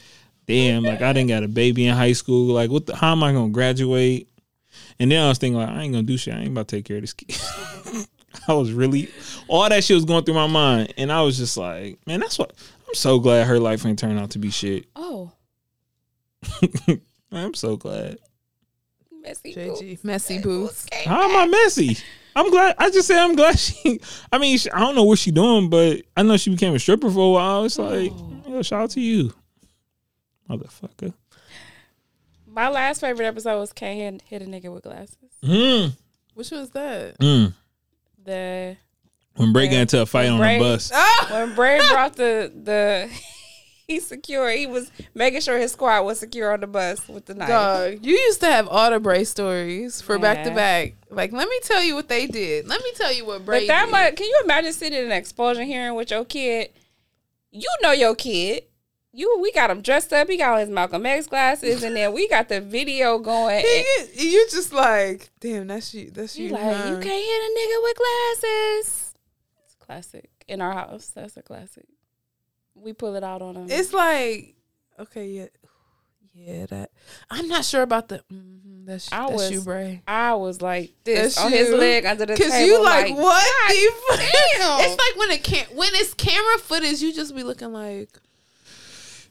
damn. 0.47 0.83
Like, 0.83 1.03
I 1.03 1.13
didn't 1.13 1.29
got 1.29 1.45
a 1.45 1.49
baby 1.49 1.87
in 1.87 1.95
high 1.95 2.15
school. 2.15 2.55
Like, 2.55 2.71
what? 2.71 2.87
The, 2.87 2.97
how 2.97 3.13
am 3.13 3.23
I 3.23 3.33
gonna 3.33 3.53
graduate? 3.53 4.29
And 4.99 5.13
then 5.13 5.23
I 5.23 5.29
was 5.29 5.39
thinking, 5.39 5.61
like, 5.61 5.69
I 5.69 5.83
ain't 5.83 5.93
gonna 5.93 6.05
do 6.05 6.17
shit. 6.17 6.35
I 6.35 6.39
ain't 6.39 6.49
about 6.49 6.69
to 6.69 6.77
take 6.77 6.87
care 6.87 6.97
of 6.97 7.03
this 7.03 7.13
kid. 7.13 7.39
I 8.49 8.55
was 8.55 8.73
really 8.73 9.11
all 9.47 9.69
that 9.69 9.85
shit 9.85 9.95
was 9.95 10.05
going 10.05 10.25
through 10.25 10.35
my 10.35 10.47
mind, 10.47 10.95
and 10.97 11.13
I 11.13 11.23
was 11.23 11.37
just 11.37 11.57
like, 11.57 11.99
man, 12.07 12.21
that's 12.21 12.39
what. 12.39 12.53
I'm 12.89 12.95
so 12.95 13.19
glad 13.21 13.47
her 13.47 13.59
life 13.59 13.87
ain't 13.87 13.99
turned 13.99 14.19
out 14.19 14.31
to 14.31 14.39
be 14.39 14.51
shit. 14.51 14.87
Oh, 14.97 15.33
I'm 17.33 17.55
so 17.55 17.77
glad. 17.77 18.19
messy. 19.23 19.55
JG, 19.55 20.05
messy 20.05 20.39
boots. 20.41 20.87
How 21.05 21.23
am 21.23 21.37
I 21.37 21.47
messy? 21.47 21.97
I'm 22.35 22.51
glad. 22.51 22.75
I 22.79 22.91
just 22.91 23.09
say 23.09 23.19
I'm 23.19 23.35
glad 23.37 23.59
she. 23.59 24.01
I 24.33 24.39
mean, 24.39 24.57
she, 24.59 24.71
I 24.71 24.81
don't 24.81 24.95
know 24.95 25.05
what 25.05 25.19
she 25.19 25.31
doing, 25.31 25.69
but 25.71 26.03
I 26.17 26.23
know 26.23 26.37
she 26.37 26.51
became 26.51 26.75
a 26.75 26.79
stripper 26.79 27.11
for 27.11 27.27
a 27.29 27.31
while. 27.31 27.65
It's 27.65 27.79
like, 27.79 28.13
yo, 28.49 28.63
shout 28.63 28.83
out 28.85 28.91
to 28.91 29.01
you, 29.01 29.33
motherfucker. 30.49 31.13
My 32.47 32.69
last 32.69 33.01
favorite 33.01 33.27
episode 33.27 33.59
was 33.61 33.73
Can't 33.73 34.21
Hit, 34.21 34.43
Hit 34.43 34.43
a 34.43 34.45
Nigga 34.51 34.73
with 34.73 34.83
Glasses. 34.85 35.17
Mm. 35.43 35.97
Which 36.35 36.51
was 36.51 36.71
that? 36.71 37.19
Mm. 37.19 37.55
The 38.25 38.77
When 39.37 39.53
Bray 39.53 39.69
got 39.69 39.77
into 39.81 40.01
a 40.03 40.07
fight 40.07 40.29
on 40.29 40.39
Bray- 40.39 40.59
the 40.59 40.65
bus, 40.65 40.91
Ah! 40.95 41.29
when 41.31 41.55
Bray 41.55 41.79
brought 41.91 42.15
the 42.17 42.53
the 42.55 43.11
he 43.89 44.01
secure, 44.01 44.51
he 44.51 44.67
was 44.67 44.91
making 45.15 45.41
sure 45.41 45.59
his 45.59 45.73
squad 45.73 46.03
was 46.03 46.19
secure 46.21 46.53
on 46.53 46.61
the 46.61 46.67
bus 46.67 47.07
with 47.09 47.27
the 47.27 47.35
knife. 47.35 47.49
Dog, 47.49 47.99
you 48.07 48.15
used 48.17 48.41
to 48.41 48.47
have 48.47 48.69
all 48.69 48.91
the 48.91 49.01
Bray 49.01 49.25
stories 49.25 50.01
for 50.01 50.19
back 50.19 50.45
to 50.45 50.51
back. 50.51 50.95
Like, 51.11 51.33
let 51.33 51.49
me 51.49 51.59
tell 51.63 51.83
you 51.83 51.95
what 51.95 52.09
they 52.09 52.27
did. 52.27 52.67
Let 52.69 52.83
me 52.83 52.93
tell 52.95 53.13
you 53.13 53.27
what 53.27 53.45
Bray 53.45 53.61
But 53.61 53.67
that 53.69 53.85
did. 53.87 53.91
much, 53.91 54.17
can 54.17 54.27
you 54.27 54.41
imagine 54.45 54.73
sitting 54.73 54.99
in 54.99 55.07
an 55.07 55.13
expulsion 55.13 55.67
hearing 55.67 55.95
with 55.95 56.11
your 56.11 56.25
kid? 56.25 56.71
You 57.51 57.69
know 57.83 57.93
your 57.93 58.15
kid. 58.15 58.65
You, 59.15 59.39
we 59.43 59.53
got 59.53 59.71
him 59.71 59.83
dressed 59.83 60.11
up. 60.15 60.27
He 60.31 60.39
got 60.39 60.55
on 60.55 60.61
his 60.61 60.71
Malcolm 60.71 61.05
X 61.05 61.27
glasses, 61.27 61.83
and 61.83 61.95
then 61.95 62.15
we 62.15 62.27
got 62.29 62.49
the 62.49 62.63
video 62.63 63.19
going. 63.19 63.57
and 63.57 63.87
You- 64.17 64.31
you 64.31 64.47
just 64.51 64.73
like, 64.73 65.29
damn, 65.39 65.67
that's 65.67 65.93
you. 65.93 66.11
That's 66.11 66.35
you 66.39 66.47
you. 66.47 66.53
like, 66.53 66.63
huh? 66.63 66.89
you 66.89 66.95
can't 66.95 67.05
hit 67.05 67.11
a 67.11 67.51
nigga 67.59 67.83
with 67.83 67.97
glasses. 67.99 69.15
It's 69.67 69.75
classic 69.79 70.31
in 70.49 70.63
our 70.63 70.73
house. 70.73 71.09
That's 71.15 71.37
a 71.37 71.43
classic. 71.43 71.85
We 72.83 72.93
pull 72.93 73.15
it 73.15 73.23
out 73.25 73.43
on 73.43 73.55
him. 73.57 73.67
It's 73.71 73.93
like, 73.93 74.55
okay, 74.99 75.27
yeah, 75.29 75.47
yeah. 76.35 76.67
That 76.67 76.91
I'm 77.31 77.49
not 77.49 77.65
sure 77.65 77.83
about 77.83 78.09
the. 78.09 78.23
Mm, 78.33 78.87
that's 78.87 79.13
I 79.13 79.29
that's 79.29 79.33
was- 79.35 79.51
you, 79.53 79.61
Bray. 79.61 80.03
I 80.09 80.35
was 80.35 80.61
like 80.61 80.93
this 81.05 81.37
That's 81.37 81.45
on 81.47 81.53
his 81.53 81.71
leg 81.71 82.05
under 82.05 82.27
the 82.27 82.35
table. 82.35 82.51
Cause 82.51 82.61
you 82.61 82.83
like, 82.83 83.11
like 83.11 83.17
what? 83.19 83.69
the 83.69 83.93
fu- 84.01 84.17
damn. 84.17 84.81
it's 84.81 84.99
like 84.99 85.17
when 85.19 85.31
it 85.31 85.45
can't 85.45 85.75
when 85.75 85.91
it's 85.95 86.15
camera 86.15 86.59
footage, 86.59 87.01
you 87.01 87.13
just 87.13 87.35
be 87.37 87.43
looking 87.45 87.73
like. 87.73 88.11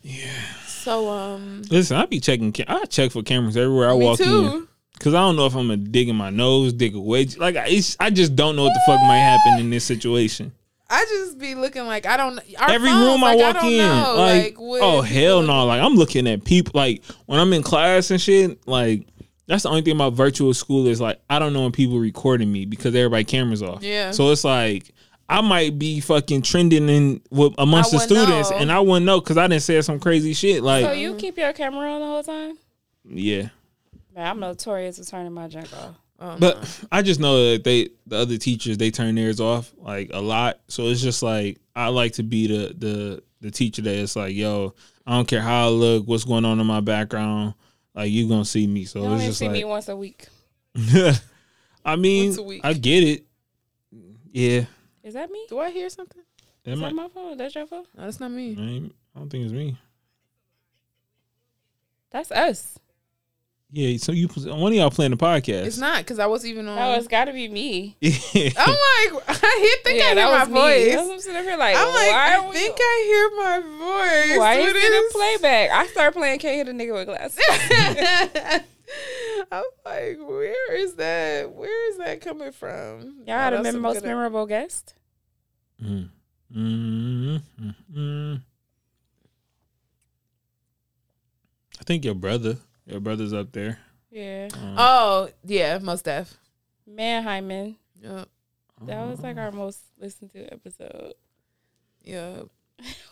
yeah. 0.01 0.29
So 0.67 1.09
um. 1.09 1.61
Listen, 1.69 1.97
I 1.97 2.05
be 2.05 2.19
checking. 2.19 2.53
I 2.67 2.85
check 2.85 3.11
for 3.11 3.21
cameras 3.23 3.57
everywhere 3.57 3.89
I 3.89 3.97
me 3.97 4.05
walk 4.05 4.17
too. 4.17 4.23
in 4.47 4.67
Cause 4.99 5.15
I 5.15 5.19
don't 5.21 5.35
know 5.35 5.47
if 5.47 5.55
I'm 5.55 5.63
gonna 5.67 5.77
dig 5.77 6.09
in 6.09 6.15
my 6.15 6.29
nose, 6.29 6.73
dig 6.73 6.93
a 6.95 6.99
wedge. 6.99 7.35
Like 7.35 7.55
I, 7.55 7.65
it's, 7.69 7.97
I 7.99 8.11
just 8.11 8.35
don't 8.35 8.55
know 8.55 8.63
what 8.63 8.73
the 8.73 8.81
fuck 8.85 9.01
might 9.01 9.17
happen 9.17 9.59
in 9.59 9.71
this 9.71 9.83
situation. 9.83 10.51
I 10.93 11.05
just 11.05 11.39
be 11.39 11.55
looking 11.55 11.85
like 11.87 12.05
I 12.05 12.17
don't. 12.17 12.37
Our 12.59 12.69
Every 12.69 12.89
phones, 12.89 13.05
room 13.05 13.23
I 13.23 13.35
like, 13.35 13.39
walk 13.39 13.63
don't 13.63 13.71
in, 13.71 13.77
know, 13.77 14.15
like, 14.17 14.55
oh, 14.59 14.63
what 14.63 14.81
oh 14.81 15.01
hell 15.01 15.37
look- 15.37 15.47
no! 15.47 15.65
Like 15.65 15.81
I'm 15.81 15.95
looking 15.95 16.27
at 16.27 16.43
people. 16.43 16.73
Like 16.75 17.03
when 17.27 17.39
I'm 17.39 17.53
in 17.53 17.63
class 17.63 18.11
and 18.11 18.19
shit. 18.21 18.67
Like 18.67 19.07
that's 19.47 19.63
the 19.63 19.69
only 19.69 19.81
thing 19.81 19.95
about 19.95 20.13
virtual 20.13 20.53
school 20.53 20.87
is 20.87 20.99
like 21.01 21.19
I 21.29 21.39
don't 21.39 21.53
know 21.53 21.63
when 21.63 21.71
people 21.71 21.97
recording 21.99 22.51
me 22.51 22.65
because 22.65 22.93
everybody 22.93 23.23
cameras 23.23 23.63
off. 23.63 23.81
Yeah. 23.83 24.11
So 24.11 24.29
it's 24.31 24.43
like 24.43 24.91
I 25.29 25.39
might 25.39 25.79
be 25.79 26.01
fucking 26.01 26.41
trending 26.41 26.89
in 26.89 27.21
with 27.29 27.53
amongst 27.57 27.93
I 27.93 27.97
the 27.97 28.03
students, 28.03 28.51
know. 28.51 28.57
and 28.57 28.69
I 28.71 28.81
wouldn't 28.81 29.05
know 29.05 29.21
because 29.21 29.37
I 29.37 29.47
didn't 29.47 29.63
say 29.63 29.81
some 29.81 29.99
crazy 29.99 30.33
shit. 30.33 30.61
Like 30.61 30.83
So 30.83 30.91
you 30.91 31.15
keep 31.15 31.37
your 31.37 31.53
camera 31.53 31.89
on 31.89 32.01
the 32.01 32.05
whole 32.07 32.23
time? 32.23 32.57
yeah. 33.05 33.47
Man, 34.13 34.27
I'm 34.27 34.39
notorious 34.41 34.97
for 34.99 35.05
turning 35.05 35.31
my 35.31 35.47
junk 35.47 35.71
off. 35.73 35.95
Oh, 36.23 36.37
But 36.39 36.61
no. 36.61 36.67
I 36.91 37.01
just 37.01 37.19
know 37.19 37.51
that 37.51 37.63
they 37.63 37.89
the 38.05 38.17
other 38.17 38.37
teachers 38.37 38.77
they 38.77 38.91
turn 38.91 39.15
theirs 39.15 39.39
off 39.39 39.73
like 39.77 40.11
a 40.13 40.21
lot. 40.21 40.59
So 40.67 40.87
it's 40.87 41.01
just 41.01 41.23
like 41.23 41.57
I 41.75 41.87
like 41.87 42.13
to 42.13 42.23
be 42.23 42.45
the 42.47 42.75
the 42.77 43.23
the 43.41 43.49
teacher 43.49 43.81
that 43.81 43.95
it's 43.95 44.15
like, 44.15 44.35
yo, 44.35 44.75
I 45.07 45.15
don't 45.15 45.27
care 45.27 45.41
how 45.41 45.65
I 45.65 45.69
look, 45.69 46.07
what's 46.07 46.23
going 46.23 46.45
on 46.45 46.59
in 46.59 46.67
my 46.67 46.79
background, 46.79 47.55
like 47.95 48.11
you 48.11 48.29
gonna 48.29 48.45
see 48.45 48.67
me. 48.67 48.85
So 48.85 48.99
You 48.99 49.05
it's 49.05 49.11
only 49.13 49.25
just 49.25 49.39
see 49.39 49.49
me 49.49 49.63
like 49.63 49.71
once 49.71 49.89
a 49.89 49.95
week. 49.95 50.27
I 51.83 51.95
mean, 51.95 52.27
Once 52.27 52.37
a 52.37 52.43
week. 52.43 52.61
I 52.63 52.73
get 52.73 53.03
it. 53.03 53.25
Yeah. 54.31 54.65
Is 55.03 55.15
that 55.15 55.31
me? 55.31 55.43
do 55.49 55.57
I 55.57 55.71
hear 55.71 55.89
something? 55.89 56.21
That 56.63 56.71
Is 56.73 56.79
might, 56.79 56.89
that 56.89 56.95
my 56.95 57.07
phone? 57.07 57.35
That's 57.37 57.55
your 57.55 57.65
phone? 57.65 57.85
No, 57.97 58.03
that's 58.03 58.19
not 58.19 58.29
me. 58.29 58.55
I 58.59 59.17
I 59.17 59.19
don't 59.19 59.29
think 59.29 59.45
it's 59.45 59.53
me. 59.53 59.75
That's 62.11 62.31
us. 62.31 62.77
Yeah, 63.73 63.97
so 63.99 64.11
you 64.11 64.27
one 64.27 64.73
of 64.73 64.77
y'all 64.77 64.91
playing 64.91 65.11
the 65.11 65.17
podcast. 65.17 65.65
It's 65.65 65.77
not 65.77 65.99
because 65.99 66.19
I 66.19 66.25
wasn't 66.25 66.51
even 66.51 66.67
on. 66.67 66.75
No, 66.75 66.93
it's 66.95 67.07
got 67.07 67.25
to 67.25 67.33
be 67.33 67.47
me. 67.47 67.95
I'm 68.03 68.09
like, 68.09 68.17
I 69.29 69.57
hear, 69.61 69.75
think 69.85 70.01
I 70.01 70.07
hear 70.07 70.15
my 70.15 70.15
that 70.15 70.39
was 70.39 70.49
me. 70.49 70.53
voice. 70.59 70.97
I'm 70.97 71.19
sitting 71.21 71.37
up 71.37 71.43
here 71.45 71.55
like, 71.57 71.77
I'm 71.77 71.87
like, 71.87 72.11
why 72.11 72.33
I 72.33 72.35
are 72.37 72.49
we- 72.49 72.53
think 72.55 72.75
I 72.77 73.03
hear 73.07 73.29
my 73.37 73.59
voice. 74.29 74.37
Why 74.39 74.53
is 74.55 74.73
What 74.73 74.75
it 74.75 74.93
a 74.93 75.13
playback? 75.13 75.69
I 75.71 75.87
started 75.87 76.17
playing 76.19 76.39
Can't 76.39 76.67
Hit 76.67 76.67
a 76.67 76.77
Nigga 76.77 76.93
with 76.93 77.07
Glasses. 77.07 78.63
I'm 79.53 79.63
like, 79.85 80.17
where 80.27 80.75
is 80.75 80.95
that? 80.95 81.49
Where 81.53 81.89
is 81.91 81.97
that 81.99 82.19
coming 82.19 82.51
from? 82.51 83.21
Y'all 83.25 83.37
had 83.37 83.53
Oh, 83.53 83.59
a 83.61 83.63
mem- 83.63 83.79
most 83.79 84.03
memorable 84.03 84.45
guest? 84.47 84.95
Mm. 85.81 86.09
Mm, 86.53 87.41
mm, 87.61 87.75
mm. 87.95 88.41
I 91.79 91.83
think 91.85 92.03
your 92.03 92.15
brother, 92.15 92.57
your 92.85 92.99
brother's 92.99 93.33
up 93.33 93.51
there. 93.51 93.79
Yeah. 94.11 94.49
Um, 94.53 94.75
Oh 94.77 95.29
yeah, 95.45 95.77
most 95.79 96.05
def. 96.05 96.35
Manheimen. 96.87 97.75
Yep. 98.01 98.27
That 98.87 99.07
was 99.07 99.19
like 99.21 99.37
our 99.37 99.51
most 99.51 99.79
listened 99.99 100.31
to 100.31 100.51
episode. 100.53 101.13
Yep. 102.03 102.47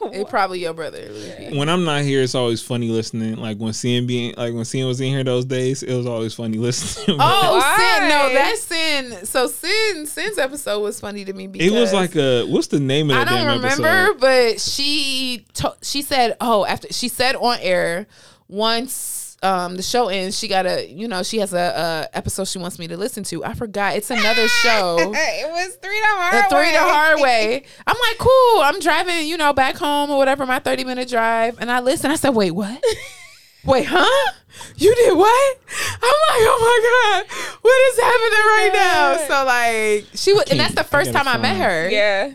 It 0.02 0.28
probably 0.30 0.62
your 0.62 0.74
brother. 0.74 1.08
Luffy. 1.12 1.56
when 1.56 1.70
I'm 1.70 1.84
not 1.86 2.02
here, 2.02 2.24
it's 2.24 2.34
always 2.34 2.60
funny 2.62 2.90
listening. 2.90 3.36
Like 3.36 3.58
when 3.60 3.72
CN 3.72 4.08
being 4.08 4.34
like 4.36 4.54
when 4.56 4.64
CN 4.64 4.88
was 4.88 5.00
in 5.00 5.10
here 5.10 5.24
those 5.24 5.46
days, 5.46 5.84
it 5.84 5.94
was 5.96 6.08
always 6.08 6.34
funny 6.34 6.58
listening. 6.68 7.18
Oh, 7.20 7.60
Sin. 7.78 8.10
No, 8.10 8.18
Why? 8.18 8.34
that's 8.34 8.62
Sin. 8.64 9.26
So 9.28 9.46
Sin, 9.48 10.08
Sin's 10.08 10.40
episode 10.40 10.80
was 10.80 11.00
funny 11.00 11.24
to 11.26 11.34
me 11.34 11.46
because 11.46 11.68
it 11.68 11.72
was 11.80 11.94
like 11.94 12.16
a 12.16 12.46
what's 12.46 12.68
the 12.68 12.80
name 12.80 13.12
of 13.12 13.18
I 13.18 13.26
that 13.26 13.30
don't 13.30 13.46
damn 13.46 13.62
remember, 13.62 13.88
episode? 13.88 14.20
but 14.20 14.60
she 14.60 15.46
to- 15.56 15.78
she 15.84 16.02
said, 16.02 16.36
oh, 16.42 16.66
after 16.66 16.92
she 16.92 17.08
said 17.08 17.36
on 17.36 17.60
air 17.62 18.08
once 18.48 19.19
um 19.42 19.76
the 19.76 19.84
show 19.84 20.10
ends, 20.10 20.38
she 20.38 20.48
got 20.48 20.66
a 20.66 20.88
you 20.90 21.08
know 21.08 21.24
she 21.24 21.40
has 21.40 21.54
a, 21.54 22.08
a 22.14 22.18
episode 22.18 22.48
she 22.48 22.60
wants 22.60 22.78
me 22.80 22.88
to 22.88 22.98
listen 22.98 23.24
to. 23.26 23.44
I 23.46 23.54
forgot 23.54 23.96
it's 23.96 24.10
another 24.12 24.48
show. 24.64 24.98
it 25.00 25.50
was 25.52 25.76
three 25.76 26.00
the 26.00 26.08
The 26.08 26.42
hard 26.42 26.50
three 26.50 26.72
the 26.72 26.80
hard 26.80 27.22
way. 27.22 27.64
I'm 27.88 27.96
like, 28.10 28.18
cool. 28.18 28.62
I'm 28.62 28.80
driving, 28.80 29.28
you 29.28 29.38
know, 29.38 29.54
back 29.54 29.78
home 29.78 30.10
or 30.12 30.18
whatever, 30.18 30.46
my 30.46 30.60
30 30.60 30.84
minute 30.84 31.10
drive. 31.10 31.58
And 31.60 31.72
I 31.72 31.80
listen. 31.80 32.12
I 32.12 32.16
said, 32.16 32.30
wait, 32.32 32.52
what? 32.52 32.84
wait, 33.66 33.86
huh? 33.88 34.32
You 34.78 34.94
did 34.96 35.16
what? 35.18 35.58
I'm 35.70 36.02
like, 36.02 36.44
oh 36.44 36.60
my 36.62 37.22
God, 37.24 37.38
what 37.62 37.92
is 37.92 38.00
happening 38.00 38.46
right 38.46 38.72
now? 38.74 39.28
So 39.28 39.46
like 39.46 40.06
she 40.16 40.34
was 40.34 40.44
and 40.50 40.60
that's 40.60 40.72
the 40.74 40.82
can't- 40.84 40.88
I 40.94 40.98
first 40.98 41.14
time 41.14 41.28
I 41.28 41.38
met 41.38 41.56
her. 41.58 41.90
Yeah. 41.90 42.32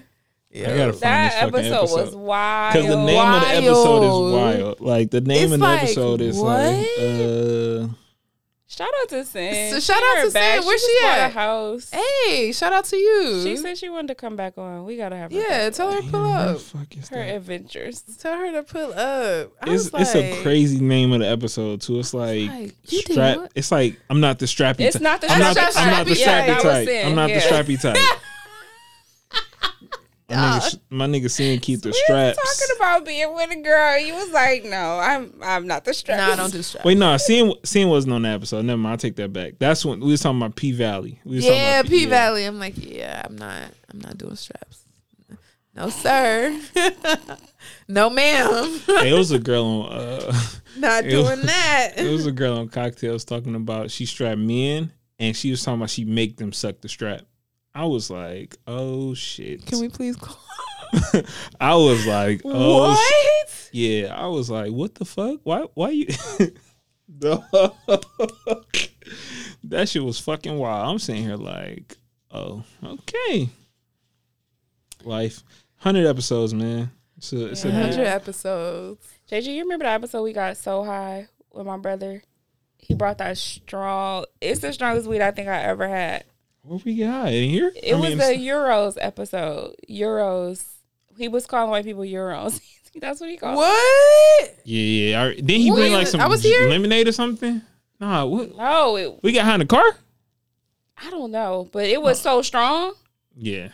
I 0.54 0.76
gotta 0.76 0.92
find 0.92 1.02
That 1.02 1.42
episode, 1.42 1.72
episode. 1.74 2.00
was 2.06 2.14
wild. 2.14 2.72
Because 2.74 2.88
the 2.88 3.04
name 3.04 3.28
of 3.34 3.40
the 3.40 3.48
episode 3.48 4.02
is 4.02 4.32
Wild. 4.32 4.32
wild. 4.32 4.80
Like 4.80 5.10
the 5.10 5.20
name 5.20 5.44
It's 5.44 5.52
of 5.54 5.58
the 5.60 5.64
like, 5.66 5.82
episode 5.82 6.20
is 6.20 6.38
like 6.38 6.86
uh 7.00 7.88
Shout 8.66 8.88
out 9.02 9.08
to 9.10 9.24
Sin. 9.24 9.72
So 9.72 9.78
shout 9.78 10.02
out 10.02 10.26
to 10.26 10.32
back. 10.32 10.58
Sin. 10.58 10.66
Where 10.66 10.74
just 10.76 10.86
she 10.90 11.06
at? 11.06 11.26
A 11.26 11.32
house. 11.32 11.90
Hey, 11.92 12.50
shout 12.50 12.72
out 12.72 12.84
to 12.86 12.96
you. 12.96 13.40
She 13.44 13.56
said 13.56 13.78
she 13.78 13.88
wanted 13.88 14.08
to 14.08 14.14
come 14.16 14.34
back 14.34 14.58
on. 14.58 14.84
We 14.84 14.96
gotta 14.96 15.16
have 15.16 15.30
her. 15.30 15.38
yeah, 15.38 15.70
tell 15.70 15.92
her 15.92 16.00
to 16.00 16.08
pull 16.08 16.22
where 16.22 16.36
up. 16.48 16.60
fuck 16.60 16.96
is 16.96 17.08
her 17.10 17.16
that? 17.24 17.36
adventures. 17.36 18.00
Tell 18.18 18.36
her 18.36 18.50
to 18.50 18.62
pull 18.64 18.92
up. 18.94 19.52
I 19.62 19.70
It's, 19.72 19.92
was 19.92 20.08
it's 20.08 20.14
a 20.16 20.42
crazy 20.42 20.80
name 20.80 21.12
of 21.12 21.20
the 21.20 21.28
episode 21.28 21.82
too. 21.82 22.00
It's 22.00 22.12
like, 22.14 22.50
like, 22.50 22.74
strap. 22.86 23.48
It's 23.54 23.70
like 23.70 24.00
I'm 24.10 24.18
not 24.20 24.40
the 24.40 24.46
strappy. 24.46 24.80
It's 24.80 24.94
type. 24.94 25.02
not 25.02 25.20
the 25.20 25.30
I'm 25.30 25.38
not. 25.38 25.56
strappy 25.56 25.72
The, 25.74 25.78
I'm 25.80 25.90
not 25.90 26.06
the 26.06 26.14
type. 26.14 26.18
Yeah, 26.26 26.56
strappy 26.58 26.62
type. 26.62 27.06
I'm 27.06 27.14
not 27.14 27.30
yeah. 27.30 27.38
the 27.38 27.46
strappy 27.46 27.80
type. 27.80 28.18
My 30.34 30.58
nigga, 30.58 30.80
my 30.90 31.06
nigga 31.06 31.30
seeing 31.30 31.58
keep 31.60 31.82
the 31.82 31.88
We 31.90 31.92
straps. 32.04 32.36
was 32.38 32.58
talking 32.68 32.76
about 32.78 33.04
being 33.06 33.34
with 33.34 33.50
a 33.50 33.56
girl. 33.62 33.98
You 33.98 34.14
was 34.14 34.30
like, 34.32 34.64
no, 34.64 34.98
I'm 34.98 35.32
I'm 35.42 35.66
not 35.66 35.84
the 35.84 35.94
strap. 35.94 36.18
Nah, 36.18 36.32
I 36.32 36.36
don't 36.36 36.52
do 36.52 36.62
straps. 36.62 36.84
Wait, 36.84 36.98
no, 36.98 37.16
seeing 37.16 37.54
seeing 37.64 37.88
wasn't 37.88 38.14
on 38.14 38.22
that 38.22 38.34
episode. 38.34 38.64
Never 38.64 38.78
mind, 38.78 38.94
I 38.94 38.96
take 38.96 39.16
that 39.16 39.32
back. 39.32 39.54
That's 39.58 39.84
when 39.84 40.00
we 40.00 40.10
was 40.12 40.20
talking 40.20 40.38
about 40.38 40.56
P 40.56 40.72
Valley. 40.72 41.20
We 41.24 41.36
was 41.36 41.44
talking 41.44 41.58
Yeah, 41.60 41.80
about 41.80 41.90
P 41.90 42.06
Valley. 42.06 42.44
I'm 42.44 42.58
like, 42.58 42.74
yeah, 42.76 43.22
I'm 43.24 43.36
not. 43.36 43.62
I'm 43.92 44.00
not 44.00 44.18
doing 44.18 44.36
straps. 44.36 44.80
No, 45.76 45.88
sir. 45.90 46.56
no, 47.88 48.08
ma'am. 48.10 48.80
Hey, 48.86 49.10
it 49.10 49.18
was 49.18 49.32
a 49.32 49.38
girl 49.38 49.64
on. 49.64 49.92
Uh, 49.92 50.40
not 50.78 51.04
It 51.04 51.10
doing 51.10 51.24
was- 51.24 51.42
that. 51.46 51.92
it 51.98 52.10
was 52.10 52.26
a 52.26 52.32
girl 52.32 52.58
on 52.58 52.68
cocktails 52.68 53.24
talking 53.24 53.54
about 53.54 53.90
she 53.90 54.06
strapped 54.06 54.38
men, 54.38 54.92
and 55.18 55.36
she 55.36 55.50
was 55.50 55.62
talking 55.64 55.80
about 55.80 55.90
she 55.90 56.04
make 56.04 56.36
them 56.36 56.52
suck 56.52 56.80
the 56.80 56.88
strap. 56.88 57.22
I 57.74 57.84
was 57.86 58.08
like, 58.10 58.56
oh 58.66 59.14
shit. 59.14 59.66
Can 59.66 59.80
we 59.80 59.88
please 59.88 60.16
call? 60.16 60.38
I 61.60 61.74
was 61.74 62.06
like, 62.06 62.40
oh 62.44 62.78
what? 62.90 62.98
shit. 63.48 63.70
Yeah, 63.72 64.14
I 64.14 64.26
was 64.28 64.48
like, 64.50 64.70
what 64.72 64.94
the 64.94 65.04
fuck? 65.04 65.40
Why? 65.42 65.66
Why 65.74 65.90
you? 65.90 66.06
That 69.64 69.88
shit 69.88 70.04
was 70.04 70.20
fucking 70.20 70.58
wild. 70.58 70.88
I'm 70.90 70.98
sitting 70.98 71.22
here 71.22 71.36
like, 71.36 71.96
oh, 72.30 72.62
okay. 72.84 73.48
Life, 75.04 75.42
hundred 75.76 76.06
episodes, 76.06 76.52
man. 76.52 76.90
It's 77.16 77.32
a, 77.32 77.46
it's 77.46 77.64
Yeah. 77.64 77.70
big- 77.70 77.80
Hundred 77.90 78.06
episodes. 78.06 79.06
JJ, 79.30 79.54
you 79.54 79.62
remember 79.62 79.84
the 79.86 79.90
episode 79.90 80.22
we 80.22 80.32
got 80.34 80.56
so 80.58 80.84
high 80.84 81.28
with 81.50 81.66
my 81.66 81.78
brother? 81.78 82.22
He 82.78 82.92
brought 82.94 83.18
that 83.18 83.38
strong. 83.38 84.26
It's 84.40 84.60
the 84.60 84.72
strongest 84.72 85.08
weed 85.08 85.22
I 85.22 85.30
think 85.30 85.48
I 85.48 85.62
ever 85.62 85.88
had. 85.88 86.24
What 86.64 86.84
we 86.84 86.96
got 86.96 87.28
in 87.32 87.50
here? 87.50 87.72
It 87.76 87.94
I 87.94 87.98
was 87.98 88.08
mean, 88.10 88.18
the 88.18 88.24
Euros 88.24 88.96
episode. 89.00 89.74
Euros. 89.88 90.64
He 91.18 91.28
was 91.28 91.46
calling 91.46 91.70
white 91.70 91.84
people 91.84 92.02
Euros. 92.02 92.60
That's 93.00 93.20
what 93.20 93.28
he 93.28 93.36
called. 93.36 93.56
What? 93.56 94.54
Yeah, 94.64 94.80
yeah. 95.10 95.22
I, 95.22 95.34
didn't 95.34 95.48
he 95.50 95.70
What 95.70 95.76
bring 95.78 95.92
like 95.92 96.06
some 96.06 96.20
I 96.20 96.26
was 96.26 96.42
here? 96.42 96.68
lemonade 96.68 97.06
or 97.08 97.12
something? 97.12 97.60
Nah, 98.00 98.24
what? 98.24 98.56
No, 98.56 98.96
it, 98.96 99.22
We 99.22 99.32
got 99.32 99.44
high 99.44 99.54
in 99.54 99.60
the 99.60 99.66
car? 99.66 99.84
I 100.96 101.10
don't 101.10 101.30
know, 101.30 101.68
but 101.72 101.84
it 101.86 102.00
was 102.00 102.20
so 102.20 102.40
strong. 102.42 102.94
Yeah. 103.36 103.68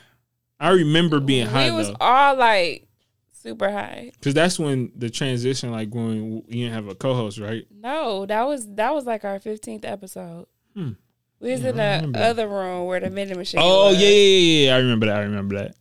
I 0.58 0.70
remember 0.70 1.20
being 1.20 1.46
high 1.46 1.70
we 1.70 1.76
was 1.76 1.88
though. 1.88 1.96
all 2.00 2.34
like 2.36 2.88
super 3.32 3.70
high. 3.70 4.10
Because 4.14 4.34
that's 4.34 4.58
when 4.58 4.90
the 4.96 5.10
transition, 5.10 5.70
like 5.70 5.94
when 5.94 6.42
you 6.48 6.64
didn't 6.64 6.72
have 6.72 6.88
a 6.88 6.94
co 6.94 7.14
host, 7.14 7.38
right? 7.38 7.66
No, 7.70 8.26
that 8.26 8.42
was 8.46 8.66
that 8.74 8.92
was 8.94 9.04
like 9.06 9.24
our 9.24 9.38
fifteenth 9.38 9.84
episode. 9.84 10.46
Hmm. 10.74 10.92
We 11.40 11.52
was 11.52 11.60
Yeah, 11.62 12.02
in 12.02 12.12
the 12.12 12.20
other 12.20 12.46
room 12.48 12.86
where 12.86 13.00
the 13.00 13.08
vending 13.10 13.38
machine. 13.38 13.60
Oh, 13.62 13.88
was. 13.88 14.00
yeah, 14.02 14.08
yeah, 14.08 14.14
yeah, 14.14 14.66
yeah. 14.66 14.74
I 14.74 14.78
remember 14.78 15.06
that. 15.06 15.16
I 15.16 15.22
remember 15.22 15.54
that. 15.56 15.74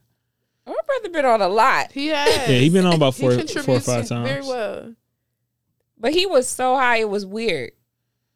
My 0.65 0.76
brother 0.86 1.10
been 1.10 1.26
on 1.26 1.41
a 1.41 1.49
lot, 1.49 1.91
He 1.91 2.07
has. 2.07 2.49
Yeah, 2.49 2.60
he 2.60 2.69
been 2.69 2.86
on 2.86 2.94
about 2.94 3.15
He 3.15 3.22
four, 3.22 3.31
contributes 3.31 3.65
four 3.65 3.76
or 3.77 3.81
five 3.81 4.07
times. 4.07 4.30
Very 4.30 4.41
well. 4.41 4.95
but 5.98 6.14
he 6.14 6.26
was 6.27 6.48
so 6.48 6.77
high 6.77 6.98
it 6.98 7.10
was 7.10 7.26
weird. 7.26 7.72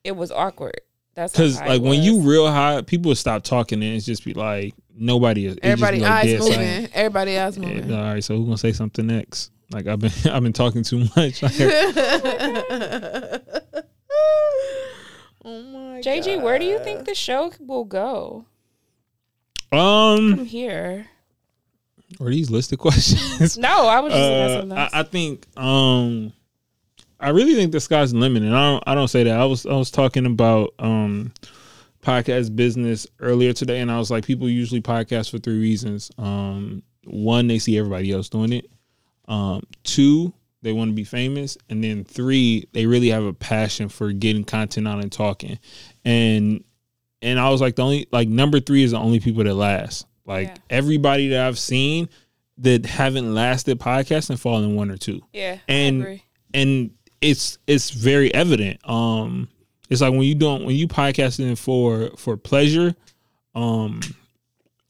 It 0.04 0.16
was 0.18 0.32
awkward. 0.32 0.82
That's 1.16 1.32
Because 1.32 1.60
like 1.62 1.82
when 1.82 2.02
you 2.02 2.22
real 2.22 2.50
high, 2.52 2.82
people 2.82 3.10
would 3.10 3.20
stop 3.20 3.44
talking 3.44 3.84
and 3.84 3.96
it's 3.96 4.06
just 4.06 4.26
be 4.26 4.34
like 4.34 4.74
nobody. 4.96 5.46
It 5.46 5.60
Everybody 5.62 6.00
just 6.00 6.10
like 6.10 6.24
eyes 6.24 6.32
dead 6.32 6.40
moving. 6.40 6.54
silent. 6.56 6.90
Everybody 6.94 7.38
eyes 7.38 7.58
Yeah, 7.58 7.68
moving. 7.68 7.94
all 7.94 8.14
right, 8.16 8.24
so 8.24 8.36
who's 8.36 8.46
gonna 8.46 8.58
say 8.58 8.72
something 8.74 9.06
next? 9.08 9.52
Like 9.72 9.86
I've 9.88 10.00
been, 10.00 10.12
I've 10.32 10.42
been 10.44 10.54
talking 10.54 10.84
too 10.84 11.06
much. 11.16 11.42
Like, 11.44 11.54
oh 15.46 15.62
my 15.64 16.02
JG, 16.02 16.42
where 16.42 16.58
do 16.60 16.66
you 16.66 16.80
think 16.80 17.06
the 17.06 17.16
show 17.16 17.52
will 17.60 17.86
go 17.86 18.46
um, 19.72 20.36
from 20.38 20.46
here? 20.46 21.08
are 22.20 22.30
these 22.30 22.52
listed 22.52 22.80
questions? 22.80 23.58
No, 23.58 23.88
I 23.88 24.00
was 24.00 24.14
just 24.14 24.24
Uh, 24.24 24.34
asking 24.36 24.72
I, 24.72 24.84
those. 24.84 24.90
I 24.94 25.04
think 25.04 25.48
um 25.58 26.34
I 27.20 27.30
really 27.30 27.56
think 27.56 27.72
the 27.72 27.80
sky's 27.80 28.12
the 28.12 28.18
limit, 28.20 28.44
and 28.44 28.56
I 28.56 28.72
don't 28.72 28.84
I 28.88 28.96
don't 28.96 29.08
say 29.08 29.24
that. 29.24 29.40
I 29.40 29.46
was 29.46 29.66
I 29.66 29.74
was 29.74 29.90
talking 29.92 30.26
about 30.26 30.74
um 30.80 31.32
podcast 32.02 32.54
business 32.56 33.08
earlier 33.20 33.54
today, 33.54 33.80
and 33.80 33.90
I 33.90 33.98
was 33.98 34.12
like, 34.12 34.26
people 34.26 34.50
usually 34.50 34.82
podcast 34.82 35.32
for 35.32 35.38
three 35.40 35.58
reasons. 35.60 36.12
Um, 36.18 36.84
one, 37.06 37.48
they 37.48 37.60
see 37.60 37.78
everybody 37.78 38.12
else 38.12 38.28
doing 38.30 38.52
it. 38.52 38.70
Um, 39.30 39.64
two, 39.84 40.34
they 40.64 40.72
want 40.74 40.90
to 40.90 40.96
be 40.96 41.04
famous, 41.04 41.58
and 41.70 41.84
then 41.84 42.04
three, 42.04 42.68
they 42.74 42.86
really 42.88 43.10
have 43.10 43.24
a 43.24 43.34
passion 43.34 43.90
for 43.90 44.12
getting 44.12 44.44
content 44.44 44.88
out 44.88 45.02
and 45.02 45.12
talking. 45.12 45.60
And 46.04 46.64
and 47.22 47.40
I 47.40 47.50
was 47.50 47.62
like, 47.62 47.76
the 47.76 47.84
only 47.84 48.08
like 48.12 48.28
number 48.28 48.60
three 48.60 48.84
is 48.84 48.92
the 48.92 48.98
only 48.98 49.20
people 49.20 49.44
that 49.44 49.54
last. 49.54 50.08
Like 50.26 50.48
Yeah. 50.48 50.56
everybody 50.70 51.28
that 51.30 51.46
I've 51.46 51.60
seen 51.60 52.10
that 52.60 52.86
haven't 52.86 53.34
lasted 53.34 53.80
podcasting 53.80 54.32
and 54.32 54.40
fallen 54.40 54.76
one 54.76 54.90
or 54.92 54.98
two 54.98 55.22
Yeah. 55.34 55.58
And- 55.68 56.22
and 56.54 56.92
it's 57.20 57.58
it's 57.68 57.90
very 57.90 58.34
evident. 58.34 58.80
Um, 58.88 59.50
it's 59.90 60.02
like 60.02 60.12
when 60.12 60.22
you 60.24 60.36
don't 60.36 60.66
when 60.66 60.76
you 60.76 60.88
podcasting 60.88 61.58
for 61.58 62.12
for 62.18 62.38
pleasure, 62.38 62.96
um, 63.56 64.02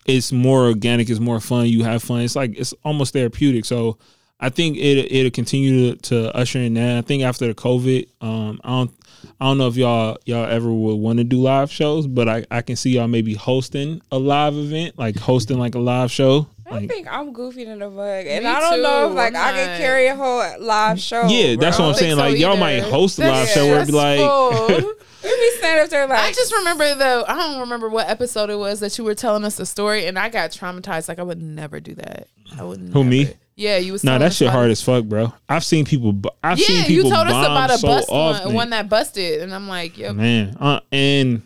it's 0.06 0.32
more 0.32 0.66
organic, 0.66 1.10
it's 1.10 1.20
more 1.20 1.40
fun. 1.40 1.68
You 1.68 1.84
have 1.84 2.04
fun. 2.04 2.22
It's 2.22 2.36
like 2.36 2.58
it's 2.58 2.74
almost 2.84 3.14
therapeutic. 3.14 3.66
So 3.66 3.98
I 4.40 4.50
think 4.50 4.78
it 4.78 5.12
it'll 5.12 5.32
continue 5.32 5.96
to, 5.96 6.02
to 6.10 6.36
usher 6.36 6.60
in 6.60 6.74
that. 6.76 6.98
I 6.98 7.02
think 7.02 7.24
after 7.24 7.48
the 7.48 7.54
COVID, 7.54 8.08
um, 8.22 8.60
I 8.64 8.70
don't 8.70 8.92
I 9.40 9.46
don't 9.46 9.58
know 9.58 9.68
if 9.68 9.76
y'all 9.78 10.18
y'all 10.26 10.46
ever 10.46 10.72
would 10.72 10.96
want 10.96 11.18
to 11.20 11.24
do 11.24 11.38
live 11.42 11.72
shows, 11.72 12.08
but 12.08 12.28
I 12.28 12.46
I 12.52 12.62
can 12.62 12.76
see 12.76 12.92
y'all 12.92 13.08
maybe 13.08 13.34
hosting 13.36 14.02
a 14.12 14.20
live 14.20 14.56
event, 14.56 14.98
like 14.98 15.16
hosting 15.18 15.60
like 15.60 15.76
a 15.76 15.80
live 15.80 16.12
show. 16.12 16.48
I 16.66 16.76
Like, 16.76 16.90
think 16.90 17.08
I'm 17.12 17.34
goofy 17.34 17.66
than 17.66 17.82
a 17.82 17.90
bug, 17.90 18.26
and 18.26 18.48
I 18.48 18.60
don't 18.60 18.82
know 18.82 19.10
if 19.10 19.16
like 19.16 19.36
I'm 19.36 19.42
I 19.42 19.52
can 19.52 19.68
not- 19.70 19.78
carry 19.78 20.08
a 20.08 20.16
whole 20.16 20.44
live 20.60 21.00
show. 21.00 21.26
yeah, 21.28 21.56
that's 21.58 21.78
bro. 21.78 21.88
what 21.88 21.92
I'm 21.94 22.00
saying. 22.00 22.16
think 22.18 22.20
so 22.26 22.32
Like 22.32 22.38
y'all 22.40 22.58
might 22.58 22.80
host 22.80 23.20
a 23.20 23.22
live 23.22 23.32
That's 23.34 23.54
show 23.54 23.66
where 23.68 23.76
it'd 23.82 23.88
be 23.88 23.94
like. 23.94 24.20
stressful. 24.20 24.94
We 25.24 25.30
be 25.30 25.52
standing 25.58 25.86
up 25.86 25.90
there 25.90 26.06
like 26.06 26.20
I 26.20 26.32
just 26.34 26.52
remember 26.54 26.96
though. 26.96 27.24
I 27.26 27.36
don't 27.38 27.62
remember 27.62 27.88
what 27.88 28.10
episode 28.10 28.50
it 28.50 28.58
was 28.60 28.82
that 28.82 28.98
you 28.98 29.06
were 29.06 29.16
telling 29.16 29.46
us 29.46 29.56
the 29.56 29.66
story, 29.66 30.06
and 30.06 30.20
I 30.20 30.28
got 30.28 30.52
traumatized. 30.52 31.08
Like 31.08 31.18
I 31.18 31.24
would 31.24 31.42
never 31.42 31.80
do 31.80 31.96
that. 31.96 32.28
I 32.60 32.64
would. 32.64 32.82
Who, 32.92 33.06
me? 33.06 33.30
Yeah, 33.56 33.78
you 33.78 33.92
was. 33.92 34.04
Nah, 34.04 34.18
that 34.18 34.34
shit 34.34 34.50
hard 34.50 34.70
it. 34.70 34.74
as 34.74 34.82
fuck, 34.82 35.06
bro. 35.06 35.34
I've 35.48 35.64
seen 35.64 35.86
people. 35.86 36.20
I've 36.44 36.58
Yeah, 36.60 36.66
seen 36.66 36.86
people 36.86 37.10
you 37.10 37.16
told 37.16 37.28
us 37.28 37.46
about 37.46 37.70
a 37.70 37.78
so 37.78 37.88
bust 37.88 38.10
often. 38.10 38.46
one, 38.48 38.56
one 38.56 38.70
that 38.72 38.90
busted, 38.90 39.42
and 39.42 39.54
I'm 39.54 39.68
like, 39.68 39.98
yep. 39.98 40.16
man. 40.16 40.58
Uh, 40.60 40.80
and 40.92 41.44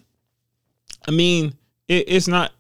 I 1.07 1.11
mean, 1.11 1.53
it, 1.87 2.05
it's 2.07 2.27
not 2.27 2.51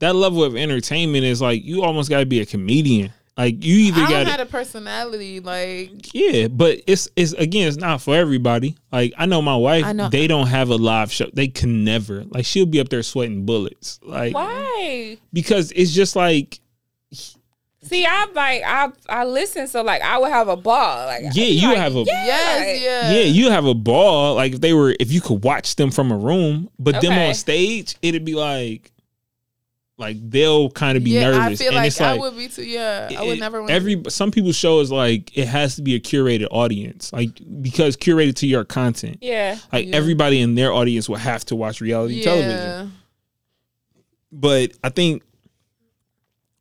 that 0.00 0.16
level 0.16 0.42
of 0.42 0.56
entertainment. 0.56 1.24
Is 1.24 1.40
like 1.40 1.64
you 1.64 1.82
almost 1.84 2.10
got 2.10 2.20
to 2.20 2.26
be 2.26 2.40
a 2.40 2.46
comedian. 2.46 3.12
Like 3.36 3.64
you 3.64 3.76
either 3.76 4.00
got 4.08 4.36
to, 4.36 4.42
a 4.42 4.46
personality. 4.46 5.38
Like 5.38 6.12
yeah. 6.12 6.48
But 6.48 6.80
it's 6.88 7.08
it's 7.14 7.34
again, 7.34 7.68
it's 7.68 7.76
not 7.76 8.02
for 8.02 8.16
everybody. 8.16 8.76
Like 8.90 9.12
I 9.16 9.26
know 9.26 9.40
my 9.40 9.54
wife. 9.54 9.84
I 9.84 9.92
know. 9.92 10.08
they 10.08 10.26
don't 10.26 10.48
have 10.48 10.70
a 10.70 10.76
live 10.76 11.12
show. 11.12 11.30
They 11.32 11.46
can 11.46 11.84
never. 11.84 12.24
Like 12.24 12.44
she'll 12.44 12.66
be 12.66 12.80
up 12.80 12.88
there 12.88 13.04
sweating 13.04 13.46
bullets. 13.46 14.00
Like 14.02 14.34
why? 14.34 15.18
because 15.32 15.70
it's 15.70 15.92
just 15.92 16.16
like 16.16 16.58
See, 17.88 18.04
I 18.06 18.26
like 18.34 18.62
I 18.64 18.90
I 19.08 19.24
listen, 19.24 19.66
so 19.66 19.82
like 19.82 20.02
I 20.02 20.18
would 20.18 20.30
have 20.30 20.48
a 20.48 20.56
ball. 20.56 21.06
Like 21.06 21.22
yeah, 21.32 21.44
you 21.46 21.68
have 21.74 21.96
a 21.96 22.00
yes, 22.00 22.58
like- 22.60 22.82
yeah, 22.82 23.10
Yeah, 23.12 23.22
you 23.24 23.50
have 23.50 23.64
a 23.64 23.74
ball. 23.74 24.34
Like 24.34 24.54
if 24.54 24.60
they 24.60 24.72
were, 24.72 24.94
if 25.00 25.10
you 25.12 25.20
could 25.20 25.42
watch 25.44 25.76
them 25.76 25.90
from 25.90 26.12
a 26.12 26.16
room, 26.16 26.70
but 26.78 27.00
them 27.00 27.12
on 27.12 27.34
stage, 27.34 27.96
it'd 28.02 28.24
be 28.24 28.34
like, 28.34 28.92
like 29.96 30.16
they'll 30.30 30.70
kind 30.70 30.96
of 30.96 31.02
be 31.02 31.10
yeah. 31.10 31.30
nervous, 31.30 31.60
I 31.60 31.64
feel 31.64 31.68
and 31.68 31.76
like, 31.76 31.86
it's 31.88 31.98
like 32.00 32.16
I 32.18 32.20
would 32.20 32.36
be 32.36 32.48
too. 32.48 32.62
Yeah, 32.64 33.10
I 33.18 33.22
would 33.24 33.40
never. 33.40 33.60
wanna- 33.62 33.72
Every 33.74 34.00
some 34.08 34.30
people's 34.30 34.54
show 34.56 34.78
is 34.80 34.92
like 34.92 35.36
it 35.36 35.48
has 35.48 35.74
to 35.76 35.82
be 35.82 35.94
a 35.96 36.00
curated 36.00 36.46
audience, 36.52 37.12
like 37.12 37.30
because 37.62 37.96
curated 37.96 38.36
to 38.36 38.46
your 38.46 38.64
content. 38.64 39.18
yeah. 39.20 39.58
Like 39.72 39.86
Yeah. 39.88 39.96
everybody 39.96 40.40
in 40.40 40.54
their 40.54 40.72
audience 40.72 41.08
will 41.08 41.16
have 41.16 41.44
to 41.46 41.56
watch 41.56 41.80
reality 41.80 42.14
yeah. 42.14 42.24
television. 42.24 42.92
But 44.30 44.72
I 44.84 44.90
think 44.90 45.22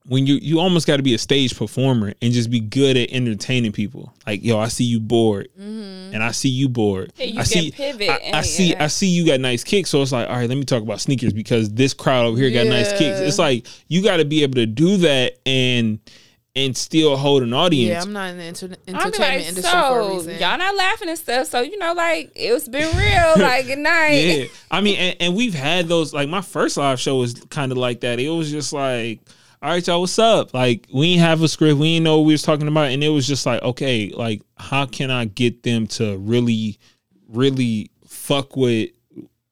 when 0.08 0.26
you 0.26 0.36
you 0.36 0.60
almost 0.60 0.88
got 0.88 0.98
to 0.98 1.04
be 1.04 1.14
a 1.14 1.18
stage 1.18 1.58
performer 1.58 2.14
and 2.22 2.34
just 2.34 2.50
be 2.50 2.60
good 2.60 2.96
at 2.98 3.12
entertaining 3.12 3.72
people. 3.72 4.14
Like 4.26 4.44
yo, 4.44 4.58
I 4.58 4.70
see 4.70 4.86
you 4.86 5.00
bored, 5.00 5.50
mm-hmm. 5.60 6.14
and 6.14 6.24
I 6.24 6.32
see 6.32 6.50
you 6.50 6.70
bored. 6.70 7.12
Yeah, 7.18 7.26
you 7.26 7.34
I 7.34 7.44
can 7.44 7.46
see 7.46 7.72
pivot 7.72 8.10
I, 8.10 8.32
I 8.34 8.42
see. 8.42 8.76
I 8.76 8.88
see 8.88 9.08
you 9.08 9.26
got 9.26 9.40
nice 9.40 9.64
kicks. 9.64 9.90
So 9.90 10.02
it's 10.02 10.12
like, 10.12 10.30
all 10.30 10.36
right, 10.36 10.50
let 10.50 10.58
me 10.58 10.64
talk 10.64 10.82
about 10.82 11.02
sneakers 11.02 11.34
because 11.34 11.70
this 11.74 11.94
crowd 11.94 12.26
over 12.26 12.38
here 12.38 12.52
got 12.52 12.68
nice 12.68 12.92
kicks. 12.92 13.20
It's 13.20 13.40
like 13.40 13.68
you 13.88 14.02
got 14.02 14.18
to 14.18 14.26
be 14.26 14.44
able 14.44 14.56
to 14.56 14.66
do 14.66 14.98
that 14.98 15.40
and 15.46 16.00
and 16.56 16.76
still 16.76 17.16
hold 17.16 17.44
an 17.44 17.54
audience. 17.54 17.90
Yeah. 17.90 18.02
I'm 18.02 18.14
not 18.14 18.32
in 18.32 18.38
the 18.38 18.46
inter- 18.46 18.66
entertainment 18.88 19.20
like, 19.20 19.48
industry 19.48 19.62
for 19.64 20.00
a 20.00 20.04
so 20.04 20.16
reason. 20.16 20.40
y'all 20.40 20.58
not 20.58 20.76
laughing 20.76 21.10
and 21.10 21.18
stuff. 21.18 21.48
So 21.48 21.62
you 21.62 21.78
know, 21.78 21.94
like 21.94 22.32
it's 22.36 22.68
been 22.68 22.96
real. 22.98 23.34
Like 23.48 23.68
good 23.68 23.78
night. 23.78 24.14
yeah, 24.14 24.46
I 24.72 24.82
mean, 24.82 24.98
and, 24.98 25.16
and 25.20 25.36
we've 25.36 25.54
had 25.54 25.88
those. 25.88 26.14
Like 26.14 26.30
my 26.30 26.42
first 26.42 26.78
live 26.78 27.00
show 27.00 27.18
was 27.18 27.36
kind 27.50 27.72
of 27.72 27.78
like 27.78 28.02
that. 28.02 28.20
It 28.20 28.30
was 28.30 28.50
just 28.50 28.74
like, 28.74 29.20
all 29.62 29.72
right, 29.72 29.86
y'all, 29.86 30.02
what's 30.02 30.20
up? 30.20 30.54
Like 30.54 30.88
we 30.94 31.14
ain't 31.14 31.22
have 31.22 31.42
a 31.42 31.48
script. 31.48 31.80
We 31.80 31.96
ain't 31.96 32.04
know 32.04 32.20
what 32.20 32.28
we 32.28 32.34
was 32.34 32.44
talking 32.44 32.68
about, 32.68 32.92
and 32.92 33.04
it 33.04 33.10
was 33.10 33.28
just 33.28 33.46
like, 33.46 33.62
okay, 33.64 34.10
like 34.10 34.42
how 34.58 34.86
can 34.86 35.10
I 35.10 35.26
get 35.26 35.64
them 35.64 35.88
to 35.88 36.18
really, 36.18 36.80
really 37.28 37.92
fuck 38.06 38.56
with 38.56 38.92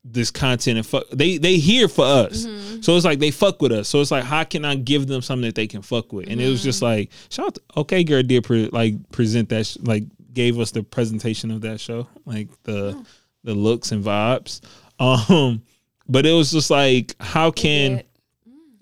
this 0.08 0.30
content 0.30 0.78
and 0.78 0.86
fuck 0.86 1.10
they 1.10 1.38
they 1.38 1.58
here 1.58 1.88
for 1.88 2.06
us. 2.06 2.46
So 2.82 2.96
it's 2.96 3.06
like 3.06 3.18
they 3.18 3.32
fuck 3.32 3.60
with 3.62 3.72
us. 3.72 3.90
So 3.90 4.02
it's 4.02 4.12
like 4.12 4.24
how 4.24 4.44
can 4.44 4.64
i 4.64 4.76
give 4.76 5.08
them 5.08 5.22
something 5.24 5.48
that 5.48 5.56
they 5.56 5.66
can 5.66 5.82
fuck 5.82 6.14
with? 6.14 6.30
And 6.30 6.40
it 6.40 6.48
was 6.48 6.62
just 6.62 6.84
like 6.84 7.10
shout 7.30 7.48
out 7.48 7.56
to, 7.56 7.62
okay 7.78 8.04
girl 8.04 8.22
did 8.22 8.44
pre, 8.44 8.70
like 8.70 9.10
present 9.12 9.50
that 9.50 9.66
sh- 9.66 9.78
like 9.82 10.04
gave 10.32 10.60
us 10.60 10.70
the 10.70 10.84
presentation 10.84 11.50
of 11.50 11.62
that 11.62 11.80
show 11.80 12.08
like 12.26 12.50
the 12.64 13.04
the 13.44 13.56
looks 13.56 13.92
and 13.92 14.04
vibes. 14.04 14.62
Um 14.98 15.64
but 16.08 16.26
it 16.26 16.32
was 16.32 16.52
just 16.52 16.70
like 16.70 17.16
how 17.20 17.52
can 17.52 18.04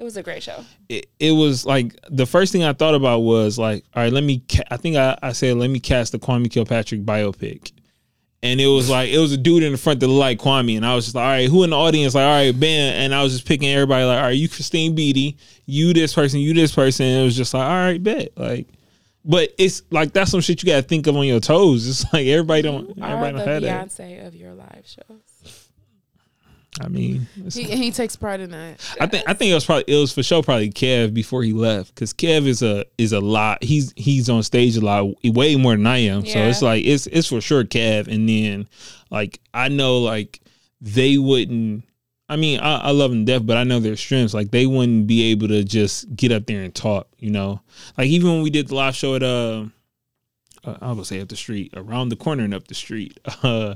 It, 0.04 0.06
was 0.06 0.18
a 0.18 0.24
great 0.24 0.44
show. 0.44 0.64
it, 0.90 1.08
it 1.20 1.32
was 1.32 1.66
like 1.66 1.98
the 2.10 2.26
first 2.26 2.52
thing 2.52 2.64
I 2.64 2.74
thought 2.74 2.94
about 2.94 3.20
was 3.20 3.58
like, 3.58 3.86
all 3.96 4.04
right, 4.04 4.12
let 4.12 4.24
me. 4.24 4.44
Ca- 4.50 4.64
I 4.70 4.78
think 4.78 4.98
I, 4.98 5.18
I 5.22 5.32
said 5.32 5.56
let 5.58 5.70
me 5.70 5.80
cast 5.80 6.12
the 6.12 6.20
Kwame 6.20 6.52
Kilpatrick 6.52 7.04
biopic, 7.04 7.72
and 8.42 8.60
it 8.60 8.68
was 8.68 8.90
like 8.90 9.10
it 9.10 9.20
was 9.20 9.32
a 9.32 9.38
dude 9.38 9.64
in 9.64 9.72
the 9.72 9.78
front 9.78 10.02
that 10.02 10.08
looked 10.08 10.20
like 10.20 10.40
Kwame, 10.40 10.76
and 10.76 10.86
I 10.86 10.94
was 10.96 11.06
just 11.06 11.16
like, 11.16 11.24
all 11.24 11.30
right, 11.30 11.50
who 11.50 11.64
in 11.64 11.70
the 11.70 11.78
audience? 11.78 12.16
Like, 12.16 12.26
all 12.26 12.32
right, 12.32 12.60
Ben, 12.60 12.96
and 12.96 13.16
I 13.16 13.24
was 13.24 13.34
just 13.34 13.48
picking 13.48 13.70
everybody 13.70 14.04
like, 14.04 14.18
all 14.18 14.26
right, 14.26 14.32
you 14.32 14.50
Christine 14.50 14.94
Beatty, 14.94 15.38
you 15.66 15.94
this 15.94 16.14
person, 16.14 16.40
you 16.42 16.54
this 16.54 16.74
person, 16.76 17.06
and 17.06 17.22
it 17.22 17.24
was 17.24 17.38
just 17.38 17.54
like, 17.54 17.64
all 17.64 17.76
right, 17.76 18.04
bet, 18.04 18.38
like. 18.38 18.68
But 19.26 19.54
it's 19.58 19.84
like 19.90 20.12
that's 20.12 20.32
some 20.32 20.42
shit 20.42 20.62
you 20.62 20.68
gotta 20.68 20.82
think 20.82 21.08
of 21.08 21.16
on 21.16 21.26
your 21.26 21.40
toes. 21.40 21.88
It's 21.88 22.12
like 22.14 22.28
everybody 22.28 22.62
don't, 22.62 23.02
Are 23.02 23.10
everybody 23.10 23.38
don't 23.38 23.48
have 23.48 23.62
that. 23.62 23.88
Beyonce 23.88 24.28
of 24.28 24.36
your 24.36 24.54
live 24.54 24.84
shows? 24.84 25.22
I 26.82 26.88
mean, 26.88 27.28
he, 27.52 27.64
he 27.64 27.92
takes 27.92 28.16
pride 28.16 28.40
in 28.40 28.52
that. 28.52 28.96
I 29.00 29.06
think 29.06 29.24
I 29.28 29.34
think 29.34 29.52
it 29.52 29.54
was 29.54 29.66
probably 29.66 29.86
it 29.88 30.00
was 30.00 30.12
for 30.12 30.24
sure 30.24 30.42
probably 30.42 30.72
Kev 30.72 31.14
before 31.14 31.44
he 31.44 31.54
left 31.54 31.94
because 31.94 32.14
Kev 32.14 32.48
is 32.48 32.64
a 32.64 32.86
is 32.98 33.14
a 33.14 33.20
lot. 33.20 33.64
He's 33.64 33.94
he's 33.96 34.30
on 34.30 34.42
stage 34.44 34.76
a 34.78 34.82
lot, 34.82 35.14
way 35.24 35.56
more 35.56 35.74
than 35.74 35.86
I 35.86 35.98
am. 36.00 36.26
So 36.26 36.40
it's 36.40 36.62
like 36.62 36.84
it's 36.84 37.06
it's 37.08 37.28
for 37.28 37.42
sure 37.42 37.64
Kev. 37.64 38.08
And 38.08 38.28
then 38.28 38.68
like 39.12 39.40
I 39.54 39.68
know 39.68 40.00
like 40.00 40.42
they 40.82 41.18
wouldn't. 41.18 41.86
I 42.28 42.38
mean 42.38 42.60
I, 42.60 42.78
I 42.78 42.92
love 42.92 43.12
them 43.12 43.26
to 43.26 43.32
death, 43.34 43.46
but 43.46 43.58
I 43.58 43.64
know 43.64 43.80
their 43.80 43.96
strengths. 43.96 44.34
Like 44.34 44.50
they 44.50 44.66
wouldn't 44.66 45.06
be 45.06 45.32
able 45.32 45.50
to 45.50 45.64
just 45.64 46.16
get 46.16 46.32
up 46.32 46.48
there 46.48 46.64
and 46.64 46.74
talk. 46.74 47.08
You 47.20 47.32
know, 47.32 47.62
like 47.98 48.08
even 48.08 48.32
when 48.32 48.42
we 48.42 48.50
did 48.50 48.70
the 48.70 48.76
live 48.76 48.96
show 48.96 49.16
at 49.16 49.22
uh, 49.22 49.66
uh 50.64 50.78
I 50.82 50.92
was 50.94 51.10
say 51.10 51.22
up 51.22 51.30
the 51.30 51.36
street, 51.36 51.72
around 51.76 52.10
the 52.10 52.16
corner 52.16 52.44
and 52.44 52.54
up 52.54 52.68
the 52.68 52.76
street. 52.76 53.20
Uh, 53.44 53.76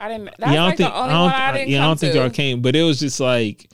I 0.00 0.08
didn't. 0.08 0.30
That's 0.38 0.40
yeah, 0.40 0.46
I 0.48 0.54
don't 0.54 0.64
like 0.64 0.76
think 0.78 0.90
the 0.90 0.96
only 0.96 1.10
I 1.10 1.12
don't, 1.12 1.22
one 1.22 1.32
I 1.34 1.52
didn't 1.52 1.68
yeah, 1.68 1.82
I 1.82 1.86
don't 1.86 2.00
think 2.00 2.14
y'all 2.14 2.30
came, 2.30 2.62
but 2.62 2.74
it 2.74 2.82
was 2.82 2.98
just 2.98 3.20
like 3.20 3.70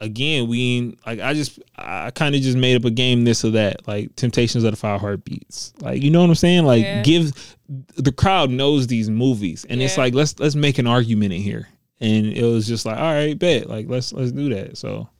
again, 0.00 0.48
we 0.48 0.96
like 1.06 1.20
I 1.20 1.34
just 1.34 1.58
I 1.76 2.10
kind 2.10 2.34
of 2.34 2.40
just 2.40 2.56
made 2.56 2.76
up 2.76 2.84
a 2.84 2.90
game 2.90 3.24
this 3.24 3.44
or 3.44 3.50
that, 3.50 3.86
like 3.86 4.14
Temptations 4.16 4.64
of 4.64 4.72
the 4.72 4.76
Five 4.76 5.00
Heartbeats. 5.00 5.72
Like 5.80 6.02
you 6.02 6.10
know 6.10 6.20
what 6.20 6.28
I'm 6.28 6.34
saying? 6.34 6.64
Like 6.64 6.82
Yeah. 6.82 7.02
give 7.02 7.56
the 7.96 8.12
crowd 8.12 8.50
knows 8.50 8.86
these 8.86 9.10
movies, 9.10 9.66
and 9.68 9.82
it's 9.82 9.98
like 9.98 10.14
let's 10.14 10.38
let's 10.38 10.54
make 10.54 10.78
an 10.78 10.86
argument 10.86 11.32
in 11.32 11.40
here. 11.42 11.68
And 12.00 12.26
it 12.26 12.44
was 12.44 12.66
just 12.66 12.84
like, 12.84 12.98
all 12.98 13.12
right, 13.12 13.38
bet, 13.38 13.68
like 13.68 13.88
let's 13.88 14.12
let's 14.12 14.32
do 14.32 14.52
that. 14.54 14.76
So 14.76 14.90
I 14.90 14.98
mean, 14.98 15.08
if 15.08 15.13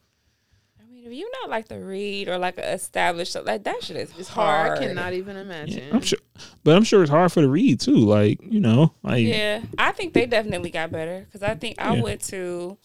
you 1.15 1.29
not 1.41 1.49
like 1.49 1.67
to 1.69 1.75
read 1.75 2.27
or 2.27 2.37
like 2.37 2.57
a 2.57 2.73
established 2.73 3.35
like 3.45 3.63
that 3.63 3.83
shit 3.83 3.97
is 3.97 4.11
It's 4.17 4.29
hard. 4.29 4.67
hard. 4.69 4.79
I 4.79 4.81
cannot 4.87 5.13
even 5.13 5.35
imagine. 5.37 5.83
yeah, 5.89 5.95
I'm 5.95 6.01
sure, 6.01 6.19
but 6.63 6.75
I'm 6.75 6.83
sure 6.83 7.01
it's 7.01 7.11
hard 7.11 7.31
for 7.31 7.41
the 7.41 7.49
read 7.49 7.79
too. 7.79 7.95
Like 7.95 8.39
you 8.43 8.59
know, 8.59 8.93
like 9.03 9.25
Yeah, 9.25 9.61
I 9.77 9.91
think 9.91 10.13
they 10.13 10.25
definitely 10.25 10.69
got 10.71 10.91
better 10.91 11.21
because 11.25 11.43
I 11.43 11.55
think 11.55 11.75
I 11.79 11.95
Yeah. 11.95 12.01
went 12.01 12.21
to 12.25 12.77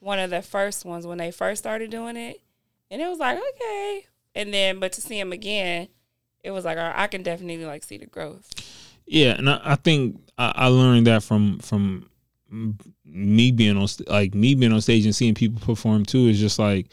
one 0.00 0.18
of 0.18 0.30
the 0.30 0.42
first 0.42 0.84
ones 0.84 1.06
when 1.06 1.18
they 1.18 1.30
first 1.30 1.62
started 1.62 1.90
doing 1.90 2.16
it, 2.16 2.40
and 2.90 3.00
it 3.00 3.08
was 3.08 3.18
like 3.18 3.38
okay, 3.38 4.06
and 4.34 4.52
then 4.52 4.80
but 4.80 4.92
to 4.92 5.00
see 5.00 5.18
him 5.18 5.32
again, 5.32 5.88
it 6.42 6.50
was 6.50 6.64
like 6.64 6.78
I 6.78 6.92
I 7.04 7.06
can 7.06 7.22
definitely 7.22 7.64
like 7.64 7.82
see 7.84 7.98
the 7.98 8.06
growth. 8.06 8.50
Yeah, 9.06 9.32
and 9.36 9.50
I, 9.50 9.60
I 9.62 9.74
think 9.76 10.20
I, 10.38 10.52
I 10.56 10.66
learned 10.68 11.06
that 11.06 11.22
from 11.22 11.58
from 11.58 12.08
me 13.04 13.50
being 13.50 13.76
on 13.76 13.88
like 14.06 14.34
me 14.34 14.54
being 14.54 14.72
on 14.72 14.80
stage 14.80 15.04
and 15.04 15.14
seeing 15.14 15.34
people 15.34 15.60
perform 15.60 16.04
too 16.04 16.26
is 16.28 16.38
just 16.38 16.58
like 16.58 16.88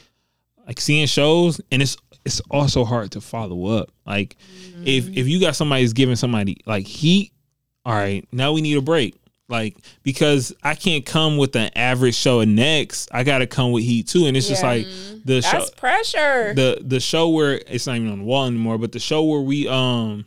like 0.72 0.80
seeing 0.80 1.06
shows 1.06 1.60
and 1.70 1.82
it's 1.82 1.98
it's 2.24 2.40
also 2.50 2.84
hard 2.84 3.10
to 3.10 3.20
follow 3.20 3.66
up. 3.78 3.90
Like 4.06 4.36
if 4.86 5.06
if 5.08 5.28
you 5.28 5.38
got 5.38 5.54
somebody 5.54 5.82
who's 5.82 5.92
giving 5.92 6.16
somebody 6.16 6.56
like 6.64 6.86
heat, 6.86 7.30
all 7.84 7.94
right, 7.94 8.26
now 8.32 8.52
we 8.52 8.62
need 8.62 8.78
a 8.78 8.80
break. 8.80 9.16
Like 9.48 9.76
because 10.02 10.54
I 10.62 10.74
can't 10.74 11.04
come 11.04 11.36
with 11.36 11.54
an 11.56 11.70
average 11.76 12.14
show 12.14 12.42
next 12.44 13.10
I 13.12 13.22
gotta 13.22 13.46
come 13.46 13.72
with 13.72 13.84
heat 13.84 14.08
too, 14.08 14.24
and 14.24 14.34
it's 14.34 14.48
just 14.48 14.62
like 14.62 14.86
the 15.26 15.42
show 15.42 15.66
pressure. 15.76 16.54
the 16.54 16.80
the 16.80 17.00
show 17.00 17.28
where 17.28 17.60
it's 17.66 17.86
not 17.86 17.96
even 17.96 18.10
on 18.10 18.20
the 18.20 18.24
wall 18.24 18.46
anymore, 18.46 18.78
but 18.78 18.92
the 18.92 19.00
show 19.00 19.24
where 19.24 19.42
we 19.42 19.68
um 19.68 20.24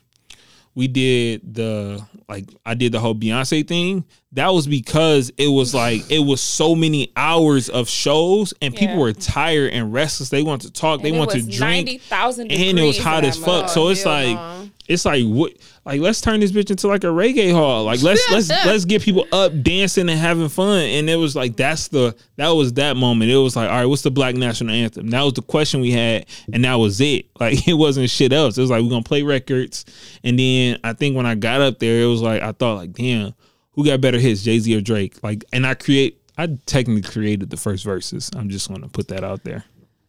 we 0.75 0.89
did 0.89 1.55
the 1.55 2.05
like 2.27 2.45
I 2.65 2.73
did 2.73 2.91
the 2.91 2.99
whole 2.99 3.15
Beyonce 3.15 3.65
thing. 3.65 4.03
That 4.33 4.49
was 4.49 4.67
because 4.67 5.31
it 5.37 5.47
was 5.47 5.73
like 5.73 6.09
it 6.11 6.19
was 6.19 6.41
so 6.41 6.75
many 6.75 7.11
hours 7.15 7.69
of 7.69 7.87
shows 7.87 8.53
and 8.61 8.75
people 8.75 8.97
were 8.97 9.13
tired 9.13 9.71
and 9.71 9.93
restless. 9.93 10.29
They 10.29 10.43
want 10.43 10.63
to 10.63 10.71
talk, 10.71 11.01
they 11.01 11.09
And 11.09 11.15
it 11.15 11.19
want 11.19 11.31
to 11.31 11.41
drink. 11.41 11.87
90,000 11.87 12.51
and 12.51 12.79
it 12.79 12.83
was 12.83 12.99
hot 12.99 13.23
as 13.23 13.37
fuck. 13.37 13.69
So 13.69 13.87
it's 13.87 14.05
like 14.05 14.35
no. 14.35 14.69
it's 14.87 15.05
like 15.05 15.23
what 15.23 15.53
like 15.85 16.01
let's 16.01 16.19
turn 16.19 16.39
this 16.39 16.51
bitch 16.51 16.71
into 16.71 16.87
like 16.87 17.03
a 17.03 17.07
reggae 17.07 17.53
hall. 17.53 17.83
Like 17.83 18.01
let's 18.01 18.29
let's 18.31 18.49
let's 18.65 18.85
get 18.85 19.03
people 19.03 19.27
up 19.31 19.61
dancing 19.61 20.09
and 20.09 20.19
having 20.19 20.49
fun. 20.49 20.81
And 20.81 21.07
it 21.07 21.15
was 21.15 21.35
like 21.35 21.55
that's 21.55 21.89
the 21.89 22.15
that 22.37 22.49
was 22.49 22.73
that 22.73 22.97
moment. 22.97 23.29
It 23.29 23.37
was 23.37 23.55
like, 23.55 23.69
all 23.69 23.77
right, 23.77 23.85
what's 23.85 24.01
the 24.01 24.09
black 24.09 24.33
national 24.33 24.73
anthem? 24.73 25.11
That 25.11 25.21
was 25.21 25.33
the 25.33 25.43
question 25.43 25.81
we 25.81 25.91
had, 25.91 26.25
and 26.51 26.65
that 26.65 26.75
was 26.75 26.99
it. 27.01 27.27
Like 27.37 27.67
it 27.67 27.73
wasn't 27.73 28.09
shit 28.09 28.31
else. 28.31 28.57
It 28.57 28.61
was 28.61 28.71
like 28.71 28.81
we're 28.81 28.89
gonna 28.89 29.03
play 29.03 29.21
records. 29.21 29.85
And 30.23 30.39
then 30.39 30.79
I 30.83 30.93
think 30.93 31.15
when 31.15 31.25
I 31.25 31.35
got 31.35 31.61
up 31.61 31.79
there, 31.79 32.01
it 32.01 32.05
was 32.05 32.21
like 32.21 32.41
I 32.41 32.53
thought 32.53 32.77
like, 32.77 32.93
damn, 32.93 33.35
who 33.73 33.85
got 33.85 34.01
better 34.01 34.17
hits, 34.17 34.41
Jay 34.41 34.57
Z 34.57 34.75
or 34.75 34.81
Drake? 34.81 35.21
Like 35.21 35.43
and 35.51 35.67
I 35.67 35.73
create 35.75 36.21
I 36.37 36.47
technically 36.65 37.01
created 37.01 37.49
the 37.49 37.57
first 37.57 37.83
verses. 37.83 38.31
I'm 38.35 38.49
just 38.49 38.69
gonna 38.69 38.87
put 38.87 39.09
that 39.09 39.23
out 39.23 39.43
there. 39.43 39.65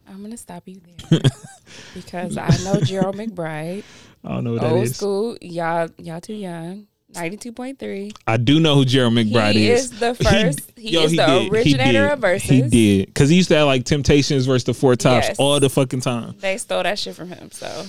I'm 0.08 0.22
gonna 0.22 0.36
stop 0.36 0.62
you 0.66 0.80
there 0.80 1.20
because 1.94 2.38
I 2.38 2.48
know 2.64 2.80
Gerald 2.80 3.16
McBride, 3.16 3.82
I 4.26 4.34
don't 4.34 4.44
know 4.44 4.52
what 4.52 4.62
that 4.62 4.72
old 4.72 4.82
is. 4.84 4.96
school. 4.96 5.36
Y'all, 5.40 5.88
y'all 5.98 6.20
too 6.20 6.34
young. 6.34 6.86
Ninety-two 7.14 7.52
point 7.52 7.78
three. 7.78 8.10
I 8.26 8.36
do 8.36 8.58
know 8.60 8.74
who 8.74 8.84
Gerald 8.84 9.14
McBride 9.14 9.50
is. 9.50 9.54
He 9.56 9.70
is. 9.70 9.84
is 9.92 10.00
the 10.00 10.14
first- 10.16 10.72
he 10.76 10.96
is 10.98 11.12
the 11.12 11.16
did. 11.26 11.52
originator 11.52 12.08
of 12.08 12.18
verses. 12.18 12.48
He 12.50 12.62
did 12.62 13.06
because 13.06 13.30
he 13.30 13.36
used 13.36 13.48
to 13.48 13.56
have 13.56 13.66
like 13.66 13.84
Temptations 13.84 14.44
versus 14.44 14.64
the 14.64 14.74
Four 14.74 14.96
Tops 14.96 15.28
Yes. 15.28 15.36
all 15.38 15.58
the 15.60 15.70
fucking 15.70 16.00
time. 16.00 16.34
They 16.40 16.58
stole 16.58 16.82
that 16.82 16.98
shit 16.98 17.14
from 17.14 17.28
him. 17.28 17.50
So, 17.52 17.86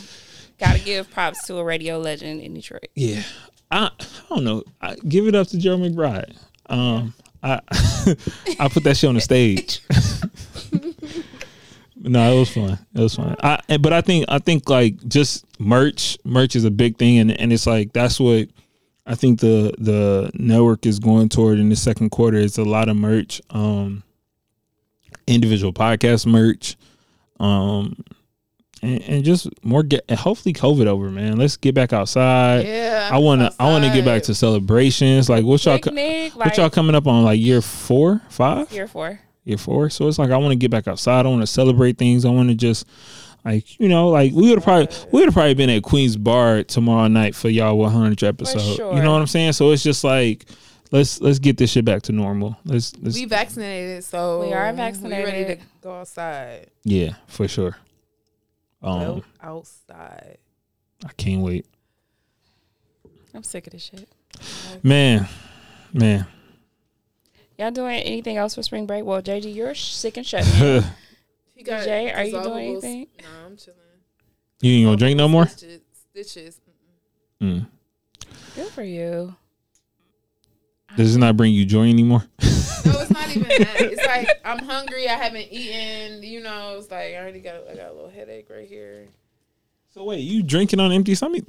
gotta 0.59 0.79
give 0.79 1.09
props 1.11 1.45
to 1.47 1.57
a 1.57 1.63
radio 1.63 1.97
legend 1.97 2.41
in 2.41 2.53
Detroit. 2.53 2.87
Yeah, 2.95 3.23
I, 3.71 3.89
I 3.99 4.05
don't 4.29 4.43
know. 4.45 4.63
I, 4.79 4.95
give 4.95 5.27
it 5.27 5.35
up 5.35 5.47
to 5.47 5.57
Gerald 5.57 5.81
McBride. 5.81 6.37
Um, 6.67 7.13
I 7.43 7.59
I 8.59 8.69
put 8.69 8.83
that 8.83 8.95
shit 8.97 9.07
on 9.09 9.15
the 9.15 9.21
stage. 9.31 9.81
No, 11.99 12.35
it 12.35 12.39
was 12.39 12.49
fun. 12.49 12.79
It 12.93 13.01
was 13.01 13.15
fun. 13.15 13.35
I 13.41 13.77
but 13.77 13.93
I 13.93 14.01
think 14.01 14.25
I 14.27 14.39
think 14.39 14.69
like 14.69 15.07
just 15.07 15.45
merch 15.59 16.17
merch 16.23 16.55
is 16.55 16.65
a 16.65 16.71
big 16.71 16.97
thing 16.97 17.19
and 17.19 17.31
and 17.31 17.51
it's 17.51 17.65
like 17.67 17.93
that's 17.93 18.19
what 18.19 18.49
I 19.07 19.15
think 19.15 19.39
the 19.39 19.73
the 19.77 20.29
network 20.33 20.85
is 20.85 20.99
going 20.99 21.29
toward 21.29 21.59
in 21.59 21.69
the 21.69 21.77
second 21.77 22.09
quarter. 22.09 22.37
It's 22.37 22.57
a 22.57 22.63
lot 22.63 22.89
of 22.89 22.97
merch, 22.97 23.41
um, 23.49 24.03
individual 25.25 25.71
podcast 25.71 26.25
merch, 26.25 26.75
um, 27.39 28.03
and, 28.81 29.01
and 29.03 29.23
just 29.23 29.47
more 29.63 29.81
get. 29.81 30.11
Hopefully, 30.11 30.51
COVID 30.51 30.87
over, 30.87 31.09
man. 31.09 31.37
Let's 31.37 31.55
get 31.55 31.73
back 31.73 31.93
outside. 31.93 32.65
Yeah. 32.65 33.09
I 33.09 33.17
wanna 33.19 33.53
I 33.57 33.67
wanna 33.67 33.93
get 33.93 34.03
back 34.03 34.23
to 34.23 34.35
celebrations. 34.35 35.29
Like 35.29 35.45
what 35.45 35.63
y'all 35.63 35.79
Picnic, 35.79 36.35
what 36.35 36.47
like 36.47 36.57
y'all 36.57 36.69
coming 36.69 36.93
up 36.93 37.07
on 37.07 37.23
like 37.23 37.39
year 37.39 37.61
four, 37.61 38.21
five, 38.27 38.69
year 38.73 38.89
four. 38.89 39.21
Year 39.47 39.57
four. 39.57 39.89
So 39.89 40.07
it's 40.07 40.19
like 40.19 40.31
I 40.31 40.37
want 40.37 40.51
to 40.51 40.55
get 40.57 40.71
back 40.71 40.87
outside. 40.87 41.25
I 41.25 41.29
want 41.29 41.41
to 41.41 41.47
celebrate 41.47 41.97
things. 41.97 42.25
I 42.25 42.29
want 42.29 42.49
to 42.49 42.55
just 42.55 42.85
like 43.45 43.79
you 43.79 43.87
know 43.87 44.09
like 44.09 44.33
we 44.33 44.49
would 44.49 44.57
have 44.57 44.63
probably 44.63 44.87
we 45.11 45.19
would 45.19 45.25
have 45.27 45.33
probably 45.33 45.53
been 45.53 45.69
at 45.69 45.83
Queen's 45.83 46.17
Bar 46.17 46.63
tomorrow 46.63 47.07
night 47.07 47.35
for 47.35 47.49
y'all 47.49 47.77
100 47.77 48.23
episode. 48.23 48.77
You 48.95 49.01
know 49.01 49.13
what 49.13 49.21
I'm 49.21 49.27
saying? 49.27 49.53
So 49.53 49.71
it's 49.71 49.83
just 49.83 50.03
like 50.03 50.45
let's 50.91 51.21
let's 51.21 51.39
get 51.39 51.57
this 51.57 51.71
shit 51.71 51.85
back 51.85 52.01
to 52.03 52.11
normal. 52.11 52.57
Let's 52.65 52.93
let's 53.01 53.15
We 53.15 53.25
vaccinated, 53.25 54.03
so 54.03 54.41
We 54.41 54.53
are 54.53 54.71
We 54.71 54.77
ready 54.77 54.77
vaccinated. 54.77 55.59
to 55.59 55.65
go 55.81 55.93
outside. 55.99 56.67
yeah 56.83 57.15
for 57.27 57.47
sure. 57.47 57.77
Um, 58.81 58.99
Go 58.99 59.23
outside. 59.41 60.37
I 61.05 61.09
can't 61.17 61.41
wait, 61.41 61.65
I'm 63.33 63.43
sick 63.43 63.67
of 63.67 63.73
this 63.73 63.83
shit. 63.83 64.07
man, 64.83 65.27
man. 65.93 66.25
Y'all 67.57 67.71
doing 67.71 67.99
anything 68.01 68.37
else 68.37 68.55
for 68.55 68.61
spring 68.61 68.85
break? 68.85 69.03
Well, 69.03 69.21
JG, 69.21 69.53
you're 69.53 69.73
sick 69.73 70.17
and 70.17 70.25
shut. 70.25 70.45
in. 70.61 70.83
He 71.55 71.63
Jay, 71.63 72.11
are 72.11 72.23
you 72.23 72.43
doing 72.43 72.69
anything? 72.69 73.07
No, 73.19 73.27
I'm 73.47 73.57
chilling. 73.57 73.79
You 74.61 74.71
ain't 74.73 74.85
gonna 74.85 74.97
drink 74.97 75.17
no 75.17 75.27
more? 75.27 75.47
Stitches. 75.47 75.81
Stitches. 76.11 76.61
Mm. 77.41 77.67
Good 78.55 78.67
for 78.67 78.83
you. 78.83 79.35
Does 80.95 81.15
it 81.15 81.19
not 81.19 81.35
bring 81.37 81.53
you 81.53 81.65
joy 81.65 81.89
anymore? 81.89 82.23
No, 82.85 83.01
it's 83.01 83.09
not 83.11 83.27
even 83.35 83.49
that. 83.49 83.81
It's 83.81 84.05
like 84.05 84.29
I'm 84.45 84.59
hungry. 84.59 85.09
I 85.09 85.13
haven't 85.13 85.47
eaten. 85.51 86.23
You 86.23 86.41
know, 86.41 86.75
it's 86.77 86.89
like 86.89 87.13
I 87.13 87.17
already 87.17 87.41
got. 87.41 87.55
I 87.69 87.75
got 87.75 87.89
a 87.89 87.93
little 87.93 88.09
headache 88.09 88.47
right 88.49 88.67
here. 88.67 89.07
So 89.93 90.05
wait, 90.05 90.19
you 90.19 90.41
drinking 90.41 90.79
on 90.79 90.93
empty 90.93 91.13
stomach? 91.15 91.43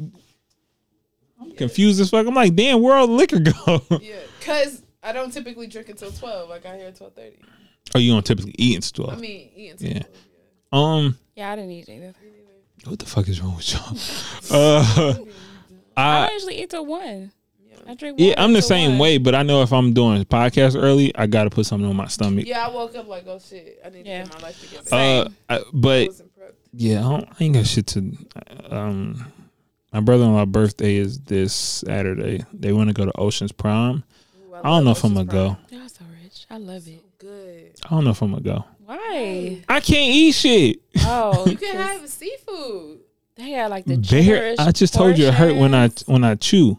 I'm 1.41 1.53
confused 1.53 2.01
as 2.01 2.11
fuck. 2.11 2.27
I'm 2.27 2.35
like, 2.35 2.57
damn, 2.57 2.83
where 2.83 2.97
all 2.97 3.07
the 3.07 3.13
liquor 3.13 3.39
go? 3.39 3.83
Yeah, 4.01 4.17
cause 4.41 4.83
I 5.09 5.13
don't 5.13 5.33
typically 5.33 5.67
drink 5.67 5.89
until 5.89 6.11
twelve. 6.13 6.51
I 6.51 6.59
got 6.59 6.77
here 6.77 6.89
at 6.89 6.97
twelve 6.97 7.15
thirty. 7.15 7.39
oh, 7.95 7.99
you 7.99 8.13
don't 8.13 8.25
typically 8.27 8.55
eat 8.59 8.77
until 8.77 9.11
I 9.11 9.17
mean, 9.17 9.51
eat 9.57 9.71
until 9.73 9.89
Yeah. 9.91 10.03
12. 10.71 10.85
Um, 10.85 11.19
Yeah, 11.35 11.53
I 11.53 11.57
didn't 11.57 11.71
eat 11.71 11.89
either. 11.89 12.15
what 12.85 12.99
the 12.99 13.07
fuck 13.07 13.27
is 13.29 13.41
wrong 13.41 13.57
with 13.57 13.73
y'all? 13.73 13.97
Uh, 14.51 15.15
I 15.97 16.29
I 16.29 16.31
usually 16.33 16.61
eat 16.63 16.71
till 16.71 16.87
one. 16.87 17.33
I 17.89 17.95
drink. 17.95 18.19
yeah, 18.21 18.35
I'm 18.37 18.53
the 18.53 18.61
same 18.63 18.91
one. 18.93 18.99
way, 18.99 19.19
but 19.19 19.35
I 19.35 19.43
know 19.43 19.63
if 19.63 19.73
I'm 19.73 19.95
doing 19.95 20.21
a 20.21 20.25
podcast 20.25 20.77
early, 20.81 21.15
I 21.17 21.27
gotta 21.27 21.49
put 21.51 21.65
something 21.67 21.89
on 21.89 21.97
my 21.97 22.07
stomach. 22.09 22.47
Yeah, 22.47 22.67
I 22.67 22.71
woke 22.71 22.95
up 22.97 23.09
like, 23.09 23.25
oh 23.27 23.39
shit, 23.39 23.81
I 23.85 23.89
need 23.91 24.07
Yeah. 24.07 24.25
to 24.25 24.31
get 24.31 24.41
my 24.43 24.47
life 24.49 24.61
together. 24.61 24.89
Uh, 24.95 25.29
I, 25.49 25.57
I 25.59 25.63
but 25.73 26.07
wasn't 26.09 26.31
yeah, 26.75 26.99
I, 26.99 27.03
don't, 27.03 27.29
I 27.29 27.45
ain't 27.45 27.55
got 27.55 27.67
shit 27.67 27.87
to. 27.89 28.13
Um, 28.69 29.33
my 29.93 30.01
brother-in-law 30.01 30.45
birthday 30.47 30.97
is 30.97 31.19
this 31.21 31.55
Saturday. 31.55 32.45
They 32.53 32.73
want 32.75 32.89
to 32.91 32.95
go 32.95 33.07
to 33.07 33.19
Ocean's 33.19 33.53
Prime. 33.53 34.05
Ooh, 34.59 34.63
I 34.65 34.69
don't 34.71 34.85
know 34.85 34.91
if 34.93 35.05
I'm 35.05 35.15
gonna 35.15 35.25
go. 35.25 35.57
Y'all 35.71 35.89
so 35.89 36.05
rich. 36.23 36.47
I 36.51 36.59
love 36.59 36.87
it. 36.89 37.03
Good. 37.19 37.73
I 37.85 37.89
don't 37.91 38.05
know 38.05 38.11
if 38.11 38.23
I'm 38.23 38.31
gonna 38.31 38.43
go. 38.43 38.65
Why? 38.85 39.63
I 39.69 39.81
can't 39.81 40.11
eat 40.15 40.33
shit. 40.33 40.81
Oh, 41.01 41.47
You 41.51 41.57
can 41.57 41.77
have 41.77 42.09
seafood. 42.09 43.01
They 43.37 43.53
got 43.53 43.71
like 43.71 43.85
the 43.85 43.97
Very. 43.97 44.59
I 44.59 44.71
just 44.73 44.95
told 44.95 45.19
you 45.19 45.27
it 45.27 45.35
hurt 45.35 45.55
when 45.57 45.75
I 45.75 45.89
when 46.07 46.25
I 46.25 46.35
chew. 46.37 46.79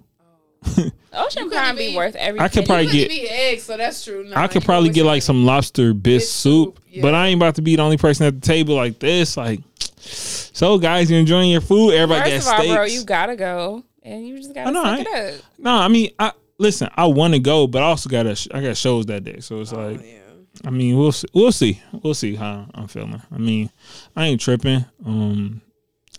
Oh. 0.65 0.91
Ocean 1.13 1.45
You 1.45 1.49
Prime 1.49 1.75
couldn't 1.75 1.77
be 1.77 1.95
worth 1.97 2.15
every. 2.15 2.39
I 2.39 2.47
could 2.49 2.65
probably 2.65 2.85
you 2.87 2.91
get- 2.91 3.09
couldn't 3.09 3.31
eggs, 3.31 3.63
so 3.63 3.77
that's 3.77 4.03
true. 4.03 4.25
No, 4.25 4.35
I 4.35 4.47
could 4.47 4.63
probably 4.63 4.89
get 4.89 5.05
like 5.05 5.21
some 5.21 5.45
lobster 5.45 5.93
bisque 5.93 6.03
Bisque 6.03 6.31
soup, 6.31 6.75
soup, 6.77 6.85
yeah. 6.89 7.01
but 7.01 7.13
I 7.15 7.27
ain't 7.27 7.37
about 7.39 7.55
to 7.55 7.61
be 7.61 7.75
the 7.75 7.81
only 7.81 7.97
person 7.97 8.25
at 8.27 8.35
the 8.39 8.45
table 8.45 8.75
like 8.75 8.99
this. 8.99 9.35
Like, 9.37 9.59
so 9.99 10.77
guys, 10.77 11.09
you're 11.09 11.19
enjoying 11.19 11.49
your 11.49 11.61
food? 11.61 11.91
Everybody 11.93 12.31
First 12.31 12.45
got 12.47 12.53
of 12.53 12.59
all, 12.59 12.63
steaks. 12.65 12.75
bro, 12.75 12.83
you 12.85 13.03
gotta 13.05 13.35
go, 13.35 13.83
and 14.03 14.27
you 14.27 14.37
just 14.37 14.53
gotta 14.53 14.69
oh, 14.69 14.69
I 14.69 14.73
know, 14.73 14.83
I 14.83 14.99
it 15.29 15.35
up. 15.35 15.41
no, 15.57 15.71
I 15.71 15.87
mean, 15.87 16.11
I 16.19 16.31
listen. 16.59 16.89
I 16.95 17.07
want 17.07 17.33
to 17.33 17.39
go, 17.39 17.65
but 17.65 17.81
I 17.81 17.85
also 17.85 18.09
got 18.09 18.27
a, 18.27 18.37
I 18.53 18.61
got 18.61 18.77
shows 18.77 19.07
that 19.07 19.23
day, 19.23 19.39
so 19.39 19.59
it's 19.61 19.71
like, 19.73 19.99
Oh, 19.99 20.03
Yeah. 20.03 20.15
I 20.65 20.71
mean, 20.71 20.97
we'll 20.97 21.11
see, 21.13 21.27
we'll 21.33 21.51
see, 21.53 21.81
we'll 22.03 22.13
see 22.13 22.35
how 22.35 22.67
I'm 22.73 22.87
feeling. 22.87 23.21
I 23.31 23.37
mean, 23.37 23.69
I 24.15 24.25
ain't 24.27 24.41
tripping. 24.41 24.83
Um, 25.05 25.61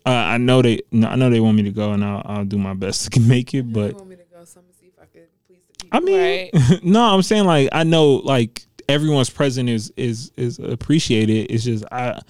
I, 0.07 0.35
I 0.35 0.37
know 0.39 0.63
they, 0.63 0.81
I 0.93 1.15
know 1.17 1.29
they 1.29 1.41
want 1.41 1.57
me 1.57 1.65
to 1.65 1.71
go, 1.73 1.93
and 1.93 2.03
I'll, 2.05 2.23
I'll 2.25 2.45
do 2.45 2.57
my 2.57 2.73
best 2.75 3.13
to 3.13 3.21
make 3.29 3.53
it, 3.55 3.71
but 3.73 3.95
want 3.95 4.09
me 4.09 4.17
to 4.17 4.23
go? 4.33 4.45
So 4.45 4.61
I'm 4.61 4.67
gonna 4.67 4.75
see 4.81 4.87
if 4.87 4.95
I 5.01 5.05
could 5.07 5.29
please 5.47 5.61
the 5.69 5.85
people. 5.85 5.97
I 5.97 6.01
mean, 6.01 6.51
Right. 6.55 6.83
no, 6.85 7.03
I'm 7.03 7.23
saying 7.23 7.45
like 7.45 7.69
I 7.73 7.85
know 7.85 8.15
like 8.15 8.63
everyone's 8.89 9.31
present 9.31 9.69
is 9.69 9.93
is 9.97 10.33
is 10.37 10.59
appreciated. 10.59 11.51
It's 11.53 11.65
just 11.65 11.85
I, 11.93 12.21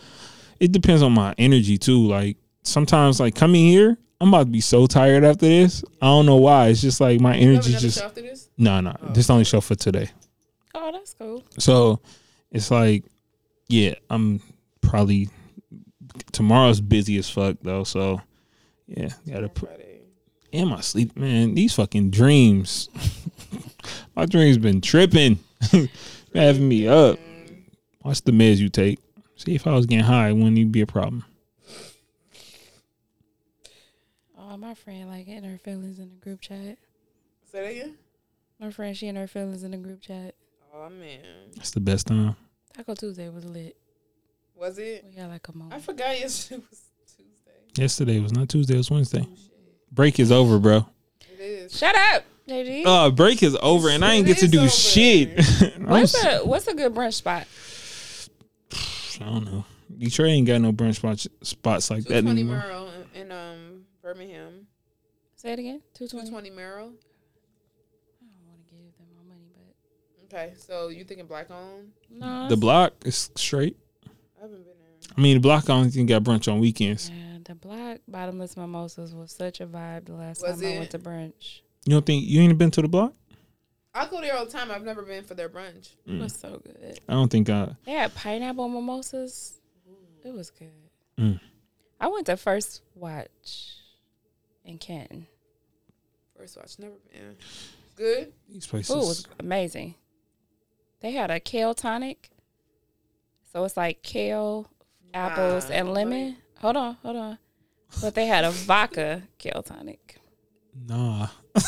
it 0.59 0.73
depends 0.73 1.03
on 1.03 1.13
my 1.13 1.35
energy 1.39 1.79
too. 1.79 2.09
Like 2.09 2.39
sometimes 2.65 3.21
like 3.21 3.35
coming 3.37 3.67
here, 3.67 3.99
I'm 4.21 4.29
about 4.29 4.45
to 4.45 4.51
be 4.51 4.61
so 4.61 4.87
tired 4.87 5.25
after 5.25 5.47
this. 5.47 5.83
I 6.03 6.07
don't 6.07 6.27
know 6.27 6.37
why. 6.37 6.69
It's 6.69 6.81
just 6.81 7.01
like 7.01 7.21
my 7.21 7.35
energy 7.37 7.73
just 7.73 8.15
this? 8.15 8.51
no 8.59 8.81
no. 8.81 8.95
This 9.11 9.29
the 9.29 9.33
only 9.33 9.45
show 9.45 9.61
for 9.61 9.75
today. 9.75 10.11
Oh, 10.75 10.93
that's 10.93 11.15
cool. 11.15 11.43
So 11.59 12.01
it's 12.51 12.71
like 12.71 13.05
yeah, 13.69 13.95
I'm 14.11 14.41
probably 14.83 15.31
tomorrow's 16.33 16.81
busy 16.81 17.17
as 17.19 17.31
fuck 17.31 17.57
though. 17.63 17.85
So 17.85 18.21
yeah, 18.87 19.11
gotta 19.27 19.49
put 19.49 19.81
my 20.53 20.81
sleep, 20.81 21.17
man. 21.17 21.55
These 21.55 21.75
fucking 21.75 22.11
dreams. 22.11 22.89
my 24.17 24.27
dreams 24.27 24.59
been 24.59 24.81
tripping, 24.81 25.39
having 26.35 26.69
me 26.69 26.89
up. 26.89 27.19
Watch 28.03 28.23
the 28.23 28.33
meds 28.33 28.59
you 28.59 28.69
take. 28.69 28.99
See 29.37 29.55
if 29.55 29.67
I 29.67 29.73
was 29.73 29.87
getting 29.87 30.05
high, 30.05 30.29
it 30.29 30.33
wouldn't 30.35 30.59
even 30.59 30.73
be 30.73 30.81
a 30.81 30.87
problem. 30.87 31.25
Oh, 34.39 34.50
my 34.61 34.75
friend 34.75 35.09
like 35.09 35.27
in 35.27 35.43
her 35.45 35.59
feelings 35.59 35.99
in 35.99 36.11
the 36.11 36.17
group 36.17 36.41
chat. 36.41 36.77
Say 37.51 37.63
that 37.63 37.71
again. 37.71 37.95
My 38.59 38.71
friend, 38.71 38.97
she 38.97 39.07
in 39.09 39.17
her 39.17 39.27
feelings 39.27 39.63
in 39.65 39.71
the 39.71 39.79
group 39.79 40.01
chat. 40.03 40.35
Oh 40.75 40.89
man, 40.91 41.21
That's 41.57 41.71
the 41.71 41.81
best 41.81 42.07
time. 42.07 42.37
Taco 42.77 42.95
Tuesday 42.95 43.29
was 43.29 43.45
lit. 43.45 43.77
was 44.55 44.79
it? 44.79 45.05
We 45.09 45.17
had 45.21 45.31
like 45.31 45.49
a 45.49 45.53
I 45.53 45.57
moment. 45.57 45.75
I 45.75 45.81
forgot 45.81 46.19
yesterday 46.19 46.63
was 46.71 46.83
Tuesday. 47.17 47.83
Yesterday 47.83 48.21
was 48.21 48.33
not 48.33 48.49
Tuesday, 48.49 48.75
it 48.75 48.79
was 48.79 48.91
Wednesday. 48.91 49.27
Break 49.91 50.21
is 50.21 50.31
over, 50.31 50.59
bro. 50.59 50.87
It 51.33 51.41
is. 51.41 51.77
Shut 51.77 51.97
up. 51.97 52.25
JD. 52.49 52.85
Uh, 52.87 53.11
break 53.11 53.43
is 53.43 53.57
over, 53.63 53.89
and 53.91 54.05
I 54.05 54.15
ain't 54.15 54.27
get 54.27 54.39
to 54.39 54.49
do 54.49 54.63
is 54.63 54.75
shit. 54.77 55.37
What's 55.79 56.15
s- 56.25 56.43
a 56.43 56.47
what's 56.47 56.67
a 56.69 56.75
good 56.75 56.93
brunch 56.95 57.15
spot? 57.15 57.47
I 59.21 59.25
don't 59.25 59.45
know. 59.45 59.65
Detroit 59.99 60.29
ain't 60.31 60.47
got 60.47 60.61
no 60.61 60.73
brunch 60.73 60.97
spots, 60.97 61.29
spots 61.43 61.91
like 61.91 62.05
that 62.05 62.25
anymore. 62.25 62.57
Merrill 62.59 62.89
in, 63.15 63.23
in 63.23 63.33
um 63.33 63.60
Birmingham. 64.15 64.67
Say 65.37 65.53
it 65.53 65.59
again. 65.61 65.81
Two 65.95 66.09
twenty. 66.09 66.27
220 66.31 66.51
Merrill. 66.51 66.87
I 66.89 68.27
don't 68.27 68.49
want 68.49 68.67
to 68.67 68.75
give 68.75 68.97
them 68.99 69.07
my 69.17 69.35
money, 69.35 69.47
but 69.55 70.37
Okay, 70.37 70.53
so 70.59 70.89
you 70.89 71.05
thinking 71.05 71.27
black 71.27 71.51
owned? 71.51 71.93
no. 72.11 72.49
The 72.49 72.57
block 72.57 72.95
is 73.05 73.31
straight. 73.37 73.77
I 74.07 74.43
haven't 74.43 74.65
been 74.65 74.75
there. 74.79 75.15
I 75.17 75.21
mean, 75.21 75.37
the 75.37 75.41
block 75.41 75.71
only 75.71 75.91
think 75.91 76.09
got 76.09 76.25
brunch 76.25 76.53
on 76.53 76.59
weekends. 76.59 77.09
yeah, 77.11 77.39
the 77.45 77.55
black 77.55 78.01
bottomless 78.09 78.57
mimosas 78.57 79.15
was 79.15 79.31
such 79.31 79.61
a 79.61 79.67
vibe 79.67 80.07
the 80.07 80.15
last 80.15 80.43
Was 80.43 80.61
time 80.61 80.73
I 80.75 80.79
went 80.79 80.91
to 80.91 80.99
brunch. 80.99 81.61
You 81.87 81.93
don't 81.93 82.05
think 82.05 82.27
you 82.27 82.41
ain't 82.41 82.59
been 82.59 82.71
to 82.73 82.83
the 82.83 82.89
block? 82.89 83.15
I 83.95 84.07
go 84.09 84.21
there 84.21 84.37
all 84.37 84.45
the 84.45 84.51
time. 84.51 84.71
I've 84.73 84.85
never 84.85 85.03
been 85.03 85.23
for 85.25 85.35
their 85.35 85.49
brunch. 85.49 85.91
It 86.07 86.21
was 86.21 86.35
so 86.35 86.61
good. 86.65 87.01
I 87.09 87.13
don't 87.13 87.31
think 87.31 87.49
I. 87.49 87.77
They 87.87 87.93
had 87.93 88.15
pineapple 88.15 88.69
mimosas. 88.69 89.61
It 90.25 90.35
was 90.35 90.51
good. 90.51 90.69
Mm. 91.19 91.41
I 92.01 92.09
went 92.09 92.27
to 92.27 92.37
First 92.37 92.83
Watch 92.95 93.77
in 94.65 94.79
Canton. 94.79 95.27
First 96.37 96.57
watch, 96.57 96.79
never 96.79 96.95
been. 97.13 97.37
Good. 97.97 98.33
These 98.49 98.67
places. 98.67 98.95
Food 98.95 99.07
was 99.07 99.27
amazing. 99.39 99.95
They 101.01 101.13
had 101.13 101.31
a 101.31 101.41
kale 101.41 101.75
tonic. 101.75 102.31
So 103.53 103.65
it's 103.65 103.77
like 103.77 104.03
kale, 104.03 104.71
apples, 105.13 105.69
Nah, 105.69 105.75
and 105.77 105.93
lemon. 105.93 106.37
Hold 106.61 106.77
on, 106.77 106.97
hold 107.03 107.17
on. 107.17 107.39
But 108.01 108.15
they 108.15 108.27
had 108.27 108.45
a 108.45 108.51
vodka 108.51 109.23
kale 109.39 109.63
tonic. 109.63 110.19
Nah. 110.87 111.29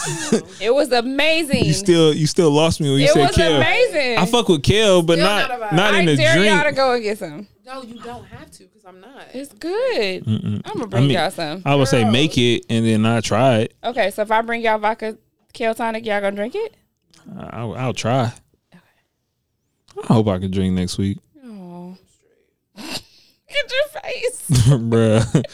It 0.60 0.72
was 0.72 0.92
amazing. 0.92 1.64
You 1.64 1.72
still 1.72 2.14
you 2.14 2.26
still 2.26 2.50
lost 2.50 2.80
me 2.80 2.90
when 2.90 2.98
you 3.00 3.06
it 3.06 3.10
said 3.12 3.26
was 3.26 3.36
kale. 3.36 3.56
amazing. 3.56 4.18
I 4.18 4.26
fuck 4.26 4.48
with 4.48 4.62
kale, 4.62 5.02
but 5.02 5.14
Still 5.14 5.26
not 5.26 5.48
not 5.48 5.72
a 5.72 5.74
not, 5.76 5.94
vibe. 5.94 6.00
in 6.02 6.08
I 6.08 6.12
a 6.12 6.16
dare 6.16 6.44
y'all 6.44 6.56
to 6.58 6.62
drink. 6.62 6.76
go 6.76 6.92
and 6.94 7.02
get 7.02 7.18
some. 7.18 7.48
No, 7.66 7.82
you 7.82 7.98
don't 8.00 8.24
have 8.26 8.50
to 8.52 8.64
because 8.64 8.84
I'm 8.84 9.00
not. 9.00 9.26
It's 9.34 9.52
good. 9.52 10.24
Mm-mm. 10.24 10.62
I'm 10.64 10.72
gonna 10.74 10.84
I 10.84 10.86
bring 10.86 11.02
mean, 11.08 11.18
y'all 11.18 11.30
some. 11.30 11.62
I 11.64 11.74
would 11.74 11.88
say 11.88 12.08
make 12.08 12.38
it 12.38 12.64
and 12.70 12.86
then 12.86 13.04
I 13.06 13.20
try 13.20 13.58
it. 13.58 13.74
Okay, 13.82 14.10
so 14.10 14.22
if 14.22 14.30
I 14.30 14.40
bring 14.42 14.62
y'all 14.62 14.78
vodka 14.78 15.18
kale 15.52 15.74
tonic, 15.74 16.06
y'all 16.06 16.20
gonna 16.20 16.36
drink 16.36 16.54
it? 16.54 16.74
I'll, 17.50 17.74
I'll 17.74 17.94
try. 17.94 18.32
I 18.72 20.06
hope 20.06 20.26
I 20.28 20.38
can 20.38 20.50
drink 20.50 20.74
next 20.74 20.96
week, 20.98 21.18
Oh. 21.44 21.96
Get 22.76 23.70
your 23.70 24.00
face. 24.02 24.48
bruh. 24.68 25.44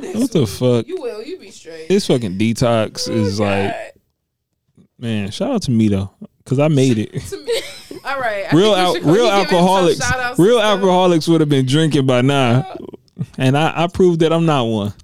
What 0.00 0.30
the 0.32 0.46
fuck? 0.46 0.86
You 0.86 1.00
will. 1.00 1.22
You 1.22 1.38
be 1.38 1.50
straight. 1.50 1.88
This 1.88 2.06
fucking 2.06 2.38
detox 2.38 3.08
oh 3.08 3.12
is 3.12 3.40
like, 3.40 3.74
man. 4.98 5.30
Shout 5.30 5.50
out 5.50 5.62
to 5.62 5.70
me 5.70 5.88
though, 5.88 6.10
cause 6.44 6.58
I 6.58 6.68
made 6.68 6.98
it. 6.98 7.12
To 7.30 7.36
me. 7.44 7.60
All 8.04 8.20
right. 8.20 8.46
I 8.52 8.56
real 8.56 8.74
think 8.92 9.04
al- 9.04 9.12
real 9.12 9.24
you 9.24 9.30
giving 9.30 9.48
some 9.48 9.56
alcoholics, 9.58 10.38
real 10.38 10.60
alcoholics 10.60 11.28
would 11.28 11.40
have 11.40 11.48
been 11.50 11.66
drinking 11.66 12.06
by 12.06 12.20
now, 12.22 12.76
and 13.36 13.56
I, 13.58 13.84
I 13.84 13.86
proved 13.88 14.20
that 14.20 14.32
I'm 14.32 14.46
not 14.46 14.64
one. 14.64 14.94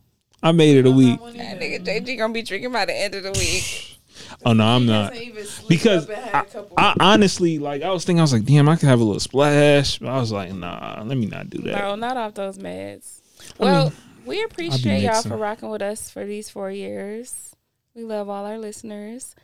I 0.43 0.53
made 0.53 0.77
it 0.77 0.87
a 0.87 0.91
week. 0.91 1.19
That 1.21 1.59
nigga 1.61 1.85
JG 1.85 2.19
gonna 2.19 2.33
be 2.33 2.43
drinking 2.43 2.73
by 2.73 2.85
the 2.85 2.95
end 2.95 3.15
of 3.15 3.23
the 3.25 3.33
week. 3.33 3.91
Oh 4.47 4.53
no, 4.53 4.65
I'm 4.65 4.85
not. 4.87 5.13
hasn't 5.13 5.29
even 5.29 5.45
slipped 5.45 5.69
Because 5.69 6.05
up 6.09 6.17
and 6.17 6.25
had 6.25 6.35
I, 6.35 6.41
a 6.41 6.45
couple- 6.45 6.75
I 6.79 6.95
honestly 7.01 7.59
like 7.59 7.83
I 7.83 7.91
was 7.91 8.05
thinking 8.05 8.21
I 8.21 8.23
was 8.25 8.33
like, 8.33 8.45
damn, 8.45 8.69
I 8.69 8.77
could 8.77 8.89
have 8.89 9.01
a 9.01 9.05
little 9.05 9.19
splash. 9.21 9.99
But 9.99 10.09
I 10.09 10.19
was 10.19 10.31
like, 10.33 10.53
nah, 10.53 11.03
let 11.05 11.17
me 11.17 11.27
not 11.27 11.51
do 11.51 11.59
that. 11.63 11.79
No, 11.79 11.95
not 11.97 12.17
off 12.17 12.35
those 12.35 12.59
meds. 12.59 13.21
I 13.59 13.63
Well, 13.65 13.85
mean, 13.85 13.93
we 14.25 14.43
appreciate 14.43 15.03
y'all 15.03 15.23
for 15.23 15.37
rocking 15.37 15.71
with 15.71 15.83
us 15.83 16.11
for 16.11 16.25
these 16.25 16.49
four 16.49 16.71
years. 16.71 17.55
We 17.95 18.03
love 18.05 18.29
all 18.29 18.45
our 18.45 18.59
listeners. 18.59 19.35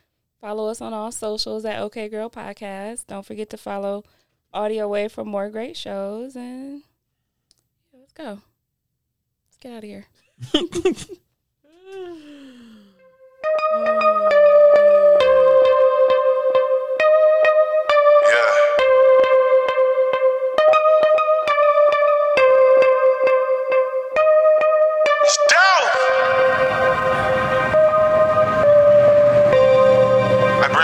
Follow 0.40 0.68
us 0.68 0.80
on 0.80 0.94
all 0.94 1.12
socials 1.12 1.64
at 1.64 1.80
OK 1.80 2.08
Girl 2.08 2.30
Podcast. 2.30 3.06
Don't 3.06 3.26
forget 3.26 3.50
to 3.50 3.56
follow 3.56 4.04
Audio 4.52 4.88
Wave 4.88 5.12
for 5.12 5.24
more 5.24 5.50
great 5.50 5.76
shows. 5.76 6.34
And 6.34 6.82
let's 7.92 8.12
go. 8.12 8.40
Let's 9.46 9.58
get 9.60 9.72
out 9.72 9.84
of 9.84 9.84
here. 9.84 10.06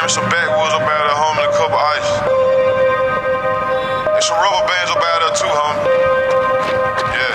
Me 0.07 0.13
some 0.13 0.31
backwoods 0.31 0.71
up 0.71 0.87
out 0.87 1.11
home 1.19 1.35
and 1.35 1.51
a 1.51 1.55
cup 1.59 1.67
of 1.67 1.83
ice. 1.83 2.11
And 4.15 4.23
some 4.23 4.39
rubber 4.39 4.63
bands 4.71 4.95
up 4.95 5.03
out 5.03 5.19
there 5.19 5.35
too, 5.35 5.51
homie. 5.51 5.83
Yeah. 7.11 7.35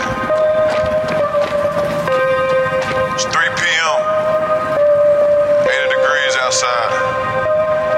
It's 3.12 3.28
3 3.28 3.36
p.m. 3.60 4.00
80 5.68 6.00
degrees 6.00 6.34
outside. 6.40 6.96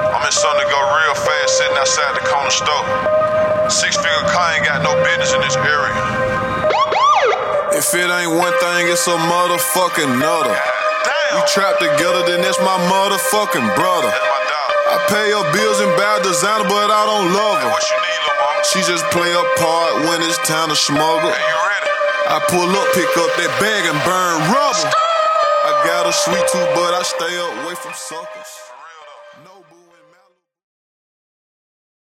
I'm 0.10 0.26
in 0.26 0.34
something 0.34 0.66
to 0.66 0.70
go 0.74 0.82
real 0.82 1.22
fast 1.22 1.54
sitting 1.54 1.78
outside 1.78 2.18
the 2.18 2.26
corner 2.26 2.50
store. 2.50 3.70
Six 3.70 3.94
figure 4.02 4.26
car 4.34 4.58
ain't 4.58 4.66
got 4.66 4.82
no 4.82 4.98
business 5.06 5.38
in 5.38 5.42
this 5.46 5.54
area. 5.54 5.94
If 7.78 7.94
it 7.94 8.10
ain't 8.10 8.34
one 8.42 8.58
thing, 8.58 8.90
it's 8.90 9.06
a 9.06 9.22
motherfucking 9.22 10.18
nutter. 10.18 10.58
We 11.38 11.46
trap 11.46 11.78
together, 11.78 12.26
then 12.26 12.42
that's 12.42 12.58
my 12.58 12.82
motherfucking 12.90 13.76
brother. 13.78 14.33
Pay 15.14 15.30
her 15.30 15.46
bills 15.54 15.78
and 15.78 15.94
buy 15.94 16.18
designer, 16.26 16.66
but 16.66 16.90
I 16.90 17.06
don't 17.06 17.30
love 17.38 17.62
her. 17.62 17.70
need. 17.70 18.66
She 18.66 18.80
just 18.82 19.06
play 19.14 19.30
a 19.30 19.46
part 19.62 20.10
when 20.10 20.26
it's 20.26 20.42
time 20.50 20.74
to 20.74 20.76
smuggle. 20.76 21.30
Hey, 21.30 21.38
you 21.38 21.58
ready? 21.70 21.92
I 22.34 22.42
pull 22.50 22.66
up, 22.66 22.88
pick 22.98 23.14
up 23.22 23.30
that 23.38 23.54
bag 23.62 23.86
and 23.86 24.00
burn 24.02 24.42
rubber. 24.50 24.90
I 24.90 25.72
got 25.86 26.10
a 26.10 26.14
sweet 26.14 26.42
tooth, 26.50 26.72
but 26.74 26.98
I 26.98 27.04
stay 27.06 27.30
away 27.30 27.76
from 27.78 27.94
suckers. 27.94 28.73